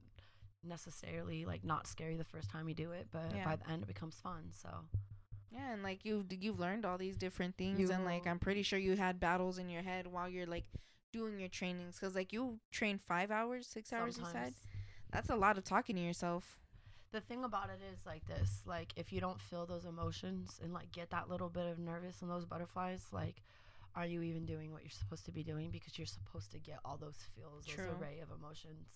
necessarily 0.63 1.45
like 1.45 1.63
not 1.65 1.87
scary 1.87 2.17
the 2.17 2.25
first 2.25 2.49
time 2.51 2.69
you 2.69 2.75
do 2.75 2.93
it, 2.93 3.09
but 3.11 3.35
Yeah. 3.35 3.45
by 3.45 3.57
the 3.57 3.69
end 3.69 3.83
it 3.83 3.87
becomes 3.87 4.19
fun. 4.21 4.53
So 4.53 4.87
Yeah, 5.51 5.71
and 5.73 5.83
like 5.85 6.05
you've 6.05 6.33
you've 6.33 6.59
learned 6.59 6.85
all 6.85 6.99
these 6.99 7.17
different 7.17 7.57
things, 7.57 7.89
and 7.91 8.05
like 8.05 8.27
I'm 8.27 8.39
pretty 8.41 8.63
sure 8.63 8.79
you 8.79 8.97
had 8.97 9.21
battles 9.21 9.59
in 9.59 9.69
your 9.69 9.83
head 9.83 10.07
while 10.09 10.29
you're 10.29 10.47
like 10.47 10.65
doing 11.19 11.39
your 11.39 11.49
trainings, 11.61 11.95
because 11.99 12.15
like 12.21 12.33
you 12.37 12.43
train 12.79 12.99
five 12.99 13.31
hours, 13.31 13.67
six 13.77 13.93
hours. 13.93 14.19
You 14.19 14.25
said 14.33 14.53
that's 15.13 15.31
a 15.31 15.37
lot 15.37 15.59
of 15.59 15.65
talking 15.65 15.97
to 15.97 16.03
yourself. 16.11 16.45
the 17.13 17.21
thing 17.31 17.45
about 17.45 17.69
it 17.75 17.81
is 17.93 18.01
like 18.13 18.25
this 18.27 18.51
like 18.67 18.91
if 19.03 19.13
you 19.13 19.21
don't 19.27 19.41
feel 19.49 19.65
those 19.73 19.85
emotions 19.95 20.61
and 20.63 20.73
like 20.79 20.91
get 21.01 21.09
that 21.11 21.27
little 21.33 21.49
bit 21.59 21.67
of 21.73 21.79
nervous 21.79 22.17
and 22.23 22.31
those 22.35 22.45
butterflies 22.53 23.05
like 23.13 23.37
are 23.99 24.07
you 24.13 24.21
even 24.31 24.45
doing 24.55 24.69
what 24.73 24.83
you're 24.85 24.99
supposed 25.03 25.25
to 25.25 25.31
be 25.39 25.45
doing 25.53 25.71
because 25.77 25.97
you're 25.99 26.15
supposed 26.19 26.51
to 26.55 26.59
get 26.71 26.79
all 26.85 26.97
those 27.05 27.19
feels 27.37 27.65
True. 27.65 27.87
those 27.87 28.01
array 28.03 28.17
of 28.25 28.29
emotions 28.39 28.87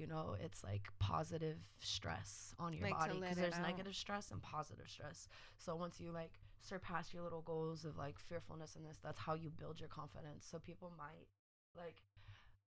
you 0.00 0.06
know 0.12 0.26
it's 0.46 0.62
like 0.70 0.84
positive 0.98 1.56
stress 1.92 2.54
on 2.58 2.70
your 2.74 2.84
Like 2.88 2.98
body 2.98 3.18
because 3.20 3.36
there's 3.44 3.54
out. 3.62 3.68
negative 3.70 3.94
stress 4.04 4.30
and 4.34 4.42
positive 4.42 4.88
stress 4.96 5.18
so 5.64 5.74
once 5.84 5.96
you 6.02 6.10
like 6.12 6.34
surpass 6.60 7.04
your 7.14 7.22
little 7.22 7.44
goals 7.52 7.80
of 7.88 7.96
like 7.96 8.16
fearfulness 8.28 8.76
and 8.76 8.84
this 8.84 8.98
that's 9.06 9.18
how 9.26 9.34
you 9.42 9.48
build 9.62 9.80
your 9.80 9.88
confidence 10.00 10.42
so 10.50 10.58
people 10.70 10.92
might 10.98 11.28
like 11.76 11.96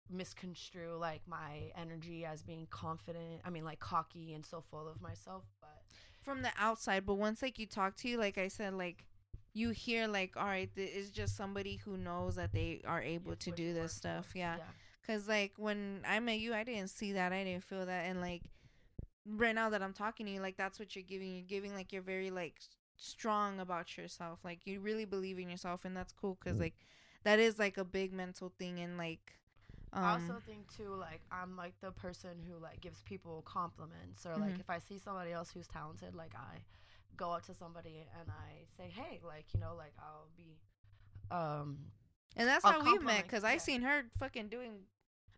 misconstrue 0.09 0.95
like 0.99 1.21
my 1.27 1.71
energy 1.75 2.25
as 2.25 2.43
being 2.43 2.67
confident 2.69 3.41
i 3.43 3.49
mean 3.49 3.65
like 3.65 3.79
cocky 3.79 4.33
and 4.33 4.45
so 4.45 4.61
full 4.69 4.87
of 4.87 5.01
myself 5.01 5.43
but 5.59 5.81
from 6.25 6.41
the 6.41 6.51
outside, 6.57 7.05
but 7.05 7.13
once 7.13 7.41
like 7.41 7.59
you 7.59 7.67
talk 7.67 7.95
to 7.97 8.09
you, 8.09 8.17
like 8.17 8.37
I 8.37 8.47
said, 8.47 8.73
like 8.73 9.05
you 9.53 9.69
hear 9.69 10.07
like, 10.07 10.35
all 10.35 10.45
right, 10.47 10.69
th- 10.75 10.89
it's 10.93 11.11
just 11.11 11.37
somebody 11.37 11.79
who 11.85 11.95
knows 11.95 12.35
that 12.35 12.51
they 12.51 12.81
are 12.85 13.01
able 13.01 13.35
to 13.37 13.51
do 13.51 13.73
this 13.73 13.93
stuff. 13.93 14.31
Yeah. 14.33 14.57
yeah. 14.57 14.63
Cause 15.05 15.27
like 15.27 15.53
when 15.57 16.01
I 16.05 16.19
met 16.19 16.39
you, 16.39 16.53
I 16.55 16.63
didn't 16.63 16.89
see 16.89 17.13
that. 17.13 17.31
I 17.31 17.43
didn't 17.43 17.63
feel 17.63 17.85
that. 17.85 18.05
And 18.07 18.19
like 18.19 18.41
right 19.27 19.53
now 19.53 19.69
that 19.69 19.83
I'm 19.83 19.93
talking 19.93 20.25
to 20.25 20.31
you, 20.31 20.41
like 20.41 20.57
that's 20.57 20.79
what 20.79 20.95
you're 20.95 21.05
giving. 21.07 21.35
You're 21.35 21.45
giving 21.45 21.75
like 21.75 21.93
you're 21.93 22.01
very 22.01 22.31
like 22.31 22.55
strong 22.97 23.59
about 23.59 23.95
yourself. 23.95 24.39
Like 24.43 24.65
you 24.65 24.79
really 24.79 25.05
believe 25.05 25.37
in 25.37 25.47
yourself, 25.47 25.85
and 25.85 25.95
that's 25.95 26.11
cool. 26.11 26.37
Cause 26.43 26.59
like 26.59 26.73
that 27.25 27.39
is 27.39 27.59
like 27.59 27.77
a 27.77 27.85
big 27.85 28.13
mental 28.13 28.53
thing, 28.59 28.79
and 28.79 28.97
like 28.97 29.39
um, 29.93 30.03
I 30.03 30.13
also 30.13 30.41
think 30.45 30.67
too, 30.75 30.95
like 30.95 31.21
I'm 31.31 31.57
like 31.57 31.73
the 31.81 31.91
person 31.91 32.31
who 32.47 32.57
like 32.61 32.81
gives 32.81 33.01
people 33.03 33.43
compliments, 33.45 34.25
or 34.25 34.37
like 34.37 34.57
Mhm. 34.57 34.61
if 34.61 34.69
I 34.69 34.79
see 34.79 34.99
somebody 34.99 35.33
else 35.33 35.51
who's 35.51 35.67
talented, 35.67 36.15
like 36.15 36.35
I 36.35 36.63
go 37.17 37.31
up 37.31 37.45
to 37.47 37.55
somebody 37.55 38.07
and 38.19 38.29
I 38.31 38.65
say, 38.77 38.89
hey, 38.89 39.21
like 39.25 39.45
you 39.53 39.61
know, 39.61 39.75
like 39.77 39.93
I'll 39.99 40.29
be, 40.37 40.59
um, 41.31 41.77
And 42.35 42.47
that's 42.47 42.65
I'll 42.65 42.73
how 42.73 42.81
we 42.83 42.97
met 42.99 43.25
because 43.25 43.43
I 43.43 43.57
seen 43.57 43.81
her 43.83 44.05
fucking 44.19 44.49
doing, 44.49 44.85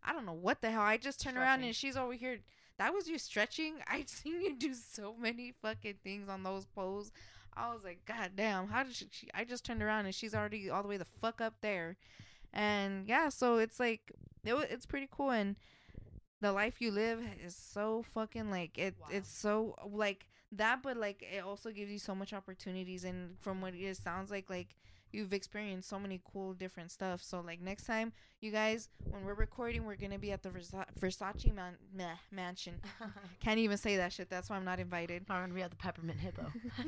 I 0.03 0.13
don't 0.13 0.25
know 0.25 0.33
what 0.33 0.61
the 0.61 0.71
hell. 0.71 0.81
I 0.81 0.97
just 0.97 1.21
turned 1.21 1.37
around 1.37 1.63
and 1.63 1.75
she's 1.75 1.97
over 1.97 2.13
here. 2.13 2.39
That 2.77 2.93
was 2.93 3.07
you 3.09 3.17
stretching. 3.19 3.75
I 3.87 4.03
seen 4.07 4.41
you 4.41 4.55
do 4.55 4.73
so 4.73 5.15
many 5.19 5.53
fucking 5.61 5.95
things 6.03 6.29
on 6.29 6.43
those 6.43 6.65
poles. 6.65 7.11
I 7.57 7.73
was 7.73 7.83
like, 7.83 8.05
God 8.05 8.31
damn, 8.35 8.67
how 8.67 8.83
did 8.83 8.95
she, 8.95 9.07
she? 9.11 9.27
I 9.33 9.43
just 9.43 9.65
turned 9.65 9.81
around 9.81 10.05
and 10.05 10.13
she's 10.15 10.35
already 10.35 10.69
all 10.69 10.83
the 10.83 10.87
way 10.87 10.97
the 10.97 11.05
fuck 11.05 11.41
up 11.41 11.55
there. 11.61 11.97
And 12.53 13.07
yeah, 13.07 13.29
so 13.29 13.57
it's 13.57 13.79
like 13.79 14.11
it, 14.43 14.53
it's 14.69 14.85
pretty 14.85 15.07
cool 15.11 15.31
and 15.31 15.55
the 16.41 16.51
life 16.51 16.81
you 16.81 16.91
live 16.91 17.19
is 17.43 17.55
so 17.55 18.03
fucking 18.13 18.51
like 18.51 18.77
it 18.77 18.95
it's 19.09 19.29
so 19.29 19.75
like 19.89 20.27
that 20.51 20.83
but 20.83 20.95
like 20.95 21.23
it 21.23 21.43
also 21.43 21.71
gives 21.71 21.91
you 21.91 21.99
so 21.99 22.13
much 22.13 22.31
opportunities 22.31 23.03
and 23.03 23.37
from 23.39 23.59
what 23.59 23.73
it 23.73 23.97
sounds 23.97 24.29
like 24.29 24.49
like 24.49 24.75
you've 25.11 25.33
experienced 25.33 25.87
so 25.89 25.99
many 25.99 26.21
cool 26.31 26.53
different 26.53 26.91
stuff. 26.91 27.21
So 27.23 27.41
like 27.41 27.61
next 27.61 27.85
time 27.85 28.13
you 28.41 28.51
guys 28.51 28.89
when 29.09 29.23
we're 29.25 29.33
recording 29.33 29.85
we're 29.85 29.95
gonna 29.95 30.19
be 30.19 30.31
at 30.31 30.43
the 30.43 30.49
Versa- 30.49 30.85
versace 30.99 31.53
man- 31.53 31.77
meh, 31.93 32.15
mansion. 32.31 32.81
Can't 33.39 33.59
even 33.59 33.77
say 33.77 33.97
that 33.97 34.13
shit. 34.13 34.29
That's 34.29 34.49
why 34.49 34.57
i'm 34.57 34.65
not 34.65 34.79
invited. 34.79 35.25
I'm 35.29 35.41
gonna 35.43 35.53
be 35.53 35.61
at 35.63 35.71
the 35.71 35.77
peppermint 35.77 36.19
hippo. 36.19 36.45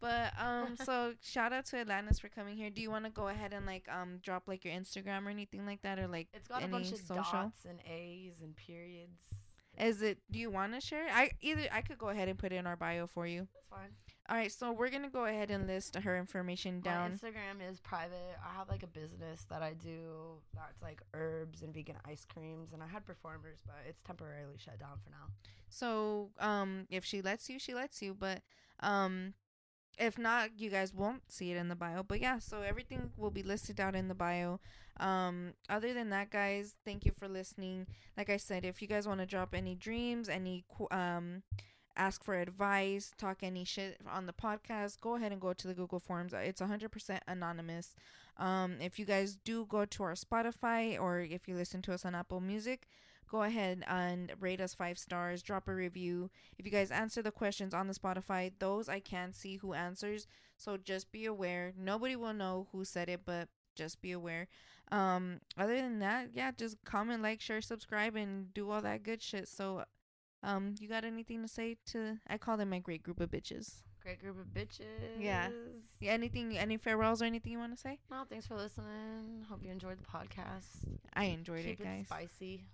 But 0.00 0.32
um 0.36 0.76
so 0.84 1.14
shout 1.22 1.52
out 1.52 1.64
to 1.66 1.76
atlantis 1.78 2.18
for 2.18 2.28
coming 2.28 2.56
here. 2.56 2.70
Do 2.70 2.82
you 2.82 2.90
want 2.90 3.04
to 3.04 3.10
go 3.10 3.28
ahead 3.28 3.52
and 3.52 3.64
like 3.66 3.86
um 3.88 4.18
drop 4.20 4.48
like 4.48 4.64
your 4.64 4.74
instagram 4.74 5.26
or 5.26 5.30
anything 5.30 5.64
like 5.64 5.80
that 5.82 5.98
or 6.00 6.08
like 6.08 6.26
It's 6.34 6.48
got 6.48 6.64
a 6.64 6.66
bunch 6.66 6.90
of 6.90 6.98
social? 6.98 7.22
dots 7.22 7.64
and 7.68 7.78
A's 7.88 8.40
and 8.42 8.56
periods. 8.56 9.20
is 9.78 10.02
it 10.02 10.18
do 10.30 10.40
you 10.40 10.50
want 10.50 10.74
to 10.74 10.80
share? 10.80 11.06
It? 11.06 11.12
i 11.14 11.30
either 11.40 11.68
i 11.70 11.82
could 11.82 11.98
go 11.98 12.08
ahead 12.08 12.28
and 12.28 12.36
put 12.36 12.52
it 12.52 12.56
in 12.56 12.66
our 12.66 12.74
bio 12.76 13.06
for 13.06 13.28
you. 13.28 13.46
That's 13.54 13.68
fine. 13.70 13.90
All 14.32 14.38
right 14.38 14.50
so 14.50 14.72
we're 14.72 14.88
gonna 14.88 15.10
go 15.10 15.26
ahead 15.26 15.50
and 15.50 15.66
list 15.66 15.94
her 15.94 16.16
information 16.16 16.80
down 16.80 17.10
My 17.10 17.28
Instagram 17.28 17.70
is 17.70 17.78
private. 17.80 18.38
I 18.42 18.56
have 18.56 18.70
like 18.70 18.82
a 18.82 18.86
business 18.86 19.44
that 19.50 19.62
I 19.62 19.74
do 19.74 20.40
that's 20.54 20.80
like 20.80 21.02
herbs 21.12 21.60
and 21.60 21.74
vegan 21.74 21.96
ice 22.08 22.24
creams, 22.24 22.72
and 22.72 22.82
I 22.82 22.86
had 22.86 23.04
performers, 23.04 23.58
but 23.66 23.76
it's 23.86 24.00
temporarily 24.00 24.56
shut 24.56 24.80
down 24.80 24.98
for 25.04 25.10
now. 25.10 25.26
So, 25.68 26.30
um, 26.38 26.86
if 26.88 27.04
she 27.04 27.20
lets 27.20 27.50
you, 27.50 27.58
she 27.58 27.74
lets 27.74 28.00
you. 28.00 28.14
But, 28.14 28.40
um, 28.80 29.34
if 29.98 30.18
not, 30.18 30.58
you 30.58 30.70
guys 30.70 30.94
won't 30.94 31.30
see 31.30 31.50
it 31.50 31.56
in 31.56 31.68
the 31.68 31.76
bio. 31.76 32.02
But 32.02 32.20
yeah, 32.20 32.38
so 32.38 32.62
everything 32.62 33.10
will 33.16 33.30
be 33.30 33.42
listed 33.42 33.80
out 33.80 33.94
in 33.94 34.08
the 34.08 34.14
bio. 34.14 34.60
Um, 34.98 35.54
other 35.68 35.92
than 35.92 36.10
that, 36.10 36.30
guys, 36.30 36.74
thank 36.84 37.04
you 37.04 37.12
for 37.12 37.28
listening. 37.28 37.86
Like 38.16 38.30
I 38.30 38.38
said, 38.38 38.64
if 38.64 38.80
you 38.80 38.88
guys 38.88 39.06
want 39.06 39.20
to 39.20 39.26
drop 39.26 39.54
any 39.54 39.74
dreams, 39.74 40.28
any 40.28 40.64
um, 40.90 41.42
ask 41.96 42.24
for 42.24 42.34
advice, 42.34 43.12
talk 43.18 43.38
any 43.42 43.64
shit 43.64 43.98
on 44.10 44.26
the 44.26 44.32
podcast, 44.32 45.00
go 45.00 45.16
ahead 45.16 45.32
and 45.32 45.40
go 45.40 45.52
to 45.52 45.66
the 45.66 45.74
Google 45.74 46.00
Forms. 46.00 46.32
It's 46.34 46.60
100% 46.60 47.18
anonymous. 47.26 47.94
Um, 48.36 48.76
if 48.80 48.98
you 48.98 49.04
guys 49.04 49.36
do 49.44 49.66
go 49.66 49.84
to 49.84 50.02
our 50.02 50.14
Spotify 50.14 50.98
or 51.00 51.20
if 51.20 51.46
you 51.46 51.54
listen 51.54 51.82
to 51.82 51.92
us 51.92 52.04
on 52.04 52.14
Apple 52.14 52.40
Music, 52.40 52.86
go 53.30 53.42
ahead 53.42 53.84
and 53.86 54.32
rate 54.40 54.60
us 54.60 54.74
five 54.74 54.98
stars, 54.98 55.42
drop 55.42 55.68
a 55.68 55.74
review. 55.74 56.30
If 56.58 56.66
you 56.66 56.72
guys 56.72 56.90
answer 56.90 57.22
the 57.22 57.30
questions 57.30 57.74
on 57.74 57.88
the 57.88 57.94
Spotify, 57.94 58.52
those 58.58 58.88
I 58.88 59.00
can't 59.00 59.34
see 59.34 59.56
who 59.56 59.72
answers. 59.72 60.26
So 60.56 60.76
just 60.76 61.12
be 61.12 61.26
aware. 61.26 61.72
Nobody 61.76 62.16
will 62.16 62.34
know 62.34 62.68
who 62.72 62.84
said 62.84 63.08
it, 63.08 63.20
but 63.24 63.48
just 63.74 64.00
be 64.00 64.12
aware. 64.12 64.48
Um, 64.90 65.40
other 65.56 65.76
than 65.76 66.00
that, 66.00 66.28
yeah, 66.34 66.50
just 66.56 66.76
comment, 66.84 67.22
like, 67.22 67.40
share, 67.40 67.62
subscribe, 67.62 68.14
and 68.14 68.52
do 68.52 68.70
all 68.70 68.82
that 68.82 69.02
good 69.02 69.22
shit. 69.22 69.48
So, 69.48 69.84
um, 70.42 70.74
you 70.80 70.88
got 70.88 71.04
anything 71.04 71.42
to 71.42 71.48
say 71.48 71.76
to? 71.86 72.18
I 72.28 72.38
call 72.38 72.56
them 72.56 72.70
my 72.70 72.78
great 72.78 73.02
group 73.02 73.20
of 73.20 73.30
bitches. 73.30 73.76
Great 74.02 74.20
group 74.20 74.36
of 74.40 74.46
bitches. 74.46 74.82
Yeah. 75.18 75.48
Yeah. 76.00 76.12
Anything? 76.12 76.58
Any 76.58 76.76
farewells 76.76 77.22
or 77.22 77.26
anything 77.26 77.52
you 77.52 77.58
want 77.58 77.72
to 77.74 77.80
say? 77.80 77.98
No, 78.10 78.24
thanks 78.28 78.46
for 78.48 78.56
listening. 78.56 79.44
Hope 79.48 79.60
you 79.62 79.70
enjoyed 79.70 79.98
the 79.98 80.04
podcast. 80.04 80.66
I 81.14 81.24
enjoyed 81.26 81.64
Keep 81.64 81.80
it, 81.80 81.84
guys. 81.84 82.06
spicy. 82.06 82.64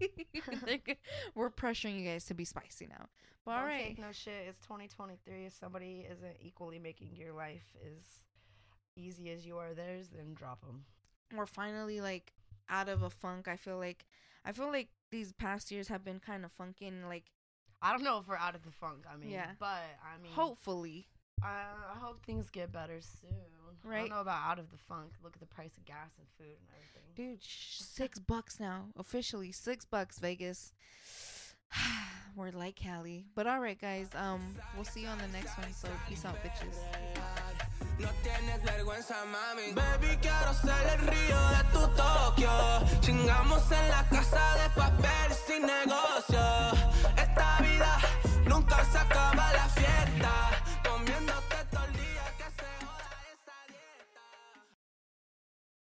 They're. 0.00 0.78
We're 1.34 1.50
pressuring 1.50 2.00
you 2.00 2.08
guys 2.08 2.24
to 2.26 2.34
be 2.34 2.44
spicy 2.44 2.86
now. 2.86 3.06
But 3.44 3.50
all 3.52 3.58
Don't 3.60 3.68
right. 3.68 3.84
take 3.88 3.98
no 3.98 4.12
shit. 4.12 4.46
It's 4.48 4.58
2023. 4.60 5.44
If 5.46 5.52
somebody 5.52 6.06
isn't 6.10 6.36
equally 6.40 6.78
making 6.78 7.10
your 7.14 7.32
life 7.32 7.66
as 7.84 8.02
easy 8.96 9.30
as 9.30 9.46
you 9.46 9.58
are 9.58 9.74
theirs, 9.74 10.08
then 10.14 10.34
drop 10.34 10.62
them. 10.62 10.84
we're 11.36 11.46
finally 11.46 12.00
like 12.00 12.32
out 12.68 12.88
of 12.88 13.02
a 13.02 13.10
funk. 13.10 13.46
I 13.46 13.56
feel 13.56 13.78
like 13.78 14.06
I 14.44 14.52
feel 14.52 14.68
like 14.72 14.88
these 15.10 15.32
past 15.32 15.70
years 15.70 15.88
have 15.88 16.04
been 16.04 16.20
kind 16.20 16.44
of 16.44 16.52
funky 16.52 16.86
and 16.86 17.08
like 17.08 17.24
I 17.82 17.92
don't 17.92 18.02
know 18.04 18.18
if 18.18 18.26
we're 18.26 18.36
out 18.36 18.54
of 18.54 18.62
the 18.62 18.70
funk. 18.70 19.04
I 19.12 19.16
mean, 19.16 19.30
Yeah. 19.30 19.50
but 19.60 19.66
I 20.02 20.20
mean, 20.22 20.32
hopefully, 20.32 21.06
I, 21.42 21.62
I 21.94 21.98
hope 21.98 22.24
things 22.24 22.48
get 22.50 22.72
better 22.72 23.00
soon. 23.00 23.30
Right? 23.84 23.96
I 23.96 24.00
don't 24.00 24.10
know 24.10 24.20
about 24.20 24.40
out 24.50 24.58
of 24.58 24.70
the 24.70 24.78
funk. 24.78 25.12
Look 25.22 25.34
at 25.36 25.40
the 25.40 25.46
price 25.46 25.76
of 25.76 25.84
gas 25.84 26.10
and 26.18 26.26
food 26.38 26.56
and 26.58 26.68
everything. 26.74 27.32
dude, 27.34 27.42
sh- 27.44 27.78
six 27.80 28.18
bucks 28.18 28.58
now 28.58 28.86
officially 28.98 29.52
six 29.52 29.84
bucks 29.84 30.18
Vegas. 30.18 30.72
we're 32.36 32.50
like 32.50 32.76
Cali, 32.76 33.26
but 33.34 33.46
all 33.46 33.60
right, 33.60 33.78
guys. 33.80 34.08
Um, 34.14 34.54
we'll 34.74 34.84
see 34.84 35.02
you 35.02 35.08
on 35.08 35.18
the 35.18 35.28
next 35.28 35.56
one. 35.58 35.72
So 35.72 35.88
peace 36.08 36.24
out, 36.24 36.36
bitches. 36.42 36.76
No 37.98 38.08
tienes 38.22 38.62
vergüenza, 38.62 39.14
mami. 39.24 39.72
Baby, 39.72 40.18
quiero 40.20 40.52
ser 40.52 40.98
el 40.98 41.06
río 41.06 41.48
de 41.48 41.64
tu 41.72 41.88
Tokio. 41.96 42.50
Chingamos 43.00 43.62
en 43.72 43.88
la 43.88 44.04
casa 44.10 44.54
de 44.62 44.70
papel 44.70 45.32
sin 45.46 45.62
negocio. 45.62 46.44
Esta 47.16 47.58
vida 47.60 47.98
nunca 48.46 48.84
se 48.92 48.98
acaba 48.98 49.50
la 49.52 49.68
fiesta. 49.70 50.55